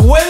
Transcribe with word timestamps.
12 0.00 0.27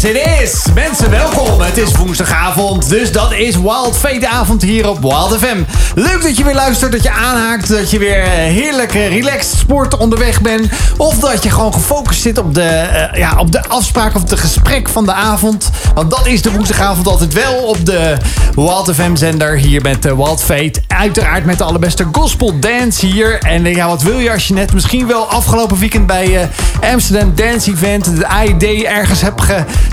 Yes, 0.00 0.42
is. 0.42 0.64
Mensen, 0.74 1.10
welkom. 1.10 1.60
Het 1.60 1.76
is 1.78 1.96
woensdagavond, 1.96 2.88
dus 2.88 3.12
dat 3.12 3.32
is 3.32 3.56
Wild 3.56 3.96
Fate 3.96 4.28
avond 4.28 4.62
hier 4.62 4.88
op 4.88 5.00
Wild 5.00 5.38
FM. 5.38 5.62
Leuk 5.94 6.22
dat 6.22 6.36
je 6.36 6.44
weer 6.44 6.54
luistert, 6.54 6.92
dat 6.92 7.02
je 7.02 7.10
aanhaakt, 7.10 7.68
dat 7.68 7.90
je 7.90 7.98
weer 7.98 8.22
heerlijk 8.28 8.94
eh, 8.94 9.08
relaxed 9.08 9.58
sport 9.58 9.96
onderweg 9.96 10.40
bent. 10.40 10.68
Of 10.96 11.18
dat 11.18 11.42
je 11.42 11.50
gewoon 11.50 11.72
gefocust 11.72 12.20
zit 12.20 12.38
op 12.38 12.54
de, 12.54 12.88
uh, 13.12 13.18
ja, 13.18 13.34
op 13.38 13.52
de 13.52 13.68
afspraak 13.68 14.14
of 14.14 14.24
de 14.24 14.36
gesprek 14.36 14.88
van 14.88 15.04
de 15.04 15.12
avond. 15.12 15.70
Want 15.94 16.10
dat 16.10 16.26
is 16.26 16.42
de 16.42 16.52
woensdagavond 16.52 17.06
altijd 17.06 17.32
wel 17.32 17.54
op 17.54 17.86
de 17.86 18.16
Wild 18.54 18.90
FM 18.94 19.16
zender 19.16 19.56
hier 19.56 19.82
met 19.82 20.04
Wild 20.04 20.42
Fate. 20.42 20.82
Uiteraard 20.86 21.44
met 21.44 21.58
de 21.58 21.64
allerbeste 21.64 22.06
gospel 22.12 22.58
dance 22.58 23.06
hier. 23.06 23.38
En 23.38 23.64
ja, 23.64 23.86
wat 23.86 24.02
wil 24.02 24.18
je 24.18 24.32
als 24.32 24.48
je 24.48 24.54
net 24.54 24.72
misschien 24.72 25.06
wel 25.06 25.26
afgelopen 25.26 25.78
weekend 25.78 26.06
bij 26.06 26.48
Amsterdam 26.92 27.32
Dance 27.34 27.70
Event, 27.70 28.16
de 28.16 28.26
AID, 28.26 28.62
ergens 28.82 29.20
hebt 29.20 29.42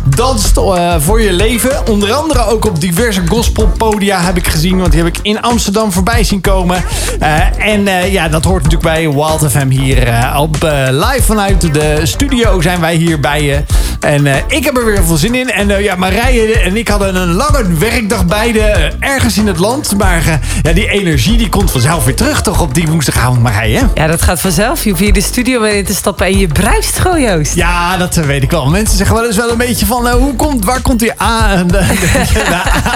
gedanst 0.03 0.57
uh, 0.57 0.95
voor 0.99 1.21
je 1.21 1.33
leven. 1.33 1.87
Onder 1.87 2.13
andere 2.13 2.45
ook 2.45 2.65
op 2.65 2.81
diverse 2.81 3.27
gospelpodia 3.27 4.21
heb 4.21 4.37
ik 4.37 4.47
gezien, 4.47 4.77
want 4.77 4.91
die 4.91 5.03
heb 5.03 5.15
ik 5.15 5.19
in 5.21 5.41
Amsterdam 5.41 5.91
voorbij 5.91 6.23
zien 6.23 6.41
komen. 6.41 6.83
Uh, 7.21 7.67
en 7.67 7.81
uh, 7.81 8.11
ja, 8.11 8.29
dat 8.29 8.43
hoort 8.43 8.63
natuurlijk 8.63 8.93
bij 8.93 9.09
Wild 9.09 9.51
FM 9.51 9.69
hier 9.69 10.31
op 10.37 10.55
live 10.89 11.21
vanuit 11.21 11.73
de 11.73 11.99
studio 12.03 12.61
zijn 12.61 12.79
wij 12.79 12.95
hier 12.95 13.19
bij 13.19 13.43
je. 13.43 13.63
En 13.99 14.27
ik 14.47 14.63
heb 14.63 14.77
er 14.77 14.85
weer 14.85 15.03
veel 15.05 15.17
zin 15.17 15.35
in. 15.35 15.51
En 15.51 15.83
ja, 15.83 15.95
Marije 15.95 16.59
en 16.59 16.77
ik 16.77 16.87
hadden 16.87 17.15
een 17.15 17.33
lange 17.33 17.77
werkdag 17.77 18.25
beide 18.25 18.91
ergens 18.99 19.37
in 19.37 19.47
het 19.47 19.59
land. 19.59 19.97
Maar 19.97 20.39
ja, 20.61 20.73
die 20.73 20.89
energie 20.89 21.37
die 21.37 21.49
komt 21.49 21.71
vanzelf 21.71 22.05
weer 22.05 22.15
terug 22.15 22.41
toch 22.41 22.61
op 22.61 22.73
die 22.73 22.87
woensdagavond, 22.87 23.41
Marije? 23.41 23.81
Ja, 23.93 24.07
dat 24.07 24.21
gaat 24.21 24.41
vanzelf. 24.41 24.83
Je 24.83 24.89
hoeft 24.89 25.01
hier 25.01 25.13
de 25.13 25.21
studio 25.21 25.61
weer 25.61 25.73
in 25.73 25.85
te 25.85 25.93
stappen 25.93 26.25
en 26.25 26.37
je 26.37 26.47
bruist 26.47 26.99
gewoon, 26.99 27.21
Joost. 27.21 27.55
Ja, 27.55 27.97
dat 27.97 28.15
weet 28.15 28.43
ik 28.43 28.51
wel. 28.51 28.65
Mensen 28.65 28.97
zeggen 28.97 29.15
wel 29.15 29.25
eens 29.25 29.35
wel 29.35 29.51
een 29.51 29.57
beetje 29.57 29.85
van... 29.87 30.07
Uh, 30.07 30.13
hoe 30.13 30.35
komt, 30.35 30.65
waar 30.65 30.81
komt 30.81 30.99
die 30.99 31.21
A... 31.21 31.63
De, 31.63 31.71
de, 31.71 31.85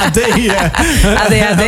AD... 0.06 0.20
ADHD 1.18 1.62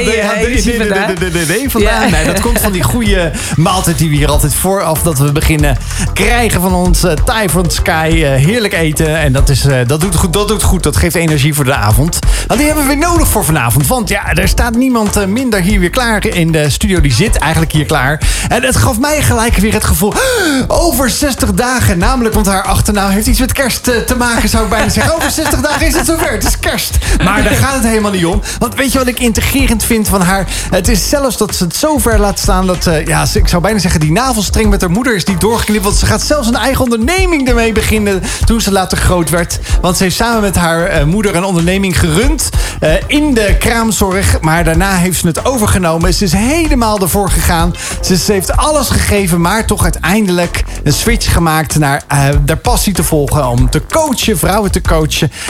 vandaan? 1.71 2.11
Nee, 2.11 2.25
dat 2.25 2.39
komt 2.39 2.59
van 2.59 2.71
die 2.71 2.83
goede 2.83 3.31
maaltijd 3.55 3.97
die 3.97 4.09
we 4.09 4.15
hier 4.15 4.29
altijd 4.29 4.53
vooraf 4.53 5.01
dat 5.01 5.19
we 5.19 5.31
beginnen 5.31 5.77
krijgen 6.13 6.61
van 6.61 6.73
ons 6.73 7.05
Thai 7.25 7.49
from 7.49 7.69
Sky. 7.69 8.09
Heerlijk 8.23 8.73
eten. 8.73 9.17
En 9.17 9.33
dat, 9.33 9.49
is, 9.49 9.65
dat, 9.87 10.01
doet 10.01 10.15
goed, 10.15 10.33
dat 10.33 10.47
doet 10.47 10.63
goed. 10.63 10.83
Dat 10.83 10.97
geeft 10.97 11.15
energie 11.15 11.53
voor 11.53 11.65
de 11.65 11.73
avond. 11.73 12.19
Want 12.47 12.59
die 12.59 12.69
hebben 12.69 12.87
we 12.87 12.95
weer 12.95 13.07
nodig 13.09 13.27
voor 13.27 13.45
vanavond. 13.45 13.87
Want 13.87 14.09
ja, 14.09 14.33
er 14.33 14.47
staat 14.47 14.75
niemand 14.75 15.27
minder 15.27 15.61
hier 15.61 15.79
weer 15.79 15.89
klaar 15.89 16.25
in 16.25 16.51
de 16.51 16.69
studio. 16.69 17.01
Die 17.01 17.13
zit 17.13 17.37
eigenlijk 17.37 17.71
hier 17.71 17.85
klaar. 17.85 18.21
En 18.47 18.63
het 18.63 18.77
gaf 18.77 18.99
mij 18.99 19.21
gelijk 19.21 19.55
weer 19.55 19.73
het 19.73 19.83
gevoel... 19.83 20.13
Over 20.67 21.09
60 21.09 21.53
dagen. 21.53 21.97
Namelijk, 21.97 22.35
want 22.35 22.45
haar 22.45 22.63
achternaam 22.63 23.09
heeft 23.09 23.27
iets 23.27 23.39
met 23.39 23.51
kerst 23.51 23.83
te 23.83 24.15
maken, 24.17 24.49
zou 24.49 24.63
ik 24.63 24.69
bijna 24.69 24.89
zeggen. 24.89 25.12
Over 25.15 25.31
60 25.31 25.61
dagen 25.61 25.87
is 25.87 25.95
het 25.95 26.05
zover. 26.05 26.31
Het 26.31 26.43
is 26.43 26.59
kerst. 26.59 26.97
Maar 27.23 27.43
daar 27.43 27.53
gaat 27.53 27.73
het 27.73 27.83
helemaal 27.83 28.11
niet 28.11 28.25
om. 28.25 28.41
Want 28.59 28.75
weet 28.75 28.91
je 28.91 28.97
wat 28.97 29.07
ik 29.07 29.19
integrerend 29.19 29.83
vind 29.83 30.07
van 30.07 30.21
haar? 30.21 30.47
Het 30.71 30.87
is 30.87 31.09
zelfs 31.09 31.37
dat 31.37 31.55
ze 31.55 31.63
het 31.63 31.75
zo 31.75 31.97
ver 31.97 32.19
laat 32.19 32.39
staan 32.39 32.67
dat... 32.67 32.87
Uh, 32.87 33.05
ja, 33.05 33.25
ik 33.33 33.47
zou 33.47 33.61
bijna 33.61 33.79
zeggen, 33.79 33.99
die 33.99 34.11
navelstreng 34.11 34.69
met 34.69 34.81
haar 34.81 34.89
moeder 34.89 35.15
is 35.15 35.25
die 35.25 35.37
doorgeknipt. 35.37 35.83
Want 35.83 35.95
ze 35.95 36.05
gaat 36.05 36.21
zelfs 36.21 36.47
een 36.47 36.55
eigen 36.55 36.83
onderneming 36.83 37.47
ermee 37.47 37.71
beginnen 37.71 38.21
toen 38.45 38.61
ze 38.61 38.71
later 38.71 38.97
groot 38.97 39.29
werd. 39.29 39.59
Want 39.81 39.97
ze 39.97 40.03
heeft 40.03 40.15
samen 40.15 40.41
met 40.41 40.55
haar 40.55 40.99
uh, 40.99 41.03
moeder 41.03 41.35
een 41.35 41.43
onderneming 41.43 41.99
gerund 41.99 42.49
uh, 42.81 42.93
in 43.07 43.33
de 43.33 43.55
kraamzorg. 43.59 44.41
Maar 44.41 44.63
daarna 44.63 44.95
heeft 44.95 45.19
ze 45.19 45.27
het 45.27 45.45
overgenomen. 45.45 46.13
Ze 46.13 46.23
is 46.23 46.33
helemaal 46.33 46.99
ervoor 46.99 47.29
gegaan. 47.29 47.73
Ze, 48.01 48.17
ze 48.17 48.31
heeft 48.31 48.57
alles 48.57 48.89
gegeven, 48.89 49.41
maar 49.41 49.65
toch 49.65 49.83
uiteindelijk 49.83 50.63
een 50.83 50.93
switch 50.93 51.33
gemaakt 51.33 51.79
naar 51.79 52.03
haar 52.07 52.57
passie 52.61 52.93
te 52.93 53.03
volgen. 53.03 53.47
Om 53.47 53.69
te 53.69 53.81
coachen, 53.91 54.37
vrouwen 54.37 54.71
te 54.71 54.81
coachen. 54.81 55.02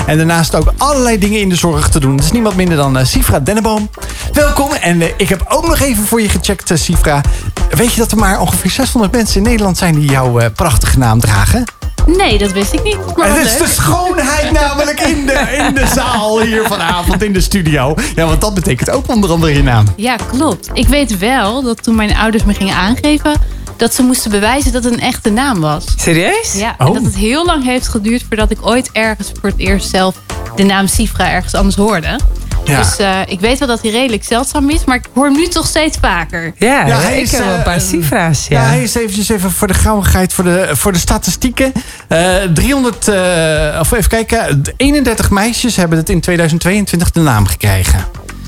En 0.05 0.17
daarnaast 0.17 0.55
ook 0.55 0.73
allerlei 0.77 1.17
dingen 1.17 1.39
in 1.39 1.49
de 1.49 1.55
zorg 1.55 1.89
te 1.89 1.99
doen. 1.99 2.15
Het 2.15 2.23
is 2.23 2.31
niemand 2.31 2.55
minder 2.55 2.77
dan 2.77 2.97
uh, 2.97 3.05
Sifra 3.05 3.39
Denneboom. 3.39 3.89
Welkom. 4.33 4.71
En 4.71 5.02
uh, 5.02 5.08
ik 5.17 5.30
heb 5.30 5.45
ook 5.47 5.67
nog 5.67 5.80
even 5.80 6.03
voor 6.03 6.21
je 6.21 6.30
gecheckt, 6.30 6.71
uh, 6.71 6.77
Sifra. 6.77 7.21
Weet 7.69 7.93
je 7.93 7.99
dat 7.99 8.11
er 8.11 8.17
maar 8.17 8.39
ongeveer 8.39 8.71
600 8.71 9.13
mensen 9.13 9.37
in 9.37 9.43
Nederland 9.43 9.77
zijn 9.77 9.95
die 9.95 10.09
jouw 10.09 10.52
prachtige 10.52 10.97
naam 10.97 11.19
dragen? 11.19 11.63
Nee, 12.05 12.37
dat 12.37 12.52
wist 12.52 12.73
ik 12.73 12.83
niet. 12.83 12.97
Maar 13.15 13.37
het 13.37 13.45
is 13.45 13.58
de 13.58 13.67
schoonheid 13.67 14.52
namelijk 14.52 14.99
in 14.99 15.25
de, 15.25 15.63
in 15.67 15.73
de 15.73 15.87
zaal 15.87 16.42
hier 16.42 16.67
vanavond 16.67 17.23
in 17.23 17.33
de 17.33 17.42
studio. 17.42 17.95
Ja, 18.15 18.25
want 18.25 18.42
dat 18.42 18.53
betekent 18.53 18.89
ook 18.89 19.09
onder 19.09 19.31
andere 19.31 19.53
je 19.53 19.63
naam. 19.63 19.86
Ja, 19.95 20.15
klopt. 20.15 20.69
Ik 20.73 20.87
weet 20.87 21.17
wel 21.17 21.63
dat 21.63 21.83
toen 21.83 21.95
mijn 21.95 22.15
ouders 22.17 22.43
me 22.43 22.53
gingen 22.53 22.75
aangeven 22.75 23.31
dat 23.78 23.94
ze 23.94 24.02
moesten 24.02 24.32
bewijzen 24.32 24.72
dat 24.72 24.84
het 24.84 24.94
een 24.94 25.00
echte 25.00 25.30
naam 25.30 25.60
was. 25.60 25.86
Serieus? 25.95 26.54
Ja, 26.54 26.76
en 26.78 26.94
dat 26.94 27.04
het 27.04 27.16
heel 27.16 27.45
lang 27.45 27.64
heeft 27.64 27.88
geduurd 27.88 28.23
voordat 28.28 28.52
ik 28.52 28.66
ooit 28.66 28.89
ergens 28.92 29.32
voor 29.39 29.50
het 29.50 29.60
eerst 29.60 29.89
zelf 29.89 30.16
de 30.56 30.64
naam 30.64 30.88
Sifra 30.88 31.32
ergens 31.32 31.54
anders 31.54 31.76
hoorde. 31.76 32.20
Ja. 32.66 32.78
Dus 32.78 33.00
uh, 33.00 33.20
ik 33.26 33.39
weet 33.39 33.60
wel 33.60 33.67
dat 33.67 33.82
hij 33.82 33.92
redelijk 33.92 34.23
zeldzaam 34.23 34.70
is, 34.70 34.84
maar 34.86 34.95
ik 34.95 35.06
hoor 35.14 35.26
hem 35.26 35.36
nu 35.36 35.48
toch 35.48 35.67
steeds 35.67 35.98
vaker. 36.02 36.54
Ja, 36.58 36.88
ja 36.88 37.00
hij 37.00 37.17
ik 37.17 37.23
is, 37.23 37.32
heb 37.32 37.44
wel 37.44 37.54
een 37.54 37.64
paar 37.64 37.82
Sifra's. 37.82 38.48
Ja. 38.48 38.61
ja. 38.61 38.67
hij 38.67 38.84
is 38.84 38.95
eventjes 38.95 39.30
even 39.30 39.52
voor 39.52 39.67
de 39.67 39.73
gauwigheid, 39.73 40.34
voor 40.34 40.44
de, 40.44 40.70
voor 40.72 40.92
de 40.92 41.00
statistieken. 41.00 41.72
Uh, 42.10 42.36
300, 42.54 43.08
uh, 43.08 43.78
of 43.80 43.92
even 43.92 44.10
kijken, 44.10 44.61
31 44.78 45.30
meisjes 45.30 45.76
hebben 45.76 45.98
het 45.98 46.10
in 46.10 46.22
2022 46.22 47.11
de 47.11 47.20
naam 47.20 47.45
gekregen. 47.45 48.05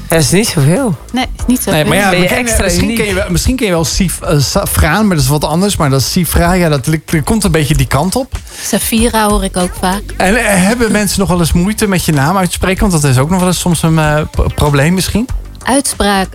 Dat 0.07 0.19
is 0.19 0.31
niet 0.31 0.47
zoveel. 0.47 0.95
Nee, 1.11 1.25
niet 1.47 1.57
zoveel. 1.57 1.73
Nee, 1.73 1.85
maar 1.85 1.97
ja, 1.97 2.11
je 2.11 2.27
extra 2.27 2.63
misschien, 2.63 2.95
ken 2.95 3.05
je, 3.05 3.25
misschien 3.29 3.55
ken 3.55 3.66
je 3.66 3.71
wel 3.71 3.85
Sif, 3.85 4.19
uh, 4.23 4.39
Safraan, 4.39 5.07
maar 5.07 5.16
dat 5.16 5.25
is 5.25 5.31
wat 5.31 5.43
anders. 5.43 5.75
Maar 5.75 5.89
dat 5.89 5.99
is 5.99 6.11
Sifra, 6.11 6.53
ja, 6.53 6.69
dat, 6.69 6.85
dat 6.85 7.23
komt 7.23 7.43
een 7.43 7.51
beetje 7.51 7.75
die 7.75 7.88
kant 7.88 8.15
op. 8.15 8.38
Safira 8.61 9.27
hoor 9.29 9.44
ik 9.44 9.57
ook 9.57 9.73
vaak. 9.79 10.01
En 10.17 10.33
uh, 10.33 10.39
hebben 10.44 10.91
mensen 10.91 11.19
nog 11.19 11.29
wel 11.29 11.39
eens 11.39 11.53
moeite 11.53 11.88
met 11.88 12.05
je 12.05 12.11
naam 12.11 12.38
uitspreken? 12.38 12.89
Want 12.89 13.01
dat 13.01 13.11
is 13.11 13.17
ook 13.17 13.29
nog 13.29 13.39
wel 13.39 13.47
eens 13.47 13.59
soms 13.59 13.83
een 13.83 13.94
uh, 13.94 14.21
probleem 14.55 14.94
misschien. 14.94 15.27
Uitspraak 15.65 16.27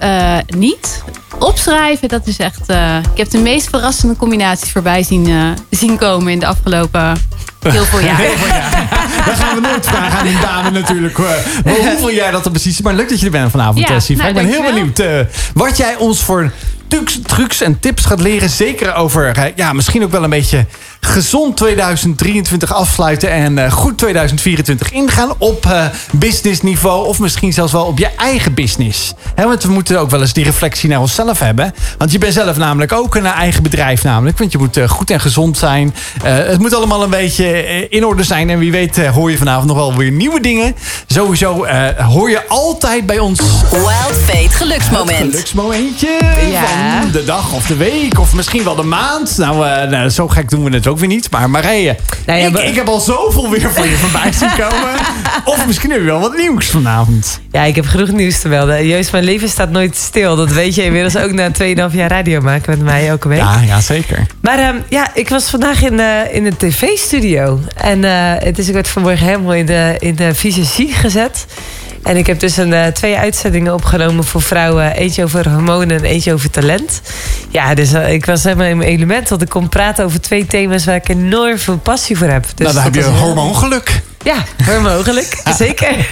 niet. 0.47 1.03
Opschrijven, 1.39 2.09
dat 2.09 2.27
is 2.27 2.37
echt... 2.37 2.69
ik 3.13 3.19
heb 3.19 3.31
de 3.31 3.39
meest 3.39 3.69
verrassende 3.69 4.17
combinaties 4.17 4.71
voorbij 4.73 5.03
zien, 5.03 5.57
zien 5.71 5.97
komen 5.97 6.33
in 6.33 6.39
de 6.39 6.47
afgelopen 6.47 7.17
Heel 7.69 7.85
veel 7.85 8.01
jaar. 8.01 8.17
Heel 8.27 8.37
veel 8.37 8.47
jaar. 8.47 8.89
Dat 9.27 9.35
gaan 9.35 9.55
we 9.55 9.61
nooit 9.61 9.87
vragen 9.87 10.19
aan 10.19 10.27
die 10.27 10.41
dame 10.41 10.71
natuurlijk. 10.71 11.19
Maar 11.19 11.75
hoeveel 11.75 12.13
jij 12.13 12.31
dat 12.31 12.45
er 12.45 12.51
precies 12.51 12.73
is. 12.73 12.81
Maar 12.81 12.95
leuk 12.95 13.09
dat 13.09 13.19
je 13.21 13.25
er 13.25 13.33
bent 13.33 13.51
vanavond, 13.51 13.89
ja, 13.89 14.01
Sif. 14.01 14.17
Nou, 14.17 14.29
ik 14.29 14.35
ben 14.35 14.47
heel 14.47 14.63
benieuwd 14.63 14.99
uh, 14.99 15.21
wat 15.55 15.77
jij 15.77 15.97
ons 15.97 16.23
voor 16.23 16.53
trucs, 16.89 17.19
trucs 17.23 17.61
en 17.61 17.81
tips 17.81 18.05
gaat 18.05 18.21
leren. 18.21 18.51
Zeker 18.51 18.95
over, 18.95 19.53
ja, 19.57 19.73
misschien 19.73 20.03
ook 20.03 20.11
wel 20.11 20.25
een 20.25 20.31
beetje 20.31 20.67
gezond 21.01 21.57
2023 21.57 22.75
afsluiten 22.75 23.31
en 23.31 23.59
uh, 23.59 23.73
goed 23.73 23.99
2024 23.99 24.93
ingaan 24.93 25.33
op 25.39 25.67
uh, 25.67 25.85
businessniveau 26.13 27.07
of 27.07 27.19
misschien 27.19 27.53
zelfs 27.53 27.73
wel 27.73 27.85
op 27.85 27.99
je 27.99 28.09
eigen 28.17 28.55
business. 28.55 29.13
He, 29.35 29.45
want 29.45 29.63
we 29.63 29.73
moeten 29.73 30.01
ook 30.01 30.11
wel 30.11 30.21
eens 30.21 30.33
die 30.33 30.45
reflectie 30.45 30.89
naar 30.89 31.01
onszelf 31.01 31.39
hebben. 31.39 31.75
Want 31.99 32.13
je 32.13 32.19
bent 32.19 32.33
zelf 32.33 32.57
namelijk 32.57 32.93
ook 32.93 33.15
een 33.15 33.27
eigen 33.27 33.63
bedrijf 33.63 34.03
namelijk. 34.03 34.39
Want 34.39 34.53
je 34.53 34.59
moet 34.59 34.77
uh, 34.77 34.89
goed 34.89 35.11
en 35.11 35.21
gezond 35.21 35.59
zijn. 35.59 35.95
het 36.23 36.59
moet 36.59 36.75
allemaal 36.75 37.03
een 37.03 37.11
beetje 37.11 37.89
in 37.89 38.07
orde 38.07 38.23
zijn. 38.23 38.51
En 38.51 38.59
wie 38.59 38.71
weet 38.71 39.07
hoor 39.07 39.31
je 39.31 39.37
vanavond 39.39 39.67
nog 39.67 39.77
wel 39.77 39.97
weer 39.97 40.11
nieuwe 40.11 40.41
dingen. 40.41 40.75
Sowieso 41.07 41.67
hoor 41.97 42.31
je 42.31 42.49
altijd 42.49 43.07
bij 43.07 43.19
ons... 43.19 43.41
Wild 43.71 44.21
Fate 44.27 44.51
geluksmoment. 44.51 45.19
Het 45.19 45.31
geluksmomentje 45.31 46.19
ja. 46.51 47.01
van 47.01 47.11
de 47.11 47.25
dag 47.25 47.53
of 47.53 47.67
de 47.67 47.77
week 47.77 48.19
of 48.19 48.35
misschien 48.35 48.65
wel 48.65 48.75
de 48.75 48.83
maand. 48.83 49.37
Nou, 49.39 49.89
nou 49.89 50.09
zo 50.09 50.29
gek 50.29 50.51
doen 50.51 50.65
we 50.65 50.75
het 50.75 50.89
ook 50.91 50.99
weer 50.99 51.09
niet. 51.09 51.31
Maar 51.31 51.51
Marije, 51.51 51.97
ja, 52.27 52.35
ik, 52.35 52.59
ik, 52.59 52.75
heb 52.75 52.89
al 52.89 53.01
zoveel 53.01 53.51
weer 53.51 53.71
van 53.73 53.89
je 53.89 53.97
voorbij 53.97 54.33
zien 54.33 54.51
komen. 54.59 54.95
of 55.55 55.67
misschien 55.67 55.91
heb 55.91 56.01
je 56.01 56.07
wel 56.07 56.21
wat 56.21 56.37
nieuws 56.37 56.67
vanavond. 56.67 57.41
Ja, 57.51 57.63
ik 57.63 57.77
heb 57.77 57.87
genoeg 57.87 58.11
nieuws 58.11 58.41
te 58.41 58.49
melden. 58.49 58.87
Juist, 58.87 59.13
mijn 59.13 59.25
leven 59.25 59.49
staat 59.49 59.71
nooit 59.71 59.97
stil. 59.97 60.37
Dat 60.37 60.53
weet 60.53 60.75
je 60.75 60.85
inmiddels 60.85 61.17
ook 61.17 61.33
na 61.33 61.51
2,5 61.91 61.95
jaar 61.95 62.11
radio 62.11 62.41
maken 62.41 62.71
met 62.71 62.83
mij 62.85 63.09
elke 63.09 63.29
week. 63.29 63.39
Ja, 63.39 63.61
ja 63.61 63.81
zeker. 63.81 64.27
Maar 64.41 64.69
um, 64.69 64.83
ja, 64.89 65.11
ik 65.15 65.29
was 65.29 65.51
vandaag 65.51 65.83
in, 65.83 65.99
uh, 65.99 66.35
in 66.35 66.45
de 66.45 66.57
tv-studio. 66.57 67.61
En 67.77 68.03
uh, 68.03 68.33
het 68.39 68.59
is, 68.59 68.69
ik 68.69 68.75
werd 68.75 68.89
vanmorgen 68.89 69.27
helemaal 69.27 69.55
in 69.55 69.67
de, 69.67 69.97
in 69.99 70.15
de 70.15 70.35
visagie 70.35 70.93
gezet. 70.93 71.47
En 72.03 72.17
ik 72.17 72.27
heb 72.27 72.41
dus 72.41 72.57
een, 72.57 72.73
uh, 72.73 72.87
twee 72.87 73.17
uitzendingen 73.17 73.75
opgenomen 73.75 74.25
voor 74.25 74.43
vrouwen. 74.43 74.93
Eentje 74.93 75.25
over 75.25 75.51
hormonen 75.51 75.97
en 75.97 76.05
eentje 76.05 76.33
over 76.33 76.51
talent. 76.51 77.01
Ja, 77.49 77.75
dus 77.75 77.93
uh, 77.93 78.13
ik 78.13 78.27
was 78.27 78.45
helemaal 78.45 78.67
in 78.67 78.77
mijn 78.77 78.91
element. 78.91 79.29
Want 79.29 79.43
ik 79.43 79.49
kon 79.49 79.69
praten 79.69 80.05
over 80.05 80.21
twee 80.21 80.47
thema's 80.47 80.85
waar 80.85 80.95
ik 80.95 81.09
enorm 81.09 81.59
veel 81.59 81.79
passie 81.79 82.17
voor 82.19 82.27
heb. 82.29 82.43
Dus 82.43 82.73
nou, 82.73 82.75
dan 82.75 82.83
heb 82.83 82.95
je 82.95 83.05
hormoongeluk. 83.05 84.03
Ja, 84.25 84.45
hormoongeluk. 84.65 85.43
Zeker. 85.59 86.09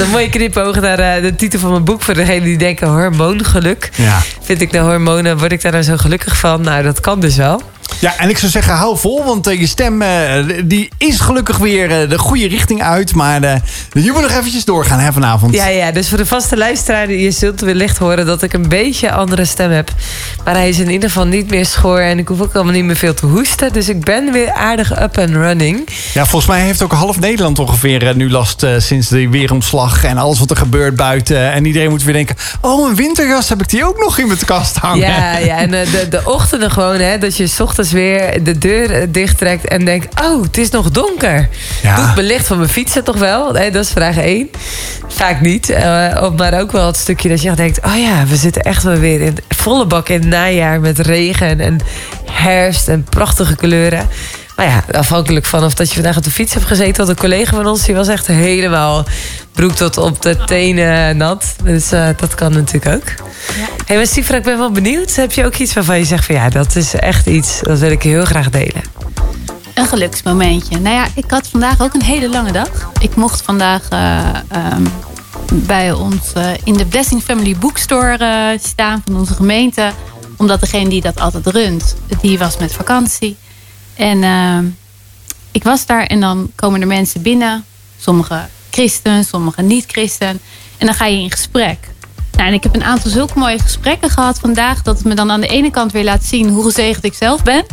een 0.00 0.10
mooie 0.10 0.28
knipoog 0.28 0.80
naar 0.80 1.16
uh, 1.16 1.22
de 1.22 1.34
titel 1.34 1.58
van 1.58 1.70
mijn 1.70 1.84
boek. 1.84 2.02
Voor 2.02 2.14
degenen 2.14 2.44
die 2.44 2.58
denken 2.58 2.88
hormoongeluk. 2.88 3.90
Ja. 3.94 4.22
Vind 4.42 4.60
ik 4.60 4.70
de 4.70 4.78
hormonen, 4.78 5.38
word 5.38 5.52
ik 5.52 5.62
daar 5.62 5.72
nou 5.72 5.84
zo 5.84 5.96
gelukkig 5.96 6.36
van? 6.36 6.60
Nou, 6.60 6.82
dat 6.82 7.00
kan 7.00 7.20
dus 7.20 7.36
wel. 7.36 7.62
Ja, 7.98 8.18
en 8.18 8.28
ik 8.28 8.38
zou 8.38 8.50
zeggen, 8.50 8.74
hou 8.74 8.98
vol, 8.98 9.24
want 9.24 9.48
uh, 9.48 9.60
je 9.60 9.66
stem 9.66 10.02
uh, 10.02 10.08
die 10.64 10.88
is 10.98 11.20
gelukkig 11.20 11.56
weer 11.56 12.02
uh, 12.02 12.10
de 12.10 12.18
goede 12.18 12.48
richting 12.48 12.82
uit. 12.82 13.14
Maar 13.14 13.40
je 13.92 14.12
moet 14.12 14.22
nog 14.22 14.30
eventjes 14.30 14.64
doorgaan 14.64 14.98
hè, 14.98 15.12
vanavond. 15.12 15.54
Ja, 15.54 15.66
ja, 15.66 15.90
dus 15.90 16.08
voor 16.08 16.18
de 16.18 16.26
vaste 16.26 16.56
luisteraar, 16.56 17.10
je 17.10 17.30
zult 17.30 17.60
wellicht 17.60 17.98
horen 17.98 18.26
dat 18.26 18.42
ik 18.42 18.52
een 18.52 18.68
beetje 18.68 19.06
een 19.06 19.14
andere 19.14 19.44
stem 19.44 19.70
heb. 19.70 19.90
Maar 20.44 20.54
hij 20.54 20.68
is 20.68 20.78
in 20.78 20.90
ieder 20.90 21.08
geval 21.08 21.26
niet 21.26 21.50
meer 21.50 21.66
schoor 21.66 21.98
en 21.98 22.18
ik 22.18 22.28
hoef 22.28 22.40
ook 22.40 22.54
allemaal 22.54 22.72
niet 22.72 22.84
meer 22.84 22.96
veel 22.96 23.14
te 23.14 23.26
hoesten. 23.26 23.72
Dus 23.72 23.88
ik 23.88 24.04
ben 24.04 24.32
weer 24.32 24.52
aardig 24.52 25.02
up 25.02 25.18
and 25.18 25.30
running. 25.30 25.88
Ja, 26.14 26.26
volgens 26.26 26.50
mij 26.50 26.60
heeft 26.60 26.82
ook 26.82 26.92
half 26.92 27.20
Nederland 27.20 27.58
ongeveer 27.58 28.16
nu 28.16 28.30
last 28.30 28.66
sinds 28.78 29.08
de 29.08 29.28
weeromslag 29.28 30.04
en 30.04 30.18
alles 30.18 30.38
wat 30.38 30.50
er 30.50 30.56
gebeurt 30.56 30.96
buiten. 30.96 31.52
En 31.52 31.64
iedereen 31.64 31.90
moet 31.90 32.02
weer 32.02 32.14
denken, 32.14 32.36
oh, 32.60 32.88
een 32.88 32.96
winterjas 32.96 33.48
heb 33.48 33.60
ik 33.60 33.68
die 33.68 33.86
ook 33.86 33.98
nog 33.98 34.18
in 34.18 34.26
mijn 34.26 34.44
kast 34.44 34.76
hangen. 34.76 35.08
Ja, 35.08 35.36
ja 35.36 35.56
en 35.56 35.70
de, 35.70 36.06
de 36.10 36.20
ochtenden 36.24 36.70
gewoon, 36.70 36.98
hè, 36.98 37.18
dat 37.18 37.36
je 37.36 37.46
s 37.46 37.60
ochtends 37.60 37.83
weer 37.92 38.44
de 38.44 38.58
deur 38.58 39.12
dichttrekt 39.12 39.68
en 39.68 39.84
denkt... 39.84 40.22
oh, 40.22 40.42
het 40.42 40.58
is 40.58 40.70
nog 40.70 40.90
donker. 40.90 41.48
Ja. 41.82 41.96
Doet 41.96 42.14
belicht 42.14 42.46
van 42.46 42.56
mijn 42.56 42.68
fietsen 42.68 43.04
toch 43.04 43.16
wel? 43.16 43.52
Nee, 43.52 43.70
dat 43.70 43.84
is 43.84 43.90
vraag 43.90 44.18
één. 44.18 44.50
Vaak 45.08 45.40
niet. 45.40 45.70
Uh, 45.70 45.76
maar 46.36 46.60
ook 46.60 46.72
wel 46.72 46.86
het 46.86 46.96
stukje 46.96 47.28
dat 47.28 47.42
je 47.42 47.54
denkt... 47.54 47.86
oh 47.86 47.98
ja, 47.98 48.26
we 48.26 48.36
zitten 48.36 48.62
echt 48.62 48.82
wel 48.82 48.96
weer 48.98 49.20
in 49.20 49.36
volle 49.48 49.86
bak 49.86 50.08
in 50.08 50.20
het 50.20 50.28
najaar... 50.28 50.80
met 50.80 50.98
regen 50.98 51.60
en 51.60 51.78
herfst 52.30 52.88
en 52.88 53.04
prachtige 53.04 53.56
kleuren. 53.56 54.08
Maar 54.56 54.66
ja, 54.66 54.84
afhankelijk 54.98 55.46
van 55.46 55.64
of 55.64 55.74
dat 55.74 55.88
je 55.88 55.94
vandaag 55.94 56.16
op 56.16 56.24
de 56.24 56.30
fiets 56.30 56.54
hebt 56.54 56.66
gezeten... 56.66 56.96
had 56.96 57.08
een 57.08 57.20
collega 57.20 57.56
van 57.56 57.66
ons, 57.66 57.84
die 57.84 57.94
was 57.94 58.08
echt 58.08 58.26
helemaal 58.26 59.04
broek 59.52 59.72
tot 59.72 59.98
op 59.98 60.22
de 60.22 60.36
tenen 60.44 61.16
nat. 61.16 61.56
Dus 61.62 61.92
uh, 61.92 62.08
dat 62.16 62.34
kan 62.34 62.52
natuurlijk 62.52 62.94
ook. 62.96 63.08
Ja. 63.56 63.66
Hey, 63.86 63.96
maar 63.96 64.06
Sifra, 64.06 64.36
ik 64.36 64.42
ben 64.42 64.58
wel 64.58 64.70
benieuwd. 64.70 65.14
Heb 65.14 65.32
je 65.32 65.44
ook 65.44 65.56
iets 65.56 65.72
waarvan 65.72 65.98
je 65.98 66.04
zegt 66.04 66.24
van 66.24 66.34
ja, 66.34 66.48
dat 66.48 66.76
is 66.76 66.94
echt 66.94 67.26
iets, 67.26 67.60
dat 67.62 67.78
wil 67.78 67.90
ik 67.90 68.02
heel 68.02 68.24
graag 68.24 68.50
delen? 68.50 68.82
Een 69.74 69.86
geluksmomentje. 69.86 70.80
Nou 70.80 70.94
ja, 70.94 71.06
ik 71.14 71.24
had 71.28 71.48
vandaag 71.48 71.80
ook 71.80 71.94
een 71.94 72.02
hele 72.02 72.28
lange 72.28 72.52
dag. 72.52 72.90
Ik 73.00 73.14
mocht 73.14 73.42
vandaag 73.42 73.82
uh, 73.92 74.28
um, 74.76 74.92
bij 75.52 75.92
ons 75.92 76.32
uh, 76.36 76.46
in 76.64 76.74
de 76.74 76.86
Blessing 76.86 77.22
Family 77.22 77.56
Bookstore 77.58 78.58
staan 78.62 79.02
van 79.04 79.16
onze 79.16 79.34
gemeente. 79.34 79.90
Omdat 80.36 80.60
degene 80.60 80.88
die 80.88 81.00
dat 81.00 81.20
altijd 81.20 81.46
runt, 81.46 81.96
die 82.20 82.38
was 82.38 82.56
met 82.58 82.72
vakantie. 82.72 83.36
En 83.94 84.22
ehm, 84.22 84.64
ik 85.52 85.62
was 85.62 85.86
daar 85.86 86.06
en 86.06 86.20
dan 86.20 86.50
komen 86.54 86.80
er 86.80 86.86
mensen 86.86 87.22
binnen. 87.22 87.64
Sommige 87.98 88.46
christen, 88.70 89.24
sommige 89.24 89.62
niet-christen. 89.62 90.40
En 90.78 90.86
dan 90.86 90.94
ga 90.94 91.06
je 91.06 91.18
in 91.18 91.30
gesprek. 91.30 91.78
Nou, 92.32 92.48
en 92.48 92.54
ik 92.54 92.62
heb 92.62 92.74
een 92.74 92.84
aantal 92.84 93.10
zulke 93.10 93.38
mooie 93.38 93.58
gesprekken 93.58 94.10
gehad 94.10 94.38
vandaag. 94.38 94.82
Dat 94.82 94.96
het 94.96 95.06
me 95.06 95.14
dan 95.14 95.30
aan 95.30 95.40
de 95.40 95.46
ene 95.46 95.70
kant 95.70 95.92
weer 95.92 96.04
laat 96.04 96.24
zien 96.24 96.48
hoe 96.48 96.64
gezegend 96.64 97.04
ik 97.04 97.14
zelf 97.14 97.42
ben. 97.42 97.64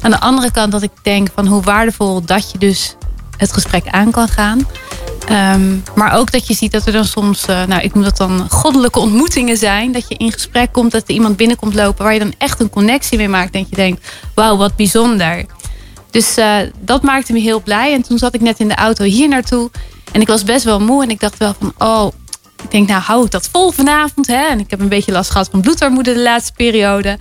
Aan 0.00 0.10
de 0.10 0.20
andere 0.20 0.50
kant 0.50 0.72
dat 0.72 0.82
ik 0.82 0.90
denk 1.02 1.28
van 1.34 1.46
hoe 1.46 1.62
waardevol 1.62 2.24
dat 2.24 2.50
je 2.52 2.58
dus 2.58 2.96
het 3.36 3.52
gesprek 3.52 3.88
aan 3.88 4.10
kan 4.10 4.28
gaan. 4.28 4.66
Ehm, 5.28 5.76
maar 5.94 6.16
ook 6.16 6.32
dat 6.32 6.46
je 6.46 6.54
ziet 6.54 6.72
dat 6.72 6.86
er 6.86 6.92
dan 6.92 7.04
soms, 7.04 7.48
uh, 7.48 7.64
nou 7.64 7.82
ik 7.82 7.94
noem 7.94 8.04
dat 8.04 8.16
dan 8.16 8.50
goddelijke 8.50 8.98
ontmoetingen 8.98 9.56
zijn. 9.56 9.92
Dat 9.92 10.08
je 10.08 10.14
in 10.14 10.32
gesprek 10.32 10.72
komt, 10.72 10.92
dat 10.92 11.02
er 11.06 11.14
iemand 11.14 11.36
binnenkomt 11.36 11.74
lopen 11.74 12.04
waar 12.04 12.12
je 12.12 12.18
dan 12.18 12.34
echt 12.38 12.60
een 12.60 12.70
connectie 12.70 13.18
mee 13.18 13.28
maakt. 13.28 13.52
Dat 13.52 13.68
je 13.70 13.76
denkt, 13.76 14.12
wauw, 14.34 14.56
wat 14.56 14.76
bijzonder. 14.76 15.44
Dus 16.18 16.38
uh, 16.38 16.56
dat 16.80 17.02
maakte 17.02 17.32
me 17.32 17.38
heel 17.38 17.62
blij. 17.62 17.92
En 17.92 18.02
toen 18.02 18.18
zat 18.18 18.34
ik 18.34 18.40
net 18.40 18.58
in 18.58 18.68
de 18.68 18.74
auto 18.74 19.04
hier 19.04 19.28
naartoe. 19.28 19.70
En 20.12 20.20
ik 20.20 20.26
was 20.26 20.44
best 20.44 20.64
wel 20.64 20.80
moe. 20.80 21.02
En 21.02 21.10
ik 21.10 21.20
dacht 21.20 21.38
wel 21.38 21.54
van, 21.58 21.72
oh, 21.78 22.12
ik 22.62 22.70
denk 22.70 22.88
nou 22.88 23.02
hou 23.02 23.24
ik 23.24 23.30
dat 23.30 23.48
vol 23.52 23.70
vanavond. 23.70 24.26
Hè? 24.26 24.46
En 24.46 24.58
ik 24.58 24.70
heb 24.70 24.80
een 24.80 24.88
beetje 24.88 25.12
last 25.12 25.30
gehad 25.30 25.48
van 25.50 25.60
bloedarmoede 25.60 26.14
de 26.14 26.20
laatste 26.20 26.52
periode. 26.52 27.18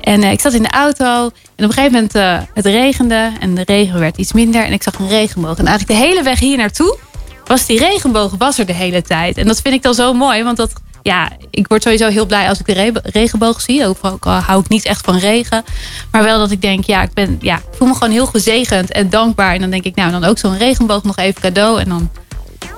En 0.00 0.22
uh, 0.22 0.32
ik 0.32 0.40
zat 0.40 0.52
in 0.52 0.62
de 0.62 0.70
auto. 0.70 1.24
En 1.56 1.64
op 1.64 1.70
een 1.70 1.72
gegeven 1.72 1.92
moment, 1.92 2.14
uh, 2.14 2.38
het 2.54 2.66
regende. 2.66 3.32
En 3.40 3.54
de 3.54 3.62
regen 3.64 3.98
werd 3.98 4.16
iets 4.16 4.32
minder. 4.32 4.64
En 4.64 4.72
ik 4.72 4.82
zag 4.82 4.98
een 4.98 5.08
regenboog. 5.08 5.58
En 5.58 5.66
eigenlijk 5.66 6.00
de 6.00 6.06
hele 6.06 6.22
weg 6.22 6.38
hier 6.38 6.56
naartoe 6.56 6.98
was 7.44 7.66
die 7.66 7.78
regenboog 7.78 8.34
was 8.38 8.58
er 8.58 8.66
de 8.66 8.74
hele 8.74 9.02
tijd. 9.02 9.36
En 9.36 9.46
dat 9.46 9.60
vind 9.60 9.74
ik 9.74 9.82
dan 9.82 9.94
zo 9.94 10.12
mooi. 10.12 10.42
Want 10.42 10.56
dat 10.56 10.72
ja, 11.02 11.30
ik 11.50 11.68
word 11.68 11.82
sowieso 11.82 12.08
heel 12.08 12.26
blij 12.26 12.48
als 12.48 12.60
ik 12.60 12.66
de 12.66 13.00
regenboog 13.02 13.60
zie. 13.60 13.86
Ook, 13.86 14.26
al 14.26 14.32
hou 14.32 14.60
ik 14.60 14.68
niet 14.68 14.84
echt 14.84 15.04
van 15.04 15.18
regen. 15.18 15.64
Maar 16.10 16.22
wel 16.22 16.38
dat 16.38 16.50
ik 16.50 16.62
denk, 16.62 16.84
ja, 16.84 17.02
ik, 17.02 17.12
ben, 17.12 17.38
ja, 17.40 17.56
ik 17.56 17.62
voel 17.70 17.88
me 17.88 17.94
gewoon 17.94 18.12
heel 18.12 18.26
gezegend 18.26 18.92
en 18.92 19.10
dankbaar. 19.10 19.54
En 19.54 19.60
dan 19.60 19.70
denk 19.70 19.84
ik, 19.84 19.94
nou, 19.94 20.10
dan 20.10 20.24
ook 20.24 20.38
zo'n 20.38 20.58
regenboog 20.58 21.04
nog 21.04 21.16
even 21.16 21.40
cadeau. 21.40 21.80
En 21.80 21.88
dan 21.88 22.10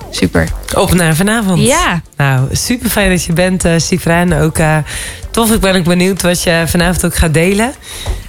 super. 0.09 0.49
Op 0.75 0.93
naar 0.93 1.15
vanavond. 1.15 1.61
Ja. 1.61 2.01
Nou, 2.17 2.47
super 2.51 2.89
fijn 2.89 3.09
dat 3.09 3.23
je 3.23 3.33
bent, 3.33 3.65
uh, 3.65 3.73
Sifra. 3.77 4.19
En 4.19 4.33
ook 4.33 4.57
uh, 4.57 4.77
tof, 5.31 5.51
ik 5.51 5.59
ben 5.59 5.75
ook 5.75 5.83
benieuwd 5.83 6.21
wat 6.21 6.43
je 6.43 6.63
vanavond 6.67 7.05
ook 7.05 7.15
gaat 7.15 7.33
delen. 7.33 7.73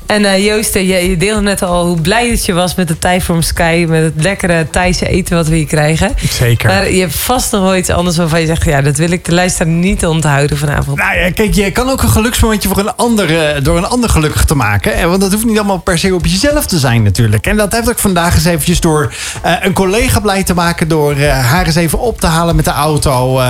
En 0.06 0.22
uh, 0.22 0.44
Joost, 0.46 0.74
je, 0.74 0.84
je 0.84 1.16
deelde 1.16 1.40
net 1.40 1.62
al 1.62 1.86
hoe 1.86 2.00
blij 2.00 2.30
dat 2.30 2.44
je 2.44 2.52
was 2.52 2.74
met 2.74 2.88
de 2.88 2.98
Thai 2.98 3.20
from 3.20 3.42
Sky. 3.42 3.86
Met 3.88 4.02
het 4.02 4.22
lekkere 4.22 4.66
Thaise 4.70 5.08
eten 5.08 5.36
wat 5.36 5.48
we 5.48 5.56
hier 5.56 5.66
krijgen. 5.66 6.14
Zeker. 6.30 6.68
Maar 6.68 6.90
je 6.90 7.00
hebt 7.00 7.16
vast 7.16 7.52
nog 7.52 7.62
wel 7.62 7.76
iets 7.76 7.90
anders 7.90 8.16
waarvan 8.16 8.40
je 8.40 8.46
zegt... 8.46 8.64
ja, 8.64 8.80
dat 8.80 8.96
wil 8.96 9.10
ik 9.10 9.24
de 9.24 9.34
luisteraar 9.34 9.72
niet 9.72 10.06
onthouden 10.06 10.58
vanavond. 10.58 10.98
Nou 10.98 11.18
ja, 11.18 11.30
kijk, 11.30 11.54
je 11.54 11.70
kan 11.70 11.90
ook 11.90 12.02
een 12.02 12.08
geluksmomentje 12.08 12.68
voor 12.68 12.78
een 12.78 12.96
ander, 12.96 13.38
eh, 13.38 13.62
door 13.62 13.76
een 13.76 13.86
ander 13.86 14.10
gelukkig 14.10 14.44
te 14.44 14.54
maken. 14.54 15.08
Want 15.08 15.20
dat 15.20 15.32
hoeft 15.32 15.44
niet 15.44 15.58
allemaal 15.58 15.78
per 15.78 15.98
se 15.98 16.14
op 16.14 16.26
jezelf 16.26 16.66
te 16.66 16.78
zijn 16.78 17.02
natuurlijk. 17.02 17.46
En 17.46 17.56
dat 17.56 17.72
heb 17.72 17.88
ik 17.88 17.98
vandaag 17.98 18.34
eens 18.34 18.44
eventjes 18.44 18.80
door 18.80 19.12
uh, 19.44 19.52
een 19.60 19.72
collega 19.72 20.20
blij 20.20 20.42
te 20.42 20.54
maken... 20.54 20.88
door 20.88 21.16
haar 21.20 21.66
eens 21.66 21.74
even 21.74 21.98
op 21.98 22.20
te 22.20 22.26
halen 22.26 22.56
met 22.56 22.64
de 22.64 22.70
auto... 22.70 23.40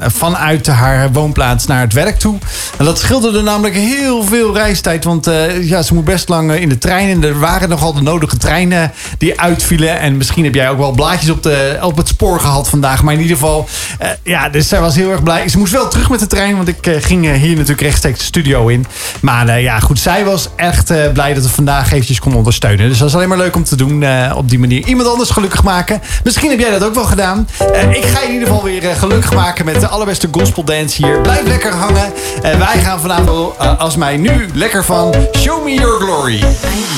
vanuit 0.00 0.66
haar 0.66 1.12
woonplaats 1.12 1.66
naar 1.66 1.80
het 1.80 1.92
werk 1.92 2.18
toe. 2.18 2.38
En 2.78 2.84
dat 2.84 2.98
schilderde 2.98 3.42
namelijk 3.42 3.74
heel 3.74 4.22
veel 4.22 4.54
reistijd. 4.54 5.04
Want 5.04 5.30
ja, 5.60 5.75
ze 5.82 5.94
moet 5.94 6.04
best 6.04 6.28
lang 6.28 6.50
eh, 6.50 6.60
in 6.60 6.68
de 6.68 6.78
trein. 6.78 7.08
En 7.08 7.24
er 7.24 7.38
waren 7.38 7.68
nogal 7.68 7.92
de 7.92 8.02
nodige 8.02 8.36
treinen 8.36 8.92
die 9.18 9.40
uitvielen. 9.40 9.98
En 10.00 10.16
misschien 10.16 10.44
heb 10.44 10.54
jij 10.54 10.70
ook 10.70 10.78
wel 10.78 10.90
blaadjes 10.90 11.30
op, 11.30 11.42
de, 11.42 11.78
het 11.96 12.08
spoor 12.08 12.40
gehad 12.40 12.68
vandaag. 12.68 13.02
Maar 13.02 13.14
in 13.14 13.20
ieder 13.20 13.36
geval, 13.36 13.68
uh, 14.02 14.08
ja, 14.22 14.48
dus 14.48 14.68
zij 14.68 14.80
was 14.80 14.96
heel 14.96 15.10
erg 15.10 15.22
blij. 15.22 15.48
Ze 15.48 15.58
moest 15.58 15.72
wel 15.72 15.88
terug 15.88 16.10
met 16.10 16.20
de 16.20 16.26
trein, 16.26 16.56
want 16.56 16.68
ik 16.68 16.86
uh, 16.86 16.96
ging 16.98 17.36
hier 17.36 17.50
natuurlijk 17.50 17.80
rechtstreeks 17.80 18.18
de 18.18 18.24
studio 18.24 18.66
in. 18.66 18.86
Maar 19.20 19.60
ja, 19.60 19.80
goed, 19.80 19.98
zij 19.98 20.24
was 20.24 20.48
echt 20.56 21.12
blij 21.12 21.34
dat 21.34 21.42
we 21.42 21.48
vandaag 21.48 21.92
eventjes 21.92 22.18
kon 22.18 22.34
ondersteunen. 22.34 22.88
Dus 22.88 22.98
dat 22.98 23.08
is 23.08 23.14
alleen 23.14 23.28
maar 23.28 23.38
leuk 23.38 23.56
om 23.56 23.64
te 23.64 23.76
doen 23.76 24.04
op 24.34 24.48
die 24.48 24.58
manier. 24.58 24.86
Iemand 24.86 25.08
anders 25.08 25.30
gelukkig 25.30 25.62
maken. 25.62 26.00
Misschien 26.24 26.50
heb 26.50 26.58
jij 26.58 26.70
dat 26.70 26.84
ook 26.84 26.94
wel 26.94 27.04
gedaan. 27.04 27.48
ik 27.90 28.04
ga 28.04 28.22
in 28.22 28.32
ieder 28.32 28.48
geval 28.48 28.62
weer 28.62 28.82
gelukkig 28.82 29.32
maken 29.34 29.64
met 29.64 29.80
de 29.80 29.88
allerbeste 29.88 30.28
gospel 30.30 30.64
dance 30.64 31.06
hier. 31.06 31.20
Blijf 31.20 31.46
lekker 31.46 31.72
hangen. 31.72 32.12
wij 32.42 32.78
gaan 32.82 33.00
vanavond, 33.00 33.58
als 33.78 33.96
mij 33.96 34.16
nu 34.16 34.48
lekker 34.54 34.84
van 34.84 35.14
Show 35.36 35.64
Me 35.66 35.74
Your 35.74 36.00
Glory. 36.00 36.38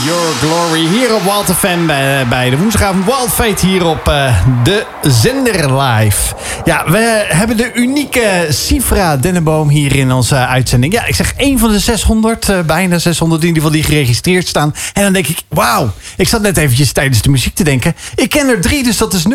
Your 0.05 0.35
Glory 0.41 0.87
hier 0.87 1.15
op 1.15 1.23
Wild 1.23 1.57
FM 1.57 1.87
bij, 1.87 2.29
bij 2.29 2.51
de 2.51 2.57
woensdagavond 2.59 3.05
Wild 3.05 3.33
Fate 3.33 3.67
hier 3.67 3.87
op 3.87 4.09
uh, 4.09 4.45
de 4.65 4.85
zender 5.03 5.83
live. 5.83 6.35
Ja, 6.65 6.91
we 6.91 7.25
hebben 7.29 7.57
de 7.57 7.73
unieke 7.75 8.47
Sifra 8.49 9.17
Denneboom 9.17 9.69
hier 9.69 9.97
in 9.97 10.13
onze 10.13 10.37
uitzending. 10.37 10.93
Ja, 10.93 11.05
ik 11.05 11.15
zeg 11.15 11.35
één 11.37 11.59
van 11.59 11.71
de 11.71 11.79
600, 11.79 12.49
uh, 12.49 12.61
bijna 12.61 12.99
600 12.99 13.41
in 13.41 13.47
ieder 13.49 13.63
geval 13.63 13.77
die 13.79 13.87
geregistreerd 13.87 14.47
staan. 14.47 14.75
En 14.93 15.03
dan 15.03 15.13
denk 15.13 15.27
ik, 15.27 15.39
wauw, 15.49 15.91
ik 16.17 16.29
zat 16.29 16.43
net 16.43 16.57
eventjes 16.57 16.93
tijdens 16.93 17.23
de 17.23 17.31
muziek 17.31 17.55
te 17.55 17.65
denken. 17.65 17.95
Ik 18.15 18.29
ken 18.29 18.49
er 18.49 18.61
drie, 18.61 18.83
dus 18.83 18.97
dat 18.97 19.15
is 19.15 19.25
0,05% 19.25 19.31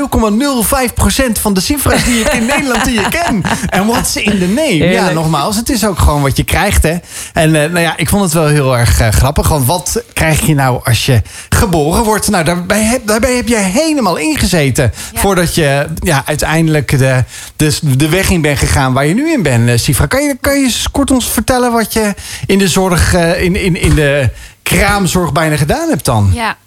van 1.42 1.54
de 1.54 1.62
Sifra's 1.62 2.04
die 2.04 2.20
ik 2.20 2.34
in 2.34 2.46
Nederland 2.46 2.86
die 2.86 2.94
je 2.94 3.08
ken. 3.10 3.42
En 3.70 3.86
what's 3.86 4.16
in 4.16 4.40
the 4.40 4.48
name? 4.48 4.92
Ja, 4.92 5.10
nogmaals, 5.10 5.56
het 5.56 5.70
is 5.70 5.86
ook 5.86 6.00
gewoon 6.00 6.22
wat 6.22 6.38
je 6.38 6.44
krijgt, 6.44 6.84
hè. 6.84 6.96
En 7.34 7.50
uh, 7.50 7.54
nou 7.54 7.80
ja, 7.80 7.98
ik 7.98 8.10
vond 8.10 8.24
het 8.24 8.34
wel 8.34 8.48
heel 8.48 8.78
erg 8.78 8.96
grappig. 9.24 9.48
Want 9.48 9.66
wat 9.66 10.04
krijg 10.14 10.46
je 10.46 10.54
nou 10.54 10.80
als 10.84 11.06
je 11.06 11.22
geboren 11.50 12.04
wordt? 12.04 12.30
Nou, 12.30 12.44
daarbij 12.44 12.84
heb, 12.84 13.08
daarbij 13.08 13.36
heb 13.36 13.48
je 13.48 13.58
helemaal 13.58 14.16
ingezeten. 14.18 14.92
Voordat 15.14 15.56
je 15.56 15.88
ja, 16.00 16.24
uiteindelijk 16.26 16.98
de, 16.98 17.24
de, 17.56 17.80
de 17.98 18.10
weg 18.10 18.30
in 18.30 18.42
bent 18.42 18.58
gegaan 18.58 18.94
waar 18.94 19.06
je 19.06 19.14
nu 19.14 19.32
in 19.32 19.44
bent, 19.44 19.80
Sifra. 19.80 20.06
Kan 20.06 20.24
je, 20.24 20.38
kan 20.42 20.60
je 20.60 20.76
kort 20.92 21.12
ons 21.12 21.30
vertellen 21.30 21.72
wat 21.72 21.94
je 21.94 22.14
in 22.46 22.58
de 22.58 22.68
zorg, 22.68 23.14
in, 23.16 23.56
in, 23.56 23.82
in 23.82 23.96
de 23.96 24.30
kraamzorg 24.64 25.32
bijna 25.32 25.58
gedaan 25.58 25.90
hebt 25.90 26.06
dan? 26.06 26.32
Ja. 26.34 26.58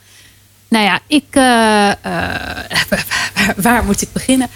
Nou 0.69 0.85
ja, 0.85 0.99
ik. 1.07 1.25
Uh, 1.33 1.89
uh, 2.07 3.01
waar 3.67 3.85
moet 3.85 4.03
ik 4.03 4.13
beginnen? 4.13 4.49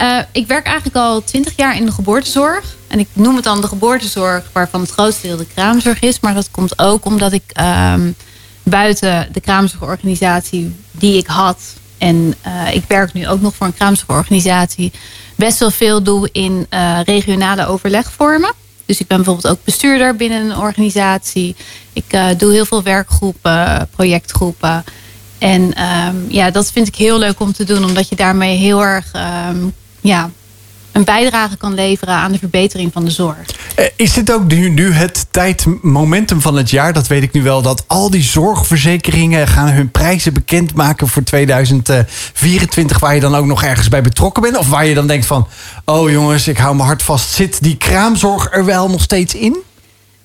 Uh, 0.00 0.18
ik 0.32 0.46
werk 0.46 0.66
eigenlijk 0.66 0.96
al 0.96 1.24
twintig 1.24 1.52
jaar 1.56 1.76
in 1.76 1.86
de 1.86 1.92
geboortezorg. 1.92 2.76
En 2.86 2.98
ik 2.98 3.08
noem 3.12 3.34
het 3.34 3.44
dan 3.44 3.60
de 3.60 3.66
geboortezorg, 3.66 4.44
waarvan 4.52 4.80
het 4.80 4.90
grootste 4.90 5.26
deel 5.26 5.36
de 5.36 5.46
kraamzorg 5.54 6.00
is. 6.00 6.20
Maar 6.20 6.34
dat 6.34 6.50
komt 6.50 6.78
ook 6.78 7.04
omdat 7.04 7.32
ik 7.32 7.42
um, 7.60 8.16
buiten 8.62 9.28
de 9.32 9.40
kraamzorgorganisatie 9.40 10.76
die 10.90 11.16
ik 11.16 11.26
had. 11.26 11.60
En 11.98 12.34
uh, 12.46 12.74
ik 12.74 12.84
werk 12.88 13.12
nu 13.12 13.28
ook 13.28 13.40
nog 13.40 13.54
voor 13.54 13.66
een 13.66 13.74
kraamzorgorganisatie. 13.74 14.92
Best 15.34 15.58
wel 15.58 15.70
veel 15.70 16.02
doe 16.02 16.28
in 16.32 16.66
uh, 16.70 16.98
regionale 17.04 17.66
overlegvormen. 17.66 18.52
Dus 18.86 19.00
ik 19.00 19.06
ben 19.06 19.16
bijvoorbeeld 19.16 19.52
ook 19.52 19.64
bestuurder 19.64 20.16
binnen 20.16 20.44
een 20.50 20.56
organisatie. 20.56 21.56
Ik 21.92 22.18
doe 22.36 22.52
heel 22.52 22.64
veel 22.64 22.82
werkgroepen, 22.82 23.88
projectgroepen. 23.90 24.84
En 25.38 25.82
um, 25.82 26.26
ja, 26.28 26.50
dat 26.50 26.72
vind 26.72 26.88
ik 26.88 26.96
heel 26.96 27.18
leuk 27.18 27.40
om 27.40 27.52
te 27.52 27.64
doen. 27.64 27.84
Omdat 27.84 28.08
je 28.08 28.16
daarmee 28.16 28.56
heel 28.56 28.84
erg 28.84 29.12
um, 29.48 29.74
ja, 30.00 30.30
een 30.92 31.04
bijdrage 31.04 31.56
kan 31.56 31.74
leveren 31.74 32.14
aan 32.14 32.32
de 32.32 32.38
verbetering 32.38 32.92
van 32.92 33.04
de 33.04 33.10
zorg. 33.10 33.36
Eh, 33.74 33.84
Is 33.96 34.12
dit 34.12 34.32
ook 34.32 34.44
nu, 34.46 34.92
het 34.92 35.26
tijdmomentum 35.30 36.40
van 36.40 36.56
het 36.56 36.70
jaar? 36.70 36.92
Dat 36.92 37.06
weet 37.06 37.22
ik 37.22 37.32
nu 37.32 37.42
wel. 37.42 37.62
Dat 37.62 37.84
al 37.86 38.10
die 38.10 38.22
zorgverzekeringen 38.22 39.48
gaan 39.48 39.68
hun 39.68 39.90
prijzen 39.90 40.34
bekendmaken 40.34 41.08
voor 41.08 41.22
2024. 41.22 42.98
Waar 42.98 43.14
je 43.14 43.20
dan 43.20 43.34
ook 43.34 43.46
nog 43.46 43.62
ergens 43.62 43.88
bij 43.88 44.02
betrokken 44.02 44.42
bent. 44.42 44.56
Of 44.56 44.68
waar 44.68 44.86
je 44.86 44.94
dan 44.94 45.06
denkt 45.06 45.26
van... 45.26 45.48
Oh 45.84 46.10
jongens, 46.10 46.48
ik 46.48 46.58
hou 46.58 46.74
mijn 46.74 46.88
hart 46.88 47.02
vast. 47.02 47.30
Zit 47.30 47.62
die 47.62 47.76
kraamzorg 47.76 48.52
er 48.52 48.64
wel 48.64 48.90
nog 48.90 49.02
steeds 49.02 49.34
in? 49.34 49.56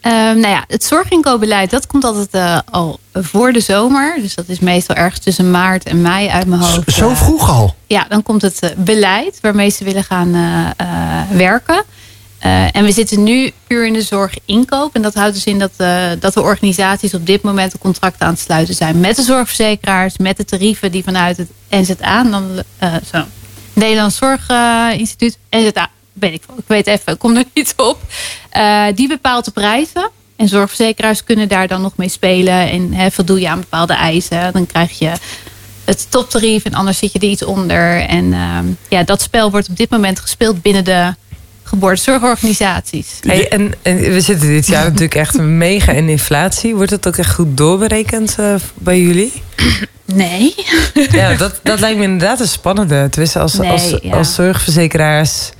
Ehm, 0.03 0.39
nou 0.39 0.47
ja, 0.53 0.63
het 0.67 0.83
zorginkoopbeleid 0.83 1.69
dat 1.69 1.87
komt 1.87 2.03
altijd 2.03 2.27
eh, 2.31 2.59
al 2.71 2.99
voor 3.13 3.53
de 3.53 3.59
zomer. 3.59 4.15
Dus 4.21 4.35
dat 4.35 4.47
is 4.47 4.59
meestal 4.59 4.95
ergens 4.95 5.19
tussen 5.19 5.51
maart 5.51 5.83
en 5.83 6.01
mei 6.01 6.27
uit 6.27 6.47
mijn 6.47 6.61
hoofd. 6.61 6.91
Zo 6.91 7.09
eh, 7.09 7.15
vroeg 7.15 7.49
al. 7.49 7.75
Ja, 7.87 8.05
dan 8.09 8.23
komt 8.23 8.41
het 8.41 8.59
eh, 8.59 8.69
beleid 8.77 9.39
waarmee 9.41 9.69
ze 9.69 9.83
willen 9.83 10.03
gaan 10.03 10.31
werken. 11.31 11.83
En 12.71 12.83
we 12.83 12.91
zitten 12.91 13.23
nu 13.23 13.51
puur 13.67 13.85
in 13.85 13.93
de 13.93 14.01
zorginkoop. 14.01 14.95
En 14.95 15.01
dat 15.01 15.13
houdt 15.13 15.33
dus 15.33 15.45
in 15.45 15.59
dat, 15.59 15.71
dat 16.19 16.33
de 16.33 16.41
organisaties 16.41 17.13
op 17.13 17.25
dit 17.25 17.41
moment 17.41 17.73
een 17.73 17.79
contract 17.79 18.21
aan 18.21 18.29
het 18.29 18.39
sluiten 18.39 18.75
zijn 18.75 18.99
met 18.99 19.15
de 19.15 19.21
zorgverzekeraars, 19.21 20.17
met 20.17 20.37
de 20.37 20.45
tarieven 20.45 20.91
die 20.91 21.03
vanuit 21.03 21.37
het 21.37 21.49
NZA, 21.69 22.23
dan, 22.23 22.63
zo, 23.11 23.23
Nederlands 23.73 24.17
Zorginstituut, 24.17 25.37
NZA, 25.49 25.89
weet 26.13 26.33
ik 26.33 26.43
ik 26.57 26.63
weet 26.67 26.87
even, 26.87 27.13
ik 27.13 27.19
kom 27.19 27.35
er 27.35 27.43
niet 27.53 27.73
op. 27.77 27.99
Eh, 28.49 28.85
die 28.95 29.07
bepaalt 29.07 29.45
de 29.45 29.51
prijzen. 29.51 30.09
En 30.35 30.47
zorgverzekeraars 30.47 31.23
kunnen 31.23 31.47
daar 31.47 31.67
dan 31.67 31.81
nog 31.81 31.93
mee 31.95 32.09
spelen. 32.09 32.69
En 32.69 32.93
hè, 32.93 33.11
voldoe 33.11 33.39
je 33.39 33.49
aan 33.49 33.59
bepaalde 33.59 33.93
eisen, 33.93 34.53
dan 34.53 34.65
krijg 34.65 34.99
je 34.99 35.11
het 35.85 36.07
toptarief 36.09 36.63
en 36.63 36.73
anders 36.73 36.97
zit 36.97 37.11
je 37.11 37.19
er 37.19 37.27
iets 37.27 37.43
onder. 37.43 37.99
En 37.99 38.33
ehm, 38.33 38.65
ja, 38.89 39.03
dat 39.03 39.21
spel 39.21 39.51
wordt 39.51 39.69
op 39.69 39.77
dit 39.77 39.89
moment 39.89 40.19
gespeeld 40.19 40.61
binnen 40.61 40.83
de 40.83 41.13
geboortezorgorganisaties. 41.63 43.07
Hey, 43.21 43.49
en, 43.49 43.73
en 43.81 43.97
we 43.97 44.21
zitten 44.21 44.47
dit 44.47 44.67
jaar 44.67 44.83
natuurlijk 44.83 45.15
echt 45.15 45.37
mega 45.37 45.91
in 45.91 46.09
inflatie. 46.09 46.75
Wordt 46.75 46.91
het 46.91 47.07
ook 47.07 47.17
echt 47.17 47.33
goed 47.33 47.57
doorberekend 47.57 48.35
eh, 48.39 48.55
bij 48.73 48.99
jullie? 49.01 49.33
Nee. 50.05 50.55
Ja, 51.11 51.35
dat, 51.35 51.59
dat 51.63 51.79
lijkt 51.79 51.97
me 51.97 52.03
inderdaad 52.03 52.39
een 52.39 52.47
spannende. 52.47 53.07
Tenminste, 53.09 53.39
als, 53.39 53.53
Nee, 53.53 53.71
als, 53.71 53.95
ja. 54.01 54.15
als 54.15 54.33
zorgverzekeraars 54.33 55.51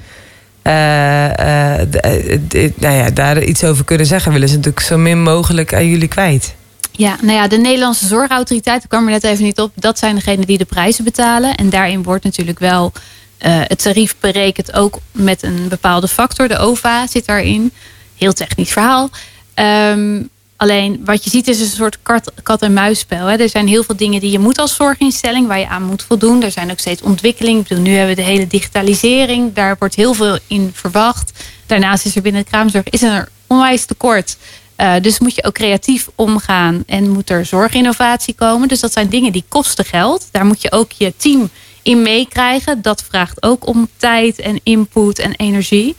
nou 2.76 2.96
ja, 2.96 3.10
daar 3.14 3.44
iets 3.44 3.64
over 3.64 3.86
kunnen 3.86 4.06
zeggen, 4.06 4.32
willen 4.32 4.50
ze 4.50 4.56
natuurlijk 4.56 4.86
zo 4.86 4.98
min 4.98 5.22
mogelijk 5.22 5.74
aan 5.74 5.88
jullie 5.88 6.08
kwijt. 6.08 6.56
Ja, 6.92 7.18
nou 7.22 7.34
ja, 7.38 7.48
de 7.48 7.58
Nederlandse 7.58 8.08
zorgautoriteit, 8.08 8.84
ik 8.84 8.90
kwam 8.90 9.06
er 9.06 9.12
net 9.12 9.24
even 9.24 9.44
niet 9.44 9.60
op, 9.60 9.72
dat 9.76 10.00
zijn 10.00 10.16
degenen 10.16 10.46
die 10.46 10.58
de 10.58 10.66
prijzen 10.66 11.04
betalen. 11.04 11.56
En 11.56 11.70
daarin 11.70 12.04
wordt 12.04 12.24
natuurlijk 12.24 12.60
wel 12.60 12.92
eh, 13.38 13.62
het 13.64 13.82
tarief 13.82 14.16
berekend 14.20 14.74
ook 14.74 15.00
met 15.12 15.44
een 15.44 15.68
bepaalde 15.68 16.08
factor. 16.08 16.48
De 16.48 16.58
OVA 16.58 17.08
zit 17.08 17.26
daarin. 17.26 17.72
Heel 18.18 18.34
technisch 18.34 18.72
verhaal. 18.72 19.10
Ehm, 19.54 20.22
alleen 20.64 21.02
wat 21.06 21.24
je 21.24 21.30
ziet 21.30 21.48
is 21.48 21.60
een 21.60 21.68
soort 21.68 21.98
kat- 22.02 22.32
kat-en-muisspel. 22.44 23.30
Er 23.30 23.50
zijn 23.50 23.68
heel 23.68 23.84
veel 23.84 23.96
dingen 23.96 24.20
die 24.20 24.32
je 24.32 24.40
moet 24.40 24.58
als 24.58 24.76
zorginstelling, 24.76 25.48
waar 25.48 25.60
je 25.60 25.68
aan 25.68 25.84
moet 25.84 26.04
voldoen. 26.04 26.44
Er 26.44 26.52
zijn 26.52 26.72
ook 26.72 26.80
steeds 26.80 27.02
ontwikkelingen. 27.02 27.62
Ik 27.62 27.68
bedoel, 27.68 27.84
nu 27.84 27.92
hebben 27.92 28.16
we 28.16 28.22
de 28.22 28.28
hele 28.28 28.48
digitalisering. 28.48 29.54
Daar 29.54 29.76
wordt 29.80 29.96
heel 29.96 30.14
veel 30.14 30.38
in 30.48 30.72
verwacht. 30.74 31.32
Daarnaast 31.66 32.06
is 32.06 32.16
er 32.16 32.22
binnen 32.22 32.44
de 32.44 32.50
kraamzorg 32.50 32.90
is 32.90 33.02
er 33.02 33.30
onwijs 33.48 33.86
tekort. 33.86 34.38
Eh, 34.76 34.94
dus 35.02 35.20
moet 35.20 35.36
je 35.36 35.44
ook 35.44 35.54
creatief 35.54 36.10
omgaan 36.16 36.84
en 36.88 37.10
moet 37.10 37.30
er 37.30 37.46
zorginnovatie 37.46 38.34
komen. 38.34 38.68
Dus 38.68 38.80
dat 38.80 38.94
zijn 38.94 39.10
dingen 39.10 39.32
die 39.32 39.46
kosten 39.48 39.86
geld. 39.86 40.28
Daar 40.32 40.46
moet 40.46 40.62
je 40.62 40.72
ook 40.72 40.92
je 40.92 41.14
team 41.18 41.50
in 41.82 42.02
meekrijgen. 42.02 42.82
Dat 42.82 43.04
vraagt 43.10 43.44
ook 43.44 43.68
om 43.68 43.90
tijd 43.98 44.40
en 44.40 44.60
input 44.64 45.20
en 45.20 45.36
energie. 45.36 45.96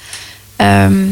Ehm, 0.57 1.07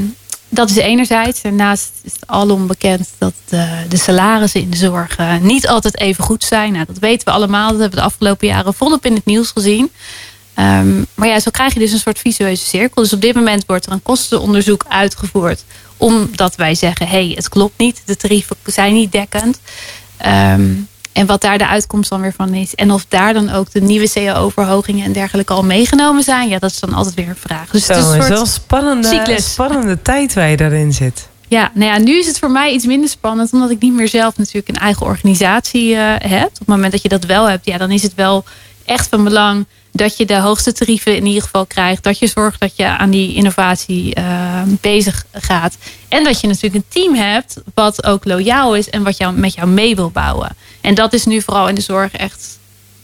dat 0.54 0.70
is 0.70 0.76
enerzijds. 0.76 1.42
Daarnaast 1.42 1.90
is 2.02 2.12
het 2.12 2.26
alom 2.26 2.66
bekend 2.66 3.10
dat 3.18 3.32
de, 3.48 3.84
de 3.88 3.96
salarissen 3.96 4.60
in 4.60 4.70
de 4.70 4.76
zorg 4.76 5.16
eh, 5.16 5.36
niet 5.36 5.68
altijd 5.68 5.98
even 6.00 6.24
goed 6.24 6.44
zijn. 6.44 6.72
Nou, 6.72 6.84
dat 6.86 6.98
weten 6.98 7.26
we 7.26 7.32
allemaal. 7.32 7.70
Dat 7.70 7.80
hebben 7.80 7.98
we 7.98 8.04
de 8.04 8.10
afgelopen 8.10 8.46
jaren 8.46 8.74
volop 8.74 9.06
in 9.06 9.14
het 9.14 9.24
nieuws 9.24 9.50
gezien. 9.50 9.90
Ehm, 10.54 11.02
maar 11.14 11.28
ja, 11.28 11.40
zo 11.40 11.50
krijg 11.50 11.72
je 11.72 11.78
dus 11.78 11.92
een 11.92 11.98
soort 11.98 12.18
visueuze 12.18 12.64
cirkel. 12.64 13.02
Dus 13.02 13.12
op 13.12 13.20
dit 13.20 13.34
moment 13.34 13.66
wordt 13.66 13.86
er 13.86 13.92
een 13.92 14.02
kostenonderzoek 14.02 14.84
uitgevoerd. 14.88 15.64
Omdat 15.96 16.56
wij 16.56 16.74
zeggen, 16.74 17.08
hé, 17.08 17.24
hey, 17.24 17.32
het 17.34 17.48
klopt 17.48 17.78
niet. 17.78 18.02
De 18.04 18.16
tarieven 18.16 18.56
zijn 18.66 18.92
niet 18.94 19.12
dekkend. 19.12 19.60
Ehm, 20.16 20.70
en 21.12 21.26
wat 21.26 21.40
daar 21.40 21.58
de 21.58 21.66
uitkomst 21.66 22.10
dan 22.10 22.20
weer 22.20 22.32
van 22.36 22.54
is. 22.54 22.74
En 22.74 22.90
of 22.92 23.04
daar 23.08 23.32
dan 23.32 23.50
ook 23.50 23.70
de 23.72 23.80
nieuwe 23.80 24.10
CAO-verhogingen 24.10 25.04
en 25.04 25.12
dergelijke 25.12 25.52
al 25.52 25.64
meegenomen 25.64 26.22
zijn. 26.22 26.48
Ja, 26.48 26.58
dat 26.58 26.70
is 26.70 26.80
dan 26.80 26.92
altijd 26.94 27.14
weer 27.14 27.28
een 27.28 27.36
vraag. 27.36 27.70
Dus 27.70 27.86
het 27.88 27.96
is 27.96 28.02
Zo, 28.02 28.08
een 28.10 28.14
het 28.14 28.22
is 28.22 28.28
wel 28.28 28.38
soort 28.38 28.50
spannende, 28.62 29.08
cyclus. 29.08 29.52
spannende 29.52 30.02
tijd 30.02 30.34
waar 30.34 30.48
je 30.50 30.56
daarin 30.56 30.92
zit. 30.92 31.28
ja, 31.48 31.70
nou 31.74 31.92
ja, 31.92 31.98
nu 31.98 32.18
is 32.18 32.26
het 32.26 32.38
voor 32.38 32.50
mij 32.50 32.72
iets 32.72 32.86
minder 32.86 33.08
spannend. 33.08 33.52
Omdat 33.52 33.70
ik 33.70 33.80
niet 33.80 33.94
meer 33.94 34.08
zelf 34.08 34.36
natuurlijk 34.36 34.68
een 34.68 34.82
eigen 34.82 35.06
organisatie 35.06 35.94
eh, 35.96 36.30
heb. 36.30 36.46
Op 36.46 36.58
het 36.58 36.66
moment 36.66 36.92
dat 36.92 37.02
je 37.02 37.08
dat 37.08 37.24
wel 37.24 37.48
hebt, 37.48 37.66
ja, 37.66 37.78
dan 37.78 37.90
is 37.90 38.02
het 38.02 38.14
wel 38.14 38.44
echt 38.84 39.08
van 39.08 39.24
belang 39.24 39.66
dat 39.94 40.16
je 40.16 40.26
de 40.26 40.38
hoogste 40.38 40.72
tarieven 40.72 41.16
in 41.16 41.26
ieder 41.26 41.42
geval 41.42 41.66
krijgt. 41.66 42.02
Dat 42.02 42.18
je 42.18 42.26
zorgt 42.26 42.60
dat 42.60 42.76
je 42.76 42.86
aan 42.86 43.10
die 43.10 43.34
innovatie 43.34 44.14
eh, 44.14 44.62
bezig 44.80 45.24
gaat. 45.32 45.76
En 46.08 46.24
dat 46.24 46.40
je 46.40 46.46
natuurlijk 46.46 46.74
een 46.74 46.84
team 46.88 47.14
hebt 47.14 47.56
wat 47.74 48.04
ook 48.04 48.24
loyaal 48.24 48.76
is 48.76 48.90
en 48.90 49.02
wat 49.02 49.16
jou, 49.16 49.34
met 49.34 49.54
jou 49.54 49.68
mee 49.68 49.94
wil 49.96 50.10
bouwen. 50.10 50.56
En 50.82 50.94
dat 50.94 51.12
is 51.12 51.24
nu 51.24 51.42
vooral 51.42 51.68
in 51.68 51.74
de 51.74 51.80
zorg 51.80 52.12
echt 52.12 52.58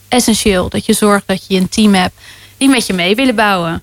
essentieel. 0.08 0.68
Dat 0.68 0.87
je 0.87 0.92
zorgt 0.92 1.26
dat 1.26 1.44
je 1.49 1.56
een 1.56 1.68
team 1.68 1.94
hebt 1.94 2.14
die 2.56 2.68
met 2.68 2.87
je 2.87 2.92
mee 2.92 3.14
willen 3.14 3.35
bouwen. 3.35 3.82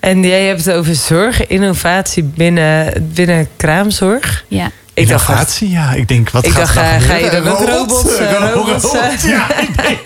En 0.00 0.22
jij 0.22 0.46
hebt 0.46 0.64
het 0.64 0.74
over 0.74 0.94
zorg, 0.94 1.46
innovatie 1.46 2.22
binnen, 2.22 3.08
binnen 3.14 3.48
kraamzorg. 3.56 4.44
Ja. 4.48 4.70
Ik 4.94 5.08
dacht, 5.08 5.28
Innovatie, 5.28 5.70
ja. 5.70 5.92
Ik 5.92 6.08
denk, 6.08 6.30
wat 6.30 6.44
Ik 6.46 6.50
gaat 6.50 6.60
dacht, 6.60 6.76
er 6.76 7.00
ga- 7.00 7.14
je 7.16 7.24
gebeuren? 7.24 7.44
dan 7.44 7.52
ook 7.52 7.60
Een 7.60 7.66
robot? 7.66 7.88
robots, 8.02 8.16
eh, 8.18 8.30
Een 8.30 8.50
robots, 8.52 8.84
robot, 8.84 9.00
eh? 9.00 9.24
Ja, 9.34 9.58
ik 9.60 9.82
denk, 9.82 10.04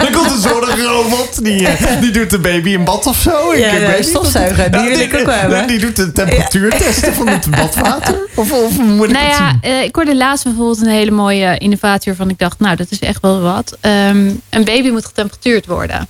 dan 0.00 0.12
komt 0.12 0.30
een 0.30 0.40
zorgrobot. 0.40 1.44
Die, 1.44 1.66
eh, 1.68 2.00
die 2.00 2.10
doet 2.10 2.30
de 2.30 2.38
baby 2.38 2.70
in 2.70 2.84
bad 2.84 3.06
of 3.06 3.16
zo. 3.16 3.50
Ik, 3.50 3.58
Ja, 3.58 3.70
ik 3.70 3.86
weet 3.86 4.06
stofzuiger, 4.06 4.70
die 4.70 4.80
wil 4.88 4.98
ik 5.00 5.14
ook 5.14 5.26
wel 5.26 5.34
hebben. 5.34 5.66
Die 5.66 5.78
doet 5.78 5.96
de 5.96 6.12
temperatuur 6.12 6.70
testen 6.70 7.14
van 7.14 7.28
het 7.28 7.50
badwater. 7.56 8.28
Of, 8.34 8.52
of 8.52 8.76
hoe 8.76 8.84
moet 8.84 9.06
ik 9.08 9.12
Nou 9.12 9.24
het 9.26 9.36
ja, 9.38 9.48
zien? 9.50 9.58
eh, 9.72 9.82
ik 9.82 9.94
hoorde 9.94 10.16
laatst 10.16 10.44
bijvoorbeeld 10.44 10.80
een 10.80 10.88
hele 10.88 11.10
mooie 11.10 11.58
innovatie 11.58 12.12
waarvan 12.12 12.30
ik 12.30 12.38
dacht, 12.38 12.58
nou, 12.60 12.76
dat 12.76 12.86
is 12.90 12.98
echt 12.98 13.20
wel 13.22 13.40
wat. 13.40 13.76
Ehm, 13.80 14.30
een 14.50 14.64
baby 14.64 14.88
moet 14.88 15.04
getemperatuurd 15.06 15.66
worden. 15.66 16.06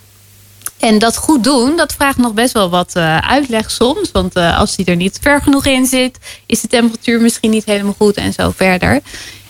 En 0.85 0.99
dat 0.99 1.17
goed 1.17 1.45
doen, 1.45 1.77
dat 1.77 1.93
vraagt 1.93 2.19
nog 2.19 2.35
best 2.35 2.53
wel 2.53 2.71
wat 2.71 2.97
eh, 2.97 3.19
uitleg 3.19 3.71
soms. 3.71 4.11
Want 4.13 4.35
eh, 4.35 4.59
als 4.59 4.77
die 4.77 4.87
er 4.87 4.97
niet 4.97 5.19
ver 5.23 5.43
genoeg 5.43 5.67
in 5.67 5.87
zit, 5.87 6.19
is 6.47 6.61
de 6.61 6.69
temperatuur 6.69 7.21
misschien 7.21 7.51
niet 7.51 7.65
helemaal 7.65 7.95
goed 7.99 8.17
en 8.17 8.33
zo 8.33 8.53
verder. 8.57 9.01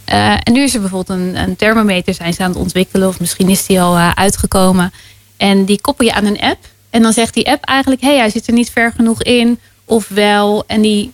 Eh, 0.05 0.33
en 0.43 0.53
nu 0.53 0.62
is 0.62 0.75
er 0.75 0.81
bijvoorbeeld 0.81 1.19
een, 1.19 1.37
een 1.37 1.57
thermometer 1.57 2.14
zijn 2.14 2.35
ze 2.35 2.43
aan 2.43 2.50
het 2.50 2.59
ontwikkelen. 2.59 3.09
Of 3.09 3.21
misschien 3.21 3.49
is 3.49 3.67
die 3.67 3.81
al 3.81 3.97
uitgekomen. 3.99 4.93
En 5.37 5.64
die 5.64 5.81
koppel 5.81 6.07
je 6.07 6.12
aan 6.12 6.25
een 6.25 6.41
app. 6.41 6.59
En 6.91 7.03
dan 7.03 7.12
zegt 7.12 7.35
die 7.35 7.50
app 7.50 7.64
eigenlijk, 7.64 8.03
hé, 8.03 8.09
hey, 8.09 8.19
hij 8.19 8.31
zit 8.31 8.47
er 8.47 8.53
niet 8.53 8.71
ver 8.71 8.93
genoeg 8.97 9.23
in. 9.23 9.59
Of 9.85 10.09
wel. 10.09 10.64
En 10.67 10.81
die, 10.81 11.12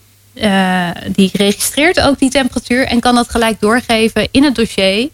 die 1.11 1.29
registreert 1.33 2.01
ook 2.01 2.19
die 2.19 2.29
temperatuur. 2.29 2.85
En 2.85 2.99
kan 2.99 3.15
dat 3.15 3.29
gelijk 3.29 3.59
doorgeven 3.59 4.27
in 4.31 4.43
het 4.43 4.55
dossier. 4.55 5.09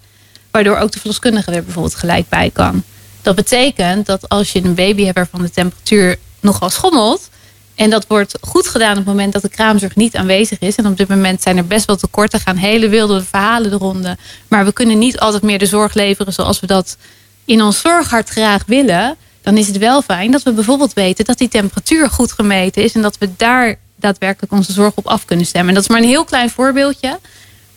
Waardoor 0.52 0.78
ook 0.78 0.92
de 0.92 1.00
verloskundige 1.00 1.52
er 1.52 1.64
bijvoorbeeld 1.64 1.96
gelijk 1.96 2.30
bij 2.30 2.50
kan. 2.54 2.84
Dat 3.28 3.36
betekent 3.36 4.06
dat 4.06 4.30
als 4.30 4.52
je 4.52 4.64
een 4.64 4.76
baby 4.76 5.04
hebt 5.04 5.16
waarvan 5.16 5.42
de 5.42 5.50
temperatuur 5.50 6.18
nogal 6.40 6.70
schommelt. 6.70 7.30
En 7.76 7.90
dat 7.90 8.08
wordt 8.08 8.38
goed 8.42 8.68
gedaan 8.68 8.92
op 8.92 8.98
het 8.98 9.06
moment 9.06 9.34
dat 9.34 9.42
de 9.42 9.50
kraamzorg 9.50 9.96
niet 9.96 10.16
aanwezig 10.16 10.60
is. 10.60 10.76
En 10.76 10.88
op 10.88 10.98
dit 10.98 11.08
moment 11.08 11.42
zijn 11.42 11.58
er 11.58 11.68
best 11.68 11.86
wel 11.86 11.96
tekorten. 11.96 12.40
gaan 12.40 12.56
hele 12.56 12.90
wilde 12.90 13.24
verhalen 13.24 13.70
de 13.70 13.78
ronde. 13.78 14.18
Maar 14.48 14.66
we 14.66 14.72
kunnen 14.72 14.98
niet 14.98 15.20
altijd 15.20 15.44
meer 15.44 15.60
de 15.60 15.66
zorg 15.66 15.94
leveren 15.94 16.34
zoals 16.34 16.60
we 16.60 16.68
dat 16.68 16.98
in 17.46 17.62
ons 17.62 17.80
zorghart 17.80 18.30
graag 18.30 18.64
willen. 18.66 19.16
Dan 19.42 19.58
is 19.58 19.68
het 19.68 19.78
wel 19.78 20.02
fijn 20.02 20.32
dat 20.32 20.44
we 20.44 20.52
bijvoorbeeld 20.52 20.94
weten 20.94 21.26
dat 21.26 21.38
die 21.38 21.50
temperatuur 21.50 22.10
goed 22.10 22.32
gemeten 22.32 22.84
is. 22.84 22.94
En 22.94 23.02
dat 23.02 23.18
we 23.18 23.30
daar 23.38 23.76
daadwerkelijk 23.96 24.54
onze 24.54 24.72
zorg 24.72 24.94
op 24.96 25.08
af 25.08 25.26
kunnen 25.26 25.46
stemmen. 25.46 25.70
En 25.70 25.76
dat 25.76 25.84
is 25.84 25.90
maar 25.90 26.02
een 26.02 26.08
heel 26.08 26.26
klein 26.26 26.50
voorbeeldje. 26.50 27.20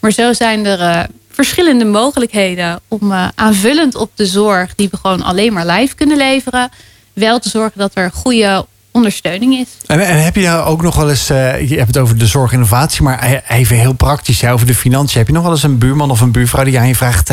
Maar 0.01 0.13
zo 0.13 0.33
zijn 0.33 0.67
er 0.67 0.81
eh, 0.81 1.05
verschillende 1.45 1.85
mogelijkheden 1.85 2.81
om 2.89 3.13
eh, 3.13 3.29
aanvullend 3.35 3.95
op 3.95 4.11
de 4.15 4.27
zorg 4.27 4.75
die 4.75 4.89
we 4.91 4.97
gewoon 4.97 5.23
alleen 5.23 5.53
maar 5.53 5.67
live 5.67 5.95
kunnen 5.95 6.17
leveren, 6.17 6.71
wel 7.13 7.39
te 7.39 7.49
zorgen 7.49 7.79
dat 7.79 7.91
er 7.95 8.11
goede 8.13 8.67
ondersteuning 8.91 9.55
is. 9.55 9.69
En, 9.87 10.01
en 10.01 10.25
heb 10.25 10.35
je 10.35 10.43
nou 10.43 10.65
ook 10.65 10.83
nog 10.83 10.97
wel 10.97 11.11
eens, 11.11 11.31
eh, 11.31 11.69
je 11.69 11.77
hebt 11.77 11.87
het 11.87 11.99
over 11.99 12.19
de 12.19 12.27
zorginnovatie, 12.27 13.03
maar 13.03 13.33
e- 13.33 13.41
even 13.49 13.77
heel 13.77 13.93
praktisch, 13.93 14.41
ja, 14.41 14.53
over 14.53 14.67
de 14.67 14.75
financiën. 14.75 15.19
Heb 15.19 15.27
je 15.27 15.33
nog 15.33 15.43
wel 15.43 15.53
eens 15.53 15.63
een 15.63 15.79
buurman 15.79 16.11
of 16.11 16.21
een 16.21 16.33
buurvrouw 16.33 16.65
die 16.65 16.79
aan 16.79 16.89
je 16.89 16.95
vraagt, 16.95 17.31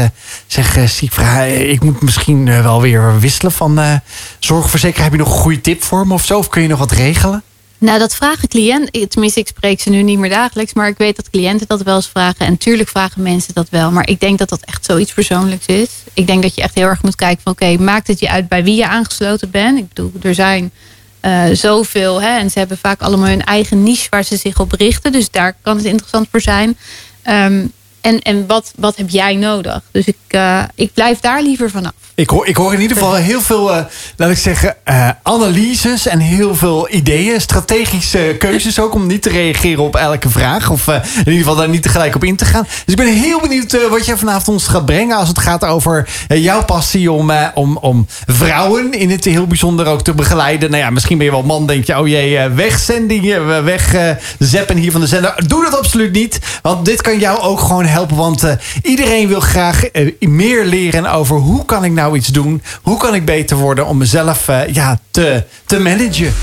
zeg, 0.48 0.78
uh, 0.78 0.88
Siegfra, 0.88 1.46
eh, 1.46 1.70
ik 1.72 1.84
moet 1.84 2.02
misschien 2.02 2.46
wel 2.46 2.82
weer 2.82 3.20
wisselen 3.20 3.52
van 3.52 4.02
zorgverzekering. 4.40 5.04
Heb 5.04 5.20
je 5.20 5.26
nog 5.26 5.36
een 5.36 5.42
goede 5.42 5.62
tip 5.62 5.84
voor 5.84 6.08
me 6.08 6.14
of 6.14 6.26
zo? 6.26 6.38
Of 6.38 6.48
kun 6.48 6.62
je 6.62 6.68
nog 6.68 6.80
wat 6.80 6.92
regelen? 6.92 7.44
Nou, 7.80 8.00
dat 8.00 8.16
vragen 8.16 8.48
cliënten. 8.48 9.10
Tenminste, 9.10 9.40
ik 9.40 9.48
spreek 9.48 9.82
ze 9.82 9.90
nu 9.90 10.02
niet 10.02 10.18
meer 10.18 10.30
dagelijks. 10.30 10.74
Maar 10.74 10.88
ik 10.88 10.98
weet 10.98 11.16
dat 11.16 11.30
cliënten 11.30 11.68
dat 11.68 11.82
wel 11.82 11.96
eens 11.96 12.08
vragen. 12.08 12.46
En 12.46 12.58
tuurlijk 12.58 12.90
vragen 12.90 13.22
mensen 13.22 13.54
dat 13.54 13.70
wel. 13.70 13.92
Maar 13.92 14.08
ik 14.08 14.20
denk 14.20 14.38
dat 14.38 14.50
dat 14.50 14.62
echt 14.62 14.86
zoiets 14.86 15.14
persoonlijks 15.14 15.66
is. 15.66 15.90
Ik 16.14 16.28
denk 16.28 16.42
dat 16.42 16.56
je 16.56 16.62
echt 16.62 16.76
heel 16.76 16.88
erg 16.88 17.04
moet 17.04 17.16
kijken 17.16 17.44
van... 17.44 17.52
oké, 17.52 17.78
maakt 17.78 18.08
het 18.08 18.20
je 18.20 18.30
uit 18.30 18.48
bij 18.48 18.64
wie 18.64 18.76
je 18.76 18.88
aangesloten 18.88 19.52
bent? 19.52 19.78
Ik 19.78 19.88
bedoel, 19.88 20.12
er 20.22 20.36
zijn 20.36 20.72
eh, 21.20 21.44
zoveel. 21.52 22.22
Hè, 22.22 22.38
en 22.38 22.50
ze 22.50 22.60
hebben 22.60 22.78
vaak 22.78 23.02
allemaal 23.02 23.28
hun 23.28 23.44
eigen 23.44 23.84
niche 23.84 24.08
waar 24.10 24.24
ze 24.24 24.38
zich 24.38 24.60
op 24.60 24.72
richten. 24.72 25.12
Dus 25.12 25.32
daar 25.32 25.56
kan 25.62 25.76
het 25.76 25.86
interessant 25.86 26.28
voor 26.32 26.42
zijn. 26.42 26.78
Ehm, 27.22 27.66
en 28.02 28.22
en 28.22 28.48
wat, 28.48 28.74
wat 28.76 28.96
heb 28.96 29.10
jij 29.10 29.36
nodig? 29.36 29.82
Dus 29.92 30.06
ik, 30.06 30.18
eh, 30.34 30.64
ik 30.76 30.94
blijf 30.94 31.20
daar 31.20 31.42
liever 31.42 31.70
vanaf. 31.70 31.92
Ik 32.16 32.30
hoor, 32.30 32.48
ik 32.48 32.56
hoor 32.56 32.74
in 32.74 32.82
ieder 32.82 32.98
geval 32.98 33.14
heel 33.14 33.42
veel, 33.42 33.74
eh, 33.74 33.84
laat 34.16 34.30
ik 34.30 34.38
zeggen, 34.38 34.76
eh, 34.84 35.10
analyses 35.24 36.08
en 36.08 36.20
heel 36.20 36.56
veel 36.56 36.88
ideeën. 36.90 37.42
Strategische 37.42 38.36
keuzes 38.40 38.80
ook 38.80 38.94
om 38.94 39.08
niet 39.08 39.22
te 39.22 39.30
reageren 39.30 39.84
op 39.84 39.96
elke 39.96 40.30
vraag. 40.30 40.70
Of 40.70 40.88
in 40.88 41.02
ieder 41.18 41.34
geval 41.34 41.56
daar 41.56 41.70
niet 41.70 41.82
tegelijk 41.82 42.16
op 42.16 42.24
in 42.24 42.36
te 42.36 42.46
gaan. 42.46 42.64
Dus 42.64 42.82
ik 42.86 42.96
ben 42.96 43.14
heel 43.14 43.42
benieuwd 43.42 43.90
wat 43.90 44.06
jij 44.06 44.18
vanavond 44.18 44.48
ons 44.48 44.68
gaat 44.68 44.86
brengen. 44.86 45.18
Als 45.18 45.28
het 45.28 45.40
gaat 45.40 45.66
over 45.66 46.10
jouw 46.28 46.64
passie 46.66 47.12
om, 47.12 47.32
om, 47.54 47.78
om 47.78 48.06
vrouwen 48.26 48.94
in 48.94 49.10
het 49.10 49.26
heel 49.26 49.48
bijzonder 49.48 49.86
ook 49.86 50.02
te 50.02 50.14
begeleiden. 50.14 50.70
Nou 50.72 50.84
ja, 50.84 50.90
misschien 50.90 51.18
ben 51.18 51.26
je 51.26 51.32
wel 51.32 51.44
man, 51.44 51.68
denk 51.68 51.86
je, 51.86 52.00
oh 52.00 52.08
jee, 52.08 52.38
eh, 52.38 52.54
wegzending, 52.54 53.34
eh, 53.34 53.64
weg 53.64 53.94
eh, 53.94 54.10
zeppen 54.40 54.78
hier 54.78 54.92
van 54.92 55.02
de 55.02 55.08
zender. 55.08 55.48
Doe 55.48 55.64
dat 55.64 55.78
absoluut 55.78 56.12
niet. 56.12 56.40
Want 56.62 56.86
dit 56.86 57.02
kan 57.02 57.20
jou 57.20 57.40
ook 57.40 57.60
gewoon 57.60 57.86
helpen. 57.86 58.16
Want 58.16 58.44
iedereen 58.82 59.28
wil 59.28 59.40
graag 59.40 59.84
meer 60.20 60.66
leren 60.66 61.12
over 61.12 61.36
hoe 61.36 61.66
kan 61.66 61.84
ik 61.84 61.92
nou 61.92 62.16
iets 62.18 62.28
doen? 62.28 62.62
Hoe 62.82 62.98
kan 62.98 63.16
ik 63.16 63.26
beter 63.26 63.58
worden 63.58 63.86
om 63.86 63.98
mezelf 63.98 64.48
eh, 64.48 64.74
ja, 64.74 65.00
te, 65.12 65.44
te 65.66 65.80
managen? 65.80 66.34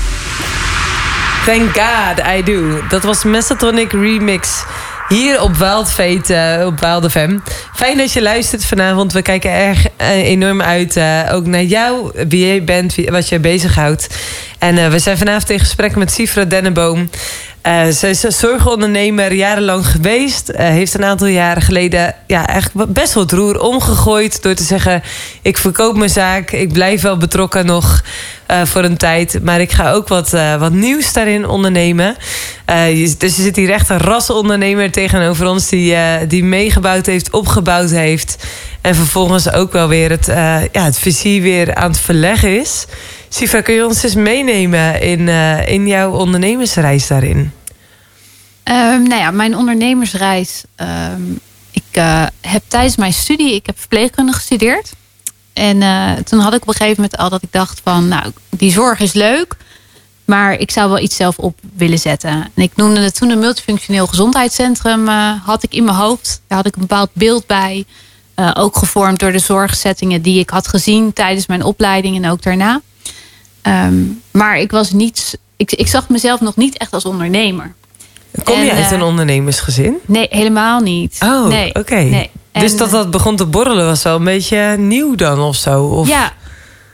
Thank 1.45 1.77
God 1.77 2.25
I 2.37 2.43
do. 2.43 2.87
Dat 2.89 3.03
was 3.03 3.23
Mesatonic 3.23 3.91
Remix. 3.91 4.63
Hier 5.07 5.41
op 5.41 5.55
Wild 5.55 5.91
Fate, 5.91 6.33
eh, 6.33 6.65
op 6.65 6.79
Wild 6.79 7.11
FM. 7.11 7.37
Fijn 7.73 7.97
dat 7.97 8.13
je 8.13 8.21
luistert 8.21 8.65
vanavond. 8.65 9.13
We 9.13 9.21
kijken 9.21 9.51
erg 9.51 9.87
eh, 9.97 10.09
enorm 10.09 10.61
uit 10.61 10.99
ook 11.31 11.45
naar 11.45 11.63
jou, 11.63 12.11
wie 12.27 12.45
jij 12.45 12.63
bent, 12.63 12.95
wat 13.05 13.29
jij 13.29 13.39
bezighoudt. 13.39 14.07
En 14.59 14.91
we 14.91 14.99
zijn 14.99 15.17
vanavond 15.17 15.49
in 15.49 15.59
gesprek 15.59 15.95
met 15.95 16.11
Sifra 16.11 16.43
Denneboom. 16.43 17.09
Eh, 17.65 17.87
ze 17.87 18.09
is 18.09 18.23
een 18.23 18.31
zorgondernemer 18.31 19.33
jarenlang 19.33 19.87
geweest. 19.87 20.49
Eh, 20.49 20.67
heeft 20.67 20.93
een 20.93 21.03
aantal 21.03 21.27
jaren 21.27 21.61
geleden 21.61 22.15
ja, 22.27 22.47
eigenlijk 22.47 22.93
best 22.93 23.13
wel 23.13 23.23
het 23.23 23.31
roer 23.31 23.59
omgegooid. 23.59 24.41
Door 24.41 24.53
te 24.53 24.63
zeggen, 24.63 25.03
ik 25.41 25.57
verkoop 25.57 25.95
mijn 25.97 26.09
zaak. 26.09 26.51
Ik 26.51 26.73
blijf 26.73 27.01
wel 27.01 27.17
betrokken 27.17 27.65
nog 27.65 28.03
eh, 28.45 28.61
voor 28.65 28.83
een 28.83 28.97
tijd. 28.97 29.39
Maar 29.43 29.61
ik 29.61 29.71
ga 29.71 29.91
ook 29.91 30.07
wat, 30.07 30.29
wat 30.59 30.71
nieuws 30.71 31.13
daarin 31.13 31.47
ondernemen. 31.47 32.15
Je- 32.67 33.15
dus 33.17 33.37
er 33.37 33.43
zit 33.43 33.55
hier 33.55 33.71
echt 33.71 33.89
een 33.89 33.97
rasondernemer 33.97 34.91
tegenover 34.91 35.47
ons... 35.47 35.69
die, 35.69 35.95
die 36.27 36.43
meegebouwd 36.43 37.05
heeft, 37.05 37.29
opgebouwd 37.31 37.89
heeft. 37.89 38.45
En 38.81 38.95
vervolgens 38.95 39.51
ook 39.51 39.71
wel 39.71 39.87
weer 39.87 40.09
het, 40.09 40.25
ja, 40.71 40.83
het 40.83 40.97
vizier 40.97 41.41
weer 41.41 41.75
aan 41.75 41.89
het 41.91 41.99
verleggen 41.99 42.59
is. 42.59 42.85
Sifa, 43.29 43.61
kun 43.61 43.73
je 43.75 43.85
ons 43.85 44.03
eens 44.03 44.15
meenemen 44.15 45.01
in, 45.01 45.27
in 45.67 45.87
jouw 45.87 46.11
ondernemersreis 46.11 47.07
daarin? 47.07 47.51
Ehm, 48.65 49.03
nou 49.03 49.21
ja, 49.21 49.31
mijn 49.31 49.57
ondernemersreis. 49.57 50.63
ehm, 50.75 51.21
ik 51.71 51.83
eh, 51.91 52.25
heb 52.41 52.63
tijdens 52.67 52.95
mijn 52.95 53.13
studie, 53.13 53.53
ik 53.53 53.65
heb 53.65 53.79
verpleegkunde 53.79 54.31
gestudeerd. 54.31 54.91
En 55.53 55.81
eh, 55.81 56.11
toen 56.11 56.39
had 56.39 56.53
ik 56.53 56.61
op 56.61 56.67
een 56.67 56.73
gegeven 56.73 57.01
moment 57.01 57.17
al 57.19 57.29
dat 57.29 57.43
ik 57.43 57.51
dacht 57.51 57.81
van, 57.83 58.07
nou, 58.07 58.31
die 58.49 58.71
zorg 58.71 58.99
is 58.99 59.13
leuk. 59.13 59.55
Maar 60.25 60.53
ik 60.59 60.71
zou 60.71 60.89
wel 60.89 60.99
iets 60.99 61.15
zelf 61.15 61.37
op 61.37 61.59
willen 61.75 61.99
zetten. 61.99 62.29
En 62.29 62.63
ik 62.63 62.75
noemde 62.75 62.99
het 62.99 63.15
toen 63.15 63.29
een 63.29 63.39
multifunctioneel 63.39 64.07
gezondheidscentrum. 64.07 65.07
eh, 65.07 65.31
had 65.45 65.63
ik 65.63 65.73
in 65.73 65.83
mijn 65.83 65.97
hoofd. 65.97 66.41
Daar 66.47 66.57
had 66.57 66.67
ik 66.67 66.75
een 66.75 66.81
bepaald 66.81 67.09
beeld 67.13 67.45
bij. 67.47 67.85
Ook 68.53 68.77
gevormd 68.77 69.19
door 69.19 69.31
de 69.31 69.39
zorgsettingen 69.39 70.21
die 70.21 70.39
ik 70.39 70.49
had 70.49 70.67
gezien 70.67 71.13
tijdens 71.13 71.47
mijn 71.47 71.63
opleiding 71.63 72.15
en 72.23 72.31
ook 72.31 72.41
daarna. 72.41 72.81
Ehm, 73.61 74.03
maar 74.31 74.57
ik 74.59 74.71
was 74.71 74.91
niet. 74.91 75.37
Ik 75.55 75.87
zag 75.87 76.09
mezelf 76.09 76.39
nog 76.39 76.55
niet 76.55 76.77
echt 76.77 76.93
als 76.93 77.05
ondernemer. 77.05 77.73
Kom 78.43 78.63
je 78.63 78.71
uit 78.71 78.85
eh, 78.85 78.91
een 78.91 79.01
ondernemersgezin? 79.01 79.97
Nee, 80.05 80.27
helemaal 80.29 80.79
niet. 80.79 81.17
Oh, 81.23 81.47
nee, 81.47 81.75
oké. 81.75 81.95
nee. 81.95 82.29
Dus 82.51 82.77
dat 82.77 82.91
dat 82.91 83.11
begon 83.11 83.35
te 83.35 83.45
borrelen 83.45 83.85
was 83.85 84.03
wel 84.03 84.15
een 84.15 84.23
beetje 84.23 84.75
nieuw 84.77 85.15
dan 85.15 85.39
of 85.39 85.55
zo? 85.55 85.83
Of... 85.83 86.07
Ja. 86.07 86.33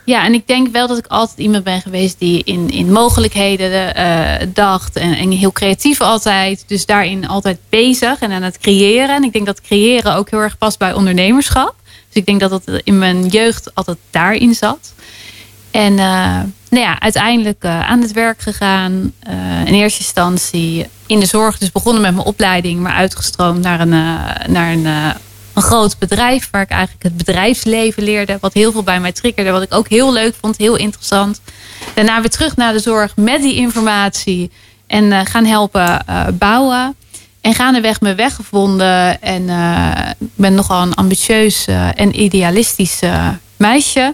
ja, 0.05 0.25
en 0.25 0.33
ik 0.33 0.47
denk 0.47 0.67
wel 0.71 0.87
dat 0.87 0.97
ik 0.97 1.07
altijd 1.07 1.37
iemand 1.37 1.63
ben 1.63 1.81
geweest 1.81 2.19
die 2.19 2.43
in, 2.43 2.69
in 2.69 2.91
mogelijkheden 2.91 3.95
eh, 3.95 4.47
dacht. 4.53 4.95
En, 4.95 5.13
en 5.13 5.31
heel 5.31 5.51
creatief 5.51 6.01
altijd. 6.01 6.63
Dus 6.67 6.85
daarin 6.85 7.27
altijd 7.27 7.59
bezig 7.69 8.19
en 8.19 8.31
aan 8.31 8.41
het 8.41 8.57
creëren. 8.57 9.15
En 9.15 9.23
ik 9.23 9.33
denk 9.33 9.45
dat 9.45 9.61
creëren 9.61 10.15
ook 10.15 10.29
heel 10.29 10.39
erg 10.39 10.57
past 10.57 10.77
bij 10.77 10.93
ondernemerschap. 10.93 11.75
Dus 11.83 12.21
ik 12.21 12.25
denk 12.25 12.39
dat 12.39 12.49
dat 12.49 12.81
in 12.83 12.97
mijn 12.97 13.27
jeugd 13.27 13.75
altijd 13.75 13.97
daarin 14.09 14.53
zat. 14.53 14.93
En 15.71 15.99
eh, 15.99 16.39
nou 16.69 16.83
ja, 16.83 16.99
uiteindelijk 16.99 17.63
eh, 17.63 17.89
aan 17.89 18.01
het 18.01 18.11
werk 18.11 18.41
gegaan. 18.41 19.13
eh, 19.19 19.65
in 19.65 19.73
eerste 19.73 19.99
instantie 19.99 20.87
in 21.05 21.19
de 21.19 21.25
zorg. 21.25 21.57
Dus 21.57 21.71
begonnen 21.71 22.01
met 22.01 22.13
mijn 22.13 22.25
opleiding, 22.25 22.79
maar 22.79 22.93
uitgestroomd 22.93 23.61
naar 23.61 23.79
een, 23.79 23.89
naar 24.51 24.71
een, 24.71 24.85
een 25.53 25.61
groot 25.61 25.97
bedrijf. 25.97 26.47
Waar 26.51 26.61
ik 26.61 26.69
eigenlijk 26.69 27.03
het 27.03 27.17
bedrijfsleven 27.17 28.03
leerde. 28.03 28.37
Wat 28.41 28.53
heel 28.53 28.71
veel 28.71 28.83
bij 28.83 28.99
mij 28.99 29.11
triggerde. 29.11 29.51
Wat 29.51 29.61
ik 29.61 29.73
ook 29.73 29.89
heel 29.89 30.13
leuk 30.13 30.35
vond, 30.41 30.57
heel 30.57 30.75
interessant. 30.75 31.41
Daarna 31.93 32.19
weer 32.21 32.29
terug 32.29 32.55
naar 32.55 32.73
de 32.73 32.79
zorg 32.79 33.15
met 33.15 33.41
die 33.41 33.55
informatie. 33.55 34.51
En 34.87 35.25
gaan 35.25 35.45
helpen 35.45 36.05
bouwen. 36.33 36.95
En 37.41 37.53
gaandeweg 37.53 38.01
mijn 38.01 38.15
weg 38.15 38.35
gevonden. 38.35 39.21
En 39.21 39.49
ik 40.19 40.27
ben 40.35 40.53
nogal 40.55 40.81
een 40.81 40.93
ambitieus 40.93 41.67
en 41.95 42.21
idealistisch 42.21 42.99
meisje. 43.57 44.13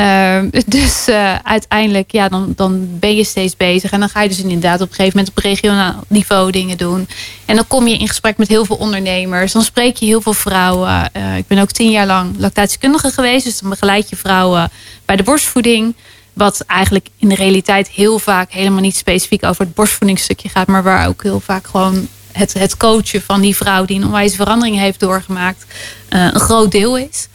Ehm, 0.00 0.48
dus 0.78 1.08
eh, 1.08 1.34
uiteindelijk, 1.34 2.12
ja, 2.12 2.28
dan, 2.28 2.52
dan 2.56 2.98
ben 2.98 3.16
je 3.16 3.24
steeds 3.24 3.56
bezig. 3.56 3.90
En 3.90 4.00
dan 4.00 4.08
ga 4.08 4.22
je 4.22 4.28
dus 4.28 4.40
inderdaad 4.42 4.80
op 4.80 4.88
een 4.88 4.94
gegeven 4.94 5.18
moment 5.18 5.36
op 5.36 5.42
regionaal 5.42 6.04
niveau 6.08 6.50
dingen 6.50 6.76
doen. 6.76 7.08
En 7.44 7.54
dan 7.56 7.66
kom 7.66 7.86
je 7.86 7.98
in 7.98 8.08
gesprek 8.08 8.36
met 8.36 8.48
heel 8.48 8.64
veel 8.64 8.76
ondernemers. 8.76 9.52
Dan 9.52 9.62
spreek 9.62 9.96
je 9.96 10.06
heel 10.06 10.20
veel 10.20 10.32
vrouwen. 10.32 11.12
Eh, 11.12 11.36
ik 11.36 11.46
ben 11.46 11.58
ook 11.58 11.70
tien 11.70 11.90
jaar 11.90 12.06
lang 12.06 12.34
lactatiekundige 12.38 13.10
geweest. 13.10 13.44
Dus 13.44 13.58
dan 13.58 13.70
begeleid 13.70 14.10
je 14.10 14.16
vrouwen 14.16 14.70
bij 15.04 15.16
de 15.16 15.22
borstvoeding. 15.22 15.94
Wat 16.32 16.60
eigenlijk 16.60 17.08
in 17.18 17.28
de 17.28 17.34
realiteit 17.34 17.88
heel 17.88 18.18
vaak 18.18 18.52
helemaal 18.52 18.80
niet 18.80 18.96
specifiek 18.96 19.44
over 19.44 19.64
het 19.64 19.74
borstvoedingsstukje 19.74 20.48
gaat. 20.48 20.66
Maar 20.66 20.82
waar 20.82 21.08
ook 21.08 21.22
heel 21.22 21.40
vaak 21.40 21.66
gewoon 21.66 22.08
het, 22.32 22.52
het 22.52 22.76
coachen 22.76 23.22
van 23.22 23.40
die 23.40 23.56
vrouw 23.56 23.84
die 23.84 23.96
een 23.96 24.04
onwijs 24.04 24.34
verandering 24.34 24.78
heeft 24.78 25.00
doorgemaakt. 25.00 25.64
eh, 26.08 26.24
een 26.32 26.40
groot 26.40 26.70
deel 26.70 26.96
is. 26.98 27.28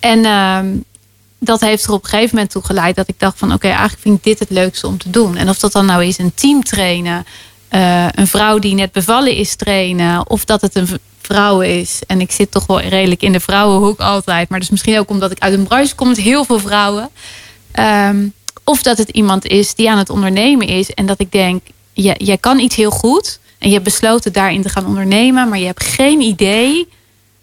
En 0.00 0.24
ehm, 0.24 0.66
dat 1.40 1.60
heeft 1.60 1.84
er 1.84 1.92
op 1.92 2.02
een 2.02 2.10
gegeven 2.10 2.34
moment 2.34 2.52
toe 2.52 2.64
geleid 2.64 2.96
dat 2.96 3.08
ik 3.08 3.18
dacht 3.18 3.38
van 3.38 3.52
oké, 3.52 3.68
eigenlijk 3.68 4.00
vind 4.00 4.16
ik 4.16 4.24
dit 4.24 4.38
het 4.38 4.50
leukste 4.50 4.86
om 4.86 4.98
te 4.98 5.10
doen. 5.10 5.36
En 5.36 5.48
of 5.48 5.58
dat 5.58 5.72
dan 5.72 5.86
nou 5.86 6.04
is 6.04 6.18
een 6.18 6.34
team 6.34 6.62
trainen, 6.62 7.26
eh, 7.68 8.06
een 8.10 8.26
vrouw 8.26 8.58
die 8.58 8.74
net 8.74 8.92
bevallen 8.92 9.34
is 9.34 9.54
trainen, 9.54 10.30
of 10.30 10.44
dat 10.44 10.60
het 10.60 10.74
een 10.74 10.88
vrouw 11.20 11.60
is. 11.60 12.00
En 12.06 12.20
ik 12.20 12.30
zit 12.30 12.50
toch 12.50 12.66
wel 12.66 12.80
redelijk 12.80 13.22
in 13.22 13.32
de 13.32 13.40
vrouwenhoek 13.40 14.00
altijd, 14.00 14.48
maar 14.48 14.58
dus 14.58 14.70
misschien 14.70 14.98
ook 14.98 15.10
omdat 15.10 15.30
ik 15.30 15.38
uit 15.38 15.54
een 15.54 15.66
branche 15.66 15.94
kom 15.94 16.08
met 16.08 16.20
heel 16.20 16.44
veel 16.44 16.58
vrouwen. 16.58 17.10
Ehm, 17.72 18.28
of 18.64 18.82
dat 18.82 18.98
het 18.98 19.08
iemand 19.08 19.46
is 19.46 19.74
die 19.74 19.90
aan 19.90 19.98
het 19.98 20.10
ondernemen 20.10 20.66
is 20.66 20.90
en 20.90 21.06
dat 21.06 21.20
ik 21.20 21.32
denk, 21.32 21.62
jij, 21.92 22.16
jij 22.18 22.38
kan 22.38 22.58
iets 22.58 22.76
heel 22.76 22.90
goed 22.90 23.40
en 23.58 23.68
je 23.68 23.74
hebt 23.74 23.84
besloten 23.84 24.32
daarin 24.32 24.62
te 24.62 24.68
gaan 24.68 24.86
ondernemen, 24.86 25.48
maar 25.48 25.58
je 25.58 25.66
hebt 25.66 25.84
geen 25.84 26.20
idee 26.20 26.88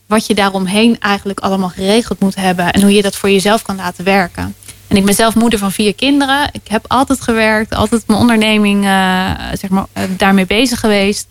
wat 0.08 0.26
je 0.26 0.36
daaromheen 0.36 1.00
eigenlijk 1.00 1.39
allemaal 1.39 1.70
geregeld 1.70 2.20
moet 2.20 2.36
hebben. 2.36 2.72
En 2.72 2.82
hoe 2.82 2.93
je 2.93 3.02
dat 3.02 3.15
voor 3.15 3.30
jezelf 3.30 3.62
kan 3.62 3.76
laten 3.76 4.04
werken. 4.04 4.56
En 4.88 4.98
ik 4.98 5.06
ben 5.06 5.13
zelf 5.13 5.36
moeder 5.36 5.60
van 5.60 5.72
vier 5.72 5.96
kinderen. 5.96 6.50
Ik 6.52 6.67
heb 6.67 6.86
altijd 6.88 7.22
gewerkt, 7.22 7.76
altijd 7.76 8.08
mijn 8.08 8.20
onderneming 8.20 8.86
eh, 8.86 9.32
zeg 9.54 9.70
maar, 9.70 9.86
eh, 9.93 10.04
daarmee 10.17 10.46
bezig 10.46 10.80
geweest. 10.80 11.28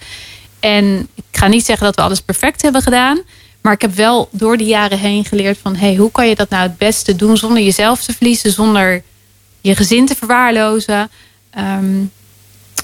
En 0.60 1.08
ik 1.14 1.24
ga 1.32 1.46
niet 1.46 1.64
zeggen 1.64 1.86
dat 1.86 1.96
we 1.96 2.02
alles 2.02 2.20
perfect 2.20 2.62
hebben 2.62 2.82
gedaan. 2.82 3.20
Maar 3.60 3.72
ik 3.72 3.80
heb 3.80 3.94
wel 3.94 4.28
door 4.32 4.56
de 4.56 4.64
jaren 4.64 4.98
heen 4.98 5.24
geleerd 5.24 5.58
van... 5.62 5.76
Hey, 5.76 5.94
hoe 5.94 6.10
kan 6.10 6.28
je 6.28 6.34
dat 6.34 6.50
nou 6.50 6.62
het 6.62 6.78
beste 6.78 7.16
doen 7.16 7.36
zonder 7.36 7.62
jezelf 7.62 8.04
te 8.04 8.12
verliezen... 8.12 8.52
zonder 8.52 9.02
je 9.60 9.76
gezin 9.76 10.06
te 10.06 10.14
verwaarlozen. 10.14 11.10
Ehm, 11.50 12.04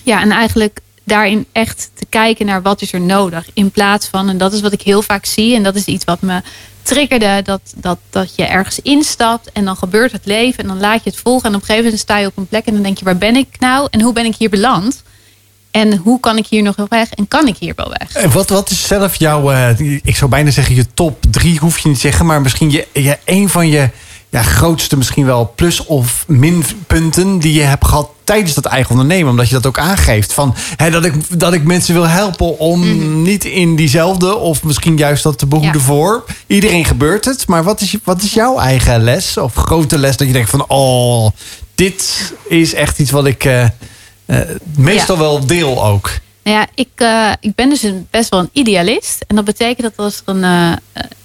ja, 0.02 0.20
en 0.20 0.30
eigenlijk 0.30 0.80
daarin 1.04 1.46
echt 1.52 1.90
kijken 2.12 2.46
naar 2.46 2.62
wat 2.62 2.82
is 2.82 2.92
er 2.92 3.00
nodig. 3.00 3.46
In 3.54 3.70
plaats 3.70 4.06
van, 4.06 4.28
en 4.28 4.38
dat 4.38 4.52
is 4.52 4.60
wat 4.60 4.72
ik 4.72 4.82
heel 4.82 5.02
vaak 5.02 5.24
zie... 5.24 5.54
en 5.54 5.62
dat 5.62 5.74
is 5.74 5.84
iets 5.84 6.04
wat 6.04 6.20
me 6.20 6.40
triggerde... 6.82 7.40
dat, 7.44 7.60
dat, 7.76 7.98
dat 8.10 8.36
je 8.36 8.44
ergens 8.44 8.80
instapt 8.80 9.52
en 9.52 9.64
dan 9.64 9.76
gebeurt 9.76 10.12
het 10.12 10.26
leven... 10.26 10.62
en 10.62 10.68
dan 10.68 10.80
laat 10.80 11.04
je 11.04 11.10
het 11.10 11.18
volgen 11.18 11.48
en 11.48 11.54
op 11.54 11.60
een 11.60 11.66
gegeven 11.66 11.84
moment 11.84 12.02
sta 12.02 12.18
je 12.18 12.26
op 12.26 12.36
een 12.36 12.46
plek... 12.46 12.66
en 12.66 12.72
dan 12.72 12.82
denk 12.82 12.98
je, 12.98 13.04
waar 13.04 13.18
ben 13.18 13.36
ik 13.36 13.48
nou 13.58 13.88
en 13.90 14.00
hoe 14.00 14.12
ben 14.12 14.24
ik 14.24 14.34
hier 14.36 14.50
beland... 14.50 15.02
En 15.70 15.96
hoe 15.96 16.20
kan 16.20 16.36
ik 16.36 16.46
hier 16.46 16.62
nog 16.62 16.76
wel 16.76 16.86
weg? 16.88 17.10
En 17.10 17.28
kan 17.28 17.46
ik 17.46 17.56
hier 17.58 17.72
wel 17.76 17.94
weg? 17.98 18.12
En 18.12 18.32
wat, 18.32 18.48
wat 18.48 18.70
is 18.70 18.86
zelf 18.86 19.16
jouw, 19.16 19.50
eh, 19.50 20.00
ik 20.02 20.16
zou 20.16 20.30
bijna 20.30 20.50
zeggen 20.50 20.74
je 20.74 20.86
top 20.94 21.22
drie, 21.30 21.58
hoef 21.58 21.78
je 21.78 21.88
niet 21.88 21.96
te 21.96 22.02
zeggen, 22.02 22.26
maar 22.26 22.40
misschien 22.40 22.70
je, 22.70 22.86
je, 22.92 23.18
een 23.24 23.48
van 23.48 23.68
je 23.68 23.90
ja, 24.32 24.42
grootste 24.42 24.96
misschien 24.96 25.24
wel 25.24 25.52
plus- 25.54 25.86
of 25.86 26.24
minpunten 26.26 27.38
die 27.38 27.52
je 27.52 27.62
hebt 27.62 27.86
gehad 27.86 28.10
tijdens 28.24 28.54
dat 28.54 28.64
eigen 28.64 28.90
ondernemen. 28.90 29.30
Omdat 29.30 29.48
je 29.48 29.54
dat 29.54 29.66
ook 29.66 29.78
aangeeft. 29.78 30.32
Van, 30.32 30.54
hè, 30.76 30.90
dat, 30.90 31.04
ik, 31.04 31.40
dat 31.40 31.52
ik 31.52 31.64
mensen 31.64 31.94
wil 31.94 32.08
helpen 32.08 32.58
om 32.58 33.22
niet 33.22 33.44
in 33.44 33.76
diezelfde 33.76 34.36
of 34.36 34.62
misschien 34.62 34.96
juist 34.96 35.22
dat 35.22 35.38
te 35.38 35.46
behoeden 35.46 35.80
Ja. 35.80 35.86
voor. 35.86 36.24
Iedereen 36.46 36.84
gebeurt 36.84 37.24
het. 37.24 37.46
Maar 37.46 37.62
wat 37.64 37.80
is, 37.80 37.96
wat 38.04 38.22
is 38.22 38.34
jouw 38.34 38.58
eigen 38.58 39.02
les 39.02 39.36
of 39.36 39.54
grote 39.54 39.98
les 39.98 40.16
dat 40.16 40.26
je 40.26 40.32
denkt 40.32 40.50
van 40.50 40.64
oh, 40.68 41.30
dit 41.74 42.32
is 42.48 42.74
echt 42.74 42.98
iets 42.98 43.10
wat 43.10 43.26
ik 43.26 43.44
eh, 43.44 43.64
eh, 43.64 43.70
meestal 44.76 45.18
wel 45.18 45.46
deel 45.46 45.84
ook. 45.84 46.10
Nou 46.42 46.56
ja, 46.56 46.66
ik, 46.74 46.88
eh, 46.94 47.32
ik 47.40 47.54
ben 47.54 47.68
dus 47.68 47.82
een, 47.82 48.06
best 48.10 48.30
wel 48.30 48.40
een 48.40 48.50
idealist. 48.52 49.24
En 49.26 49.36
dat 49.36 49.44
betekent 49.44 49.82
dat 49.82 50.04
als 50.04 50.22
er 50.24 50.34
een, 50.36 50.78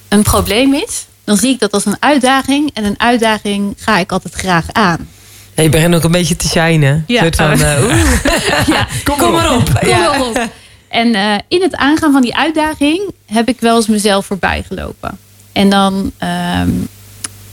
een 0.08 0.24
probleem 0.24 0.74
is, 0.74 1.06
dan 1.28 1.38
zie 1.38 1.54
ik 1.54 1.60
dat 1.60 1.72
als 1.72 1.86
een 1.86 1.98
uitdaging. 2.00 2.70
En 2.74 2.84
een 2.84 3.00
uitdaging 3.00 3.74
ga 3.78 3.98
ik 3.98 4.12
altijd 4.12 4.34
graag 4.34 4.66
aan. 4.72 5.10
Ja, 5.56 5.64
je 5.64 5.70
begint 5.70 5.96
ook 5.96 6.04
een 6.04 6.12
beetje 6.12 6.36
te 6.36 6.48
shinen. 6.48 7.04
Ja. 7.08 7.22
Soort 7.22 7.36
van, 7.36 7.52
eh. 7.62 8.68
Ja, 8.68 8.88
Kom 9.18 9.32
maar 9.32 9.56
op. 9.56 9.80
Kom 9.80 9.90
maar 9.90 10.22
op. 10.22 10.50
En 10.88 11.16
eh, 11.16 11.36
in 11.48 11.62
het 11.62 11.76
aangaan 11.76 12.12
van 12.12 12.22
die 12.22 12.36
uitdaging 12.36 13.02
heb 13.26 13.48
ik 13.48 13.60
wel 13.60 13.76
eens 13.76 13.88
mezelf 13.88 14.26
voorbij 14.26 14.64
gelopen. 14.68 15.18
En 15.52 15.70
dan, 15.70 16.12
ehm, 16.18 16.70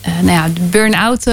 eh, 0.00 0.12
nou 0.20 0.32
ja, 0.32 0.48
de 0.48 0.60
burn-out 0.60 1.26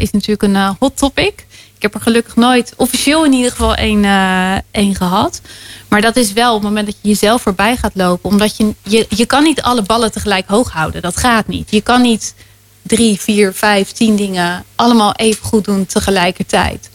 is 0.00 0.10
natuurlijk 0.10 0.42
een 0.42 0.76
hot 0.78 0.96
topic. 0.96 1.45
Ik 1.76 1.82
heb 1.82 1.94
er 1.94 2.00
gelukkig 2.00 2.36
nooit, 2.36 2.72
officieel 2.76 3.24
in 3.24 3.32
ieder 3.32 3.50
geval, 3.50 3.74
één, 3.74 4.04
eh, 4.04 4.56
één 4.70 4.94
gehad. 4.94 5.40
Maar 5.88 6.00
dat 6.00 6.16
is 6.16 6.32
wel 6.32 6.54
op 6.54 6.60
het 6.60 6.68
moment 6.68 6.86
dat 6.86 6.96
je 7.00 7.08
jezelf 7.08 7.42
voorbij 7.42 7.76
gaat 7.76 7.94
lopen. 7.94 8.30
Omdat 8.30 8.56
je, 8.56 8.74
je, 8.82 9.06
je 9.08 9.26
kan 9.26 9.42
niet 9.42 9.62
alle 9.62 9.82
ballen 9.82 10.12
tegelijk 10.12 10.48
hoog 10.48 10.72
houden. 10.72 11.02
Dat 11.02 11.16
gaat 11.16 11.46
niet. 11.46 11.70
Je 11.70 11.80
kan 11.80 12.02
niet 12.02 12.34
drie, 12.82 13.20
vier, 13.20 13.52
vijf, 13.54 13.92
tien 13.92 14.16
dingen 14.16 14.64
allemaal 14.74 15.12
even 15.14 15.44
goed 15.44 15.64
doen 15.64 15.86
tegelijkertijd. 15.86 16.90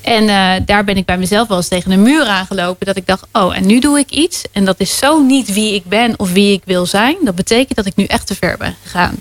En 0.00 0.28
eh, 0.28 0.66
daar 0.66 0.84
ben 0.84 0.96
ik 0.96 1.04
bij 1.04 1.18
mezelf 1.18 1.48
wel 1.48 1.56
eens 1.56 1.68
tegen 1.68 1.90
een 1.90 2.02
muur 2.02 2.26
aangelopen. 2.26 2.86
Dat 2.86 2.96
ik 2.96 3.06
dacht, 3.06 3.26
oh, 3.32 3.56
en 3.56 3.66
nu 3.66 3.78
doe 3.78 3.98
ik 3.98 4.10
iets. 4.10 4.42
En 4.52 4.64
dat 4.64 4.80
is 4.80 4.98
zo 4.98 5.22
niet 5.22 5.52
wie 5.52 5.74
ik 5.74 5.84
ben 5.84 6.14
of 6.18 6.32
wie 6.32 6.52
ik 6.52 6.62
wil 6.64 6.86
zijn. 6.86 7.16
Dat 7.22 7.34
betekent 7.34 7.76
dat 7.76 7.86
ik 7.86 7.96
nu 7.96 8.04
echt 8.04 8.26
te 8.26 8.34
ver 8.34 8.56
ben 8.56 8.76
gegaan. 8.82 9.16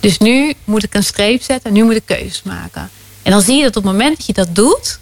Dus 0.00 0.18
nu 0.18 0.52
moet 0.64 0.82
ik 0.82 0.94
een 0.94 1.04
streep 1.04 1.42
zetten 1.42 1.70
en 1.70 1.76
nu 1.76 1.84
moet 1.84 1.94
ik 1.94 2.02
keuzes 2.04 2.42
maken. 2.42 2.90
En 3.22 3.30
dan 3.30 3.42
zie 3.42 3.56
je 3.56 3.62
dat 3.62 3.76
op 3.76 3.82
het 3.82 3.92
moment 3.92 4.16
dat 4.16 4.26
je 4.26 4.32
dat 4.32 4.54
doet, 4.54 4.98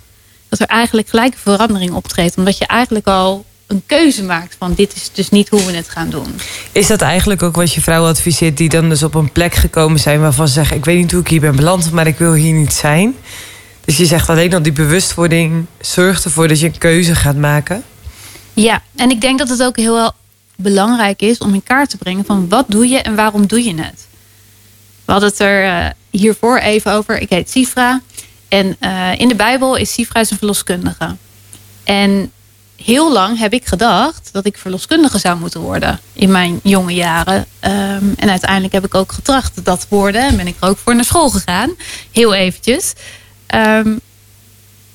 dat 0.48 0.61
er 0.61 0.66
eigenlijk 0.66 1.09
gelijk 1.09 1.33
een 1.33 1.38
verandering 1.38 1.92
optreedt. 1.92 2.37
Omdat 2.37 2.59
je 2.59 2.66
eigenlijk 2.66 3.07
al 3.07 3.44
een 3.66 3.83
keuze 3.87 4.22
maakt 4.22 4.57
van 4.59 4.74
dit 4.74 4.96
is 4.96 5.11
dus 5.12 5.31
niet 5.31 5.48
hoe 5.48 5.64
we 5.64 5.72
het 5.72 5.88
gaan 5.88 6.11
doen. 6.11 6.35
Is 6.72 6.87
dat 6.87 7.00
eigenlijk 7.00 7.42
ook 7.42 7.57
wat 7.57 7.72
je 7.72 7.81
vrouwen 7.81 8.11
adviseert... 8.11 8.57
die 8.57 8.68
dan 8.68 8.88
dus 8.88 9.02
op 9.02 9.14
een 9.14 9.33
plek 9.33 9.55
gekomen 9.55 10.00
zijn 10.00 10.20
waarvan 10.20 10.48
ze 10.48 10.55
zeggen... 10.55 10.76
ik 10.76 10.85
weet 10.85 10.98
niet 10.98 11.12
hoe 11.12 11.20
ik 11.20 11.29
hier 11.29 11.40
ben 11.40 11.57
beland, 11.57 11.92
maar 11.92 12.07
ik 12.07 12.18
wil 12.18 12.33
hier 12.33 12.52
niet 12.52 12.72
zijn? 12.72 13.16
Dus 13.85 13.96
je 13.96 14.07
zegt 14.07 14.29
alleen 14.29 14.55
al 14.55 14.62
die 14.62 14.72
bewustwording... 14.72 15.66
zorgt 15.81 16.24
ervoor 16.24 16.48
dat 16.48 16.61
je 16.61 16.66
een 16.66 16.79
keuze 16.79 17.14
gaat 17.14 17.37
maken. 17.37 17.85
Ja, 18.52 18.83
en 18.96 19.11
ik 19.11 19.20
denk 19.20 19.38
dat 19.38 19.48
het 19.48 19.62
ook 19.62 19.76
heel 19.76 20.12
belangrijk 20.57 21.22
is 21.22 21.38
om 21.38 21.55
in 21.55 21.62
kaart 21.62 21.90
te 21.90 21.96
brengen 21.96 22.24
van 22.24 22.48
wat 22.48 22.64
doe 22.68 22.88
je 22.88 22.98
en 22.98 23.14
waarom 23.14 23.46
doe 23.46 23.64
je 23.64 23.74
het. 23.74 24.07
We 25.05 25.12
hadden 25.12 25.29
het 25.29 25.38
er 25.38 25.64
eh, 25.64 25.90
hiervoor 26.18 26.59
even 26.59 26.92
over. 26.92 27.20
Ik 27.20 27.31
heet 27.31 27.50
Sifra. 27.50 28.00
En 28.48 28.76
eh, 28.81 29.18
in 29.18 29.29
de 29.29 29.35
Bijbel 29.35 29.76
is 29.76 29.92
Sifra 29.92 30.20
een 30.20 30.26
verloskundige. 30.26 31.16
En 31.85 32.33
heel 32.76 33.12
lang 33.12 33.38
heb 33.38 33.52
ik 33.52 33.66
gedacht 33.66 34.29
dat 34.33 34.46
ik 34.46 34.59
verloskundige 34.59 35.18
zou 35.18 35.38
moeten 35.38 35.61
worden 35.61 36.00
in 36.12 36.31
mijn 36.31 36.61
jonge 36.62 36.94
jaren. 36.94 37.46
Ehm, 37.61 38.05
en 38.16 38.31
uiteindelijk 38.31 38.72
heb 38.72 38.85
ik 38.85 38.94
ook 38.94 39.12
getracht 39.12 39.64
dat 39.64 39.81
te 39.81 39.87
worden. 39.88 40.20
En 40.20 40.37
ben 40.37 40.46
ik 40.46 40.57
er 40.61 40.68
ook 40.68 40.79
voor 40.79 40.94
naar 40.94 41.05
school 41.05 41.31
gegaan. 41.31 41.70
Heel 42.12 42.35
eventjes. 42.35 42.92
Ehm, 43.46 43.96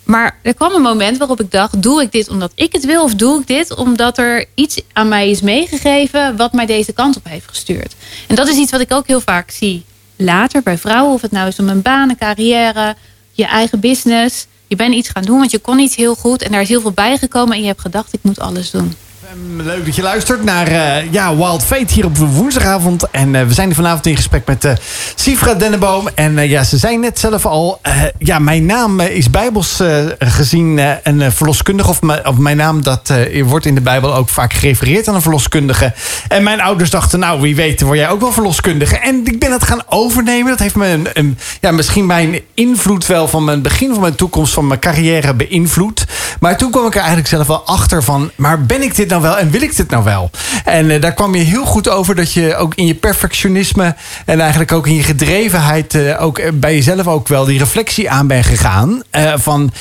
maar 0.03 0.39
er 0.41 0.53
kwam 0.53 0.73
een 0.73 0.81
moment 0.81 1.17
waarop 1.17 1.39
ik 1.39 1.51
dacht: 1.51 1.81
doe 1.81 2.01
ik 2.01 2.11
dit 2.11 2.29
omdat 2.29 2.51
ik 2.55 2.71
het 2.71 2.85
wil, 2.85 3.03
of 3.03 3.15
doe 3.15 3.39
ik 3.39 3.47
dit 3.47 3.75
omdat 3.75 4.17
er 4.17 4.45
iets 4.55 4.81
aan 4.93 5.07
mij 5.07 5.29
is 5.29 5.41
meegegeven 5.41 6.37
wat 6.37 6.53
mij 6.53 6.65
deze 6.65 6.93
kant 6.93 7.17
op 7.17 7.25
heeft 7.29 7.47
gestuurd? 7.47 7.95
En 8.27 8.35
dat 8.35 8.47
is 8.47 8.57
iets 8.57 8.71
wat 8.71 8.81
ik 8.81 8.93
ook 8.93 9.07
heel 9.07 9.21
vaak 9.21 9.51
zie 9.51 9.85
later 10.21 10.63
bij 10.63 10.77
vrouwen, 10.77 11.13
of 11.13 11.21
het 11.21 11.31
nou 11.31 11.47
is 11.47 11.59
om 11.59 11.69
een 11.69 11.81
baan, 11.81 12.09
een 12.09 12.17
carrière, 12.17 12.95
je 13.31 13.45
eigen 13.45 13.79
business. 13.79 14.47
Je 14.67 14.75
bent 14.75 14.93
iets 14.93 15.09
gaan 15.09 15.23
doen, 15.23 15.37
want 15.37 15.51
je 15.51 15.59
kon 15.59 15.79
iets 15.79 15.95
heel 15.95 16.15
goed 16.15 16.41
en 16.41 16.51
daar 16.51 16.61
is 16.61 16.69
heel 16.69 16.81
veel 16.81 16.91
bijgekomen 16.91 17.55
en 17.55 17.61
je 17.61 17.67
hebt 17.67 17.81
gedacht: 17.81 18.13
ik 18.13 18.19
moet 18.23 18.39
alles 18.39 18.71
doen. 18.71 18.95
Ehm, 19.31 19.61
Leuk 19.61 19.85
dat 19.85 19.95
je 19.95 20.01
luistert 20.01 20.43
naar 20.43 20.67
eh, 20.67 21.11
ja, 21.11 21.35
Wild 21.35 21.63
Fate 21.63 21.93
hier 21.93 22.05
op 22.05 22.17
woensdagavond. 22.17 23.09
En 23.11 23.35
eh, 23.35 23.45
we 23.45 23.53
zijn 23.53 23.75
vanavond 23.75 24.05
in 24.05 24.15
gesprek 24.15 24.45
met 24.45 24.65
eh 24.65 24.73
Sifra 25.15 25.53
Denneboom. 25.53 26.09
En 26.15 26.49
ja, 26.49 26.63
ze 26.63 26.77
zei 26.77 26.97
net 26.97 27.19
zelf 27.19 27.45
al... 27.45 27.81
ja, 28.17 28.39
mijn 28.39 28.65
naam 28.65 28.99
is 28.99 29.29
bijbels 29.29 29.79
gezien 30.19 30.81
een 31.03 31.31
verloskundige. 31.31 31.89
Of, 31.89 32.01
mijn- 32.37 32.57
naam 32.57 32.83
dat, 32.83 33.13
wordt 33.43 33.65
in 33.65 33.75
de 33.75 33.81
Bijbel 33.81 34.15
ook 34.15 34.29
vaak 34.29 34.53
gerefereerd 34.53 35.07
aan 35.07 35.15
een 35.15 35.21
verloskundige. 35.21 35.93
En 36.27 36.43
mijn 36.43 36.61
ouders 36.61 36.89
dachten, 36.89 37.19
nou 37.19 37.41
wie 37.41 37.55
weet 37.55 37.81
word 37.81 37.97
jij 37.97 38.09
ook 38.09 38.21
wel 38.21 38.31
verloskundige. 38.31 38.97
En 38.97 39.21
ik 39.23 39.39
ben 39.39 39.51
het 39.51 39.63
gaan 39.63 39.81
overnemen. 39.89 40.49
Dat 40.49 40.59
heeft 40.59 40.75
me 40.75 40.87
een, 40.87 41.07
een, 41.13 41.37
ja, 41.61 41.71
misschien 41.71 42.05
mijn 42.05 42.39
invloed 42.53 43.05
wel 43.05 43.27
van 43.27 43.43
mijn 43.43 43.61
begin 43.61 43.91
van 43.91 44.01
mijn 44.01 44.15
toekomst... 44.15 44.53
van 44.53 44.67
mijn 44.67 44.79
carrière 44.79 45.33
beïnvloed. 45.33 46.05
Maar 46.39 46.57
toen 46.57 46.71
kwam 46.71 46.85
ik 46.85 46.93
er 46.93 46.99
eigenlijk 46.99 47.29
zelf 47.29 47.47
wel 47.47 47.65
achter 47.65 48.03
van... 48.03 48.31
maar 48.35 48.65
ben 48.65 48.81
ik 48.81 48.95
dit 48.95 49.09
nou 49.09 49.20
wel 49.21 49.37
en 49.37 49.49
wil 49.49 49.61
ik 49.61 49.75
dit 49.75 49.89
nou 49.89 50.03
wel? 50.03 50.29
En 50.65 50.91
eh, 50.91 51.01
daar 51.01 51.13
kwam 51.13 51.35
je 51.35 51.43
heel 51.43 51.65
goed 51.65 51.89
over 51.89 52.15
dat 52.15 52.33
je 52.33 52.55
ook 52.55 52.75
in 52.75 52.87
je 52.87 52.95
perfectionisme... 52.95 53.95
en 54.25 54.39
eigenlijk 54.39 54.71
ook 54.71 54.87
in 54.87 54.95
je 54.95 55.03
gedrevenheid... 55.03 55.95
eh, 55.95 56.23
ook 56.23 56.37
eh, 56.37 56.51
bij 56.53 56.75
jezelf 56.75 57.07
ook 57.07 57.27
wel 57.27 57.45
die 57.45 57.59
reflectie 57.59 58.09
aan 58.09 58.27
ben 58.27 58.43
gegaan. 58.43 59.03
van, 59.35 59.71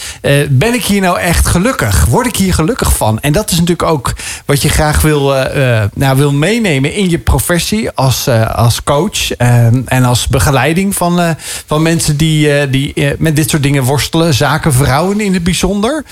ben 0.50 0.74
ik 0.74 0.84
hier 0.84 1.00
nou 1.00 1.18
echt 1.18 1.46
gelukkig? 1.46 2.04
Word 2.04 2.26
ik 2.26 2.36
hier 2.36 2.54
gelukkig 2.54 2.96
van? 2.96 3.20
En 3.20 3.32
dat 3.32 3.50
is 3.50 3.58
natuurlijk 3.58 3.88
ook 3.88 4.12
wat 4.44 4.62
je 4.62 4.68
graag 4.68 5.00
wil, 5.00 5.34
nou, 5.94 6.16
wil 6.16 6.32
meenemen 6.32 6.92
in 6.92 7.10
je 7.10 7.18
professie 7.18 7.90
als, 7.90 8.28
als 8.54 8.82
coach... 8.82 9.30
en 9.86 10.04
als 10.04 10.28
begeleiding 10.28 10.94
van, 10.94 11.36
van 11.66 11.82
mensen 11.82 12.16
die, 12.16 12.70
die 12.70 13.14
met 13.18 13.36
dit 13.36 13.50
soort 13.50 13.62
dingen 13.62 13.82
worstelen. 13.82 14.34
Zaken 14.34 14.72
vrouwen 14.72 15.20
in 15.20 15.34
het 15.34 15.44
bijzonder. 15.44 16.04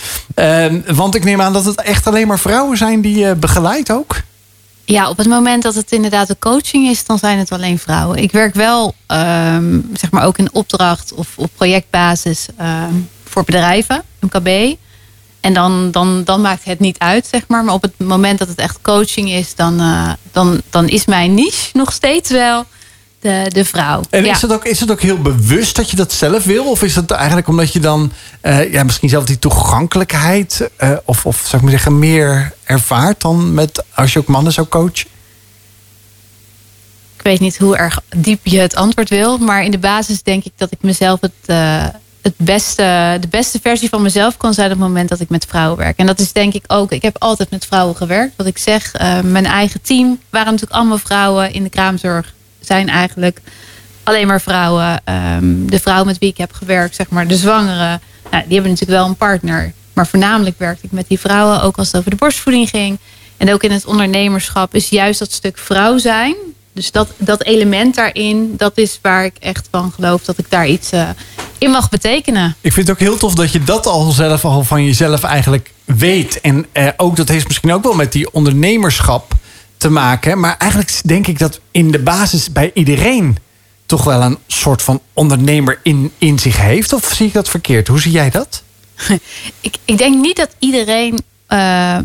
Want 0.94 1.14
ik 1.14 1.24
neem 1.24 1.40
aan 1.40 1.52
dat 1.52 1.64
het 1.64 1.82
echt 1.82 2.06
alleen 2.06 2.26
maar 2.26 2.38
vrouwen 2.38 2.76
zijn 2.76 3.00
die 3.00 3.17
je 3.18 3.34
begeleidt 3.34 3.92
ook. 3.92 4.16
Ja, 4.84 5.08
op 5.08 5.16
het 5.16 5.26
moment 5.26 5.62
dat 5.62 5.74
het 5.74 5.92
inderdaad 5.92 6.28
een 6.28 6.38
coaching 6.38 6.88
is, 6.88 7.04
dan 7.04 7.18
zijn 7.18 7.38
het 7.38 7.52
alleen 7.52 7.78
vrouwen. 7.78 8.18
Ik 8.18 8.32
werk 8.32 8.54
wel, 8.54 8.94
ehm, 9.06 9.80
zeg 9.92 10.10
maar 10.10 10.24
ook 10.24 10.38
in 10.38 10.52
opdracht 10.52 11.12
of 11.12 11.28
op 11.36 11.50
projectbasis 11.54 12.46
ehm, 12.56 12.94
voor 13.24 13.44
bedrijven, 13.44 14.02
MKB. 14.20 14.76
En 15.40 15.54
dan, 15.54 15.90
dan, 15.90 16.24
dan 16.24 16.40
maakt 16.40 16.64
het 16.64 16.80
niet 16.80 16.98
uit, 16.98 17.26
zeg 17.26 17.42
maar. 17.48 17.64
Maar 17.64 17.74
op 17.74 17.82
het 17.82 17.98
moment 17.98 18.38
dat 18.38 18.48
het 18.48 18.58
echt 18.58 18.78
coaching 18.82 19.30
is, 19.30 19.54
dan, 19.54 19.80
eh, 19.80 20.12
dan, 20.32 20.60
dan 20.70 20.88
is 20.88 21.06
mijn 21.06 21.34
niche 21.34 21.70
nog 21.72 21.92
steeds 21.92 22.30
wel 22.30 22.64
de, 23.20 23.46
de 23.48 23.64
vrouw. 23.64 24.00
En 24.10 24.24
ja. 24.24 24.32
is, 24.32 24.42
het 24.42 24.52
ook, 24.52 24.64
is 24.64 24.80
het 24.80 24.90
ook 24.90 25.00
heel 25.00 25.22
bewust 25.22 25.76
dat 25.76 25.90
je 25.90 25.96
dat 25.96 26.12
zelf 26.12 26.44
wil? 26.44 26.70
Of 26.70 26.82
is 26.82 26.94
het 26.94 27.10
eigenlijk 27.10 27.48
omdat 27.48 27.72
je 27.72 27.80
dan 27.80 28.12
eh, 28.40 28.72
ja, 28.72 28.84
misschien 28.84 29.08
zelf 29.08 29.24
die 29.24 29.38
toegankelijkheid... 29.38 30.70
eh, 30.76 30.92
of, 31.04 31.26
of 31.26 31.36
zou 31.36 31.56
ik 31.56 31.62
maar 31.62 31.70
zeggen, 31.70 31.98
meer 31.98 32.52
ervaart 32.64 33.20
dan 33.20 33.54
met 33.54 33.84
als 33.94 34.12
je 34.12 34.18
ook 34.18 34.26
mannen 34.26 34.52
zou 34.52 34.66
coachen? 34.66 35.06
ik 37.16 37.24
weet 37.24 37.40
niet 37.40 37.58
hoe 37.58 37.76
erg 37.76 38.00
diep 38.16 38.46
je 38.46 38.58
het 38.58 38.74
antwoord 38.74 39.08
wil. 39.08 39.38
Maar 39.38 39.64
in 39.64 39.70
de 39.70 39.78
basis 39.78 40.22
denk 40.22 40.44
ik 40.44 40.52
dat 40.56 40.72
ik 40.72 40.78
mezelf 40.80 41.20
het, 41.20 41.32
eh, 41.46 41.84
het 42.22 42.34
beste, 42.36 43.16
de 43.20 43.28
beste 43.28 43.58
versie 43.62 43.88
van 43.88 44.02
mezelf 44.02 44.36
kan 44.36 44.54
zijn 44.54 44.72
op 44.72 44.78
het 44.78 44.86
moment 44.86 45.08
dat 45.08 45.20
ik 45.20 45.28
met 45.28 45.46
vrouwen 45.48 45.78
werk. 45.78 45.98
En 45.98 46.06
dat 46.06 46.18
is 46.20 46.32
denk 46.32 46.54
ik 46.54 46.64
ook. 46.66 46.92
Ik 46.92 47.02
heb 47.02 47.16
altijd 47.18 47.50
met 47.50 47.66
vrouwen 47.66 47.96
gewerkt. 47.96 48.36
Wat 48.36 48.46
ik 48.46 48.58
zeg, 48.58 48.92
mijn 49.22 49.46
eigen 49.46 49.80
team 49.82 50.20
waren 50.30 50.52
natuurlijk 50.52 50.80
allemaal 50.80 50.98
vrouwen. 50.98 51.52
In 51.52 51.62
de 51.62 51.70
kraamzorg 51.70 52.34
zijn 52.60 52.88
eigenlijk 52.88 53.40
alleen 54.02 54.26
maar 54.26 54.40
vrouwen. 54.40 55.00
Ehm, 55.04 55.66
de 55.66 55.80
vrouw 55.80 56.04
met 56.04 56.18
wie 56.18 56.28
ik 56.28 56.38
heb 56.38 56.52
gewerkt, 56.52 56.94
zeg 56.94 57.08
maar, 57.08 57.26
de 57.26 57.36
zwangere. 57.36 58.00
Nou, 58.30 58.44
die 58.44 58.54
hebben 58.54 58.70
natuurlijk 58.70 58.98
wel 58.98 59.06
een 59.06 59.16
partner. 59.16 59.72
Maar 59.92 60.06
voornamelijk 60.06 60.58
werkte 60.58 60.86
ik 60.86 60.92
met 60.92 61.08
die 61.08 61.18
vrouwen, 61.18 61.62
ook 61.62 61.76
als 61.76 61.86
het 61.86 61.96
over 61.96 62.10
de 62.10 62.16
borstvoeding 62.16 62.68
ging. 62.68 62.98
En 63.36 63.52
ook 63.52 63.62
in 63.62 63.70
het 63.70 63.86
ondernemerschap 63.86 64.74
is 64.74 64.88
juist 64.88 65.18
dat 65.18 65.32
stuk 65.32 65.58
vrouw 65.58 65.98
zijn. 65.98 66.34
Dus 66.72 66.90
dat, 66.90 67.08
dat 67.16 67.42
element 67.42 67.94
daarin, 67.94 68.54
dat 68.56 68.78
is 68.78 68.98
waar 69.02 69.24
ik 69.24 69.36
echt 69.38 69.68
van 69.70 69.92
geloof 69.92 70.24
dat 70.24 70.38
ik 70.38 70.50
daar 70.50 70.68
iets 70.68 70.92
eh, 70.92 71.08
in 71.58 71.70
mag 71.70 71.88
betekenen. 71.88 72.56
Ik 72.60 72.72
vind 72.72 72.88
het 72.88 72.96
ook 72.96 73.02
heel 73.02 73.16
tof 73.16 73.34
dat 73.34 73.52
je 73.52 73.64
dat 73.64 73.86
al 73.86 74.10
zelf 74.10 74.44
al 74.44 74.64
van 74.64 74.84
jezelf 74.84 75.22
eigenlijk 75.22 75.72
weet. 75.84 76.40
En 76.40 76.66
eh, 76.72 76.88
ook 76.96 77.16
dat 77.16 77.28
heeft 77.28 77.46
misschien 77.46 77.72
ook 77.72 77.82
wel 77.82 77.94
met 77.94 78.12
die 78.12 78.32
ondernemerschap 78.32 79.34
te 79.78 79.90
maken. 79.90 80.40
Maar 80.40 80.56
eigenlijk 80.58 81.00
denk 81.04 81.26
ik 81.26 81.38
dat 81.38 81.60
in 81.70 81.90
de 81.90 81.98
basis 81.98 82.52
bij 82.52 82.70
iedereen 82.74 83.36
toch 83.86 84.04
wel 84.04 84.22
een 84.22 84.38
soort 84.46 84.82
van 84.82 85.00
ondernemer 85.12 85.80
in, 85.82 86.12
in 86.18 86.38
zich 86.38 86.56
heeft. 86.56 86.92
Of 86.92 87.12
zie 87.14 87.26
ik 87.26 87.32
dat 87.32 87.48
verkeerd? 87.48 87.88
Hoe 87.88 88.00
zie 88.00 88.12
jij 88.12 88.30
dat? 88.30 88.62
Ik, 89.60 89.76
ik 89.84 89.98
denk 89.98 90.16
niet 90.16 90.36
dat 90.36 90.50
iedereen, 90.58 91.18
eh, 91.46 91.98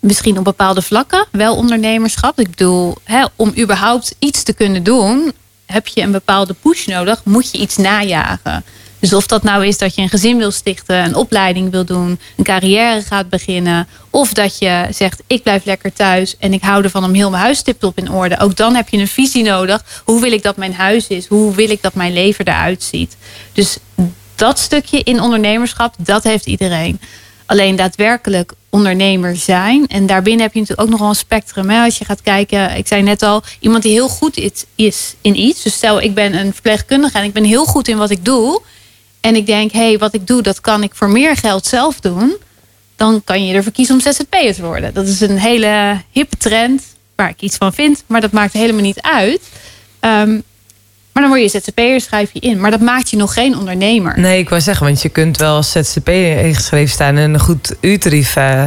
misschien 0.00 0.38
op 0.38 0.44
bepaalde 0.44 0.82
vlakken, 0.82 1.26
wel 1.30 1.56
ondernemerschap. 1.56 2.40
Ik 2.40 2.50
bedoel, 2.50 2.96
hè, 3.04 3.24
om 3.36 3.52
überhaupt 3.58 4.14
iets 4.18 4.42
te 4.42 4.52
kunnen 4.52 4.82
doen, 4.82 5.32
heb 5.66 5.86
je 5.86 6.00
een 6.00 6.12
bepaalde 6.12 6.54
push 6.54 6.86
nodig. 6.86 7.20
Moet 7.24 7.50
je 7.50 7.58
iets 7.58 7.76
najagen. 7.76 8.64
Dus 9.00 9.12
of 9.12 9.26
dat 9.26 9.42
nou 9.42 9.66
is 9.66 9.78
dat 9.78 9.94
je 9.94 10.02
een 10.02 10.08
gezin 10.08 10.36
wil 10.36 10.50
stichten, 10.50 11.04
een 11.04 11.14
opleiding 11.14 11.70
wil 11.70 11.84
doen, 11.84 12.20
een 12.36 12.44
carrière 12.44 13.02
gaat 13.02 13.28
beginnen. 13.28 13.88
Of 14.10 14.32
dat 14.32 14.58
je 14.58 14.86
zegt, 14.90 15.22
ik 15.26 15.42
blijf 15.42 15.64
lekker 15.64 15.92
thuis 15.92 16.36
en 16.38 16.52
ik 16.52 16.62
hou 16.62 16.84
ervan 16.84 17.04
om 17.04 17.14
heel 17.14 17.30
mijn 17.30 17.42
huis 17.42 17.62
tiptop 17.62 17.98
in 17.98 18.10
orde. 18.10 18.38
Ook 18.38 18.56
dan 18.56 18.74
heb 18.74 18.88
je 18.88 18.98
een 18.98 19.08
visie 19.08 19.42
nodig. 19.42 20.02
Hoe 20.04 20.20
wil 20.20 20.32
ik 20.32 20.42
dat 20.42 20.56
mijn 20.56 20.74
huis 20.74 21.06
is? 21.06 21.26
Hoe 21.26 21.54
wil 21.54 21.70
ik 21.70 21.82
dat 21.82 21.94
mijn 21.94 22.12
leven 22.12 22.46
eruit 22.46 22.82
ziet? 22.82 23.16
Dus 23.52 23.78
dat 24.34 24.58
stukje 24.58 25.02
in 25.02 25.20
ondernemerschap, 25.20 25.94
dat 25.98 26.22
heeft 26.22 26.46
iedereen. 26.46 27.00
Alleen 27.46 27.76
daadwerkelijk 27.76 28.52
ondernemer 28.70 29.36
zijn. 29.36 29.86
En 29.86 30.06
daarbinnen 30.06 30.42
heb 30.42 30.54
je 30.54 30.60
natuurlijk 30.60 30.88
ook 30.88 30.98
nog 30.98 31.08
een 31.08 31.14
spectrum. 31.14 31.70
Hè? 31.70 31.84
Als 31.84 31.98
je 31.98 32.04
gaat 32.04 32.22
kijken, 32.22 32.76
ik 32.76 32.86
zei 32.86 33.02
net 33.02 33.22
al, 33.22 33.42
iemand 33.60 33.82
die 33.82 33.92
heel 33.92 34.08
goed 34.08 34.36
is 34.74 35.14
in 35.20 35.40
iets. 35.40 35.62
Dus 35.62 35.74
stel, 35.74 36.00
ik 36.00 36.14
ben 36.14 36.34
een 36.34 36.52
verpleegkundige 36.52 37.18
en 37.18 37.24
ik 37.24 37.32
ben 37.32 37.44
heel 37.44 37.64
goed 37.64 37.88
in 37.88 37.96
wat 37.96 38.10
ik 38.10 38.24
doe. 38.24 38.62
En 39.20 39.36
ik 39.36 39.46
denk, 39.46 39.72
hé, 39.72 39.78
hey, 39.78 39.98
wat 39.98 40.14
ik 40.14 40.26
doe, 40.26 40.42
dat 40.42 40.60
kan 40.60 40.82
ik 40.82 40.94
voor 40.94 41.10
meer 41.10 41.36
geld 41.36 41.66
zelf 41.66 42.00
doen. 42.00 42.36
Dan 42.96 43.24
kan 43.24 43.46
je 43.46 43.54
ervoor 43.54 43.72
kiezen 43.72 43.94
om 43.94 44.00
ZZP'er 44.00 44.54
te 44.54 44.62
worden. 44.62 44.94
Dat 44.94 45.06
is 45.06 45.20
een 45.20 45.38
hele 45.38 46.02
hippe 46.10 46.36
trend 46.36 46.82
waar 47.14 47.28
ik 47.28 47.40
iets 47.40 47.56
van 47.56 47.72
vind. 47.72 48.04
Maar 48.06 48.20
dat 48.20 48.32
maakt 48.32 48.52
helemaal 48.52 48.82
niet 48.82 49.00
uit. 49.00 49.40
Um, 50.00 50.42
maar 51.18 51.28
dan 51.28 51.36
word 51.36 51.52
je 51.52 51.60
ZZP'er, 51.60 52.00
schrijf 52.00 52.30
je 52.32 52.40
in. 52.40 52.60
Maar 52.60 52.70
dat 52.70 52.80
maakt 52.80 53.10
je 53.10 53.16
nog 53.16 53.32
geen 53.34 53.56
ondernemer. 53.58 54.18
Nee, 54.18 54.38
ik 54.38 54.48
wou 54.48 54.60
zeggen, 54.60 54.86
want 54.86 55.02
je 55.02 55.08
kunt 55.08 55.36
wel 55.36 55.54
als 55.54 55.72
ZZP'er 55.72 56.38
ingeschreven 56.38 56.92
staan 56.92 57.16
en 57.16 57.34
een 57.34 57.40
goed 57.40 57.74
uurtarief 57.80 58.36
uh, 58.36 58.64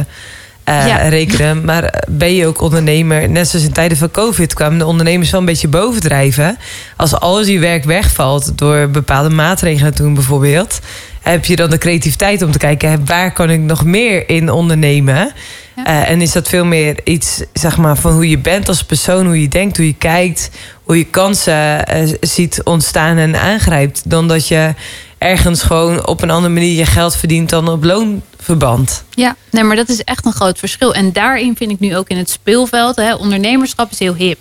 rekenen. 1.08 1.64
Maar 1.64 2.04
ben 2.08 2.34
je 2.34 2.46
ook 2.46 2.60
ondernemer? 2.60 3.28
Net 3.28 3.48
zoals 3.48 3.64
in 3.64 3.72
tijden 3.72 3.96
van 3.96 4.10
COVID 4.10 4.54
kwamen 4.54 4.78
de 4.78 4.86
ondernemers 4.86 5.30
wel 5.30 5.40
een 5.40 5.46
beetje 5.46 5.68
bovendrijven. 5.68 6.58
Als 6.96 7.14
alles 7.14 7.46
je 7.46 7.58
werk 7.58 7.84
wegvalt 7.84 8.58
door 8.58 8.88
bepaalde 8.88 9.30
maatregelen 9.30 9.94
toen 9.94 10.14
bijvoorbeeld 10.14 10.80
heb 11.22 11.44
je 11.44 11.56
dan 11.56 11.70
de 11.70 11.78
creativiteit 11.78 12.42
om 12.42 12.50
te 12.50 12.58
kijken 12.58 13.06
waar 13.06 13.32
kan 13.32 13.50
ik 13.50 13.60
nog 13.60 13.84
meer 13.84 14.28
in 14.28 14.50
ondernemen. 14.50 15.32
Uh, 15.76 16.10
en 16.10 16.20
is 16.20 16.32
dat 16.32 16.48
veel 16.48 16.64
meer 16.64 16.96
iets 17.04 17.42
zeg 17.52 17.76
maar, 17.76 17.96
van 17.96 18.12
hoe 18.12 18.28
je 18.28 18.38
bent 18.38 18.68
als 18.68 18.84
persoon, 18.84 19.26
hoe 19.26 19.40
je 19.40 19.48
denkt, 19.48 19.76
hoe 19.76 19.86
je 19.86 19.94
kijkt, 19.94 20.50
hoe 20.84 20.98
je 20.98 21.04
kansen 21.04 21.94
uh, 21.96 22.14
ziet 22.20 22.62
ontstaan 22.64 23.16
en 23.16 23.40
aangrijpt. 23.40 24.10
Dan 24.10 24.28
dat 24.28 24.48
je 24.48 24.74
ergens 25.22 25.62
gewoon 25.62 26.06
op 26.06 26.22
een 26.22 26.30
andere 26.30 26.54
manier 26.54 26.76
je 26.76 26.86
geld 26.86 27.16
verdient 27.16 27.50
dan 27.50 27.68
op 27.68 27.84
loonverband. 27.84 29.04
Ja, 29.10 29.36
nee, 29.50 29.62
maar 29.62 29.76
dat 29.76 29.88
is 29.88 30.04
echt 30.04 30.26
een 30.26 30.32
groot 30.32 30.58
verschil. 30.58 30.94
En 30.94 31.12
daarin 31.12 31.56
vind 31.56 31.70
ik 31.70 31.80
nu 31.80 31.96
ook 31.96 32.08
in 32.08 32.16
het 32.16 32.30
speelveld, 32.30 32.96
hè, 32.96 33.14
ondernemerschap 33.14 33.90
is 33.90 33.98
heel 33.98 34.14
hip. 34.14 34.38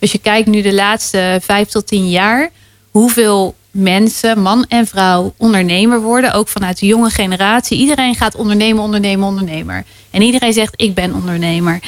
Als 0.00 0.12
je 0.12 0.18
kijkt 0.18 0.48
nu 0.48 0.62
de 0.62 0.74
laatste 0.74 1.38
vijf 1.42 1.68
tot 1.68 1.86
tien 1.86 2.10
jaar, 2.10 2.50
hoeveel 2.90 3.54
mensen, 3.70 4.42
man 4.42 4.64
en 4.68 4.86
vrouw, 4.86 5.34
ondernemer 5.36 6.00
worden. 6.00 6.32
Ook 6.32 6.48
vanuit 6.48 6.78
de 6.78 6.86
jonge 6.86 7.10
generatie. 7.10 7.78
Iedereen 7.78 8.14
gaat 8.14 8.34
ondernemen, 8.34 8.82
ondernemen, 8.82 9.28
ondernemer. 9.28 9.84
En 10.10 10.22
iedereen 10.22 10.52
zegt 10.52 10.72
ik 10.76 10.94
ben 10.94 11.14
ondernemer. 11.14 11.80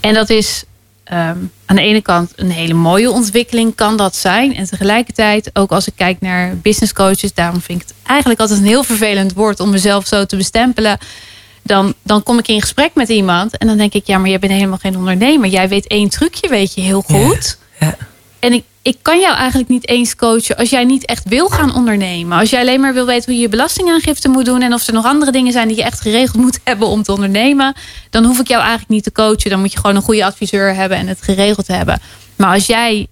En 0.00 0.14
dat 0.14 0.30
is 0.30 0.64
ehm, 1.10 1.38
aan 1.66 1.76
de 1.76 1.82
ene 1.82 2.00
kant 2.00 2.32
een 2.36 2.50
hele 2.50 2.74
mooie 2.74 3.10
ontwikkeling 3.10 3.74
kan 3.74 3.96
dat 3.96 4.16
zijn. 4.16 4.54
En 4.56 4.64
tegelijkertijd, 4.64 5.50
ook 5.52 5.70
als 5.70 5.86
ik 5.86 5.92
kijk 5.96 6.20
naar 6.20 6.56
business 6.56 6.92
coaches, 6.92 7.34
daarom 7.34 7.60
vind 7.60 7.82
ik 7.82 7.88
het 7.88 7.96
eigenlijk 8.06 8.40
altijd 8.40 8.58
een 8.58 8.66
heel 8.66 8.84
vervelend 8.84 9.32
woord 9.32 9.60
om 9.60 9.70
mezelf 9.70 10.06
zo 10.06 10.24
te 10.24 10.36
bestempelen. 10.36 10.98
Dan, 11.62 11.94
dan 12.02 12.22
kom 12.22 12.38
ik 12.38 12.48
in 12.48 12.60
gesprek 12.60 12.90
met 12.94 13.08
iemand 13.08 13.58
en 13.58 13.66
dan 13.66 13.76
denk 13.76 13.92
ik, 13.92 14.06
ja, 14.06 14.18
maar 14.18 14.28
jij 14.28 14.38
bent 14.38 14.52
helemaal 14.52 14.78
geen 14.78 14.96
ondernemer. 14.96 15.48
Jij 15.48 15.68
weet 15.68 15.86
één 15.86 16.08
trucje, 16.08 16.48
weet 16.48 16.74
je 16.74 16.80
heel 16.80 17.02
goed. 17.02 17.58
Ja. 17.80 17.96
En 18.38 18.52
ik, 18.52 18.64
ik 18.82 18.96
kan 19.02 19.20
jou 19.20 19.36
eigenlijk 19.36 19.68
niet 19.68 19.88
eens 19.88 20.16
coachen 20.16 20.56
als 20.56 20.70
jij 20.70 20.84
niet 20.84 21.04
echt 21.04 21.28
wil 21.28 21.48
gaan 21.48 21.74
ondernemen. 21.74 22.38
Als 22.38 22.50
jij 22.50 22.60
alleen 22.60 22.80
maar 22.80 22.94
wil 22.94 23.06
weten 23.06 23.24
hoe 23.24 23.34
je 23.34 23.40
je 23.40 23.48
belastingaangifte 23.48 24.28
moet 24.28 24.44
doen 24.44 24.62
en 24.62 24.72
of 24.72 24.86
er 24.86 24.92
nog 24.92 25.04
andere 25.04 25.32
dingen 25.32 25.52
zijn 25.52 25.68
die 25.68 25.76
je 25.76 25.82
echt 25.82 26.00
geregeld 26.00 26.36
moet 26.36 26.60
hebben 26.64 26.88
om 26.88 27.02
te 27.02 27.12
ondernemen, 27.12 27.74
dan 28.10 28.24
hoef 28.24 28.38
ik 28.40 28.48
jou 28.48 28.60
eigenlijk 28.60 28.90
niet 28.90 29.04
te 29.04 29.12
coachen. 29.12 29.50
Dan 29.50 29.60
moet 29.60 29.72
je 29.72 29.78
gewoon 29.78 29.96
een 29.96 30.02
goede 30.02 30.24
adviseur 30.24 30.74
hebben 30.74 30.98
en 30.98 31.06
het 31.06 31.22
geregeld 31.22 31.66
hebben. 31.66 32.00
Maar 32.36 32.54
als 32.54 32.66
jij 32.66 33.06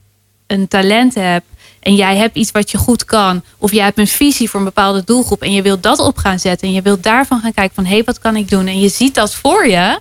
een 0.47 0.69
talent 0.69 1.15
hebt 1.15 1.47
en 1.81 1.95
jij 1.95 2.17
hebt 2.17 2.37
iets 2.37 2.51
wat 2.51 2.71
je 2.71 2.79
goed 2.79 3.05
kan, 3.05 3.43
of 3.59 3.73
jij 3.73 3.85
hebt 3.85 3.99
een 3.99 4.07
visie 4.07 4.51
voor 4.51 4.61
een 4.61 4.67
bepaalde 4.67 5.03
doelgroep 5.05 5.43
en 5.43 5.53
je 5.53 5.63
wilt 5.63 5.83
dat 5.83 5.99
op 5.99 6.17
gaan 6.17 6.39
zetten 6.39 6.69
en 6.69 6.75
je 6.75 6.83
wilt 6.83 7.03
daarvan 7.03 7.41
gaan 7.41 7.55
kijken 7.55 7.75
van 7.75 7.85
hé, 7.85 7.95
hey, 7.95 8.05
wat 8.05 8.19
kan 8.19 8.37
ik 8.37 8.49
doen? 8.51 8.67
En 8.67 8.81
je 8.81 8.89
ziet 8.89 9.15
dat 9.15 9.35
voor 9.35 9.69
je, 9.69 9.99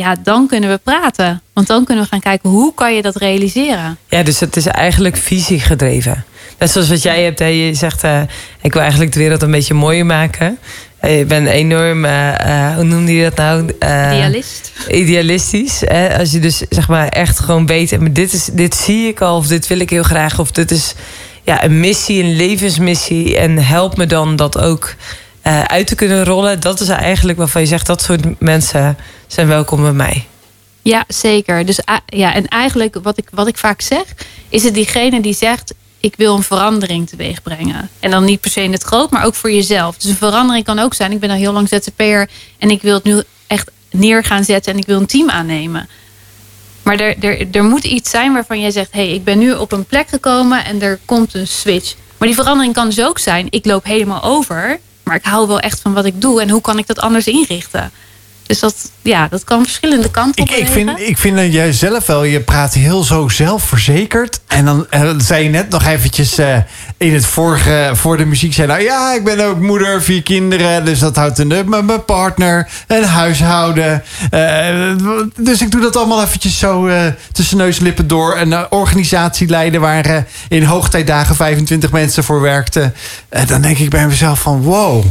ja, 0.00 0.16
dan 0.22 0.46
kunnen 0.46 0.70
we 0.70 0.80
praten. 0.82 1.42
Want 1.52 1.66
dan 1.66 1.84
kunnen 1.84 2.04
we 2.04 2.10
gaan 2.10 2.20
kijken 2.20 2.50
hoe 2.50 2.74
kan 2.74 2.94
je 2.94 3.02
dat 3.02 3.16
realiseren. 3.16 3.98
Ja, 4.08 4.22
dus 4.22 4.40
het 4.40 4.56
is 4.56 4.66
eigenlijk 4.66 5.16
visie 5.16 5.60
gedreven. 5.60 6.24
Net 6.58 6.70
zoals 6.70 6.88
wat 6.88 7.02
jij 7.02 7.22
hebt. 7.22 7.38
Hè? 7.38 7.46
Je 7.46 7.74
zegt, 7.74 8.04
uh, 8.04 8.20
ik 8.60 8.72
wil 8.72 8.82
eigenlijk 8.82 9.12
de 9.12 9.18
wereld 9.18 9.42
een 9.42 9.50
beetje 9.50 9.74
mooier 9.74 10.06
maken. 10.06 10.58
Uh, 11.04 11.18
je 11.18 11.24
bent 11.24 11.48
enorm, 11.48 12.04
uh, 12.04 12.74
hoe 12.74 12.84
noemde 12.84 13.14
je 13.14 13.22
dat 13.22 13.36
nou? 13.36 13.72
Idealist. 13.78 14.72
Idealistisch. 14.88 15.80
Hè? 15.84 16.18
Als 16.18 16.32
je 16.32 16.38
dus 16.38 16.62
zeg 16.68 16.88
maar 16.88 17.08
echt 17.08 17.38
gewoon 17.38 17.66
weet, 17.66 18.00
maar 18.00 18.12
dit, 18.12 18.32
is, 18.32 18.44
dit 18.52 18.74
zie 18.74 19.08
ik 19.08 19.20
al, 19.20 19.36
of 19.36 19.46
dit 19.46 19.66
wil 19.66 19.80
ik 19.80 19.90
heel 19.90 20.02
graag, 20.02 20.38
of 20.38 20.50
dit 20.50 20.70
is 20.70 20.94
ja, 21.42 21.64
een 21.64 21.80
missie, 21.80 22.22
een 22.22 22.36
levensmissie. 22.36 23.36
En 23.38 23.58
help 23.58 23.96
me 23.96 24.06
dan 24.06 24.36
dat 24.36 24.58
ook 24.58 24.94
uh, 25.42 25.62
uit 25.62 25.86
te 25.86 25.94
kunnen 25.94 26.24
rollen. 26.24 26.60
Dat 26.60 26.80
is 26.80 26.88
eigenlijk 26.88 27.38
waarvan 27.38 27.60
je 27.60 27.66
zegt 27.66 27.86
dat 27.86 28.02
soort 28.02 28.40
mensen 28.40 28.96
zijn 29.26 29.46
welkom 29.46 29.82
bij 29.82 29.92
mij. 29.92 30.26
Ja, 30.82 31.04
zeker. 31.08 31.66
Dus 31.66 31.80
ja, 32.06 32.34
en 32.34 32.48
eigenlijk 32.48 32.96
wat 33.02 33.18
ik, 33.18 33.28
wat 33.32 33.46
ik 33.46 33.58
vaak 33.58 33.80
zeg, 33.80 34.04
is 34.48 34.62
het 34.62 34.74
diegene 34.74 35.20
die 35.20 35.34
zegt: 35.34 35.74
Ik 36.00 36.14
wil 36.16 36.36
een 36.36 36.42
verandering 36.42 37.08
teweeg 37.08 37.42
brengen. 37.42 37.90
En 38.00 38.10
dan 38.10 38.24
niet 38.24 38.40
per 38.40 38.50
se 38.50 38.62
in 38.62 38.72
het 38.72 38.82
groot, 38.82 39.10
maar 39.10 39.24
ook 39.24 39.34
voor 39.34 39.52
jezelf. 39.52 39.96
Dus 39.96 40.10
een 40.10 40.16
verandering 40.16 40.64
kan 40.64 40.78
ook 40.78 40.94
zijn: 40.94 41.12
Ik 41.12 41.20
ben 41.20 41.30
al 41.30 41.36
heel 41.36 41.52
lang 41.52 41.68
ZZP'er 41.68 42.28
en 42.58 42.70
ik 42.70 42.82
wil 42.82 42.94
het 42.94 43.04
nu 43.04 43.22
echt 43.46 43.70
neer 43.90 44.24
gaan 44.24 44.44
zetten 44.44 44.72
en 44.72 44.78
ik 44.78 44.86
wil 44.86 44.98
een 44.98 45.06
team 45.06 45.30
aannemen. 45.30 45.88
Maar 46.82 47.00
er, 47.00 47.24
er, 47.24 47.46
er 47.52 47.64
moet 47.64 47.84
iets 47.84 48.10
zijn 48.10 48.32
waarvan 48.32 48.60
jij 48.60 48.70
zegt: 48.70 48.92
Hé, 48.92 49.04
hey, 49.04 49.14
ik 49.14 49.24
ben 49.24 49.38
nu 49.38 49.52
op 49.52 49.72
een 49.72 49.84
plek 49.84 50.08
gekomen 50.08 50.64
en 50.64 50.82
er 50.82 50.98
komt 51.04 51.34
een 51.34 51.48
switch. 51.48 51.94
Maar 52.18 52.28
die 52.28 52.36
verandering 52.36 52.74
kan 52.74 52.86
dus 52.86 53.00
ook 53.00 53.18
zijn: 53.18 53.46
Ik 53.50 53.64
loop 53.64 53.84
helemaal 53.84 54.22
over 54.22 54.80
maar 55.10 55.18
ik 55.18 55.24
hou 55.24 55.46
wel 55.46 55.60
echt 55.60 55.80
van 55.80 55.92
wat 55.92 56.04
ik 56.04 56.20
doe. 56.20 56.40
En 56.40 56.50
hoe 56.50 56.60
kan 56.60 56.78
ik 56.78 56.86
dat 56.86 56.98
anders 56.98 57.26
inrichten? 57.26 57.90
Dus 58.50 58.58
dat, 58.58 58.90
ja, 59.02 59.28
dat 59.28 59.44
kan 59.44 59.62
verschillende 59.62 60.10
kanten 60.10 60.42
op. 60.42 60.50
Ik, 60.50 60.56
ik, 60.56 60.66
vind, 60.66 60.98
ik 60.98 61.18
vind 61.18 61.36
dat 61.36 61.52
jij 61.52 61.72
zelf 61.72 62.06
wel, 62.06 62.24
je 62.24 62.40
praat 62.40 62.74
heel 62.74 63.02
zo 63.02 63.28
zelfverzekerd. 63.28 64.40
En 64.46 64.64
dan 64.64 64.86
uh, 64.90 65.10
zei 65.18 65.44
je 65.44 65.50
net 65.50 65.68
nog 65.68 65.86
eventjes 65.86 66.38
uh, 66.38 66.56
in 66.96 67.14
het 67.14 67.26
vorige, 67.26 67.90
voor 67.94 68.16
de 68.16 68.24
muziek, 68.24 68.54
zei 68.54 68.66
nou 68.66 68.82
ja, 68.82 69.14
ik 69.14 69.24
ben 69.24 69.40
ook 69.46 69.60
moeder, 69.60 70.02
vier 70.02 70.22
kinderen. 70.22 70.84
Dus 70.84 70.98
dat 70.98 71.16
houdt 71.16 71.38
in 71.38 71.46
met 71.46 71.84
mijn 71.84 72.04
partner, 72.04 72.68
een 72.86 73.04
huishouden. 73.04 74.02
Uh, 74.30 75.28
dus 75.36 75.62
ik 75.62 75.70
doe 75.70 75.80
dat 75.80 75.96
allemaal 75.96 76.22
eventjes 76.22 76.58
zo 76.58 76.90
tussen 77.32 77.56
neus 77.56 77.78
en 77.78 77.84
lippen 77.84 78.06
door. 78.06 78.36
Een 78.36 78.72
organisatie 78.72 79.48
leiden 79.48 79.80
waar 79.80 80.26
in 80.48 80.62
hoogtijdagen 80.62 81.36
25 81.36 81.90
mensen 81.90 82.24
voor 82.24 82.40
werkten. 82.40 82.94
dan 83.46 83.60
denk 83.60 83.78
ik 83.78 83.90
bij 83.90 84.06
mezelf 84.06 84.40
van 84.40 84.62
wow 84.62 85.04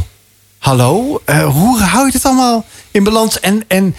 hallo, 0.60 1.20
hoe 1.26 1.80
hou 1.80 2.06
je 2.06 2.12
het 2.12 2.24
allemaal 2.24 2.64
in 2.90 3.04
balans? 3.04 3.40
En, 3.40 3.62
en 3.68 3.96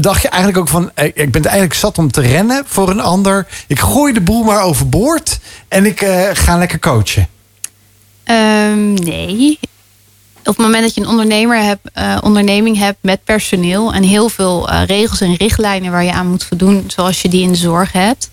dacht 0.00 0.22
je 0.22 0.28
eigenlijk 0.28 0.58
ook 0.62 0.68
van, 0.68 0.90
eh, 0.94 1.04
ik 1.04 1.32
ben 1.32 1.42
eigenlijk 1.42 1.74
zat 1.74 1.98
om 1.98 2.10
te 2.10 2.20
rennen 2.20 2.64
voor 2.66 2.90
een 2.90 3.00
ander. 3.00 3.46
Ik 3.66 3.80
gooi 3.80 4.12
de 4.12 4.20
boel 4.20 4.42
maar 4.42 4.62
overboord 4.62 5.38
en 5.68 5.86
ik 5.86 6.00
uh, 6.00 6.28
ga 6.32 6.58
lekker 6.58 6.78
coachen. 6.78 7.28
Um, 8.24 8.94
nee. 8.94 9.58
Op 10.38 10.56
het 10.56 10.58
moment 10.58 10.82
dat 10.82 10.94
je 10.94 11.00
een 11.00 11.08
ondernemer 11.08 11.62
hebt, 11.62 11.90
uh, 11.94 12.18
onderneming 12.22 12.78
hebt 12.78 12.98
met 13.00 13.24
personeel 13.24 13.92
en 13.92 14.02
heel 14.02 14.28
veel 14.28 14.70
regels 14.70 15.20
en 15.20 15.34
richtlijnen 15.34 15.90
waar 15.90 16.04
je 16.04 16.12
aan 16.12 16.26
moet 16.26 16.44
voldoen, 16.44 16.84
zoals 16.86 17.22
je 17.22 17.28
die 17.28 17.42
in 17.42 17.52
de 17.52 17.58
zorg 17.58 17.92
hebt, 17.92 18.30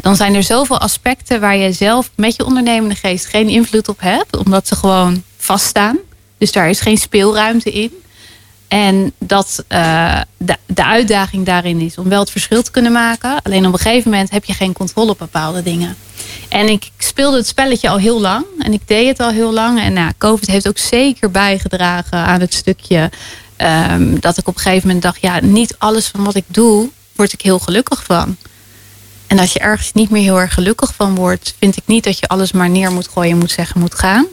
dan 0.00 0.16
zijn 0.16 0.34
er 0.34 0.42
zoveel 0.42 0.78
aspecten 0.78 1.40
waar 1.40 1.56
je 1.56 1.72
zelf 1.72 2.10
met 2.14 2.36
je 2.36 2.44
ondernemende 2.44 2.94
geest 2.94 3.26
geen 3.26 3.48
invloed 3.48 3.88
op 3.88 4.00
hebt, 4.00 4.36
omdat 4.36 4.66
ze 4.66 4.76
gewoon 4.76 5.22
vaststaan. 5.36 5.98
Dus 6.38 6.52
daar 6.52 6.68
is 6.68 6.80
geen 6.80 6.98
speelruimte 6.98 7.70
in. 7.70 7.92
En 8.68 9.12
dat 9.18 9.64
uh, 9.68 10.20
de, 10.36 10.56
de 10.66 10.84
uitdaging 10.84 11.46
daarin 11.46 11.80
is 11.80 11.98
om 11.98 12.08
wel 12.08 12.20
het 12.20 12.30
verschil 12.30 12.62
te 12.62 12.70
kunnen 12.70 12.92
maken. 12.92 13.42
Alleen 13.42 13.66
op 13.66 13.72
een 13.72 13.78
gegeven 13.78 14.10
moment 14.10 14.30
heb 14.30 14.44
je 14.44 14.52
geen 14.52 14.72
controle 14.72 15.10
op 15.10 15.18
bepaalde 15.18 15.62
dingen. 15.62 15.96
En 16.48 16.68
ik 16.68 16.90
speelde 16.98 17.36
het 17.36 17.46
spelletje 17.46 17.88
al 17.88 17.98
heel 17.98 18.20
lang. 18.20 18.44
En 18.58 18.72
ik 18.72 18.80
deed 18.84 19.08
het 19.08 19.20
al 19.20 19.30
heel 19.30 19.52
lang. 19.52 19.80
En 19.80 19.92
nou, 19.92 20.12
COVID 20.18 20.46
heeft 20.46 20.68
ook 20.68 20.78
zeker 20.78 21.30
bijgedragen 21.30 22.18
aan 22.18 22.40
het 22.40 22.54
stukje. 22.54 23.10
Um, 23.90 24.20
dat 24.20 24.38
ik 24.38 24.48
op 24.48 24.54
een 24.54 24.60
gegeven 24.60 24.86
moment 24.86 25.04
dacht: 25.04 25.20
ja, 25.20 25.40
niet 25.40 25.74
alles 25.78 26.06
van 26.06 26.24
wat 26.24 26.34
ik 26.34 26.44
doe, 26.46 26.88
word 27.14 27.32
ik 27.32 27.40
heel 27.40 27.58
gelukkig 27.58 28.04
van. 28.04 28.36
En 29.26 29.38
als 29.38 29.52
je 29.52 29.58
ergens 29.58 29.92
niet 29.92 30.10
meer 30.10 30.22
heel 30.22 30.40
erg 30.40 30.54
gelukkig 30.54 30.94
van 30.94 31.14
wordt, 31.14 31.54
vind 31.58 31.76
ik 31.76 31.82
niet 31.86 32.04
dat 32.04 32.18
je 32.18 32.28
alles 32.28 32.52
maar 32.52 32.70
neer 32.70 32.92
moet 32.92 33.08
gooien, 33.08 33.38
moet 33.38 33.50
zeggen, 33.50 33.80
moet 33.80 33.94
gaan. 33.94 34.26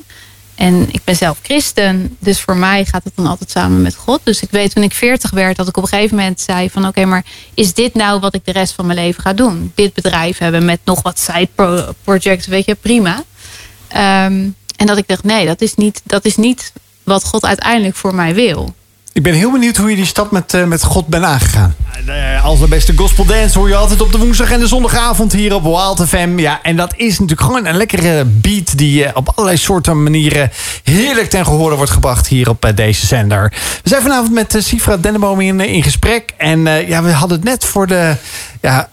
En 0.56 0.88
ik 0.92 1.04
ben 1.04 1.16
zelf 1.16 1.40
christen, 1.42 2.18
dus 2.20 2.42
voor 2.42 2.58
mij 2.58 2.86
gaat 2.86 3.04
het 3.04 3.14
dan 3.16 3.28
altijd 3.28 3.52
samen 3.52 3.82
met 3.82 3.96
God. 3.96 4.20
Dus 4.24 4.42
ik 4.42 4.52
weet 4.52 4.74
toen 4.74 4.84
ik 4.84 4.94
40 4.94 5.32
werd 5.32 5.58
dat 5.58 5.68
ik 5.68 5.78
op 5.78 5.84
een 5.84 5.90
gegeven 5.90 6.18
moment 6.18 6.42
zei 6.42 6.70
van 6.70 6.88
oké, 6.88 7.06
maar 7.06 7.26
is 7.54 7.74
dit 7.74 7.94
nou 7.94 8.20
wat 8.20 8.34
ik 8.34 8.46
de 8.46 8.52
rest 8.52 8.74
van 8.74 8.86
mijn 8.86 9.00
leven 9.00 9.22
ga 9.22 9.34
doen? 9.34 9.72
Dit 9.76 9.94
bedrijf 9.94 10.38
hebben 10.38 10.66
met 10.66 10.80
nog 10.84 11.02
wat 11.02 11.20
side 11.20 11.50
projects, 12.04 12.48
weet 12.48 12.66
je, 12.66 12.76
prima. 12.76 13.24
Um, 14.26 14.56
en 14.76 14.86
dat 14.86 14.98
ik 14.98 15.08
dacht 15.08 15.24
nee, 15.24 15.46
dat 15.46 15.62
is, 15.62 15.76
niet, 15.76 16.02
dat 16.04 16.26
is 16.26 16.36
niet 16.36 16.74
wat 17.04 17.24
God 17.24 17.46
uiteindelijk 17.46 17.96
voor 17.96 18.16
mij 18.16 18.34
wil. 18.34 18.76
Ik 19.16 19.24
ben 19.24 19.34
heel 19.34 19.52
benieuwd 19.52 19.78
hoe 19.78 19.90
je 19.90 19.96
die 19.96 20.06
stap 20.06 20.32
met, 20.32 20.54
uh, 20.54 20.64
met 20.64 20.84
God 20.84 21.08
bent 21.08 21.24
aangegaan. 21.24 21.76
Uh, 22.08 22.46
als 22.46 22.60
de 22.60 22.68
beste 22.68 22.94
gospel 22.96 23.26
dance 23.26 23.60
hoor 23.60 23.68
je 23.68 23.76
altijd 23.76 24.02
op 24.02 24.12
de 24.12 24.18
woensdag 24.18 24.52
en 24.52 24.60
de 24.60 24.68
zondagavond 24.68 25.34
hier 25.34 25.54
op 25.54 25.64
Wild 25.64 26.08
FM. 26.08 26.40
Ja, 26.40 26.60
en 26.64 26.76
dat 26.76 26.94
is 26.96 27.12
natuurlijk 27.20 27.42
gewoon 27.42 27.66
een 27.66 27.78
lekkere 27.78 28.26
beat 28.26 28.78
die 28.78 29.04
uh, 29.04 29.10
op 29.14 29.30
allerlei 29.30 29.58
soorten 29.58 30.04
manieren 30.04 30.52
heerlijk 30.84 31.30
ten 31.30 31.46
gehore 31.46 31.76
wordt 31.76 31.92
gebracht 31.92 32.28
hier 32.28 32.50
op 32.50 32.72
deze 32.76 33.06
zender. 33.06 33.54
We 33.84 33.90
zijn 33.90 34.02
vanavond 34.02 34.34
met 34.34 34.56
Sifra 34.60 34.98
Denneboom 34.98 35.42
in, 35.42 35.60
in 35.60 35.84
gesprek. 35.84 36.34
En 36.38 36.60
ja, 36.88 37.04
we 37.04 37.12
hadden 37.12 37.38
het 37.38 37.48
net 37.48 37.66
voor 37.66 37.88
de 37.88 38.16
ja, 38.62 38.90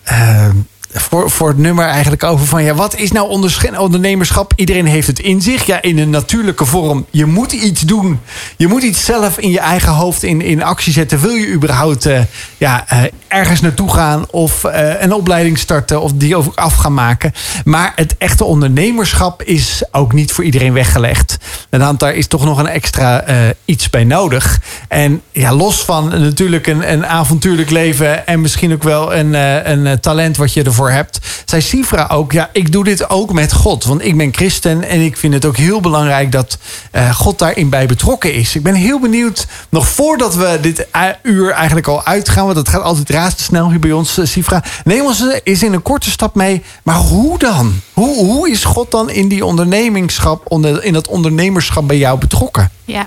voor, 0.93 1.31
voor 1.31 1.49
het 1.49 1.59
nummer 1.59 1.85
eigenlijk 1.85 2.23
over 2.23 2.47
van... 2.47 2.65
ja, 2.65 2.75
wat 2.75 2.97
is 2.97 3.13
nou 3.13 3.29
ondernemerschap? 3.77 4.53
Iedereen 4.57 4.87
heeft 4.87 5.07
het 5.07 5.19
in 5.19 5.41
zich. 5.41 5.67
Ja, 5.67 5.83
in 5.83 5.99
een 5.99 6.11
natuurlijke 6.11 6.65
vorm. 6.65 7.07
Je 7.11 7.27
moet 7.27 7.53
iets 7.53 7.81
doen. 7.81 8.21
Je 8.57 8.67
moet 8.67 8.83
iets 8.83 9.05
zelf 9.05 9.39
in 9.39 9.51
je 9.51 9.61
eigen 9.61 9.93
hoofd 9.93 10.23
in, 10.23 10.41
in 10.43 10.63
actie 10.63 10.93
zetten. 10.93 11.21
Wil 11.21 11.31
je 11.31 11.53
überhaupt 11.53 12.07
uh, 12.07 12.21
ja, 12.59 12.85
uh, 12.93 13.03
ergens 13.29 13.61
naartoe 13.61 13.93
gaan... 13.93 14.25
of 14.31 14.65
uh, 14.65 15.01
een 15.03 15.13
opleiding 15.13 15.59
starten 15.59 16.01
of 16.01 16.13
die 16.15 16.37
ook 16.37 16.57
af 16.57 16.75
gaan 16.75 16.95
maken. 16.95 17.33
Maar 17.65 17.93
het 17.97 18.15
echte 18.19 18.45
ondernemerschap 18.45 19.43
is 19.43 19.83
ook 19.91 20.13
niet 20.13 20.33
voor 20.33 20.45
iedereen 20.45 20.73
weggelegd. 20.73 21.37
En 21.71 21.97
daar 21.99 22.15
is 22.15 22.27
toch 22.27 22.45
nog 22.45 22.59
een 22.59 22.69
extra 22.69 23.25
iets 23.65 23.91
bij 23.91 24.05
nodig. 24.05 24.61
En 24.89 25.23
ja, 25.31 25.55
los 25.55 25.85
van 25.85 26.09
natuurlijk 26.09 26.67
een, 26.67 26.93
een 26.93 27.07
avontuurlijk 27.07 27.71
leven... 27.71 28.27
en 28.27 28.41
misschien 28.41 28.73
ook 28.73 28.83
wel 28.83 29.15
een, 29.15 29.35
een 29.71 30.01
talent 30.01 30.37
wat 30.37 30.53
je 30.53 30.63
ervoor 30.63 30.82
hebt, 30.91 31.19
zei 31.45 31.63
Sifra 31.63 32.07
ook: 32.11 32.33
Ja, 32.33 32.51
ik 32.53 32.73
doe 32.73 32.85
dit 32.85 33.11
ook 33.11 33.33
met 33.33 33.53
God. 33.53 33.85
Want 33.85 34.05
ik 34.05 34.17
ben 34.17 34.35
christen 34.35 34.85
en 34.85 35.01
ik 35.01 35.17
vind 35.17 35.35
het 35.35 35.45
ook 35.45 35.57
heel 35.57 35.81
belangrijk 35.81 36.33
dat 36.33 36.59
uh, 36.93 37.15
God 37.15 37.39
daarin 37.39 37.69
bij 37.69 37.87
betrokken 37.87 38.35
is. 38.35 38.55
Ik 38.55 38.63
ben 38.63 38.75
heel 38.75 39.01
benieuwd, 39.01 39.47
nog 39.69 39.89
voordat 39.89 40.35
we 40.35 40.59
dit 40.61 40.87
uur 41.23 41.51
eigenlijk 41.51 41.87
al 41.87 42.05
uitgaan, 42.05 42.45
want 42.45 42.57
dat 42.57 42.69
gaat 42.69 42.83
altijd 42.83 43.11
razendsnel 43.11 43.71
hier 43.71 43.81
bij 43.81 43.93
ons, 43.93 44.19
uh, 44.19 44.27
Sifra. 44.27 44.63
Neem 44.85 45.05
ons 45.05 45.25
eens 45.45 45.63
in 45.63 45.73
een 45.73 45.83
korte 45.83 46.11
stap 46.11 46.35
mee. 46.35 46.63
Maar 46.83 46.97
hoe 46.97 47.39
dan? 47.39 47.81
Hoe, 47.93 48.17
hoe 48.17 48.51
is 48.51 48.65
God 48.65 48.91
dan 48.91 49.11
in 49.11 49.29
die 49.29 49.45
ondernemingschap, 49.45 50.45
onder, 50.49 50.85
in 50.85 50.93
dat 50.93 51.09
ondernemerschap 51.09 51.89
bij 51.89 51.99
jou 51.99 52.19
betrokken? 52.19 52.71
Ja, 52.85 53.07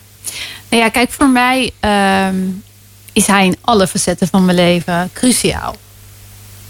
nou 0.69 0.83
ja, 0.83 0.89
kijk, 0.89 1.11
voor 1.11 1.29
mij 1.29 1.71
um, 2.29 2.63
is 3.13 3.27
hij 3.27 3.45
in 3.45 3.57
alle 3.61 3.87
facetten 3.87 4.27
van 4.27 4.45
mijn 4.45 4.57
leven 4.57 5.09
cruciaal. 5.13 5.75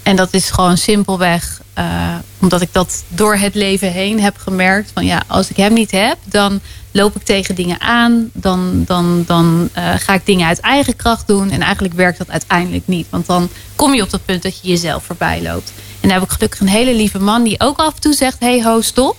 En 0.06 0.16
dat 0.16 0.34
is 0.34 0.50
gewoon 0.50 0.76
simpelweg 0.76 1.60
uh, 1.78 2.14
omdat 2.38 2.60
ik 2.60 2.68
dat 2.72 3.04
door 3.08 3.36
het 3.36 3.54
leven 3.54 3.92
heen 3.92 4.20
heb 4.20 4.36
gemerkt. 4.36 4.90
Van 4.94 5.04
ja, 5.04 5.22
als 5.26 5.50
ik 5.50 5.56
hem 5.56 5.72
niet 5.72 5.90
heb, 5.90 6.16
dan 6.24 6.60
loop 6.90 7.16
ik 7.16 7.22
tegen 7.22 7.54
dingen 7.54 7.80
aan. 7.80 8.30
Dan, 8.32 8.84
dan, 8.86 9.24
dan 9.26 9.68
uh, 9.76 9.94
ga 9.96 10.14
ik 10.14 10.26
dingen 10.26 10.46
uit 10.46 10.60
eigen 10.60 10.96
kracht 10.96 11.26
doen. 11.26 11.50
En 11.50 11.62
eigenlijk 11.62 11.94
werkt 11.94 12.18
dat 12.18 12.30
uiteindelijk 12.30 12.86
niet. 12.86 13.06
Want 13.10 13.26
dan 13.26 13.48
kom 13.76 13.94
je 13.94 14.02
op 14.02 14.10
dat 14.10 14.24
punt 14.24 14.42
dat 14.42 14.60
je 14.60 14.68
jezelf 14.68 15.04
voorbij 15.04 15.42
loopt. 15.42 15.72
En 15.76 16.08
dan 16.08 16.18
heb 16.18 16.22
ik 16.22 16.34
gelukkig 16.34 16.60
een 16.60 16.68
hele 16.68 16.94
lieve 16.94 17.18
man 17.18 17.42
die 17.42 17.60
ook 17.60 17.78
af 17.78 17.94
en 17.94 18.00
toe 18.00 18.14
zegt: 18.14 18.40
hey 18.40 18.62
ho, 18.62 18.80
stop. 18.80 19.16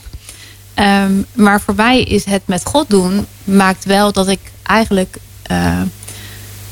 Um, 0.75 1.25
maar 1.33 1.61
voor 1.61 1.75
mij 1.75 2.01
is 2.01 2.25
het 2.25 2.41
met 2.45 2.65
God 2.65 2.89
doen, 2.89 3.27
maakt 3.43 3.85
wel 3.85 4.11
dat 4.11 4.27
ik 4.27 4.51
eigenlijk. 4.63 5.17
Uh, 5.51 5.81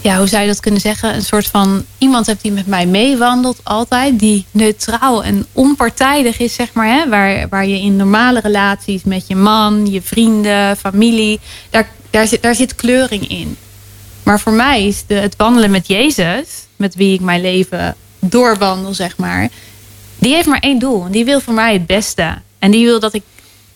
ja, 0.05 0.17
hoe 0.17 0.27
zou 0.27 0.41
je 0.41 0.47
dat 0.47 0.59
kunnen 0.59 0.81
zeggen? 0.81 1.13
Een 1.13 1.23
soort 1.23 1.47
van 1.47 1.85
iemand 1.97 2.25
hebt 2.25 2.41
die 2.41 2.51
met 2.51 2.67
mij 2.67 2.85
meewandelt 2.85 3.59
altijd. 3.63 4.19
Die 4.19 4.45
neutraal 4.51 5.23
en 5.23 5.45
onpartijdig 5.51 6.39
is, 6.39 6.53
zeg 6.53 6.73
maar. 6.73 6.87
Hè? 6.87 7.09
Waar, 7.09 7.49
waar 7.49 7.67
je 7.67 7.79
in 7.79 7.95
normale 7.95 8.39
relaties 8.39 9.03
met 9.03 9.27
je 9.27 9.35
man, 9.35 9.85
je 9.85 10.01
vrienden, 10.01 10.77
familie. 10.77 11.39
Daar, 11.69 11.89
daar, 12.09 12.27
zit, 12.27 12.41
daar 12.41 12.55
zit 12.55 12.75
kleuring 12.75 13.27
in. 13.27 13.57
Maar 14.23 14.39
voor 14.39 14.53
mij 14.53 14.87
is 14.87 15.03
de, 15.07 15.13
het 15.13 15.35
wandelen 15.35 15.71
met 15.71 15.87
Jezus, 15.87 16.47
met 16.75 16.95
wie 16.95 17.13
ik 17.13 17.21
mijn 17.21 17.41
leven 17.41 17.95
doorwandel, 18.19 18.93
zeg 18.93 19.17
maar. 19.17 19.49
Die 20.17 20.33
heeft 20.33 20.47
maar 20.47 20.59
één 20.59 20.79
doel. 20.79 21.11
Die 21.11 21.25
wil 21.25 21.39
voor 21.39 21.53
mij 21.53 21.73
het 21.73 21.85
beste. 21.85 22.35
En 22.59 22.71
die 22.71 22.85
wil 22.85 22.99
dat 22.99 23.13
ik 23.13 23.23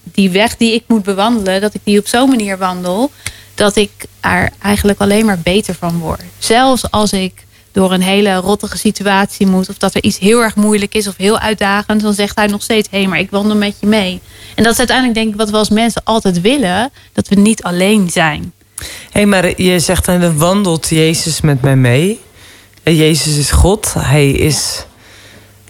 die 0.03 0.29
weg 0.29 0.57
die 0.57 0.73
ik 0.73 0.83
moet 0.87 1.03
bewandelen, 1.03 1.61
dat 1.61 1.73
ik 1.73 1.81
die 1.83 1.99
op 1.99 2.07
zo'n 2.07 2.29
manier 2.29 2.57
wandel 2.57 3.11
dat 3.59 3.75
ik 3.75 3.91
er 4.19 4.49
eigenlijk 4.61 4.99
alleen 4.99 5.25
maar 5.25 5.39
beter 5.39 5.75
van 5.75 5.97
word. 5.97 6.21
Zelfs 6.37 6.91
als 6.91 7.11
ik 7.11 7.45
door 7.71 7.91
een 7.91 8.01
hele 8.01 8.35
rottige 8.35 8.77
situatie 8.77 9.47
moet, 9.47 9.69
of 9.69 9.77
dat 9.77 9.95
er 9.95 10.03
iets 10.03 10.19
heel 10.19 10.41
erg 10.41 10.55
moeilijk 10.55 10.95
is 10.95 11.07
of 11.07 11.17
heel 11.17 11.39
uitdagend, 11.39 12.01
dan 12.01 12.13
zegt 12.13 12.35
hij 12.35 12.47
nog 12.47 12.61
steeds: 12.61 12.87
hé, 12.91 12.97
hey, 12.97 13.07
maar 13.07 13.19
ik 13.19 13.31
wandel 13.31 13.55
met 13.55 13.75
je 13.79 13.87
mee. 13.87 14.21
En 14.55 14.63
dat 14.63 14.71
is 14.71 14.77
uiteindelijk, 14.77 15.17
denk 15.17 15.31
ik, 15.31 15.39
wat 15.39 15.49
we 15.49 15.57
als 15.57 15.69
mensen 15.69 16.01
altijd 16.03 16.41
willen: 16.41 16.91
dat 17.13 17.27
we 17.27 17.35
niet 17.35 17.63
alleen 17.63 18.09
zijn. 18.09 18.53
Hé, 18.75 18.85
hey, 19.11 19.25
maar 19.25 19.61
je 19.61 19.79
zegt 19.79 20.05
dan: 20.05 20.37
wandelt 20.37 20.89
Jezus 20.89 21.41
met 21.41 21.61
mij 21.61 21.75
mee? 21.75 22.19
Jezus 22.83 23.37
is 23.37 23.51
God. 23.51 23.93
Hij 23.97 24.31
is. 24.31 24.85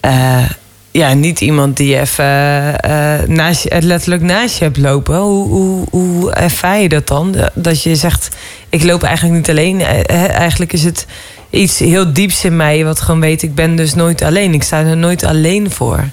Uh, 0.04 0.50
ja, 0.90 1.12
niet 1.12 1.40
iemand 1.40 1.76
die 1.76 1.98
even 1.98 2.24
uh, 2.24 3.22
naast 3.26 3.62
je, 3.62 3.82
letterlijk 3.82 4.22
naast 4.22 4.58
je 4.58 4.64
hebt 4.64 4.76
lopen. 4.76 5.18
Hoe, 5.18 5.48
hoe, 5.48 5.86
hoe 5.90 6.32
ervaar 6.32 6.80
je 6.80 6.88
dat 6.88 7.06
dan? 7.06 7.50
Dat 7.54 7.82
je 7.82 7.96
zegt, 7.96 8.36
ik 8.68 8.82
loop 8.82 9.02
eigenlijk 9.02 9.36
niet 9.36 9.50
alleen. 9.50 9.80
Eigenlijk 9.80 10.72
is 10.72 10.84
het 10.84 11.06
iets 11.50 11.78
heel 11.78 12.12
dieps 12.12 12.44
in 12.44 12.56
mij 12.56 12.84
wat 12.84 13.00
gewoon 13.00 13.20
weet, 13.20 13.42
ik 13.42 13.54
ben 13.54 13.76
dus 13.76 13.94
nooit 13.94 14.22
alleen. 14.22 14.54
Ik 14.54 14.62
sta 14.62 14.80
er 14.80 14.96
nooit 14.96 15.24
alleen 15.24 15.70
voor. 15.70 16.10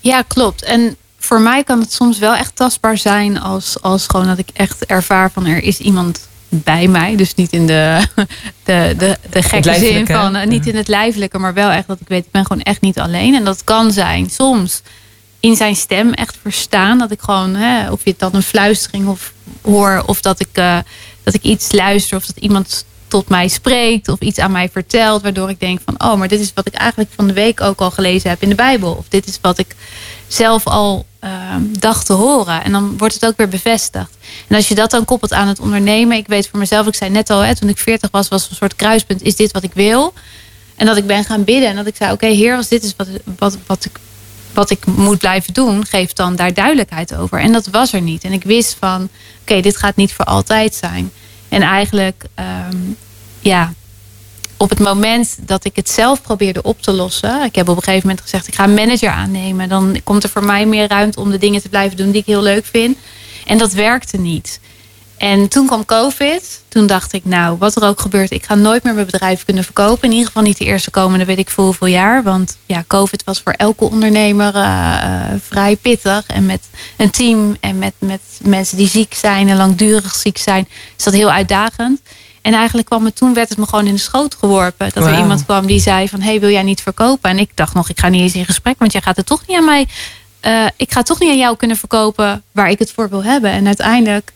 Ja, 0.00 0.22
klopt. 0.22 0.62
En 0.62 0.96
voor 1.18 1.40
mij 1.40 1.64
kan 1.64 1.80
het 1.80 1.92
soms 1.92 2.18
wel 2.18 2.34
echt 2.34 2.56
tastbaar 2.56 2.98
zijn 2.98 3.40
als, 3.40 3.82
als 3.82 4.06
gewoon 4.06 4.26
dat 4.26 4.38
ik 4.38 4.48
echt 4.52 4.86
ervaar 4.86 5.30
van 5.30 5.46
er 5.46 5.62
is 5.62 5.78
iemand 5.78 6.28
bij 6.48 6.88
mij. 6.88 7.16
Dus 7.16 7.34
niet 7.34 7.52
in 7.52 7.66
de, 7.66 8.06
de, 8.64 8.94
de, 8.98 9.18
de 9.30 9.42
gekke 9.42 9.74
zin 9.74 10.06
van, 10.06 10.36
uh, 10.36 10.44
niet 10.46 10.66
in 10.66 10.76
het 10.76 10.88
lijfelijke, 10.88 11.38
maar 11.38 11.54
wel 11.54 11.70
echt 11.70 11.86
dat 11.86 12.00
ik 12.00 12.08
weet, 12.08 12.24
ik 12.24 12.30
ben 12.30 12.46
gewoon 12.46 12.62
echt 12.62 12.80
niet 12.80 13.00
alleen. 13.00 13.34
En 13.34 13.44
dat 13.44 13.64
kan 13.64 13.92
zijn 13.92 14.30
soms 14.30 14.82
in 15.40 15.56
zijn 15.56 15.76
stem 15.76 16.12
echt 16.12 16.38
verstaan. 16.42 16.98
Dat 16.98 17.10
ik 17.10 17.20
gewoon, 17.20 17.54
hè, 17.54 17.90
of 17.90 18.04
je 18.04 18.10
het 18.10 18.18
dan 18.18 18.34
een 18.34 18.42
fluistering 18.42 19.06
of 19.06 19.32
hoor, 19.62 20.02
of 20.06 20.20
dat 20.20 20.40
ik, 20.40 20.58
uh, 20.58 20.78
dat 21.22 21.34
ik 21.34 21.42
iets 21.42 21.72
luister, 21.72 22.16
of 22.16 22.26
dat 22.26 22.36
iemand 22.36 22.84
tot 23.08 23.28
mij 23.28 23.48
spreekt 23.48 24.08
of 24.08 24.20
iets 24.20 24.38
aan 24.38 24.52
mij 24.52 24.68
vertelt, 24.68 25.22
waardoor 25.22 25.50
ik 25.50 25.60
denk 25.60 25.80
van, 25.84 25.94
oh, 26.10 26.18
maar 26.18 26.28
dit 26.28 26.40
is 26.40 26.52
wat 26.54 26.66
ik 26.66 26.74
eigenlijk 26.74 27.10
van 27.14 27.26
de 27.26 27.32
week 27.32 27.60
ook 27.60 27.80
al 27.80 27.90
gelezen 27.90 28.30
heb 28.30 28.42
in 28.42 28.48
de 28.48 28.54
Bijbel. 28.54 28.92
Of 28.92 29.04
dit 29.08 29.26
is 29.26 29.38
wat 29.40 29.58
ik 29.58 29.76
zelf 30.28 30.66
al 30.66 31.06
uh, 31.24 31.30
dacht 31.78 32.06
te 32.06 32.12
horen. 32.12 32.64
En 32.64 32.72
dan 32.72 32.98
wordt 32.98 33.14
het 33.14 33.26
ook 33.26 33.36
weer 33.36 33.48
bevestigd. 33.48 34.16
En 34.46 34.56
als 34.56 34.68
je 34.68 34.74
dat 34.74 34.90
dan 34.90 35.04
koppelt 35.04 35.32
aan 35.32 35.48
het 35.48 35.60
ondernemen. 35.60 36.16
Ik 36.16 36.26
weet 36.26 36.48
voor 36.48 36.58
mezelf, 36.58 36.86
ik 36.86 36.94
zei 36.94 37.10
net 37.10 37.30
al, 37.30 37.40
hè, 37.40 37.56
toen 37.56 37.68
ik 37.68 37.78
40 37.78 38.10
was, 38.10 38.28
was 38.28 38.50
een 38.50 38.56
soort 38.56 38.76
kruispunt. 38.76 39.22
Is 39.22 39.36
dit 39.36 39.52
wat 39.52 39.62
ik 39.62 39.72
wil? 39.74 40.12
En 40.76 40.86
dat 40.86 40.96
ik 40.96 41.06
ben 41.06 41.24
gaan 41.24 41.44
bidden. 41.44 41.68
En 41.68 41.76
dat 41.76 41.86
ik 41.86 41.96
zei, 41.96 42.12
oké, 42.12 42.26
heer, 42.26 42.56
als 42.56 42.68
dit 42.68 42.84
is 42.84 42.94
wat, 42.96 43.08
wat, 43.38 43.58
wat, 43.66 43.84
ik, 43.84 43.98
wat 44.52 44.70
ik 44.70 44.86
moet 44.86 45.18
blijven 45.18 45.52
doen, 45.52 45.86
geef 45.86 46.12
dan 46.12 46.36
daar 46.36 46.54
duidelijkheid 46.54 47.14
over. 47.14 47.40
En 47.40 47.52
dat 47.52 47.66
was 47.66 47.92
er 47.92 48.00
niet. 48.00 48.24
En 48.24 48.32
ik 48.32 48.44
wist 48.44 48.76
van, 48.78 49.08
oké, 49.40 49.60
dit 49.60 49.76
gaat 49.76 49.96
niet 49.96 50.12
voor 50.12 50.24
altijd 50.24 50.74
zijn. 50.74 51.10
En 51.48 51.62
eigenlijk, 51.62 52.24
um, 52.70 52.96
ja, 53.40 53.72
op 54.58 54.70
het 54.70 54.78
moment 54.78 55.36
dat 55.40 55.64
ik 55.64 55.76
het 55.76 55.90
zelf 55.90 56.22
probeerde 56.22 56.62
op 56.62 56.82
te 56.82 56.92
lossen. 56.92 57.44
Ik 57.44 57.54
heb 57.54 57.68
op 57.68 57.76
een 57.76 57.82
gegeven 57.82 58.08
moment 58.08 58.24
gezegd: 58.24 58.48
ik 58.48 58.54
ga 58.54 58.64
een 58.64 58.74
manager 58.74 59.10
aannemen. 59.10 59.68
Dan 59.68 60.00
komt 60.04 60.22
er 60.22 60.28
voor 60.28 60.44
mij 60.44 60.66
meer 60.66 60.88
ruimte 60.88 61.20
om 61.20 61.30
de 61.30 61.38
dingen 61.38 61.62
te 61.62 61.68
blijven 61.68 61.96
doen 61.96 62.10
die 62.10 62.20
ik 62.20 62.26
heel 62.26 62.42
leuk 62.42 62.66
vind. 62.66 62.98
En 63.46 63.58
dat 63.58 63.72
werkte 63.72 64.16
niet. 64.16 64.60
En 65.18 65.48
toen 65.48 65.66
kwam 65.66 65.84
COVID. 65.84 66.62
Toen 66.68 66.86
dacht 66.86 67.12
ik, 67.12 67.24
nou, 67.24 67.58
wat 67.58 67.76
er 67.76 67.88
ook 67.88 68.00
gebeurt, 68.00 68.30
ik 68.30 68.44
ga 68.44 68.54
nooit 68.54 68.82
meer 68.82 68.94
mijn 68.94 69.06
bedrijf 69.06 69.44
kunnen 69.44 69.64
verkopen. 69.64 70.04
In 70.04 70.10
ieder 70.10 70.26
geval 70.26 70.42
niet 70.42 70.58
de 70.58 70.64
eerste 70.64 70.90
komende, 70.90 71.24
weet 71.24 71.38
ik 71.38 71.50
veel 71.50 71.64
hoeveel 71.64 71.86
jaar. 71.86 72.22
Want 72.22 72.56
ja, 72.66 72.84
COVID 72.86 73.24
was 73.24 73.40
voor 73.40 73.52
elke 73.52 73.84
ondernemer 73.84 74.54
uh, 74.54 75.24
vrij 75.48 75.76
pittig. 75.76 76.26
En 76.26 76.46
met 76.46 76.60
een 76.96 77.10
team 77.10 77.56
en 77.60 77.78
met, 77.78 77.92
met 77.98 78.20
mensen 78.42 78.76
die 78.76 78.88
ziek 78.88 79.14
zijn 79.14 79.48
en 79.48 79.56
langdurig 79.56 80.14
ziek 80.14 80.38
zijn, 80.38 80.68
is 80.96 81.04
dat 81.04 81.14
heel 81.14 81.30
uitdagend. 81.30 82.00
En 82.42 82.54
eigenlijk 82.54 82.88
kwam 82.88 83.04
het 83.04 83.16
toen, 83.16 83.34
werd 83.34 83.48
het 83.48 83.58
me 83.58 83.66
gewoon 83.66 83.86
in 83.86 83.94
de 83.94 84.00
schoot 84.00 84.34
geworpen. 84.34 84.90
Dat 84.94 85.06
er 85.06 85.18
iemand 85.18 85.44
kwam 85.44 85.66
die 85.66 85.80
zei 85.80 86.08
van, 86.08 86.20
hey, 86.20 86.40
wil 86.40 86.50
jij 86.50 86.62
niet 86.62 86.82
verkopen? 86.82 87.30
En 87.30 87.38
ik 87.38 87.50
dacht 87.54 87.74
nog, 87.74 87.88
ik 87.88 88.00
ga 88.00 88.08
niet 88.08 88.20
eens 88.20 88.34
in 88.34 88.44
gesprek, 88.44 88.78
want 88.78 88.92
jij 88.92 89.00
gaat 89.00 89.16
het 89.16 89.26
toch 89.26 89.46
niet 89.46 89.56
aan 89.56 89.64
mij... 89.64 89.86
Uh, 90.46 90.66
ik 90.76 90.92
ga 90.92 91.02
toch 91.02 91.20
niet 91.20 91.30
aan 91.30 91.38
jou 91.38 91.56
kunnen 91.56 91.76
verkopen 91.76 92.42
waar 92.52 92.70
ik 92.70 92.78
het 92.78 92.92
voor 92.92 93.08
wil 93.08 93.24
hebben. 93.24 93.50
En 93.50 93.66
uiteindelijk, 93.66 94.32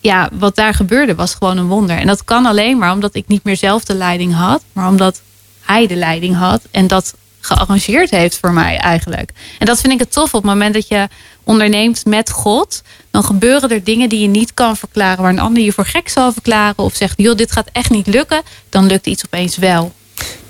ja, 0.00 0.28
wat 0.32 0.56
daar 0.56 0.74
gebeurde 0.74 1.14
was 1.14 1.34
gewoon 1.34 1.56
een 1.56 1.66
wonder. 1.66 1.96
En 1.96 2.06
dat 2.06 2.24
kan 2.24 2.46
alleen 2.46 2.78
maar 2.78 2.92
omdat 2.92 3.14
ik 3.14 3.28
niet 3.28 3.44
meer 3.44 3.56
zelf 3.56 3.84
de 3.84 3.94
leiding 3.94 4.34
had, 4.34 4.62
maar 4.72 4.88
omdat 4.88 5.20
hij 5.60 5.86
de 5.86 5.96
leiding 5.96 6.36
had. 6.36 6.62
En 6.70 6.86
dat 6.86 7.14
gearrangeerd 7.42 8.10
heeft 8.10 8.38
voor 8.38 8.52
mij 8.52 8.76
eigenlijk. 8.76 9.30
En 9.58 9.66
dat 9.66 9.80
vind 9.80 9.92
ik 9.92 9.98
het 9.98 10.12
tof 10.12 10.34
op 10.34 10.42
het 10.42 10.50
moment 10.50 10.74
dat 10.74 10.88
je 10.88 11.08
onderneemt 11.44 12.04
met 12.04 12.30
God. 12.30 12.82
Dan 13.10 13.24
gebeuren 13.24 13.70
er 13.70 13.84
dingen 13.84 14.08
die 14.08 14.20
je 14.20 14.28
niet 14.28 14.54
kan 14.54 14.76
verklaren. 14.76 15.22
Waar 15.22 15.32
een 15.32 15.38
ander 15.38 15.62
je 15.62 15.72
voor 15.72 15.86
gek 15.86 16.08
zal 16.08 16.32
verklaren. 16.32 16.78
Of 16.78 16.94
zegt, 16.94 17.14
joh, 17.16 17.36
dit 17.36 17.52
gaat 17.52 17.68
echt 17.72 17.90
niet 17.90 18.06
lukken. 18.06 18.42
Dan 18.68 18.86
lukt 18.86 19.06
iets 19.06 19.24
opeens 19.24 19.56
wel. 19.56 19.92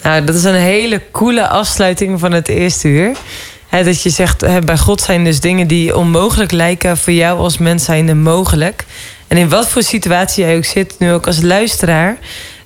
Nou, 0.03 0.25
dat 0.25 0.35
is 0.35 0.45
een 0.45 0.55
hele 0.55 1.03
coole 1.11 1.49
afsluiting 1.49 2.21
van 2.21 2.33
het 2.33 2.49
eerste 2.49 2.89
uur. 2.89 3.17
dat 3.71 4.03
je 4.03 4.11
zegt, 4.11 4.65
bij 4.65 4.79
God 4.79 5.01
zijn 5.01 5.25
dus 5.25 5.41
dingen 5.41 5.67
die 5.67 5.97
onmogelijk 5.97 6.51
lijken 6.51 6.97
voor 6.97 7.13
jou 7.13 7.39
als 7.39 7.59
mens 7.59 7.85
zijnde 7.85 8.15
mogelijk. 8.15 8.85
En 9.29 9.37
in 9.37 9.49
wat 9.49 9.69
voor 9.69 9.83
situatie 9.83 10.45
jij 10.45 10.57
ook 10.57 10.65
zit, 10.65 10.95
nu 10.99 11.13
ook 11.13 11.27
als 11.27 11.43
luisteraar. 11.43 12.19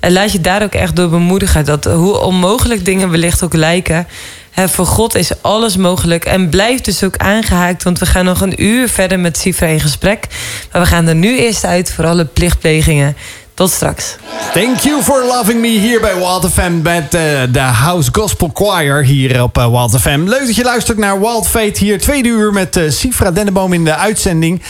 En 0.07 0.13
laat 0.13 0.33
je 0.33 0.41
daar 0.41 0.63
ook 0.63 0.75
echt 0.75 0.97
door 0.97 1.09
bemoedigen. 1.09 1.65
Dat 1.65 1.85
hoe 1.85 2.19
onmogelijk 2.19 2.85
dingen 2.85 3.11
wellicht 3.11 3.43
ook 3.43 3.55
lijken. 3.55 4.07
Hè, 4.51 4.69
voor 4.69 4.87
God 4.87 5.15
is 5.15 5.43
alles 5.43 5.77
mogelijk. 5.77 6.25
En 6.25 6.49
blijf 6.49 6.81
dus 6.81 7.05
ook 7.05 7.17
aangehaakt. 7.17 7.83
Want 7.83 7.99
we 7.99 8.07
gaan 8.07 8.25
nog 8.25 8.41
een 8.41 8.63
uur 8.65 8.89
verder 8.89 9.21
met 9.21 9.39
Sifra 9.39 9.67
in 9.67 9.81
gesprek. 9.81 10.27
Maar 10.73 10.83
we 10.83 10.89
gaan 10.89 11.07
er 11.07 11.15
nu 11.15 11.39
eerst 11.39 11.65
uit 11.65 11.93
voor 11.93 12.07
alle 12.07 12.25
plichtplegingen. 12.25 13.17
Tot 13.57 13.71
straks. 13.71 14.17
Thank 14.53 14.79
you 14.79 15.03
for 15.03 15.25
loving 15.25 15.61
me 15.61 15.69
hier 15.69 16.01
bij 16.01 16.15
Wild 16.15 16.51
FM 16.53 16.83
met 16.83 17.05
uh, 17.05 17.21
de 17.51 17.59
House 17.59 18.11
Gospel 18.13 18.51
Choir 18.55 19.05
hier 19.05 19.43
op 19.43 19.59
uh, 19.59 19.69
Wild 19.69 20.01
FM. 20.01 20.21
Leuk 20.25 20.47
dat 20.47 20.57
je 20.57 20.65
luistert 20.65 20.99
naar 20.99 21.21
Wild 21.21 21.49
Fate 21.49 21.85
hier, 21.85 22.01
tweede 22.01 22.29
uur 22.29 22.53
met 22.53 22.77
uh, 22.77 22.91
Sifra 22.91 23.31
Denneboom 23.31 23.73
in 23.73 23.85
de 23.85 23.95
uitzending. 23.95 24.63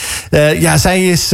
ja, 0.58 0.76
zij 0.76 1.06
is, 1.06 1.32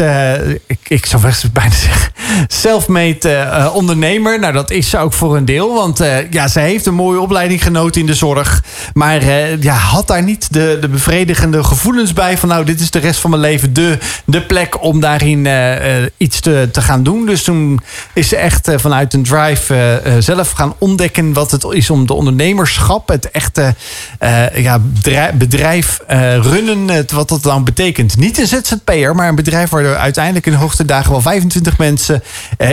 ik, 0.66 0.78
ik 0.88 1.06
zou 1.06 1.22
bijna 1.52 1.74
zeggen, 1.86 2.12
self-made 2.46 3.70
ondernemer. 3.74 4.38
Nou, 4.38 4.52
dat 4.52 4.70
is 4.70 4.90
ze 4.90 4.98
ook 4.98 5.12
voor 5.12 5.36
een 5.36 5.44
deel, 5.44 5.74
want 5.74 6.00
ja, 6.30 6.48
zij 6.48 6.68
heeft 6.68 6.86
een 6.86 6.94
mooie 6.94 7.20
opleiding 7.20 7.62
genoten 7.62 8.00
in 8.00 8.06
de 8.06 8.14
zorg. 8.14 8.64
Maar 8.94 9.24
ja, 9.60 9.74
had 9.74 10.06
daar 10.06 10.22
niet 10.22 10.52
de, 10.52 10.78
de 10.80 10.88
bevredigende 10.88 11.64
gevoelens 11.64 12.12
bij 12.12 12.38
van 12.38 12.48
nou, 12.48 12.64
dit 12.64 12.80
is 12.80 12.90
de 12.90 12.98
rest 12.98 13.20
van 13.20 13.30
mijn 13.30 13.42
leven 13.42 13.72
de, 13.72 13.98
de 14.24 14.42
plek 14.42 14.82
om 14.82 15.00
daarin 15.00 15.48
iets 16.16 16.40
te, 16.40 16.68
te 16.72 16.80
gaan 16.80 17.02
doen. 17.02 17.26
Dus 17.26 17.41
dus 17.44 17.54
toen 17.54 17.80
is 18.12 18.28
ze 18.28 18.36
echt 18.36 18.68
eh, 18.68 18.78
vanuit 18.78 19.14
een 19.14 19.22
drive 19.22 19.74
eh, 19.74 20.16
eh, 20.16 20.22
zelf 20.22 20.50
gaan 20.50 20.74
ontdekken 20.78 21.32
wat 21.32 21.50
het 21.50 21.64
is 21.70 21.90
om 21.90 22.06
de 22.06 22.12
ondernemerschap, 22.12 23.08
het 23.08 23.30
echte 23.30 23.74
ja, 24.54 24.80
bedrijf 25.34 26.00
runnen, 26.40 27.06
wat 27.14 27.28
dat 27.28 27.42
dan 27.42 27.64
betekent. 27.64 28.16
Niet 28.16 28.38
een 28.38 28.46
ZZP'er, 28.46 29.14
maar 29.14 29.28
een 29.28 29.34
bedrijf 29.34 29.70
waar 29.70 29.84
er 29.84 29.96
uiteindelijk 29.96 30.46
in 30.46 30.52
de 30.52 30.58
hoogste 30.58 30.84
dagen 30.84 31.10
wel 31.10 31.20
25 31.20 31.78
mensen 31.78 32.22